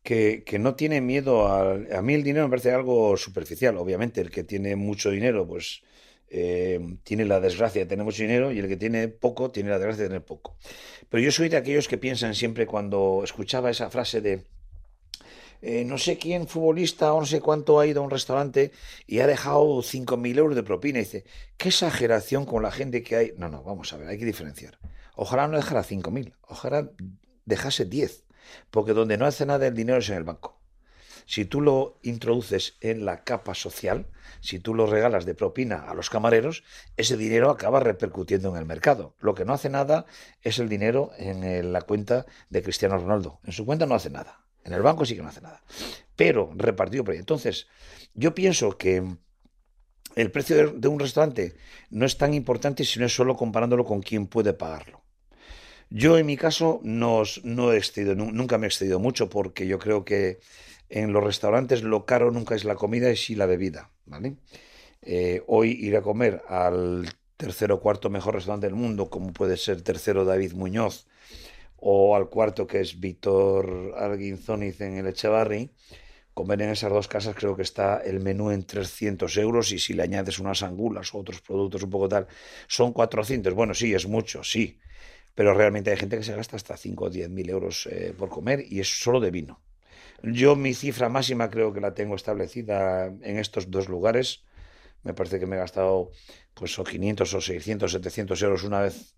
que, 0.06 0.58
no 0.60 0.76
tiene 0.76 1.02
miedo 1.02 1.48
a... 1.48 1.74
A 1.98 2.02
mí 2.02 2.14
el 2.14 2.24
dinero 2.24 2.46
me 2.46 2.52
parece 2.52 2.72
algo 2.72 3.18
superficial, 3.18 3.76
obviamente. 3.78 4.22
El 4.22 4.30
que 4.30 4.44
tiene 4.44 4.76
mucho 4.76 5.10
dinero, 5.10 5.48
pues 5.48 5.82
eh, 6.30 6.80
tiene 7.04 7.26
la 7.26 7.40
desgracia 7.40 7.82
de 7.82 7.88
tener 7.88 8.06
mucho 8.06 8.22
dinero 8.22 8.52
y 8.52 8.60
el 8.60 8.68
que 8.68 8.78
tiene 8.78 9.08
poco 9.08 9.52
tiene 9.52 9.72
la 9.72 9.80
desgracia 9.80 10.04
de 10.04 10.10
tener 10.10 10.24
poco. 10.24 10.56
Pero 11.10 11.24
yo 11.24 11.32
soy 11.32 11.50
de 11.50 11.58
aquellos 11.58 11.88
que 11.88 11.98
piensan 11.98 12.36
siempre 12.36 12.68
cuando 12.68 13.22
escuchaba 13.24 13.70
esa 13.72 13.90
frase 13.90 14.22
de... 14.22 14.44
Eh, 15.62 15.84
no 15.84 15.98
sé 15.98 16.20
quién 16.20 16.48
futbolista 16.48 17.12
o 17.14 17.22
no 17.22 17.26
sé 17.26 17.42
cuánto 17.42 17.80
ha 17.80 17.88
ido 17.88 18.02
a 18.02 18.04
un 18.04 18.12
restaurante 18.12 18.72
y 19.08 19.20
ha 19.20 19.28
dejado 19.28 19.66
5.000 19.82 20.38
euros 20.38 20.56
de 20.56 20.62
propina. 20.62 21.00
Y 21.00 21.04
dice, 21.04 21.26
qué 21.58 21.70
exageración 21.70 22.46
con 22.46 22.62
la 22.62 22.70
gente 22.70 23.02
que 23.02 23.16
hay. 23.16 23.34
No, 23.38 23.50
no, 23.50 23.64
vamos 23.64 23.92
a 23.92 23.98
ver, 23.98 24.10
hay 24.10 24.20
que 24.20 24.26
diferenciar. 24.26 24.78
Ojalá 25.16 25.48
no 25.48 25.58
dejara 25.58 25.84
5.000, 25.84 26.34
ojalá 26.48 26.92
dejase 27.46 27.86
10 27.86 28.25
porque 28.72 28.94
donde 28.94 29.18
no 29.18 29.26
hace 29.26 29.46
nada 29.46 29.68
el 29.68 29.76
dinero 29.76 30.00
es 30.00 30.10
en 30.10 30.18
el 30.18 30.24
banco. 30.24 30.60
Si 31.26 31.46
tú 31.46 31.62
lo 31.62 32.00
introduces 32.04 32.78
en 32.82 33.04
la 33.04 33.24
capa 33.24 33.56
social, 33.56 34.06
si 34.42 34.60
tú 34.60 34.76
lo 34.76 34.86
regalas 34.86 35.26
de 35.26 35.34
propina 35.34 35.90
a 35.90 35.96
los 35.96 36.12
camareros, 36.12 36.64
ese 36.98 37.18
dinero 37.18 37.50
acaba 37.50 37.80
repercutiendo 37.80 38.50
en 38.50 38.58
el 38.58 38.66
mercado. 38.66 39.16
Lo 39.20 39.34
que 39.34 39.44
no 39.44 39.54
hace 39.54 39.70
nada 39.70 40.06
es 40.44 40.60
el 40.60 40.70
dinero 40.70 41.12
en 41.18 41.74
la 41.74 41.82
cuenta 41.82 42.28
de 42.50 42.62
Cristiano 42.62 42.98
Ronaldo. 42.98 43.40
En 43.44 43.54
su 43.54 43.66
cuenta 43.66 43.88
no 43.88 43.96
hace 43.96 44.12
nada. 44.12 44.46
En 44.64 44.74
el 44.74 44.82
banco 44.82 45.06
sí 45.06 45.16
que 45.16 45.22
no 45.22 45.30
hace 45.30 45.42
nada. 45.42 45.64
Pero 46.16 46.52
repartido 46.56 47.04
por. 47.04 47.16
Entonces, 47.16 47.68
yo 48.14 48.34
pienso 48.36 48.78
que 48.78 49.18
el 50.16 50.32
precio 50.32 50.72
de, 50.72 50.88
un 50.88 51.00
restaurante 51.00 51.56
no 51.90 52.06
es 52.06 52.18
tan 52.18 52.34
importante 52.34 52.84
si 52.84 53.00
no 53.00 53.06
es 53.06 53.16
solo 53.16 53.36
comparándolo 53.36 53.86
con 53.86 54.02
quién 54.02 54.28
puede 54.28 54.54
pagarlo. 54.54 55.05
Yo 55.98 56.18
en 56.18 56.26
mi 56.26 56.36
caso 56.36 56.82
no, 56.84 57.24
no 57.46 57.72
he 57.72 57.78
excedido, 57.78 58.16
nunca 58.16 58.58
me 58.58 58.66
he 58.66 58.68
excedido 58.68 59.00
mucho 59.00 59.30
porque 59.30 59.66
yo 59.66 59.80
creo 59.80 60.04
que 60.04 60.40
en 60.90 61.14
los 61.14 61.24
restaurantes 61.24 61.84
lo 61.84 62.06
caro 62.06 62.32
nunca 62.32 62.54
es 62.54 62.66
la 62.66 62.76
comida 62.76 63.10
y 63.10 63.16
sí 63.16 63.34
la 63.34 63.46
bebida. 63.46 63.92
¿vale? 64.06 64.36
Eh, 65.02 65.42
hoy 65.48 65.72
ir 65.72 65.96
a 65.96 66.02
comer 66.02 66.44
al 66.50 67.08
tercero 67.38 67.76
o 67.76 67.80
cuarto 67.80 68.10
mejor 68.10 68.36
restaurante 68.36 68.68
del 68.68 68.76
mundo, 68.76 69.10
como 69.10 69.32
puede 69.32 69.56
ser 69.56 69.84
tercero 69.84 70.26
David 70.26 70.52
Muñoz, 70.52 71.08
o 71.78 72.18
al 72.18 72.28
cuarto 72.28 72.68
que 72.68 72.82
es 72.82 73.00
Víctor 73.00 73.96
Arguinzoniz 73.98 74.82
en 74.82 74.98
el 74.98 75.08
Echevarri, 75.08 75.72
comer 76.34 76.62
en 76.62 76.72
esas 76.72 76.92
dos 76.92 77.08
casas 77.08 77.36
creo 77.38 77.56
que 77.56 77.64
está 77.64 78.00
el 78.00 78.20
menú 78.20 78.52
en 78.52 78.66
300 78.66 79.38
euros 79.38 79.72
y 79.72 79.80
si 79.80 79.94
le 79.94 80.04
añades 80.04 80.40
unas 80.40 80.62
angulas 80.62 81.14
o 81.14 81.20
otros 81.20 81.40
productos 81.40 81.84
un 81.84 81.90
poco 81.90 82.10
tal, 82.10 82.28
son 82.68 82.92
400. 82.92 83.54
Bueno, 83.54 83.74
sí, 83.74 83.94
es 83.94 84.06
mucho, 84.10 84.44
sí, 84.44 84.78
pero 85.36 85.54
realmente 85.54 85.92
hay 85.92 85.98
gente 85.98 86.18
que 86.18 86.24
se 86.24 86.36
gasta 86.36 86.56
hasta 86.56 86.78
5 86.78 87.06
o 87.06 87.10
10 87.10 87.30
mil 87.30 87.50
euros 87.50 87.88
eh, 87.92 88.14
por 88.18 88.30
comer 88.30 88.64
y 88.68 88.80
es 88.80 88.88
solo 88.88 89.20
de 89.20 89.32
vino. 89.32 89.62
Yo 90.24 90.56
mi 90.56 90.74
cifra 90.74 91.10
máxima 91.10 91.50
creo 91.50 91.74
que 91.74 91.82
la 91.82 91.94
tengo 91.94 92.16
establecida 92.16 93.06
en 93.08 93.38
estos 93.38 93.70
dos 93.70 93.90
lugares. 93.90 94.44
Me 95.04 95.14
parece 95.14 95.40
que 95.40 95.46
me 95.46 95.58
he 95.58 95.60
gastado 95.60 96.12
pues 96.54 96.80
o 96.80 96.84
500 96.84 97.34
o 97.34 97.42
600, 97.42 97.92
700 97.92 98.42
euros 98.42 98.64
una 98.64 98.80
vez 98.80 99.14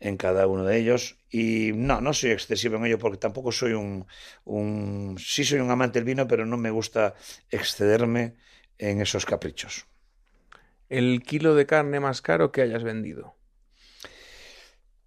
en 0.00 0.16
cada 0.16 0.46
uno 0.46 0.64
de 0.64 0.76
ellos. 0.76 1.18
Y 1.30 1.72
no, 1.74 2.00
no 2.00 2.12
soy 2.12 2.32
excesivo 2.32 2.76
en 2.76 2.86
ello 2.86 2.98
porque 2.98 3.18
tampoco 3.18 3.52
soy 3.52 3.72
un, 3.72 4.06
un, 4.44 5.16
Sí 5.18 5.44
soy 5.44 5.60
un 5.60 5.70
amante 5.70 6.00
del 6.00 6.04
vino, 6.04 6.26
pero 6.26 6.44
no 6.44 6.56
me 6.56 6.70
gusta 6.70 7.14
excederme 7.50 8.34
en 8.78 9.00
esos 9.00 9.24
caprichos. 9.24 9.86
¿El 10.88 11.22
kilo 11.22 11.54
de 11.54 11.66
carne 11.66 12.00
más 12.00 12.20
caro 12.20 12.50
que 12.50 12.62
hayas 12.62 12.82
vendido? 12.82 13.36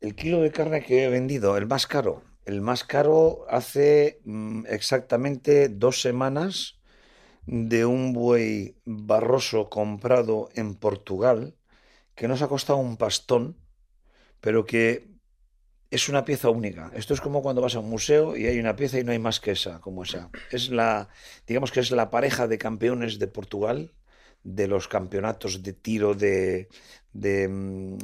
El 0.03 0.15
kilo 0.15 0.41
de 0.41 0.51
carne 0.51 0.83
que 0.83 1.05
he 1.05 1.09
vendido, 1.09 1.55
el 1.55 1.65
más 1.65 1.87
caro. 1.87 2.23
El 2.45 2.59
más 2.59 2.83
caro 2.83 3.45
hace 3.49 4.19
mm, 4.25 4.65
exactamente 4.67 5.69
dos 5.69 6.01
semanas 6.01 6.81
de 7.45 7.85
un 7.85 8.11
buey 8.11 8.75
barroso 8.83 9.69
comprado 9.69 10.49
en 10.55 10.75
Portugal 10.75 11.55
que 12.15 12.27
nos 12.27 12.41
ha 12.41 12.49
costado 12.49 12.79
un 12.79 12.97
pastón 12.97 13.57
pero 14.41 14.65
que 14.65 15.07
es 15.89 16.09
una 16.09 16.25
pieza 16.25 16.49
única. 16.49 16.91
Esto 16.95 17.13
es 17.13 17.21
como 17.21 17.41
cuando 17.41 17.61
vas 17.61 17.75
a 17.75 17.79
un 17.79 17.89
museo 17.89 18.35
y 18.35 18.47
hay 18.47 18.59
una 18.59 18.75
pieza 18.75 18.99
y 18.99 19.05
no 19.05 19.13
hay 19.13 19.19
más 19.19 19.39
que 19.39 19.51
esa, 19.51 19.79
como 19.79 20.03
esa. 20.03 20.29
Es 20.51 20.69
la, 20.69 21.09
digamos 21.47 21.71
que 21.71 21.79
es 21.79 21.91
la 21.91 22.09
pareja 22.11 22.47
de 22.47 22.57
campeones 22.57 23.19
de 23.19 23.27
Portugal 23.27 23.93
de 24.43 24.67
los 24.67 24.89
campeonatos 24.89 25.63
de 25.63 25.73
tiro 25.73 26.13
de, 26.13 26.67
de, 27.13 27.47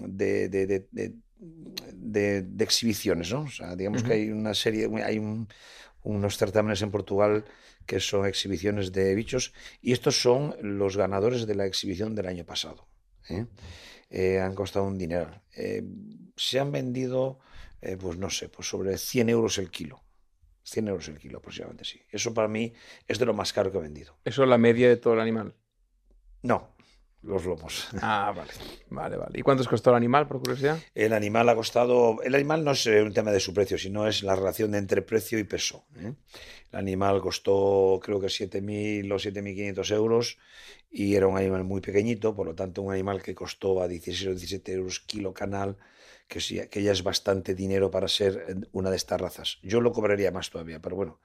de, 0.07 1.15
exhibiciones, 2.59 3.31
¿no? 3.31 3.41
O 3.41 3.49
sea, 3.49 3.75
digamos 3.75 4.03
que 4.03 4.13
hay 4.13 4.29
una 4.29 4.53
serie, 4.53 4.89
hay 5.03 5.19
unos 6.03 6.37
certámenes 6.37 6.81
en 6.81 6.91
Portugal 6.91 7.45
que 7.85 7.99
son 7.99 8.25
exhibiciones 8.25 8.91
de 8.91 9.15
bichos 9.15 9.53
y 9.81 9.93
estos 9.93 10.21
son 10.21 10.55
los 10.61 10.95
ganadores 10.95 11.47
de 11.47 11.55
la 11.55 11.65
exhibición 11.65 12.13
del 12.15 12.27
año 12.27 12.45
pasado. 12.45 12.87
¿eh? 13.29 13.47
Eh, 14.09 14.39
han 14.39 14.53
costado 14.53 14.85
un 14.85 14.97
dinero. 14.97 15.41
Eh, 15.55 15.83
se 16.35 16.59
han 16.59 16.71
vendido, 16.71 17.39
pues 17.99 18.17
no 18.17 18.29
sé, 18.29 18.49
pues 18.49 18.67
sobre 18.67 18.97
100 18.97 19.29
euros 19.29 19.57
el 19.57 19.71
kilo. 19.71 20.03
100 20.63 20.87
euros 20.87 21.07
el 21.07 21.17
kilo 21.17 21.39
aproximadamente, 21.39 21.83
sí. 21.83 21.99
Eso 22.11 22.33
para 22.33 22.47
mí 22.47 22.73
es 23.07 23.17
de 23.17 23.25
lo 23.25 23.33
más 23.33 23.53
caro 23.53 23.71
que 23.71 23.79
he 23.79 23.81
vendido. 23.81 24.17
¿Eso 24.23 24.43
es 24.43 24.49
la 24.49 24.57
media 24.57 24.87
de 24.87 24.97
todo 24.97 25.15
el 25.15 25.19
animal? 25.19 25.55
No, 26.43 26.75
los 27.21 27.45
lomos. 27.45 27.89
Ah, 28.01 28.33
vale, 28.35 28.51
vale, 28.89 29.17
vale. 29.17 29.39
¿Y 29.39 29.41
cuánto 29.41 29.63
costó 29.65 29.89
el 29.91 29.97
animal, 29.97 30.27
por 30.27 30.39
curiosidad? 30.39 30.79
El 30.95 31.13
animal 31.13 31.49
ha 31.49 31.55
costado, 31.55 32.21
el 32.23 32.33
animal 32.35 32.63
no 32.63 32.71
es 32.71 32.85
un 32.85 33.13
tema 33.13 33.31
de 33.31 33.39
su 33.39 33.53
precio, 33.53 33.77
sino 33.77 34.07
es 34.07 34.23
la 34.23 34.35
relación 34.35 34.73
entre 34.75 35.01
precio 35.01 35.37
y 35.39 35.43
peso. 35.43 35.85
El 35.95 36.15
animal 36.79 37.21
costó 37.21 37.99
creo 38.01 38.19
que 38.19 38.27
7.000 38.27 39.11
o 39.11 39.15
7.500 39.15 39.95
euros 39.95 40.37
y 40.91 41.15
era 41.15 41.27
un 41.27 41.37
animal 41.37 41.63
muy 41.63 41.81
pequeñito, 41.81 42.35
por 42.35 42.47
lo 42.47 42.55
tanto 42.55 42.81
un 42.81 42.93
animal 42.93 43.21
que 43.21 43.35
costó 43.35 43.81
a 43.81 43.87
16 43.87 44.27
o 44.27 44.31
17 44.31 44.71
euros 44.73 44.99
kilo 44.99 45.33
canal, 45.33 45.77
que, 46.27 46.39
sí, 46.39 46.61
que 46.69 46.83
ya 46.83 46.91
es 46.91 47.03
bastante 47.03 47.55
dinero 47.55 47.91
para 47.91 48.07
ser 48.07 48.45
eh, 48.47 48.55
una 48.71 48.89
de 48.89 48.97
estas 48.97 49.19
razas. 49.19 49.57
Yo 49.63 49.81
lo 49.81 49.91
cobraría 49.91 50.31
más 50.31 50.49
todavía, 50.49 50.79
pero 50.79 50.95
bueno, 50.95 51.19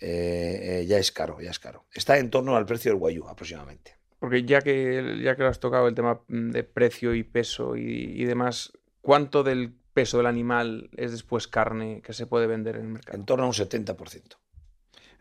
eh, 0.00 0.80
eh, 0.80 0.86
ya 0.86 0.98
es 0.98 1.12
caro, 1.12 1.40
ya 1.40 1.50
es 1.50 1.58
caro. 1.58 1.84
Está 1.92 2.18
en 2.18 2.30
torno 2.30 2.56
al 2.56 2.66
precio 2.66 2.90
del 2.90 2.98
guayú 2.98 3.28
aproximadamente. 3.28 3.96
Porque 4.24 4.44
ya 4.44 4.62
que, 4.62 5.20
ya 5.22 5.36
que 5.36 5.42
lo 5.42 5.50
has 5.50 5.60
tocado 5.60 5.86
el 5.86 5.94
tema 5.94 6.22
mm, 6.28 6.48
de 6.48 6.64
precio 6.64 7.14
y 7.14 7.24
peso 7.24 7.76
y, 7.76 8.24
demás, 8.24 8.72
¿cuánto 9.02 9.42
del 9.42 9.74
peso 9.92 10.16
del 10.16 10.24
animal 10.28 10.88
es 10.96 11.10
después 11.10 11.46
carne 11.46 12.00
que 12.00 12.14
se 12.14 12.24
puede 12.24 12.46
vender 12.46 12.76
en 12.76 12.86
el 12.86 12.88
mercado? 12.88 13.18
En 13.18 13.26
torno 13.26 13.44
a 13.44 13.48
un 13.48 13.52
70%. 13.52 14.38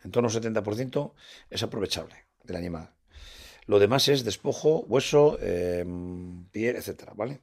En 0.05 0.11
torno 0.11 0.29
a 0.29 0.31
un 0.31 0.41
70% 0.41 1.11
es 1.49 1.63
aprovechable 1.63 2.15
del 2.45 2.55
animal. 2.55 2.93
Lo 3.65 3.77
demás 3.77 4.07
es 4.07 4.23
despojo, 4.23 4.85
hueso, 4.87 5.37
em, 5.41 6.45
piel, 6.45 6.77
etcétera, 6.77 7.11
¿vale? 7.13 7.41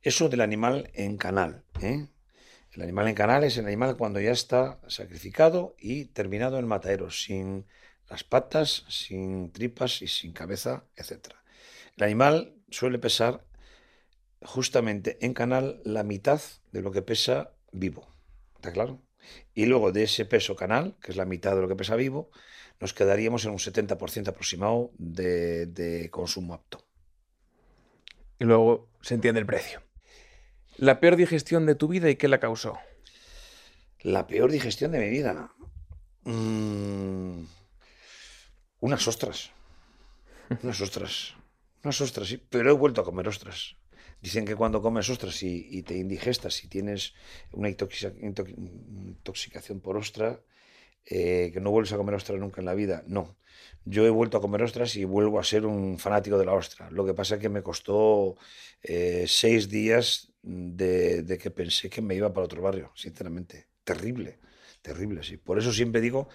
Eso 0.00 0.30
del 0.30 0.40
animal 0.40 0.90
en 0.94 1.18
canal. 1.18 1.64
¿eh? 1.82 2.08
El 2.72 2.80
animal 2.80 3.08
en 3.08 3.14
canal 3.14 3.44
es 3.44 3.58
el 3.58 3.66
animal 3.66 3.98
cuando 3.98 4.20
ya 4.20 4.30
está 4.30 4.80
sacrificado 4.86 5.76
y 5.78 6.06
terminado 6.06 6.58
en 6.58 6.66
matadero, 6.66 7.10
sin 7.10 7.66
las 8.08 8.24
patas, 8.24 8.84
sin 8.88 9.52
tripas 9.52 10.02
y 10.02 10.08
sin 10.08 10.32
cabeza, 10.32 10.84
etcétera. 10.96 11.42
El 11.96 12.04
animal 12.04 12.54
suele 12.70 12.98
pesar 12.98 13.44
justamente 14.42 15.18
en 15.24 15.34
canal 15.34 15.80
la 15.84 16.02
mitad 16.02 16.40
de 16.72 16.82
lo 16.82 16.92
que 16.92 17.02
pesa 17.02 17.52
vivo. 17.72 18.06
¿Está 18.56 18.72
claro? 18.72 19.00
Y 19.54 19.66
luego 19.66 19.92
de 19.92 20.04
ese 20.04 20.24
peso 20.24 20.54
canal, 20.56 20.96
que 21.00 21.12
es 21.12 21.16
la 21.16 21.24
mitad 21.24 21.54
de 21.54 21.62
lo 21.62 21.68
que 21.68 21.76
pesa 21.76 21.96
vivo, 21.96 22.30
nos 22.80 22.92
quedaríamos 22.92 23.44
en 23.44 23.52
un 23.52 23.58
70% 23.58 24.28
aproximado 24.28 24.90
de, 24.98 26.08
consumo 26.10 26.54
apto. 26.54 26.84
Y 28.38 28.44
luego 28.44 28.90
se 29.00 29.14
entiende 29.14 29.40
el 29.40 29.46
precio. 29.46 29.82
¿La 30.76 31.00
peor 31.00 31.16
digestión 31.16 31.66
de 31.66 31.76
tu 31.76 31.88
vida 31.88 32.10
y 32.10 32.16
qué 32.16 32.28
la 32.28 32.40
causó? 32.40 32.78
La 34.00 34.26
peor 34.26 34.50
digestión 34.50 34.92
de 34.92 34.98
mi 34.98 35.08
vida. 35.08 35.52
Mm, 36.24 37.44
unas 38.84 39.08
ostras. 39.08 39.50
Unas 40.62 40.80
ostras. 40.82 41.34
Unas 41.82 42.00
ostras, 42.02 42.28
sí. 42.28 42.36
Pero 42.36 42.70
he 42.70 42.74
vuelto 42.74 43.00
a 43.00 43.04
comer 43.04 43.26
ostras. 43.28 43.76
Dicen 44.20 44.44
que 44.44 44.56
cuando 44.56 44.82
comes 44.82 45.08
ostras 45.08 45.42
y, 45.42 45.82
te 45.82 45.96
indigestas 45.96 46.62
y 46.64 46.68
tienes 46.68 47.14
una 47.52 47.70
intoxicación 47.70 49.80
por 49.80 49.96
ostra, 49.96 50.40
eh, 51.06 51.50
que 51.52 51.60
no 51.60 51.70
vuelves 51.70 51.92
a 51.92 51.96
comer 51.96 52.14
ostras 52.14 52.38
nunca 52.38 52.60
en 52.60 52.66
la 52.66 52.74
vida. 52.74 53.04
No. 53.06 53.38
Yo 53.86 54.04
he 54.04 54.10
vuelto 54.10 54.36
a 54.36 54.42
comer 54.42 54.62
ostras 54.62 54.96
y 54.96 55.04
vuelvo 55.04 55.38
a 55.38 55.44
ser 55.44 55.64
un 55.64 55.98
fanático 55.98 56.36
de 56.36 56.44
la 56.44 56.52
ostra. 56.52 56.90
Lo 56.90 57.06
que 57.06 57.14
pasa 57.14 57.36
es 57.36 57.40
que 57.40 57.48
me 57.48 57.62
costó 57.62 58.36
eh, 58.82 59.24
seis 59.26 59.70
días 59.70 60.30
de, 60.42 61.38
que 61.40 61.50
pensé 61.50 61.88
que 61.88 62.02
me 62.02 62.14
iba 62.14 62.34
para 62.34 62.44
otro 62.44 62.60
barrio, 62.60 62.92
sinceramente. 62.94 63.66
Terrible, 63.82 64.40
terrible, 64.82 65.22
sí. 65.22 65.38
Por 65.38 65.58
eso 65.58 65.72
siempre 65.72 66.02
digo 66.02 66.28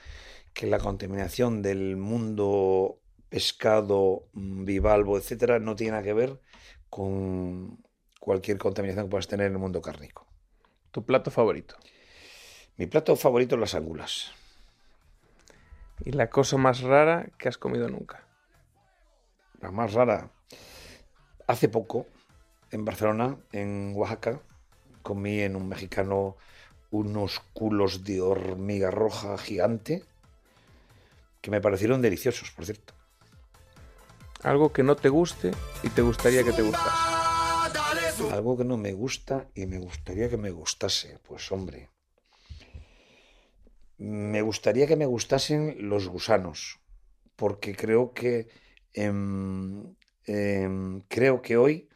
que 0.59 0.67
la 0.67 0.79
contaminación 0.79 1.61
del 1.61 1.95
mundo 1.95 2.99
pescado, 3.29 4.27
mm, 4.33 4.65
bivalvo, 4.65 5.17
etcétera, 5.17 5.57
no 5.57 5.73
tiene 5.77 5.91
nada 5.91 6.03
que 6.03 6.11
ver 6.11 6.41
con 6.89 7.81
cualquier 8.19 8.57
contaminación 8.57 9.05
que 9.05 9.09
puedas 9.09 9.29
tener 9.29 9.47
en 9.47 9.53
el 9.53 9.57
mundo 9.57 9.81
cárnico. 9.81 10.27
¿Tu 10.91 11.05
plato 11.05 11.31
favorito? 11.31 11.77
Mi 12.75 12.87
plato 12.87 13.15
favorito 13.15 13.55
es 13.55 13.61
las 13.61 13.73
angulas. 13.73 14.33
¿Y 16.03 16.11
la 16.11 16.29
cosa 16.29 16.57
más 16.57 16.81
rara 16.81 17.29
que 17.37 17.47
has 17.47 17.57
comido 17.57 17.87
nunca? 17.87 18.27
La 19.61 19.71
más 19.71 19.93
rara. 19.93 20.29
Hace 21.47 21.69
poco, 21.69 22.05
en 22.71 22.83
Barcelona, 22.83 23.37
en 23.53 23.93
Oaxaca, 23.95 24.41
comí 25.03 25.39
en 25.39 25.55
un 25.55 25.69
mexicano 25.69 26.35
unos 26.91 27.39
culos 27.53 28.03
de 28.03 28.19
hormiga 28.19 28.91
roja 28.91 29.37
gigante 29.37 30.03
que 31.41 31.51
me 31.51 31.61
parecieron 31.61 32.01
deliciosos, 32.01 32.51
por 32.51 32.65
cierto. 32.65 32.93
Algo 34.43 34.71
que 34.71 34.83
no 34.83 34.95
te 34.95 35.09
guste 35.09 35.51
y 35.83 35.89
te 35.89 36.01
gustaría 36.01 36.43
que 36.43 36.53
te 36.53 36.61
gustase. 36.61 36.89
Algo 38.31 38.57
que 38.57 38.63
no 38.65 38.77
me 38.77 38.93
gusta 38.93 39.47
y 39.55 39.65
me 39.65 39.79
gustaría 39.79 40.29
que 40.29 40.37
me 40.37 40.51
gustase. 40.51 41.19
Pues 41.27 41.51
hombre, 41.51 41.89
me 43.97 44.41
gustaría 44.41 44.87
que 44.87 44.95
me 44.95 45.05
gustasen 45.05 45.75
los 45.89 46.07
gusanos. 46.07 46.79
porque 47.35 47.73
creo 47.73 48.13
que 48.13 48.49
em, 48.93 49.95
em, 50.25 50.99
creo 51.07 51.41
que 51.41 51.55
hoy 51.55 51.87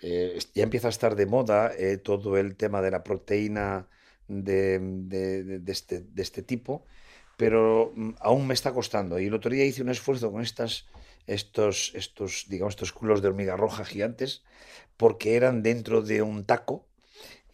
eh, 0.00 0.38
ya 0.54 0.62
empieza 0.62 0.86
a 0.86 0.90
estar 0.90 1.16
de 1.16 1.26
moda 1.26 1.72
eh, 1.76 1.96
todo 1.96 2.36
el 2.38 2.54
tema 2.54 2.80
de 2.80 2.92
la 2.92 3.02
proteína 3.02 3.88
de, 4.28 4.78
de- 4.80 5.58
de 5.58 5.72
este, 5.72 6.00
de 6.02 6.22
este 6.22 6.42
tipo, 6.42 6.84
pero 7.36 7.92
mm, 7.94 8.10
aún 8.20 8.46
me 8.46 8.54
está 8.54 8.72
costando. 8.72 9.18
Y 9.18 9.26
el 9.26 9.34
otro 9.34 9.50
día 9.50 9.64
hice 9.64 9.82
un 9.82 9.90
esfuerzo 9.90 10.32
con 10.32 10.42
estas, 10.42 10.86
estos, 11.26 11.92
estos, 11.94 12.46
digamos, 12.48 12.74
estos 12.74 12.92
culos 12.92 13.22
de 13.22 13.28
hormiga 13.28 13.56
roja 13.56 13.84
gigantes, 13.84 14.42
porque 14.96 15.36
eran 15.36 15.62
dentro 15.62 16.02
de 16.02 16.22
un 16.22 16.44
taco. 16.44 16.86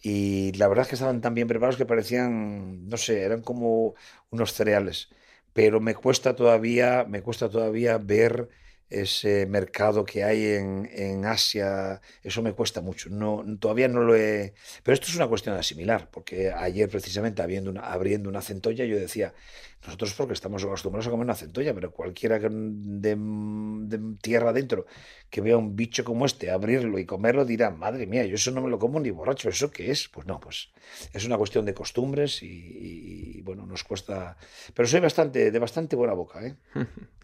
Y 0.02 0.52
la 0.52 0.68
verdad 0.68 0.84
es 0.84 0.88
que 0.88 0.94
estaban 0.96 1.20
tan 1.20 1.34
bien 1.34 1.48
preparados 1.48 1.76
que 1.76 1.86
parecían, 1.86 2.88
no 2.88 2.96
sé, 2.96 3.22
eran 3.22 3.42
como 3.42 3.94
unos 4.30 4.52
cereales. 4.54 5.10
Pero 5.52 5.80
me 5.80 5.94
cuesta 5.94 6.36
todavía, 6.36 7.04
me 7.08 7.22
cuesta 7.22 7.50
todavía 7.50 7.98
ver 7.98 8.48
ese 8.90 9.46
mercado 9.46 10.04
que 10.04 10.24
hay 10.24 10.44
en, 10.46 10.90
en 10.92 11.24
Asia. 11.24 12.00
Eso 12.22 12.42
me 12.42 12.52
cuesta 12.52 12.80
mucho. 12.80 13.08
No, 13.08 13.44
todavía 13.58 13.88
no 13.88 14.02
lo 14.02 14.16
he. 14.16 14.52
Pero 14.82 14.94
esto 14.94 15.06
es 15.06 15.16
una 15.16 15.28
cuestión 15.28 15.54
de 15.54 15.60
asimilar, 15.60 16.08
porque 16.10 16.52
ayer 16.52 16.88
precisamente 16.88 17.40
abriendo 17.40 17.70
una, 17.70 17.82
abriendo 17.82 18.28
una 18.28 18.42
centolla, 18.42 18.84
yo 18.84 18.96
decía, 18.96 19.32
nosotros 19.86 20.12
porque 20.14 20.34
estamos 20.34 20.62
acostumbrados 20.62 21.06
a 21.06 21.10
comer 21.10 21.24
una 21.24 21.34
centolla, 21.34 21.72
pero 21.72 21.90
cualquiera 21.92 22.38
de, 22.38 24.00
tierra 24.20 24.50
adentro 24.50 24.86
que 25.30 25.40
vea 25.40 25.56
un 25.56 25.74
bicho 25.74 26.04
como 26.04 26.26
este, 26.26 26.50
abrirlo 26.50 26.98
y 26.98 27.06
comerlo, 27.06 27.46
dirá, 27.46 27.70
madre 27.70 28.06
mía, 28.06 28.26
yo 28.26 28.34
eso 28.34 28.50
no 28.50 28.60
me 28.60 28.68
lo 28.68 28.78
como 28.78 29.00
ni 29.00 29.10
borracho, 29.10 29.48
¿eso 29.48 29.70
qué 29.70 29.90
es? 29.90 30.08
Pues 30.08 30.26
no, 30.26 30.38
pues 30.38 30.70
es 31.14 31.24
una 31.24 31.38
cuestión 31.38 31.64
de 31.64 31.72
costumbres 31.72 32.42
y, 32.42 32.46
y, 32.46 33.38
y, 33.38 33.42
bueno, 33.42 33.64
nos 33.64 33.84
cuesta... 33.84 34.36
Pero 34.74 34.86
soy 34.86 35.00
bastante, 35.00 35.50
de 35.50 35.58
bastante 35.58 35.96
buena 35.96 36.12
boca, 36.12 36.44
¿eh? 36.44 36.56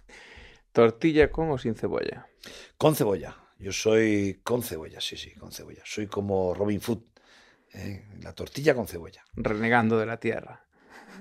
¿Tortilla 0.76 1.30
con 1.30 1.48
o 1.48 1.56
sin 1.56 1.74
cebolla? 1.74 2.28
Con 2.76 2.94
cebolla. 2.94 3.34
Yo 3.58 3.72
soy 3.72 4.40
con 4.42 4.62
cebolla, 4.62 5.00
sí, 5.00 5.16
sí, 5.16 5.30
con 5.30 5.50
cebolla. 5.50 5.80
Soy 5.86 6.06
como 6.06 6.52
Robin 6.52 6.82
Food. 6.82 7.00
¿eh? 7.72 8.04
La 8.20 8.34
tortilla 8.34 8.74
con 8.74 8.86
cebolla. 8.86 9.24
Renegando 9.36 9.98
de 9.98 10.04
la 10.04 10.18
tierra. 10.18 10.66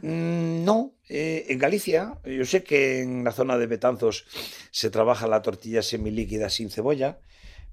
Mm, 0.02 0.66
No, 0.66 0.96
eh, 1.08 1.46
en 1.48 1.58
Galicia, 1.58 2.20
yo 2.26 2.44
sé 2.44 2.66
que 2.66 3.02
en 3.02 3.24
la 3.24 3.32
zona 3.32 3.58
de 3.58 3.68
Betanzos 3.68 4.26
se 4.72 4.90
trabaja 4.90 5.26
la 5.26 5.42
tortilla 5.42 5.82
semilíquida 5.82 6.50
sin 6.50 6.70
cebolla, 6.70 7.20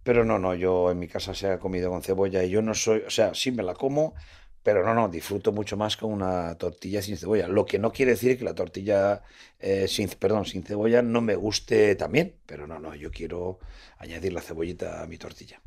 pero 0.05 0.25
no, 0.25 0.39
no, 0.39 0.55
yo 0.55 0.93
en 0.93 1.01
mi 1.01 1.09
casa 1.09 1.35
se 1.35 1.49
ha 1.49 1.59
comido 1.59 1.91
con 1.91 2.05
cebolla 2.05 2.45
y 2.45 2.51
yo 2.51 2.63
no 2.63 2.75
soy, 2.75 3.01
o 3.01 3.11
sea, 3.11 3.35
sí 3.35 3.51
me 3.51 3.65
la 3.65 3.75
como, 3.75 4.15
pero 4.63 4.85
no, 4.85 4.95
no, 4.95 5.09
disfruto 5.09 5.53
mucho 5.53 5.77
más 5.77 5.97
con 5.97 6.13
una 6.13 6.57
tortilla 6.57 7.03
sin 7.03 7.17
cebolla. 7.17 7.49
Lo 7.49 7.67
que 7.67 7.79
no 7.79 7.93
quiere 7.93 8.13
decir 8.13 8.39
que 8.39 8.45
la 8.45 8.55
tortilla 8.55 9.23
eh, 9.59 9.89
sin, 9.89 10.09
perdón, 10.09 10.45
sin 10.45 10.63
cebolla 10.63 11.03
no 11.03 11.21
me 11.21 11.35
guste 11.35 11.95
también, 11.97 12.37
pero 12.47 12.67
no, 12.67 12.79
no, 12.79 12.95
yo 12.95 13.11
quiero 13.11 13.59
añadir 13.99 14.33
la 14.33 14.41
cebollita 14.41 15.03
a 15.03 15.07
mi 15.07 15.19
tortilla. 15.19 15.61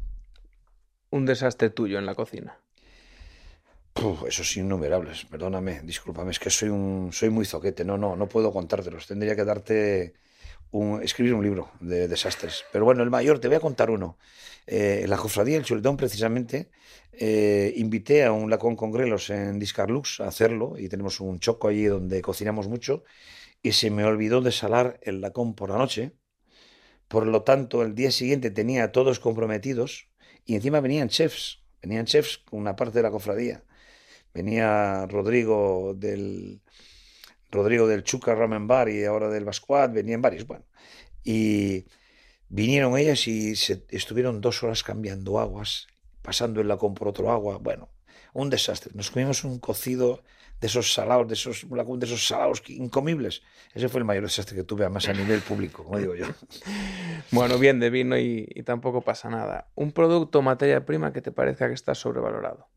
Un 1.10 1.26
desastre 1.26 1.70
tuyo 1.70 2.00
en 2.00 2.06
la 2.06 2.16
cocina. 2.16 2.58
Puf, 3.94 4.26
esos 4.28 4.58
innumerables, 4.58 5.26
perdóname, 5.26 5.82
discúlpame, 5.84 6.32
es 6.32 6.40
que 6.40 6.50
soy 6.50 6.70
un, 6.70 7.12
soy 7.14 7.30
muy 7.30 7.46
zoquete, 7.46 7.86
no, 7.86 7.98
no, 7.98 8.18
no 8.18 8.28
puedo 8.28 8.52
contártelos, 8.52 9.08
tendría 9.08 9.38
que 9.38 9.46
darte 9.46 10.14
un, 10.72 11.02
escribir 11.02 11.34
un 11.34 11.44
libro 11.44 11.72
de 11.80 12.10
desastres. 12.10 12.66
Pero 12.74 12.84
bueno, 12.84 13.04
el 13.04 13.10
mayor, 13.10 13.40
te 13.40 13.48
voy 13.48 13.56
a 13.56 13.62
contar 13.62 13.90
uno. 13.90 14.18
Eh, 14.68 15.06
la 15.08 15.18
cofradía 15.18 15.56
del 15.56 15.64
Chuletón, 15.64 15.96
precisamente, 15.96 16.70
eh, 17.20 17.74
invité 17.78 18.24
a 18.24 18.32
un 18.32 18.50
lacón 18.50 18.76
con 18.76 18.92
grelos 18.92 19.30
en 19.30 19.60
Discarlux 19.60 20.20
a 20.20 20.28
hacerlo 20.28 20.76
y 20.78 20.90
tenemos 20.90 21.20
un 21.20 21.40
choco 21.40 21.68
allí 21.68 21.86
donde 21.86 22.22
cocinamos 22.22 22.68
mucho 22.68 23.04
y 23.62 23.72
se 23.72 23.90
me 23.90 24.04
olvidó 24.04 24.42
desalar 24.42 25.00
el 25.02 25.22
lacón 25.22 25.56
por 25.56 25.70
la 25.70 25.78
noche. 25.78 26.14
Por 27.08 27.28
lo 27.28 27.44
tanto, 27.44 27.84
el 27.84 27.96
día 27.96 28.12
siguiente 28.12 28.52
tenía 28.52 28.86
a 28.86 28.92
todos 28.92 29.20
comprometidos 29.20 30.10
y 30.46 30.56
encima 30.56 30.82
venían 30.82 31.10
chefs, 31.10 31.64
venían 31.82 32.06
chefs 32.06 32.40
con 32.40 32.60
una 32.60 32.76
parte 32.76 33.00
de 33.00 33.04
la 33.04 33.12
cofradía. 33.12 33.64
Venía 34.34 35.06
Rodrigo 35.08 35.94
del 35.96 36.62
Rodrigo 37.52 37.88
del 37.88 38.04
Chuca 38.04 38.36
Ramen 38.36 38.68
Bar 38.68 38.90
y 38.90 39.06
ahora 39.06 39.30
del 39.30 39.46
Bascuat, 39.46 39.94
venían 39.94 40.22
varios, 40.22 40.46
bueno. 40.46 40.66
Y 41.24 41.86
vinieron 42.50 42.98
ellas 42.98 43.28
y 43.28 43.56
se 43.56 43.86
estuvieron 43.90 44.42
dos 44.42 44.62
horas 44.64 44.84
cambiando 44.84 45.40
aguas, 45.40 45.88
pasando 46.26 46.62
el 46.62 46.68
lacón 46.68 46.94
por 46.94 47.08
otro 47.08 47.32
agua, 47.32 47.58
bueno, 47.58 47.90
un 48.34 48.50
desastre. 48.50 48.92
Nos 48.96 49.12
comimos 49.12 49.44
un 49.44 49.60
cocido 49.60 50.24
de 50.60 50.68
esos 50.68 50.94
salados, 50.94 51.28
de 51.28 51.36
esos, 51.36 51.66
de 51.70 52.06
esos 52.06 52.28
salados 52.28 52.64
incomibles. 52.68 53.44
Ese 53.74 53.90
fue 53.90 54.00
el 54.00 54.06
mayor 54.06 54.24
desastre 54.24 54.56
que 54.56 54.64
tuve, 54.64 54.84
además 54.84 55.08
a 55.08 55.14
nivel 55.14 55.42
público, 55.42 55.84
como 55.84 56.00
digo 56.00 56.16
yo. 56.16 56.26
Bueno, 57.32 57.58
bien 57.58 57.80
de 57.80 57.90
vino 57.90 58.18
y, 58.18 58.48
y 58.54 58.64
tampoco 58.64 59.02
pasa 59.02 59.30
nada. 59.30 59.68
Un 59.76 59.92
producto 59.92 60.40
o 60.40 60.42
materia 60.42 60.86
prima 60.86 61.12
que 61.12 61.22
te 61.22 61.32
parezca 61.32 61.68
que 61.68 61.74
está 61.74 61.96
sobrevalorado. 61.96 62.68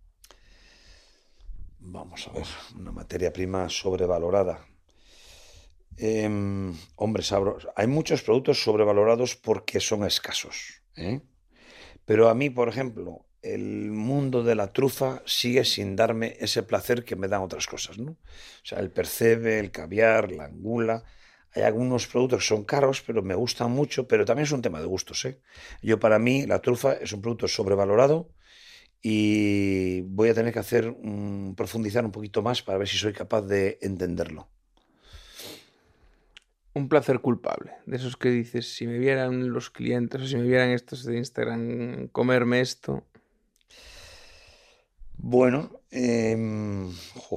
Vamos 1.81 2.27
a 2.29 2.33
ver, 2.33 2.47
una 2.75 2.91
materia 2.91 3.33
prima 3.33 3.69
sobrevalorada. 3.69 4.67
Eh, 5.99 6.29
hombre, 6.97 7.23
sabro, 7.23 7.59
hay 7.75 7.87
muchos 7.89 8.23
productos 8.23 8.63
sobrevalorados 8.63 9.37
porque 9.37 9.81
son 9.81 10.05
escasos. 10.05 10.83
¿eh? 10.97 11.21
Pero 12.05 12.29
a 12.29 12.35
mí, 12.35 12.51
por 12.51 12.69
ejemplo, 12.69 13.27
el 13.43 13.91
mundo 13.91 14.43
de 14.43 14.55
la 14.55 14.73
trufa 14.73 15.23
sigue 15.25 15.65
sin 15.65 15.97
darme 15.97 16.37
ese 16.41 16.63
placer 16.63 17.05
que 17.05 17.17
me 17.17 17.29
dan 17.29 17.43
otras 17.43 17.67
cosas. 17.67 17.99
¿no? 17.99 18.13
O 18.13 18.17
sea, 18.65 18.79
el 18.79 18.91
percebe, 18.91 19.59
el 19.59 19.71
caviar, 19.71 20.33
la 20.33 20.45
angula. 20.45 21.05
Hay 21.55 21.63
algunos 21.63 22.07
productos 22.07 22.41
que 22.41 22.49
son 22.49 22.65
caros, 22.65 23.03
pero 23.03 23.23
me 23.23 23.35
gustan 23.35 23.71
mucho, 23.71 24.07
pero 24.07 24.25
también 24.25 24.45
es 24.45 24.53
un 24.53 24.63
tema 24.63 24.81
de 24.81 24.87
gustos. 24.87 25.25
¿eh? 25.25 25.41
Yo, 25.83 25.99
para 25.99 26.19
mí, 26.19 26.47
la 26.47 26.61
trufa 26.61 26.93
es 26.95 27.13
un 27.13 27.23
producto 27.23 27.49
sobrevalorado 27.49 28.31
y 29.03 30.03
voy 30.03 30.29
a 30.29 30.35
tener 30.35 30.53
que 30.53 30.59
hacer 30.59 30.89
um, 30.89 31.55
profundizar 31.55 32.05
un 32.05 32.13
poquito 32.13 32.43
más 32.43 32.63
para 32.63 32.79
ver 32.79 32.89
si 32.89 32.97
soy 32.97 33.13
capaz 33.13 33.43
de 33.43 33.79
entenderlo. 33.81 34.49
Un 36.75 36.89
placer 36.89 37.21
culpable, 37.21 37.73
de 37.87 37.97
esos 37.97 38.17
que 38.17 38.29
dices, 38.29 38.75
si 38.75 38.87
me 38.87 38.99
vieran 38.99 39.53
los 39.53 39.71
clientes 39.71 40.21
o 40.21 40.27
si 40.27 40.37
me 40.37 40.43
vieran 40.43 40.71
estos 40.71 41.05
de 41.05 41.17
Instagram 41.17 42.09
comerme 42.09 42.61
esto. 42.61 43.05
Bueno, 45.31 45.71
jo, 47.15 47.37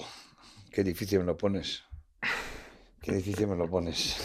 qué 0.72 0.82
difícil 0.82 1.20
me 1.20 1.26
lo 1.26 1.36
pones. 1.36 1.84
Qué 3.02 3.16
difícil 3.16 3.48
me 3.48 3.58
lo 3.58 3.70
pones. 3.70 4.16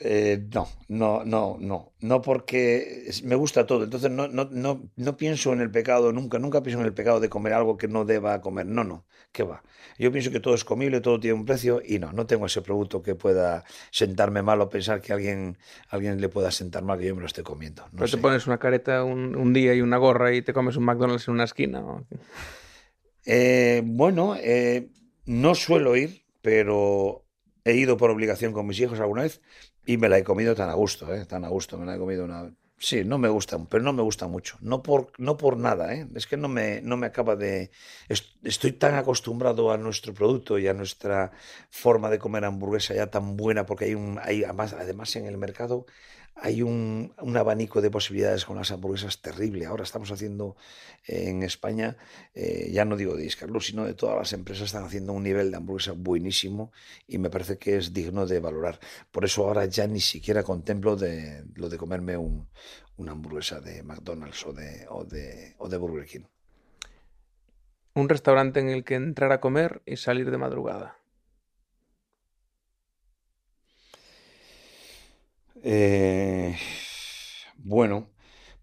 Eh, 0.00 0.46
no, 0.52 0.68
no, 0.88 1.24
no, 1.24 1.56
no, 1.60 1.92
no 2.00 2.22
porque 2.22 3.08
me 3.22 3.36
gusta 3.36 3.64
todo, 3.64 3.84
entonces 3.84 4.10
no, 4.10 4.26
no, 4.26 4.48
no, 4.50 4.90
no 4.96 5.16
pienso 5.16 5.52
en 5.52 5.60
el 5.60 5.70
pecado 5.70 6.12
nunca, 6.12 6.38
nunca 6.40 6.62
pienso 6.62 6.80
en 6.80 6.86
el 6.86 6.94
pecado 6.94 7.20
de 7.20 7.28
comer 7.28 7.52
algo 7.52 7.76
que 7.76 7.86
no 7.86 8.04
deba 8.04 8.40
comer, 8.40 8.66
no, 8.66 8.82
no, 8.82 9.06
¿qué 9.30 9.44
va? 9.44 9.62
Yo 9.96 10.10
pienso 10.10 10.32
que 10.32 10.40
todo 10.40 10.54
es 10.54 10.64
comible, 10.64 11.00
todo 11.00 11.20
tiene 11.20 11.34
un 11.34 11.44
precio 11.44 11.80
y 11.84 12.00
no, 12.00 12.12
no 12.12 12.26
tengo 12.26 12.46
ese 12.46 12.60
producto 12.60 13.02
que 13.02 13.14
pueda 13.14 13.64
sentarme 13.92 14.42
mal 14.42 14.60
o 14.60 14.68
pensar 14.68 15.00
que 15.00 15.12
alguien, 15.12 15.58
alguien 15.88 16.20
le 16.20 16.28
pueda 16.28 16.50
sentar 16.50 16.82
mal 16.82 16.98
que 16.98 17.06
yo 17.06 17.14
me 17.14 17.20
lo 17.20 17.26
esté 17.28 17.44
comiendo. 17.44 17.84
No 17.84 17.98
Pero 17.98 18.08
sé. 18.08 18.16
te 18.16 18.22
pones 18.22 18.46
una 18.48 18.58
careta 18.58 19.04
un, 19.04 19.36
un, 19.36 19.52
día 19.52 19.74
y 19.74 19.80
una 19.80 19.98
gorra 19.98 20.34
y 20.34 20.42
te 20.42 20.52
comes 20.52 20.76
un 20.76 20.84
McDonald's 20.84 21.28
en 21.28 21.34
una 21.34 21.44
esquina. 21.44 21.84
Eh, 23.26 23.82
bueno, 23.84 24.34
eh, 24.36 24.88
no 25.26 25.54
suelo 25.54 25.94
ir, 25.96 26.24
pero 26.42 27.24
he 27.64 27.74
ido 27.74 27.96
por 27.96 28.10
obligación 28.10 28.52
con 28.52 28.66
mis 28.66 28.80
hijos 28.80 28.98
alguna 28.98 29.22
vez 29.22 29.40
y 29.86 29.96
me 29.96 30.08
la 30.08 30.18
he 30.18 30.24
comido 30.24 30.54
tan 30.54 30.68
a 30.70 30.74
gusto, 30.74 31.12
¿eh? 31.14 31.24
tan 31.26 31.44
a 31.44 31.48
gusto, 31.48 31.78
me 31.78 31.86
la 31.86 31.96
he 31.96 31.98
comido 31.98 32.24
una... 32.24 32.52
Sí, 32.76 33.04
no 33.04 33.18
me 33.18 33.28
gusta, 33.28 33.58
pero 33.70 33.82
no 33.82 33.92
me 33.92 34.02
gusta 34.02 34.26
mucho. 34.26 34.58
No 34.60 34.82
por, 34.82 35.12
no 35.18 35.36
por 35.36 35.56
nada, 35.56 35.94
¿eh? 35.94 36.06
es 36.14 36.26
que 36.26 36.36
no 36.36 36.48
me, 36.48 36.82
no 36.82 36.96
me 36.96 37.06
acaba 37.06 37.36
de... 37.36 37.70
Estoy 38.08 38.72
tan 38.72 38.94
acostumbrado 38.94 39.70
a 39.72 39.78
nuestro 39.78 40.12
producto 40.12 40.58
y 40.58 40.66
a 40.68 40.74
nuestra 40.74 41.32
forma 41.70 42.10
de 42.10 42.18
comer 42.18 42.44
hamburguesa 42.44 42.94
ya 42.94 43.06
tan 43.10 43.36
buena, 43.36 43.64
porque 43.64 43.86
hay 43.86 43.94
un... 43.94 44.18
Hay, 44.22 44.44
además, 44.44 44.74
además 44.74 45.14
en 45.16 45.26
el 45.26 45.38
mercado 45.38 45.86
hay 46.36 46.62
un, 46.62 47.14
abanico 47.36 47.80
de 47.80 47.90
posibilidades 47.90 48.44
con 48.44 48.56
las 48.56 48.70
hamburguesas 48.70 49.20
terrible. 49.22 49.66
Ahora 49.66 49.84
estamos 49.84 50.10
haciendo 50.10 50.56
eh, 51.06 51.28
en 51.28 51.42
España, 51.42 51.96
eh, 52.34 52.70
ya 52.72 52.84
no 52.84 52.96
digo 52.96 53.16
de 53.16 53.24
Iscarlus, 53.24 53.66
sino 53.66 53.84
de 53.84 53.94
todas 53.94 54.16
las 54.16 54.32
empresas 54.32 54.66
están 54.66 54.84
haciendo 54.84 55.12
un 55.12 55.22
nivel 55.22 55.50
de 55.50 55.56
hamburguesa 55.56 55.92
buenísimo 55.92 56.72
y 57.06 57.18
me 57.18 57.30
parece 57.30 57.56
que 57.56 57.76
es 57.76 57.92
digno 57.92 58.26
de 58.26 58.40
valorar. 58.40 58.80
Por 59.10 59.24
eso 59.24 59.46
ahora 59.46 59.66
ya 59.66 59.86
ni 59.86 60.00
siquiera 60.00 60.42
contemplo 60.42 60.96
de, 60.96 61.44
lo 61.54 61.68
de 61.68 61.78
comerme 61.78 62.16
un, 62.16 62.48
una 62.96 63.12
hamburguesa 63.12 63.60
de 63.60 63.82
McDonald's 63.82 64.44
o 64.46 64.52
de, 64.52 64.86
o, 64.90 65.04
de, 65.04 65.54
o 65.58 65.68
de 65.68 65.76
Burger 65.76 66.06
King. 66.06 66.24
Un 67.94 68.08
restaurante 68.08 68.58
en 68.58 68.70
el 68.70 68.82
que 68.82 68.96
entrar 68.96 69.30
a 69.30 69.40
comer 69.40 69.82
y 69.86 69.96
salir 69.96 70.30
de 70.32 70.38
madrugada. 70.38 70.96
Eh, 75.66 76.56
bueno, 77.56 78.10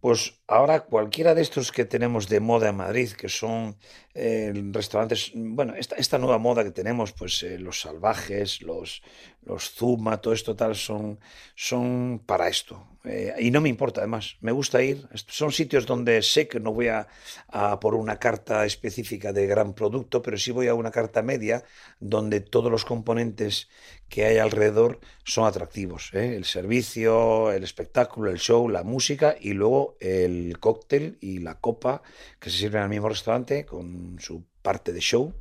Pues 0.01 0.41
ahora 0.49 0.81
cualquiera 0.85 1.35
de 1.35 1.43
estos 1.43 1.71
que 1.71 1.85
tenemos 1.85 2.27
de 2.29 2.41
moda 2.41 2.69
en 2.71 2.77
Madrid, 2.77 3.11
que 3.13 3.29
son 3.29 3.77
eh, 4.13 4.51
restaurantes, 4.71 5.31
bueno, 5.33 5.73
esta, 5.75 5.95
esta, 5.95 6.17
nueva 6.17 6.37
moda 6.37 6.63
que 6.63 6.71
tenemos, 6.71 7.13
pues 7.13 7.43
eh, 7.43 7.57
los 7.57 7.79
salvajes, 7.79 8.61
los, 8.61 9.01
los 9.43 9.71
Zuma, 9.71 10.19
todo 10.19 10.33
esto 10.33 10.55
tal, 10.55 10.75
son, 10.75 11.19
son 11.55 12.21
para 12.25 12.47
esto. 12.47 12.87
Eh, 13.03 13.33
y 13.39 13.49
no 13.51 13.61
me 13.61 13.69
importa, 13.69 14.01
además, 14.01 14.37
me 14.41 14.51
gusta 14.51 14.83
ir. 14.83 15.07
Son 15.27 15.51
sitios 15.51 15.85
donde 15.85 16.21
sé 16.21 16.47
que 16.47 16.59
no 16.59 16.71
voy 16.73 16.89
a, 16.89 17.07
a, 17.47 17.79
por 17.79 17.95
una 17.95 18.19
carta 18.19 18.65
específica 18.65 19.33
de 19.33 19.47
gran 19.47 19.73
producto, 19.73 20.21
pero 20.21 20.37
sí 20.37 20.51
voy 20.51 20.67
a 20.67 20.75
una 20.75 20.91
carta 20.91 21.21
media 21.21 21.63
donde 21.99 22.41
todos 22.41 22.71
los 22.71 22.85
componentes 22.85 23.69
que 24.11 24.25
hay 24.25 24.37
alrededor 24.37 24.99
son 25.23 25.47
atractivos. 25.47 26.09
El 26.13 26.43
servicio, 26.43 27.51
el 27.51 27.63
espectáculo, 27.63 28.29
el 28.29 28.39
show, 28.39 28.67
la 28.67 28.83
música 28.83 29.37
y 29.39 29.53
luego 29.53 29.95
el 30.01 30.59
cóctel 30.59 31.17
y 31.21 31.39
la 31.39 31.59
copa 31.59 32.03
que 32.39 32.49
se 32.49 32.57
sirven 32.57 32.83
al 32.83 32.89
mismo 32.89 33.07
restaurante 33.07 33.65
con 33.65 34.00
su 34.19 34.43
parte 34.61 34.93
de 34.93 34.99
show. 34.99 35.33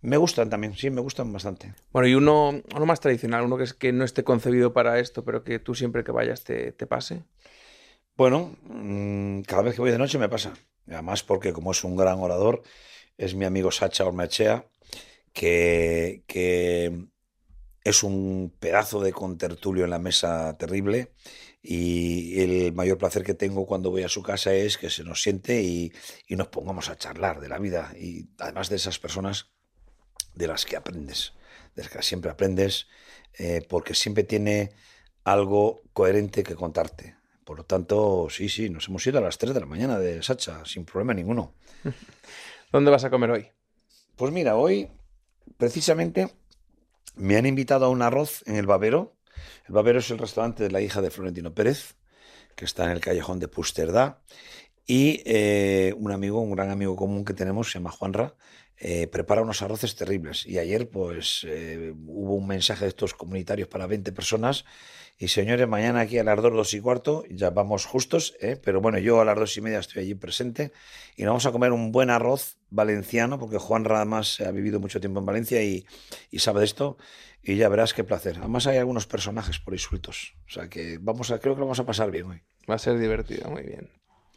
Me 0.00 0.16
gustan 0.16 0.50
también, 0.50 0.74
sí, 0.74 0.90
me 0.90 1.00
gustan 1.00 1.32
bastante. 1.32 1.74
Bueno, 1.92 2.08
y 2.08 2.14
uno, 2.14 2.60
uno 2.74 2.86
más 2.86 3.00
tradicional, 3.00 3.44
uno 3.44 3.56
que, 3.56 3.64
es, 3.64 3.74
que 3.74 3.92
no 3.92 4.04
esté 4.04 4.24
concebido 4.24 4.72
para 4.72 4.98
esto, 4.98 5.24
pero 5.24 5.44
que 5.44 5.58
tú 5.58 5.74
siempre 5.74 6.02
que 6.02 6.10
vayas 6.10 6.42
te, 6.42 6.72
te 6.72 6.86
pase. 6.86 7.22
Bueno, 8.16 8.56
mm, 8.64 9.42
cada 9.42 9.62
vez 9.62 9.74
que 9.74 9.80
voy 9.80 9.92
de 9.92 9.98
noche 9.98 10.18
me 10.18 10.28
pasa. 10.28 10.54
Además, 10.88 11.22
porque 11.22 11.52
como 11.52 11.70
es 11.70 11.84
un 11.84 11.96
gran 11.96 12.18
orador, 12.18 12.62
es 13.16 13.34
mi 13.34 13.44
amigo 13.44 13.70
Sacha 13.70 14.04
Ormachea, 14.04 14.66
que, 15.32 16.24
que 16.26 17.06
es 17.84 18.02
un 18.02 18.52
pedazo 18.60 19.00
de 19.00 19.12
contertulio 19.12 19.84
en 19.84 19.90
la 19.90 19.98
mesa 19.98 20.56
terrible 20.56 21.12
y 21.62 22.40
el 22.40 22.72
mayor 22.72 22.98
placer 22.98 23.22
que 23.22 23.34
tengo 23.34 23.66
cuando 23.66 23.90
voy 23.90 24.02
a 24.02 24.08
su 24.08 24.22
casa 24.22 24.52
es 24.52 24.78
que 24.78 24.90
se 24.90 25.04
nos 25.04 25.22
siente 25.22 25.62
y, 25.62 25.92
y, 26.26 26.36
nos 26.36 26.48
pongamos 26.48 26.88
a 26.88 26.96
charlar 26.96 27.40
de 27.40 27.48
la 27.48 27.58
vida 27.58 27.92
y 27.98 28.28
además 28.38 28.68
de 28.68 28.76
esas 28.76 28.98
personas 28.98 29.52
de 30.34 30.48
las 30.48 30.64
que 30.64 30.76
aprendes, 30.76 31.34
de 31.74 31.82
las 31.82 31.92
que 31.92 32.02
siempre 32.02 32.30
aprendes, 32.30 32.88
eh, 33.38 33.64
porque 33.68 33.94
siempre 33.94 34.24
tiene 34.24 34.72
algo 35.24 35.82
coherente 35.92 36.42
que 36.42 36.54
contarte. 36.54 37.16
Por 37.44 37.58
lo 37.58 37.64
tanto, 37.64 38.28
sí, 38.30 38.48
sí, 38.48 38.70
nos 38.70 38.88
hemos 38.88 39.06
ido 39.06 39.18
a 39.18 39.22
las 39.22 39.38
3 39.38 39.54
de 39.54 39.60
la 39.60 39.66
mañana 39.66 39.98
de 39.98 40.22
Sacha, 40.22 40.64
sin 40.64 40.84
problema 40.84 41.14
ninguno. 41.14 41.54
¿Dónde 42.72 42.90
vas 42.90 43.04
a 43.04 43.10
comer 43.10 43.30
hoy? 43.30 43.48
Pues 44.16 44.32
mira, 44.32 44.56
hoy 44.56 44.88
precisamente 45.58 46.30
me 47.14 47.36
han 47.36 47.46
invitado 47.46 47.86
a 47.86 47.88
un 47.88 48.02
arroz 48.02 48.42
en 48.46 48.56
el 48.56 48.66
Babero, 48.66 49.16
el 49.66 49.74
Babero 49.74 50.00
es 50.00 50.10
el 50.10 50.18
restaurante 50.18 50.62
de 50.62 50.70
la 50.70 50.80
hija 50.80 51.00
de 51.00 51.10
Florentino 51.10 51.54
Pérez, 51.54 51.94
que 52.56 52.64
está 52.64 52.84
en 52.84 52.90
el 52.90 53.00
callejón 53.00 53.38
de 53.38 53.48
Pusterdá. 53.48 54.22
Y 54.86 55.22
eh, 55.24 55.94
un 55.96 56.10
amigo, 56.10 56.40
un 56.40 56.52
gran 56.52 56.70
amigo 56.70 56.96
común 56.96 57.24
que 57.24 57.34
tenemos, 57.34 57.70
se 57.70 57.78
llama 57.78 57.92
Juanra, 57.92 58.34
eh, 58.76 59.06
prepara 59.06 59.42
unos 59.42 59.62
arroces 59.62 59.94
terribles. 59.94 60.44
Y 60.46 60.58
ayer, 60.58 60.90
pues, 60.90 61.46
eh, 61.48 61.94
hubo 61.94 62.34
un 62.34 62.46
mensaje 62.48 62.84
de 62.84 62.88
estos 62.88 63.14
comunitarios 63.14 63.68
para 63.68 63.86
20 63.86 64.12
personas. 64.12 64.64
Y 65.22 65.28
señores, 65.28 65.68
mañana 65.68 66.00
aquí 66.00 66.18
a 66.18 66.24
las 66.24 66.42
2, 66.42 66.52
2 66.52 66.74
y 66.74 66.80
cuarto, 66.80 67.24
ya 67.30 67.50
vamos 67.50 67.86
justos, 67.86 68.34
¿eh? 68.40 68.60
pero 68.60 68.80
bueno, 68.80 68.98
yo 68.98 69.20
a 69.20 69.24
las 69.24 69.38
2 69.38 69.56
y 69.58 69.60
media 69.60 69.78
estoy 69.78 70.02
allí 70.02 70.16
presente. 70.16 70.72
Y 71.14 71.22
nos 71.22 71.30
vamos 71.30 71.46
a 71.46 71.52
comer 71.52 71.70
un 71.70 71.92
buen 71.92 72.10
arroz 72.10 72.56
valenciano, 72.70 73.38
porque 73.38 73.56
Juan 73.56 73.86
además 73.88 74.40
ha 74.40 74.50
vivido 74.50 74.80
mucho 74.80 74.98
tiempo 74.98 75.20
en 75.20 75.26
Valencia 75.26 75.62
y, 75.62 75.86
y 76.32 76.40
sabe 76.40 76.58
de 76.58 76.64
esto 76.64 76.96
y 77.40 77.54
ya 77.54 77.68
verás 77.68 77.94
qué 77.94 78.02
placer. 78.02 78.38
Además 78.40 78.66
hay 78.66 78.78
algunos 78.78 79.06
personajes 79.06 79.60
por 79.60 79.74
ahí 79.74 79.78
sueltos. 79.78 80.34
O 80.48 80.50
sea 80.50 80.68
que 80.68 80.98
vamos 81.00 81.30
a, 81.30 81.38
creo 81.38 81.54
que 81.54 81.60
lo 81.60 81.66
vamos 81.66 81.78
a 81.78 81.86
pasar 81.86 82.10
bien 82.10 82.26
hoy. 82.26 82.42
Va 82.68 82.74
a 82.74 82.78
ser 82.78 82.98
divertido, 82.98 83.48
muy 83.48 83.62
bien. 83.62 83.90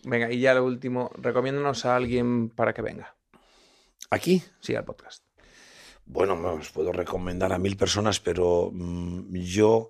Venga, 0.04 0.32
y 0.32 0.40
ya 0.40 0.54
lo 0.54 0.64
último, 0.64 1.10
recomiéndanos 1.18 1.84
a 1.86 1.96
alguien 1.96 2.50
para 2.50 2.76
que 2.76 2.84
venga. 2.84 3.16
¿Aquí? 4.12 4.44
Sí, 4.60 4.76
al 4.76 4.86
podcast. 4.86 5.24
Bueno, 6.06 6.36
os 6.54 6.70
puedo 6.70 6.92
recomendar 6.92 7.52
a 7.54 7.58
mil 7.58 7.76
personas, 7.76 8.20
pero 8.20 8.70
mmm, 8.72 9.34
yo, 9.34 9.90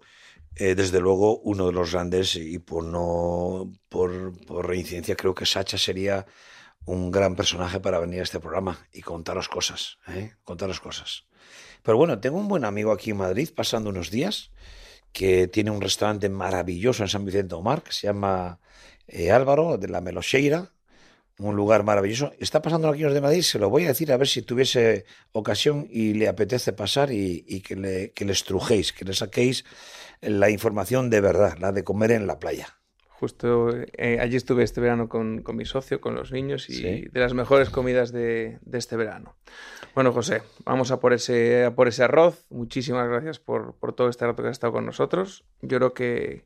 eh, 0.56 0.76
desde 0.76 1.00
luego, 1.00 1.40
uno 1.40 1.68
de 1.68 1.74
los 1.74 1.92
grandes, 1.92 2.36
y 2.36 2.60
por 2.60 2.84
no 2.84 3.72
por, 3.90 4.34
por 4.46 4.68
reincidencia, 4.68 5.16
creo 5.16 5.36
que 5.36 5.46
Sacha 5.46 5.78
sería 5.78 6.26
un 6.86 7.12
gran 7.12 7.36
personaje 7.36 7.80
para 7.80 8.00
venir 8.00 8.20
a 8.20 8.24
este 8.24 8.40
programa 8.40 8.88
y 8.94 9.02
contaros 9.02 9.50
cosas, 9.50 9.98
¿eh? 10.08 10.34
contaros 10.44 10.80
cosas. 10.80 11.26
Pero 11.84 11.98
bueno, 11.98 12.20
tengo 12.20 12.38
un 12.38 12.48
buen 12.48 12.66
amigo 12.66 12.92
aquí 12.92 13.12
en 13.12 13.18
Madrid 13.18 13.50
pasando 13.56 13.90
unos 13.90 14.12
días 14.12 14.52
que 15.12 15.48
tiene 15.48 15.72
un 15.72 15.82
restaurante 15.82 16.30
maravilloso 16.30 17.04
en 17.04 17.10
San 17.10 17.26
Vicente 17.26 17.56
Omar 17.56 17.84
que 17.84 17.92
se 17.92 18.08
llama 18.08 18.60
eh, 19.08 19.32
Álvaro 19.32 19.78
de 19.78 19.88
la 19.88 20.02
Melocheira, 20.02 20.74
un 21.38 21.56
lugar 21.56 21.84
maravilloso. 21.84 22.34
Está 22.40 22.62
pasando 22.62 22.88
aquí 22.88 23.04
de 23.04 23.22
Madrid, 23.22 23.42
se 23.42 23.60
lo 23.60 23.70
voy 23.70 23.86
a 23.86 23.90
decir 23.90 24.12
a 24.12 24.18
ver 24.18 24.28
si 24.28 24.42
tuviese 24.42 25.06
ocasión 25.32 25.88
y 25.90 26.14
le 26.14 26.28
apetece 26.28 26.74
pasar 26.74 27.12
y, 27.12 27.44
y 27.48 27.62
que, 27.62 27.76
le, 27.76 28.12
que 28.12 28.26
le 28.26 28.34
estrujéis, 28.34 28.94
que 28.94 29.06
le 29.06 29.14
saquéis 29.14 29.66
la 30.22 30.50
información 30.50 31.10
de 31.10 31.22
verdad, 31.22 31.58
la 31.60 31.72
de 31.72 31.84
comer 31.84 32.12
en 32.12 32.28
la 32.28 32.40
playa. 32.40 32.68
Justo 33.20 33.70
eh, 33.72 34.20
allí 34.20 34.36
estuve 34.36 34.64
este 34.64 34.82
verano 34.82 35.08
con, 35.08 35.42
con, 35.42 35.56
mi 35.56 35.64
socio, 35.64 36.02
con 36.02 36.16
los 36.16 36.34
niños, 36.34 36.70
y 36.70 36.74
¿Sí? 36.74 37.08
de 37.10 37.20
las 37.20 37.34
mejores 37.34 37.70
comidas 37.70 38.12
de, 38.12 38.60
de, 38.62 38.78
este 38.78 38.98
verano. 38.98 39.38
Bueno, 39.94 40.12
José, 40.12 40.42
vamos 40.66 40.92
a 40.92 41.00
por 41.00 41.14
ese, 41.14 41.64
a 41.64 41.76
por 41.76 41.88
ese 41.88 42.04
arroz. 42.04 42.46
Muchísimas 42.50 43.08
gracias 43.08 43.40
por, 43.40 43.76
por, 43.76 43.94
todo 43.94 44.10
este 44.10 44.26
rato 44.26 44.44
que 44.44 44.50
has 44.50 44.54
estado 44.54 44.74
con 44.74 44.86
nosotros. 44.86 45.46
Yo 45.62 45.78
creo 45.78 45.94
que, 45.94 46.46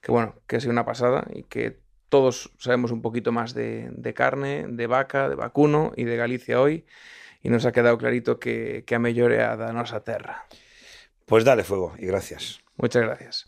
que, 0.00 0.10
bueno, 0.10 0.36
que 0.46 0.56
ha 0.56 0.60
sido 0.60 0.72
una 0.72 0.86
pasada 0.86 1.26
y 1.34 1.42
que 1.42 1.80
todos 2.08 2.50
sabemos 2.58 2.92
un 2.92 3.02
poquito 3.02 3.30
más 3.30 3.52
de, 3.52 3.90
de 3.92 4.14
carne, 4.14 4.64
de 4.68 4.86
vaca, 4.86 5.28
de 5.28 5.34
vacuno 5.34 5.92
y 5.96 6.04
de 6.04 6.16
Galicia 6.16 6.62
hoy. 6.62 6.86
Y 7.42 7.50
nos 7.50 7.66
ha 7.66 7.72
quedado 7.72 7.98
clarito 7.98 8.38
que, 8.38 8.84
que 8.86 8.94
a 8.94 8.98
mellore 8.98 9.42
a 9.42 9.54
da 9.56 9.72
nosa 9.72 10.00
terra. 10.00 10.46
Pues 11.26 11.44
dale 11.44 11.62
fuego 11.62 11.94
y 11.98 12.06
gracias. 12.06 12.65
Muchas 12.76 13.02
gracias. 13.02 13.46